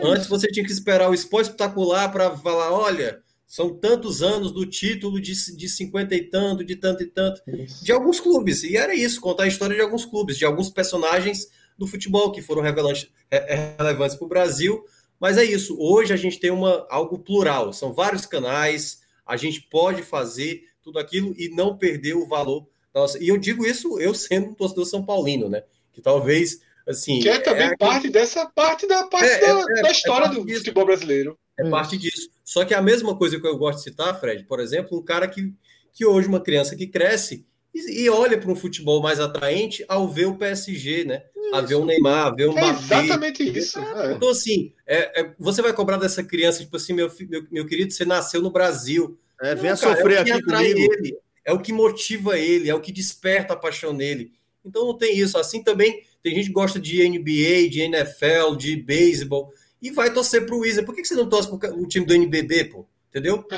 Antes 0.03 0.27
você 0.27 0.47
tinha 0.47 0.65
que 0.65 0.71
esperar 0.71 1.09
o 1.09 1.13
esporte 1.13 1.45
espetacular 1.45 2.11
para 2.11 2.35
falar: 2.37 2.71
olha, 2.73 3.21
são 3.51 3.73
tantos 3.73 4.21
anos 4.21 4.51
do 4.51 4.65
título 4.65 5.19
de, 5.19 5.33
de 5.55 5.69
50 5.69 6.15
e 6.15 6.23
tanto, 6.23 6.63
de 6.63 6.75
tanto 6.75 7.03
e 7.03 7.07
tanto, 7.07 7.41
isso. 7.47 7.83
de 7.83 7.91
alguns 7.91 8.19
clubes. 8.19 8.63
E 8.63 8.77
era 8.77 8.95
isso, 8.95 9.21
contar 9.21 9.43
a 9.43 9.47
história 9.47 9.75
de 9.75 9.81
alguns 9.81 10.05
clubes, 10.05 10.37
de 10.37 10.45
alguns 10.45 10.69
personagens 10.69 11.47
do 11.77 11.87
futebol 11.87 12.31
que 12.31 12.41
foram 12.41 12.61
relevantes 12.61 14.15
para 14.15 14.25
o 14.25 14.29
Brasil. 14.29 14.83
Mas 15.21 15.37
é 15.37 15.43
isso, 15.43 15.77
hoje 15.79 16.11
a 16.11 16.17
gente 16.17 16.39
tem 16.39 16.49
uma, 16.49 16.87
algo 16.89 17.19
plural, 17.19 17.71
são 17.71 17.93
vários 17.93 18.25
canais, 18.25 19.01
a 19.23 19.37
gente 19.37 19.61
pode 19.61 20.01
fazer 20.01 20.63
tudo 20.81 20.97
aquilo 20.97 21.35
e 21.37 21.47
não 21.47 21.77
perder 21.77 22.15
o 22.15 22.25
valor. 22.25 22.67
Nossa, 22.91 23.23
e 23.23 23.27
eu 23.27 23.37
digo 23.37 23.63
isso 23.63 23.99
eu 23.99 24.15
sendo 24.15 24.47
um 24.49 24.53
torcedor 24.55 24.83
São 24.85 25.05
Paulino, 25.05 25.47
né? 25.47 25.63
Que 25.93 26.01
talvez 26.01 26.61
assim. 26.89 27.19
Que 27.19 27.29
é 27.29 27.37
também 27.37 27.67
é, 27.67 27.77
parte 27.77 28.09
dessa 28.09 28.47
parte 28.47 28.87
da 28.87 29.03
parte 29.03 29.29
é, 29.29 29.39
da, 29.39 29.47
é, 29.47 29.81
da, 29.83 29.89
é 29.89 29.91
história 29.91 30.27
do 30.27 30.43
disso. 30.43 30.57
futebol 30.57 30.87
brasileiro. 30.87 31.37
É 31.55 31.69
parte 31.69 31.99
disso. 31.99 32.27
Só 32.43 32.65
que 32.65 32.73
a 32.73 32.81
mesma 32.81 33.15
coisa 33.15 33.39
que 33.39 33.45
eu 33.45 33.57
gosto 33.57 33.77
de 33.77 33.83
citar, 33.83 34.19
Fred, 34.19 34.43
por 34.45 34.59
exemplo, 34.59 34.97
um 34.97 35.03
cara 35.03 35.27
que, 35.27 35.53
que 35.93 36.03
hoje, 36.03 36.27
uma 36.27 36.41
criança 36.41 36.75
que 36.75 36.87
cresce 36.87 37.45
e, 37.73 38.03
e 38.03 38.09
olha 38.09 38.37
para 38.37 38.51
um 38.51 38.55
futebol 38.55 39.01
mais 39.01 39.19
atraente 39.19 39.83
ao 39.87 40.07
ver 40.07 40.25
o 40.25 40.35
PSG, 40.35 41.05
né? 41.05 41.23
Isso. 41.35 41.55
A 41.55 41.61
ver 41.61 41.75
o 41.75 41.85
Neymar, 41.85 42.27
a 42.27 42.35
ver 42.35 42.49
o 42.49 42.57
é 42.57 42.69
Exatamente 42.69 43.43
isso. 43.43 43.79
É. 43.79 44.13
Então, 44.13 44.29
assim, 44.29 44.73
é, 44.85 45.21
é, 45.21 45.33
você 45.39 45.61
vai 45.61 45.73
cobrar 45.73 45.97
dessa 45.97 46.23
criança, 46.23 46.59
tipo 46.59 46.75
assim, 46.75 46.93
meu, 46.93 47.11
meu, 47.29 47.43
meu 47.51 47.65
querido, 47.65 47.91
você 47.91 48.05
nasceu 48.05 48.41
no 48.41 48.51
Brasil. 48.51 49.17
É, 49.41 49.55
venha 49.55 49.75
sofrer 49.75 50.17
é 50.17 50.19
aqui 50.19 50.43
comigo. 50.43 50.79
Ele, 50.93 51.17
é 51.43 51.53
o 51.53 51.59
que 51.59 51.73
motiva 51.73 52.37
ele, 52.37 52.69
é 52.69 52.75
o 52.75 52.81
que 52.81 52.91
desperta 52.91 53.53
a 53.53 53.57
paixão 53.57 53.93
nele. 53.93 54.31
Então 54.63 54.85
não 54.85 54.97
tem 54.97 55.17
isso. 55.17 55.37
Assim 55.37 55.63
também 55.63 56.03
tem 56.21 56.35
gente 56.35 56.47
que 56.47 56.53
gosta 56.53 56.79
de 56.79 57.07
NBA, 57.07 57.69
de 57.69 57.81
NFL, 57.81 58.55
de 58.57 58.75
beisebol 58.75 59.51
e 59.81 59.89
vai 59.89 60.13
torcer 60.13 60.45
pro 60.45 60.59
Wizard. 60.59 60.85
Por 60.85 60.95
que, 60.95 61.03
você 61.03 61.15
não 61.15 61.27
torce 61.27 61.49
pro 61.49 61.87
time 61.87 62.05
do 62.05 62.13
NBB, 62.13 62.65
pô? 62.65 62.85
Entendeu? 63.09 63.43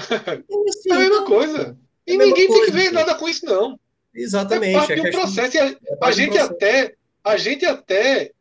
Então, 0.45 0.63
assim, 0.69 0.89
é 0.89 0.93
a 0.93 0.99
mesma 0.99 1.15
então, 1.15 1.25
coisa. 1.25 1.77
E 2.07 2.17
ninguém 2.17 2.47
coisa, 2.47 2.63
tem 2.63 2.71
que 2.71 2.77
ver 2.77 2.91
nada 2.91 3.15
com 3.15 3.27
isso, 3.27 3.45
não. 3.45 3.79
Exatamente. 4.13 4.75
É 4.75 4.79
parte 4.79 4.93
é 4.93 5.01
um 5.01 5.11
processo. 5.11 5.57
A, 5.57 5.65
é 5.65 5.77
a 6.01 6.11
gente 6.11 6.29
processo. 6.29 6.53
até, 6.53 6.95
a 7.23 7.37
gente 7.37 7.65
até, 7.65 8.31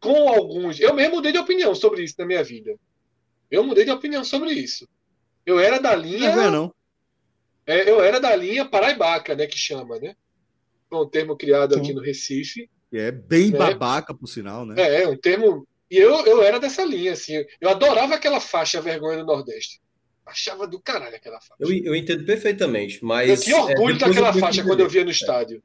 com 0.00 0.28
alguns. 0.28 0.80
Eu 0.80 0.94
mesmo 0.94 1.16
mudei 1.16 1.32
de 1.32 1.38
opinião 1.38 1.74
sobre 1.74 2.02
isso 2.02 2.14
na 2.18 2.26
minha 2.26 2.42
vida. 2.42 2.74
Eu 3.50 3.64
mudei 3.64 3.84
de 3.84 3.90
opinião 3.90 4.24
sobre 4.24 4.52
isso. 4.52 4.88
Eu 5.44 5.60
era 5.60 5.78
da 5.78 5.94
linha. 5.94 6.34
Não, 6.34 6.44
é 6.44 6.50
não. 6.50 6.74
É, 7.66 7.88
eu 7.88 8.02
era 8.02 8.18
da 8.18 8.34
linha 8.34 8.64
paraibaca, 8.64 9.34
né? 9.34 9.46
Que 9.46 9.58
chama, 9.58 9.98
né? 9.98 10.16
É 10.90 10.96
um 10.96 11.08
termo 11.08 11.36
criado 11.36 11.74
Sim. 11.74 11.80
aqui 11.80 11.92
no 11.92 12.00
Recife. 12.00 12.70
É 12.92 13.10
bem 13.10 13.50
né? 13.50 13.58
babaca, 13.58 14.14
por 14.14 14.26
sinal, 14.26 14.64
né? 14.64 14.80
É, 14.80 15.02
é 15.02 15.08
um 15.08 15.16
termo. 15.16 15.66
E 15.90 15.96
eu, 15.98 16.24
eu 16.24 16.42
era 16.42 16.58
dessa 16.58 16.84
linha, 16.84 17.12
assim. 17.12 17.44
Eu 17.60 17.68
adorava 17.68 18.14
aquela 18.14 18.40
faixa 18.40 18.80
vergonha 18.80 19.18
do 19.18 19.26
Nordeste. 19.26 19.81
Achava 20.24 20.66
do 20.66 20.80
caralho 20.80 21.16
aquela 21.16 21.40
faixa. 21.40 21.56
Eu, 21.58 21.70
eu 21.72 21.96
entendo 21.96 22.24
perfeitamente, 22.24 23.04
mas. 23.04 23.28
Eu 23.28 23.36
tinha 23.36 23.56
orgulho 23.60 23.96
é, 23.96 23.98
daquela 23.98 24.32
faixa 24.32 24.62
quando 24.62 24.80
eu 24.80 24.88
via 24.88 25.04
no 25.04 25.10
estádio. 25.10 25.62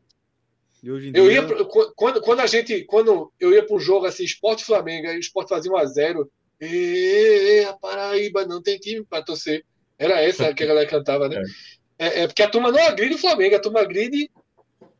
eu 0.84 1.00
dia... 1.00 1.34
ia 1.34 1.66
quando, 1.95 2.22
quando 2.22 2.40
a 2.40 2.48
gente 2.48 2.84
quando 2.86 3.32
eu 3.40 3.53
ia 3.53 3.66
para 3.66 3.76
um 3.76 3.80
jogo 3.80 4.06
assim 4.06 4.24
Esporte 4.24 4.66
Flamengo 4.66 5.08
aí 5.08 5.18
o 5.18 5.19
Esporte 5.19 5.50
fazia 5.50 5.72
1 5.72 5.77
a 5.77 5.86
0 5.86 6.32
e 6.60 7.66
a 7.68 7.74
Paraíba 7.74 8.45
não 8.45 8.61
tem 8.61 8.80
time 8.80 9.03
para 9.03 9.24
torcer 9.24 9.64
era 9.98 10.22
essa 10.22 10.53
que 10.53 10.64
a 10.64 10.68
galera 10.68 10.88
cantava 10.88 11.30
né 11.30 11.42
é. 12.00 12.08
É, 12.08 12.24
é, 12.24 12.27
porque 12.27 12.44
a 12.44 12.50
turma 12.50 12.72
não 12.72 12.82
agride 12.82 13.16
o 13.16 13.19
Flamengo 13.19 13.56
a 13.56 13.61
turma 13.61 13.82
agride 13.82 14.30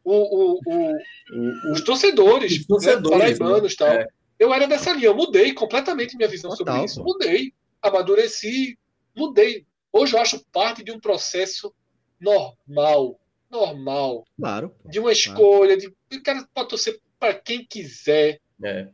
o, 0.04 0.14
o, 0.14 0.60
o, 0.66 1.72
os 1.74 1.82
torcedores, 1.82 2.60
os 2.60 2.66
torcedores 2.66 3.10
né, 3.10 3.18
paraibanos 3.38 3.72
né? 3.72 3.78
tal 3.78 3.94
é. 3.94 4.08
eu 4.40 4.54
era 4.54 4.68
dessa 4.68 4.94
linha 4.94 5.08
eu 5.08 5.16
mudei 5.16 5.54
completamente 5.54 6.16
minha 6.16 6.30
visão 6.30 6.50
Total, 6.56 6.76
sobre 6.76 6.86
isso 6.86 7.04
pô. 7.04 7.12
mudei 7.12 7.54
amadureci 7.82 8.78
mudei. 9.18 9.66
Hoje 9.92 10.16
eu 10.16 10.22
acho 10.22 10.44
parte 10.52 10.84
de 10.84 10.92
um 10.92 11.00
processo 11.00 11.74
normal. 12.20 13.20
Normal. 13.50 14.26
Claro. 14.38 14.76
De 14.86 15.00
uma 15.00 15.12
escolha. 15.12 15.78
Claro. 15.78 15.96
De, 16.10 16.18
o 16.18 16.24
cara 16.24 16.48
pode 16.54 16.70
torcer 16.70 17.00
para 17.20 17.34
quem 17.34 17.66
quiser. 17.66 18.40
É. 18.64 18.90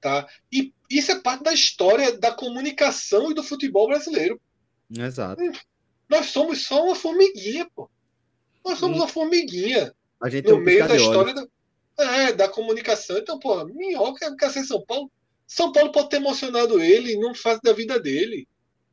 Tá? 0.00 0.28
E 0.50 0.72
isso 0.88 1.12
é 1.12 1.20
parte 1.20 1.42
da 1.42 1.52
história 1.52 2.16
da 2.16 2.32
comunicação 2.32 3.30
e 3.30 3.34
do 3.34 3.42
futebol 3.42 3.88
brasileiro. 3.88 4.40
Exato. 4.90 5.42
Nós 6.08 6.26
somos 6.26 6.64
só 6.64 6.84
uma 6.84 6.94
formiguinha, 6.94 7.68
pô. 7.74 7.90
Nós 8.64 8.78
somos 8.78 8.96
hum. 8.96 9.00
uma 9.02 9.08
formiguinha. 9.08 9.92
A 10.20 10.28
gente 10.28 10.48
no 10.48 10.58
meio 10.60 10.86
da 10.86 10.96
história 10.96 11.34
da, 11.34 11.46
é, 11.98 12.32
da 12.32 12.48
comunicação. 12.48 13.18
Então, 13.18 13.38
pô, 13.38 13.64
minhoca 13.66 14.34
quer 14.36 14.50
ser 14.50 14.64
São 14.64 14.84
Paulo. 14.84 15.10
São 15.46 15.72
Paulo 15.72 15.92
pode 15.92 16.10
ter 16.10 16.16
emocionado 16.16 16.80
ele 16.80 17.12
e 17.12 17.18
não 17.18 17.34
faz 17.34 17.58
da 17.62 17.72
vida 17.72 18.00
dele. 18.00 18.46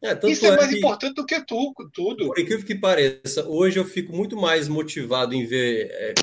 É, 0.06 0.20
Isso 0.30 0.46
é, 0.46 0.50
é 0.50 0.56
mais 0.56 0.70
que, 0.70 0.78
importante 0.78 1.16
do 1.16 1.26
que 1.26 1.44
tu, 1.44 1.74
tudo. 1.92 2.28
Por 2.28 2.40
incrível 2.40 2.64
que 2.64 2.76
pareça, 2.76 3.48
hoje 3.48 3.80
eu 3.80 3.86
fico 3.86 4.16
muito 4.16 4.38
mais 4.38 4.68
motivado 4.68 5.34
em 5.34 5.46
ver, 5.46 5.90
é, 5.92 6.14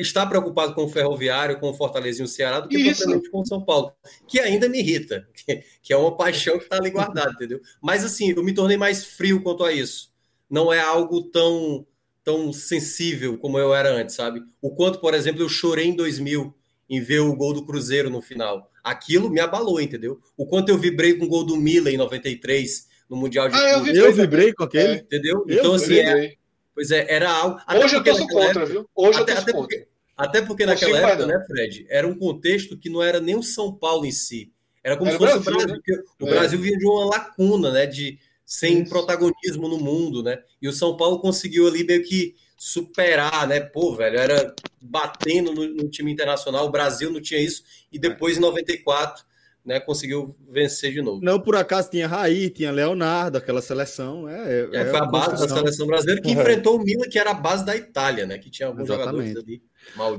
estar 0.00 0.26
preocupado 0.26 0.74
com 0.74 0.84
o 0.84 0.88
Ferroviário, 0.88 1.60
com 1.60 1.70
o 1.70 1.74
Fortaleza 1.74 2.20
e 2.20 2.24
o 2.24 2.28
Ceará 2.28 2.58
do 2.58 2.68
que 2.68 2.82
propriamente 2.82 3.30
com 3.30 3.40
o 3.40 3.46
São 3.46 3.64
Paulo, 3.64 3.92
que 4.26 4.40
ainda 4.40 4.68
me 4.68 4.80
irrita, 4.80 5.28
que, 5.32 5.62
que 5.80 5.92
é 5.92 5.96
uma 5.96 6.16
paixão 6.16 6.58
que 6.58 6.64
está 6.64 6.78
ali 6.78 6.90
guardada, 6.90 7.30
entendeu? 7.30 7.60
Mas 7.80 8.04
assim, 8.04 8.32
eu 8.32 8.42
me 8.42 8.52
tornei 8.52 8.76
mais 8.76 9.04
frio 9.04 9.40
quanto 9.40 9.64
a 9.64 9.72
isso. 9.72 10.12
Não 10.50 10.72
é 10.72 10.80
algo 10.80 11.22
tão, 11.22 11.86
tão 12.24 12.52
sensível 12.52 13.38
como 13.38 13.56
eu 13.56 13.72
era 13.72 13.90
antes, 13.90 14.16
sabe? 14.16 14.42
O 14.60 14.74
quanto, 14.74 14.98
por 14.98 15.14
exemplo, 15.14 15.42
eu 15.42 15.48
chorei 15.48 15.86
em 15.86 15.94
2000 15.94 16.52
em 16.90 17.00
ver 17.00 17.20
o 17.20 17.36
gol 17.36 17.52
do 17.52 17.64
Cruzeiro 17.64 18.10
no 18.10 18.20
final. 18.20 18.68
Aquilo 18.82 19.30
me 19.30 19.38
abalou, 19.38 19.80
entendeu? 19.80 20.18
O 20.36 20.46
quanto 20.46 20.70
eu 20.70 20.78
vibrei 20.78 21.14
com 21.14 21.26
o 21.26 21.28
gol 21.28 21.44
do 21.44 21.56
Mila 21.56 21.90
em 21.90 21.96
93 21.98 22.87
no 23.08 23.16
Mundial 23.16 23.48
de 23.48 23.56
ah, 23.56 23.70
eu, 23.72 23.82
vibrei, 23.82 24.06
eu 24.06 24.12
vibrei 24.12 24.52
com 24.52 24.64
aquele. 24.64 24.94
É, 24.94 24.96
entendeu? 24.96 25.44
Eu 25.48 25.58
então, 25.58 25.74
assim, 25.74 25.98
é, 25.98 26.34
pois 26.74 26.90
é, 26.90 27.06
era 27.08 27.30
algo. 27.30 27.58
Hoje 27.82 27.96
eu 27.96 28.04
tô 28.04 28.26
contra, 28.26 28.44
época, 28.44 28.66
viu? 28.66 28.90
Hoje 28.94 29.20
até, 29.20 29.32
eu 29.32 29.36
tô 29.36 29.42
até 29.42 29.52
contra. 29.52 29.78
Porque, 29.78 29.88
até 30.16 30.42
porque 30.42 30.66
naquela 30.66 30.98
época, 30.98 31.26
né, 31.26 31.44
Fred, 31.46 31.86
era 31.88 32.06
um 32.06 32.18
contexto 32.18 32.76
que 32.76 32.90
não 32.90 33.02
era 33.02 33.20
nem 33.20 33.36
o 33.36 33.42
São 33.42 33.72
Paulo 33.72 34.04
em 34.04 34.12
si. 34.12 34.52
Era 34.84 34.96
como 34.96 35.10
era 35.10 35.18
se 35.18 35.24
fosse 35.24 35.44
Brasil, 35.44 35.52
o 35.52 35.66
Brasil. 35.66 35.82
Né? 35.86 36.02
O 36.20 36.26
é. 36.26 36.30
Brasil 36.30 36.58
vinha 36.60 36.78
de 36.78 36.86
uma 36.86 37.06
lacuna, 37.06 37.72
né? 37.72 37.86
De 37.86 38.18
sem 38.44 38.82
Isso. 38.82 38.90
protagonismo 38.90 39.68
no 39.68 39.78
mundo, 39.78 40.22
né? 40.22 40.38
E 40.60 40.68
o 40.68 40.72
São 40.72 40.96
Paulo 40.96 41.20
conseguiu 41.20 41.66
ali 41.66 41.84
meio 41.84 42.02
que 42.02 42.34
superar, 42.56 43.46
né? 43.46 43.60
Pô, 43.60 43.94
velho, 43.94 44.18
era 44.18 44.54
batendo 44.80 45.52
no, 45.52 45.66
no 45.66 45.88
time 45.88 46.10
internacional, 46.10 46.66
o 46.66 46.70
Brasil 46.70 47.10
não 47.10 47.20
tinha 47.20 47.40
isso, 47.40 47.62
e 47.92 47.98
depois 47.98 48.36
em 48.36 48.40
94 48.40 49.24
né, 49.68 49.78
conseguiu 49.78 50.34
vencer 50.48 50.94
de 50.94 51.02
novo. 51.02 51.20
Não 51.22 51.38
por 51.38 51.54
acaso 51.54 51.90
tinha 51.90 52.08
Raí, 52.08 52.48
tinha 52.48 52.72
Leonardo, 52.72 53.36
aquela 53.36 53.60
seleção. 53.60 54.26
É, 54.26 54.66
é, 54.72 54.76
é 54.80 54.84
foi 54.86 54.98
a 54.98 55.04
base 55.04 55.46
da 55.46 55.54
seleção 55.54 55.86
brasileira 55.86 56.22
que 56.22 56.28
uhum. 56.28 56.40
enfrentou 56.40 56.76
o 56.76 56.82
Milan, 56.82 57.06
que 57.06 57.18
era 57.18 57.32
a 57.32 57.34
base 57.34 57.66
da 57.66 57.76
Itália, 57.76 58.24
né? 58.24 58.38
Que 58.38 58.48
tinha 58.48 58.66
alguns 58.66 58.84
Exatamente. 58.84 59.28
jogadores 59.28 59.36
ali. 59.36 59.62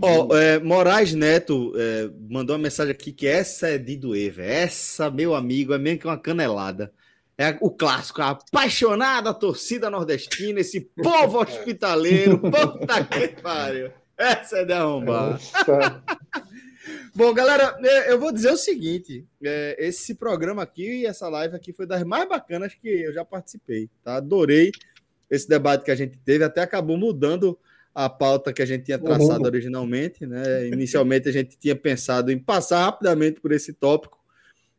Oh, 0.01 0.35
é, 0.35 0.59
Moraes 0.59 1.15
Neto 1.15 1.73
é, 1.75 2.11
mandou 2.29 2.55
uma 2.55 2.61
mensagem 2.61 2.91
aqui 2.91 3.11
que 3.11 3.25
essa 3.25 3.69
é 3.69 3.79
de 3.79 3.97
doer, 3.97 4.31
velho. 4.31 4.51
Essa, 4.51 5.09
meu 5.09 5.33
amigo, 5.33 5.73
é 5.73 5.79
mesmo 5.79 5.99
que 5.99 6.05
uma 6.05 6.17
canelada. 6.17 6.93
É 7.35 7.57
o 7.59 7.71
clássico, 7.71 8.21
a 8.21 8.29
apaixonada 8.29 9.33
torcida 9.33 9.89
nordestina, 9.89 10.59
esse 10.59 10.81
povo 10.81 11.39
hospitaleiro. 11.41 12.37
puta 12.37 13.03
que 13.03 13.29
pariu. 13.41 13.89
Essa 14.15 14.59
é 14.59 14.65
de 14.65 14.73
arrombar. 14.73 15.39
Bom, 17.15 17.33
galera, 17.33 17.77
é, 17.83 18.11
eu 18.11 18.19
vou 18.19 18.31
dizer 18.31 18.51
o 18.51 18.57
seguinte: 18.57 19.25
é, 19.43 19.75
esse 19.79 20.15
programa 20.15 20.63
aqui 20.63 21.01
e 21.01 21.05
essa 21.05 21.27
live 21.27 21.55
aqui 21.55 21.73
foi 21.73 21.85
das 21.85 22.03
mais 22.03 22.27
bacanas 22.27 22.73
que 22.73 22.87
eu 22.87 23.13
já 23.13 23.25
participei. 23.25 23.89
Tá? 24.03 24.17
Adorei 24.17 24.71
esse 25.29 25.47
debate 25.47 25.83
que 25.83 25.91
a 25.91 25.95
gente 25.95 26.17
teve, 26.17 26.43
até 26.43 26.61
acabou 26.61 26.97
mudando 26.97 27.57
a 27.93 28.09
pauta 28.09 28.53
que 28.53 28.61
a 28.61 28.65
gente 28.65 28.85
tinha 28.85 28.97
traçado 28.97 29.41
uhum. 29.41 29.45
originalmente. 29.45 30.25
Né? 30.25 30.67
Inicialmente 30.67 31.29
a 31.29 31.31
gente 31.31 31.57
tinha 31.57 31.75
pensado 31.75 32.31
em 32.31 32.39
passar 32.39 32.85
rapidamente 32.85 33.39
por 33.39 33.51
esse 33.51 33.73
tópico 33.73 34.17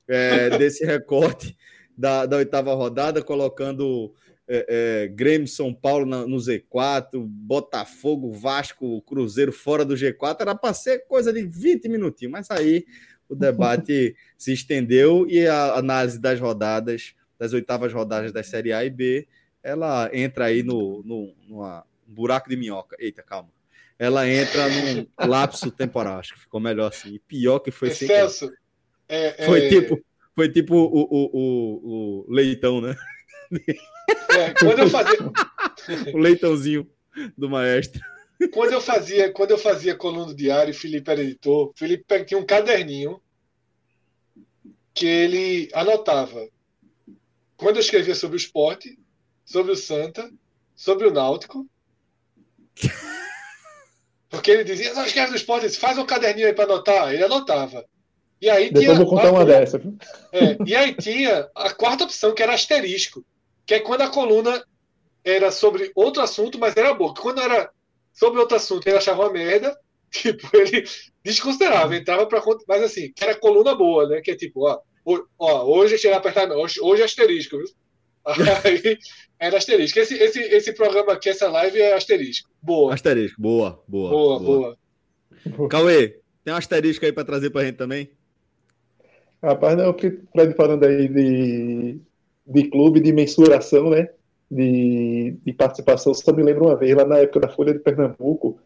é, 0.08 0.56
desse 0.58 0.84
recorte 0.84 1.56
da, 1.96 2.26
da 2.26 2.36
oitava 2.38 2.74
rodada, 2.74 3.22
colocando 3.22 4.12
é, 4.52 4.66
é, 4.68 5.08
Grêmio, 5.08 5.46
São 5.46 5.72
Paulo 5.72 6.04
na, 6.04 6.26
no 6.26 6.36
Z4, 6.36 7.24
Botafogo, 7.24 8.32
Vasco, 8.32 9.00
Cruzeiro 9.02 9.52
fora 9.52 9.84
do 9.84 9.94
G4, 9.94 10.40
era 10.40 10.56
para 10.56 10.74
ser 10.74 11.06
coisa 11.06 11.32
de 11.32 11.42
20 11.42 11.88
minutinhos, 11.88 12.32
mas 12.32 12.50
aí 12.50 12.84
o 13.28 13.36
debate 13.36 14.16
se 14.36 14.52
estendeu 14.52 15.24
e 15.28 15.46
a 15.46 15.74
análise 15.74 16.18
das 16.18 16.40
rodadas, 16.40 17.14
das 17.38 17.52
oitavas 17.52 17.92
rodadas 17.92 18.32
da 18.32 18.42
Série 18.42 18.72
A 18.72 18.84
e 18.84 18.90
B, 18.90 19.28
ela 19.62 20.10
entra 20.12 20.46
aí 20.46 20.64
no, 20.64 21.00
no 21.04 21.32
numa, 21.46 21.84
um 22.08 22.12
buraco 22.12 22.50
de 22.50 22.56
minhoca. 22.56 22.96
Eita, 22.98 23.22
calma. 23.22 23.50
Ela 23.96 24.28
entra 24.28 24.68
num 24.68 25.06
lapso 25.28 25.70
temporal, 25.70 26.18
acho 26.18 26.34
que 26.34 26.40
ficou 26.40 26.58
melhor 26.58 26.88
assim. 26.88 27.14
E 27.14 27.18
pior 27.20 27.60
que 27.60 27.70
foi 27.70 27.90
Excesso. 27.90 28.50
É, 29.08 29.44
foi, 29.44 29.66
é... 29.66 29.68
tipo, 29.68 30.04
foi 30.34 30.48
tipo 30.48 30.74
o, 30.74 31.02
o, 31.02 31.30
o, 31.32 32.24
o 32.26 32.32
leitão, 32.32 32.80
né? 32.80 32.96
É, 34.30 34.54
quando 34.58 34.78
eu 34.78 34.88
fazia. 34.88 35.18
o 36.14 36.18
leitãozinho 36.18 36.88
do 37.36 37.48
maestro. 37.48 38.00
Quando 38.52 38.72
eu 38.72 38.80
fazia, 38.80 39.30
quando 39.32 39.50
eu 39.50 39.58
fazia 39.58 39.94
coluna 39.94 40.34
diário, 40.34 40.72
Felipe 40.72 41.10
era 41.10 41.22
editor, 41.22 41.72
Felipe 41.76 42.24
tinha 42.24 42.38
um 42.40 42.46
caderninho 42.46 43.20
que 44.94 45.06
ele 45.06 45.68
anotava 45.74 46.48
quando 47.60 47.76
eu 47.76 47.80
escrevia 47.80 48.14
sobre 48.14 48.36
o 48.36 48.38
esporte, 48.38 48.98
sobre 49.44 49.72
o 49.72 49.76
Santa, 49.76 50.30
sobre 50.74 51.06
o 51.06 51.12
Náutico. 51.12 51.68
Porque 54.30 54.50
ele 54.50 54.64
dizia, 54.64 54.94
não 54.94 55.04
escreve 55.04 55.32
do 55.32 55.36
esporte, 55.36 55.68
faz 55.70 55.98
um 55.98 56.06
caderninho 56.06 56.46
aí 56.46 56.54
para 56.54 56.64
anotar. 56.64 57.12
Ele 57.12 57.24
anotava. 57.24 57.84
E 58.40 58.48
aí 58.48 58.68
Depois 58.68 58.84
tinha, 58.84 58.94
eu 58.94 58.96
vou 58.96 59.06
contar 59.06 59.30
uma 59.30 59.44
dessa. 59.44 59.78
É, 60.32 60.56
e 60.64 60.74
aí 60.74 60.94
tinha 60.94 61.50
a 61.54 61.70
quarta 61.74 62.04
opção, 62.04 62.34
que 62.34 62.42
era 62.42 62.54
asterisco 62.54 63.22
que 63.66 63.74
é 63.74 63.80
quando 63.80 64.02
a 64.02 64.08
coluna 64.08 64.64
era 65.24 65.50
sobre 65.50 65.90
outro 65.94 66.22
assunto, 66.22 66.58
mas 66.58 66.76
era 66.76 66.94
boa. 66.94 67.14
Quando 67.14 67.40
era 67.40 67.70
sobre 68.12 68.40
outro 68.40 68.56
assunto, 68.56 68.86
ele 68.86 68.96
achava 68.96 69.22
uma 69.22 69.32
merda, 69.32 69.76
tipo, 70.10 70.48
ele 70.56 70.84
desconsiderava, 71.22 71.96
entrava 71.96 72.26
para 72.26 72.42
mas 72.66 72.82
assim, 72.82 73.12
que 73.14 73.22
era 73.22 73.34
coluna 73.34 73.74
boa, 73.74 74.08
né? 74.08 74.20
Que 74.20 74.32
é 74.32 74.36
tipo, 74.36 74.66
ó, 74.66 74.80
ó 75.38 75.64
hoje 75.64 75.98
chegar 75.98 76.18
apertar, 76.18 76.50
hoje, 76.50 76.80
hoje 76.80 77.02
é 77.02 77.04
asterisco, 77.04 77.56
viu? 77.56 77.66
Aí 78.64 78.98
era 79.38 79.56
asterisco. 79.56 79.98
Esse, 79.98 80.14
esse, 80.14 80.40
esse 80.40 80.72
programa 80.74 81.12
aqui, 81.12 81.30
essa 81.30 81.48
live 81.48 81.80
é 81.80 81.94
asterisco. 81.94 82.50
Boa. 82.62 82.92
Asterisco, 82.92 83.40
boa, 83.40 83.82
boa. 83.88 84.10
Boa, 84.10 84.38
boa. 84.38 84.78
boa. 85.44 85.68
Cauê, 85.68 86.20
tem 86.44 86.52
um 86.52 86.56
asterisco 86.56 87.04
aí 87.04 87.12
para 87.12 87.24
trazer 87.24 87.50
para 87.50 87.62
a 87.62 87.64
gente 87.64 87.76
também? 87.76 88.10
Rapaz, 89.42 89.76
não, 89.76 89.90
o 89.90 89.96
Fred 89.98 90.54
falando 90.54 90.84
aí 90.84 91.08
de 91.08 91.98
de 92.46 92.68
clube 92.68 93.00
de 93.00 93.12
mensuração, 93.12 93.90
né? 93.90 94.08
De, 94.50 95.36
de 95.44 95.52
participação. 95.52 96.12
Só 96.14 96.32
me 96.32 96.42
lembro 96.42 96.66
uma 96.66 96.76
vez, 96.76 96.94
lá 96.96 97.04
na 97.04 97.18
época 97.18 97.40
da 97.40 97.48
Folha 97.48 97.72
de 97.72 97.78
Pernambuco, 97.78 98.58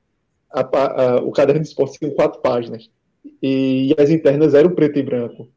a, 0.51 0.61
a, 0.61 1.17
o 1.17 1.31
caderno 1.33 1.61
de 1.61 1.69
esporte 1.69 1.99
tinha 1.99 2.11
quatro 2.15 2.41
páginas. 2.41 2.89
E, 3.43 3.93
e, 3.93 4.03
as 4.03 4.11
internas 4.11 4.55
eram 4.55 4.71
preto 4.71 4.99
e 4.99 5.03
branco. 5.03 5.49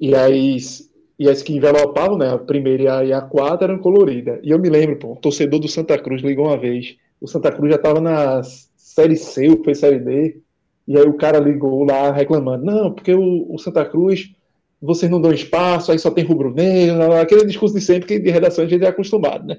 E 0.00 0.14
as, 0.14 0.90
e 1.18 1.28
as 1.28 1.42
que 1.42 1.54
envelopavam, 1.56 2.18
né? 2.18 2.30
A 2.30 2.38
primeira 2.38 2.82
e 2.82 2.88
a, 2.88 3.04
e 3.04 3.12
a 3.12 3.20
quarta 3.20 3.64
eram 3.64 3.78
coloridas. 3.78 4.40
E 4.42 4.50
eu 4.50 4.58
me 4.58 4.68
lembro, 4.68 4.96
pô, 4.96 5.12
o 5.12 5.16
torcedor 5.16 5.60
do 5.60 5.68
Santa 5.68 5.98
Cruz 5.98 6.22
ligou 6.22 6.46
uma 6.46 6.58
vez. 6.58 6.96
O 7.20 7.26
Santa 7.26 7.50
Cruz 7.50 7.70
já 7.70 7.76
estava 7.76 8.00
na 8.00 8.42
Série 8.76 9.16
C, 9.16 9.48
ou 9.48 9.62
foi 9.62 9.74
Série 9.74 9.98
D. 9.98 10.40
E 10.86 10.96
aí 10.96 11.06
o 11.06 11.14
cara 11.14 11.38
ligou 11.38 11.84
lá 11.84 12.12
reclamando: 12.12 12.64
não, 12.64 12.92
porque 12.92 13.14
o, 13.14 13.52
o 13.52 13.58
Santa 13.58 13.84
Cruz 13.84 14.34
vocês 14.84 15.10
não 15.10 15.20
dão 15.20 15.32
espaço, 15.32 15.90
aí 15.90 15.98
só 15.98 16.10
tem 16.10 16.24
rubro-negro, 16.24 17.12
aquele 17.14 17.46
discurso 17.46 17.74
de 17.74 17.80
sempre 17.80 18.06
que 18.06 18.18
de 18.18 18.30
redação 18.30 18.64
a 18.64 18.68
gente 18.68 18.84
é 18.84 18.88
acostumado, 18.88 19.46
né? 19.46 19.56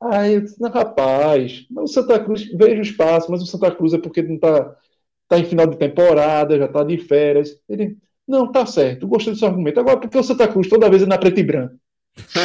Aí 0.00 0.34
eu 0.34 0.40
disse, 0.40 0.60
não, 0.60 0.68
rapaz, 0.68 1.64
mas 1.70 1.90
o 1.90 1.94
Santa 1.94 2.18
Cruz, 2.18 2.44
veja 2.52 2.78
o 2.78 2.82
espaço, 2.82 3.30
mas 3.30 3.40
o 3.40 3.46
Santa 3.46 3.70
Cruz 3.70 3.94
é 3.94 3.98
porque 3.98 4.20
não 4.20 4.36
tá, 4.38 4.74
tá 5.28 5.38
em 5.38 5.44
final 5.44 5.66
de 5.66 5.78
temporada, 5.78 6.58
já 6.58 6.66
tá 6.66 6.82
de 6.82 6.98
férias. 6.98 7.56
Ele, 7.68 7.96
não, 8.26 8.50
tá 8.50 8.66
certo, 8.66 9.06
gostei 9.06 9.36
seu 9.36 9.46
argumento. 9.46 9.78
Agora, 9.78 9.98
porque 9.98 10.18
o 10.18 10.22
Santa 10.24 10.48
Cruz 10.48 10.68
toda 10.68 10.90
vez 10.90 11.02
é 11.02 11.06
na 11.06 11.18
preto 11.18 11.38
e 11.38 11.44
branco? 11.44 11.76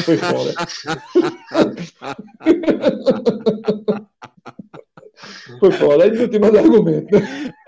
Foi 0.05 0.17
fora. 0.17 0.53
Foi 5.59 5.71
foda, 5.71 6.03
aí 6.03 6.11
não 6.11 6.27
tem 6.27 6.39
mais 6.39 6.55
argumento. 6.55 7.15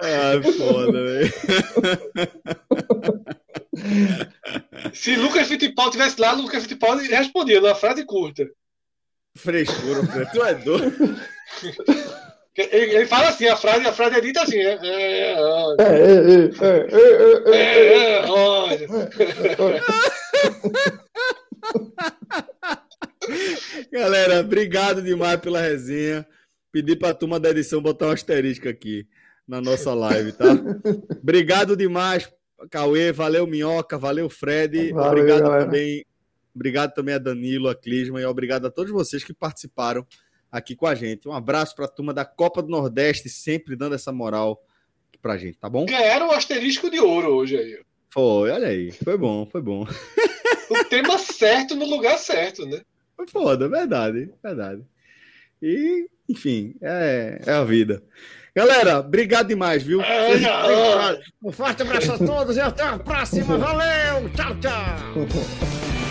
Ah, 0.02 0.34
foda, 0.58 1.04
velho. 1.04 1.34
Se 4.94 5.16
Lucas 5.16 5.48
Fittipaldi 5.48 5.92
tivesse 5.92 6.20
lá, 6.20 6.32
Lucas 6.32 6.64
Fittipaldi 6.64 7.08
respondia 7.08 7.62
numa 7.62 7.76
frase 7.76 8.06
curta. 8.06 8.48
Frescura, 9.36 10.02
tu 10.32 10.44
é 10.44 10.56
doido. 10.56 11.20
Ele, 12.58 12.96
ele, 12.96 13.06
fala 13.06 13.30
assim, 13.30 13.48
a 13.48 13.56
frase, 13.56 13.88
a 13.88 13.94
frase 13.94 14.18
é 14.18 14.22
dita 14.22 14.42
assim, 14.42 14.58
é, 14.58 14.78
é, 14.82 15.32
é, 17.54 18.26
olha. 18.28 18.88
Galera, 23.92 24.42
obrigado 24.42 25.02
demais 25.02 25.40
pela 25.40 25.62
resenha. 25.62 26.28
Pedi 26.72 26.96
pra 26.96 27.14
turma 27.14 27.40
da 27.40 27.50
edição 27.50 27.82
botar 27.82 28.08
um 28.08 28.12
asterisco 28.12 28.68
aqui 28.70 29.08
na 29.48 29.60
nossa 29.60 29.94
live, 29.94 30.32
tá? 30.34 30.46
Obrigado 31.22 31.76
demais 31.76 32.30
Cauê, 32.70 33.12
valeu 33.12 33.48
Minhoca, 33.48 33.98
valeu 33.98 34.30
Fred, 34.30 34.92
valeu, 34.92 35.12
obrigado 35.12 35.42
galera. 35.44 35.66
também, 35.66 36.06
obrigado 36.54 36.94
também 36.94 37.16
a 37.16 37.20
Danilo, 37.20 37.70
a 37.70 37.76
Clisma 37.76 38.20
e 38.20 38.26
obrigado 38.26 38.66
a 38.66 38.72
todos 38.72 38.92
vocês 38.92 39.24
que 39.24 39.34
participaram 39.34 40.06
aqui 40.52 40.76
com 40.76 40.88
a 40.88 40.96
gente. 40.96 41.28
Um 41.28 41.34
abraço 41.34 41.76
para 41.76 41.86
a 41.86 41.90
turma 41.90 42.14
da 42.14 42.26
Copa 42.26 42.62
do 42.62 42.70
Nordeste, 42.70 43.30
sempre 43.30 43.76
dando 43.76 43.96
essa 43.96 44.12
moral 44.12 44.62
pra 45.22 45.38
gente, 45.38 45.58
tá 45.58 45.70
bom? 45.70 45.86
Ganharam 45.86 46.28
o 46.28 46.30
um 46.30 46.34
asterisco 46.34 46.90
de 46.90 47.00
ouro 47.00 47.28
hoje 47.36 47.58
aí. 47.58 47.80
Foi, 48.10 48.50
olha 48.50 48.68
aí, 48.68 48.92
foi 48.92 49.18
bom, 49.18 49.46
foi 49.46 49.62
bom. 49.62 49.86
o 50.70 50.84
tema 50.86 51.18
certo 51.18 51.76
no 51.76 51.86
lugar 51.86 52.18
certo, 52.18 52.66
né? 52.66 52.82
Foi 53.16 53.28
foda, 53.28 53.68
verdade, 53.68 54.32
verdade. 54.42 54.84
E, 55.62 56.10
enfim, 56.30 56.76
é, 56.82 57.42
é 57.46 57.52
a 57.52 57.64
vida. 57.64 58.04
Galera, 58.56 59.00
obrigado 59.00 59.48
demais, 59.48 59.84
viu? 59.84 60.02
É, 60.02 61.20
um 61.44 61.52
forte 61.52 61.82
abraço 61.82 62.12
a 62.12 62.18
todos 62.18 62.58
e 62.58 62.62
até 62.62 62.84
a 62.84 63.00
próxima. 63.00 63.58
Valeu! 63.58 64.30
Tchau, 64.36 64.56
tchau! 64.60 65.28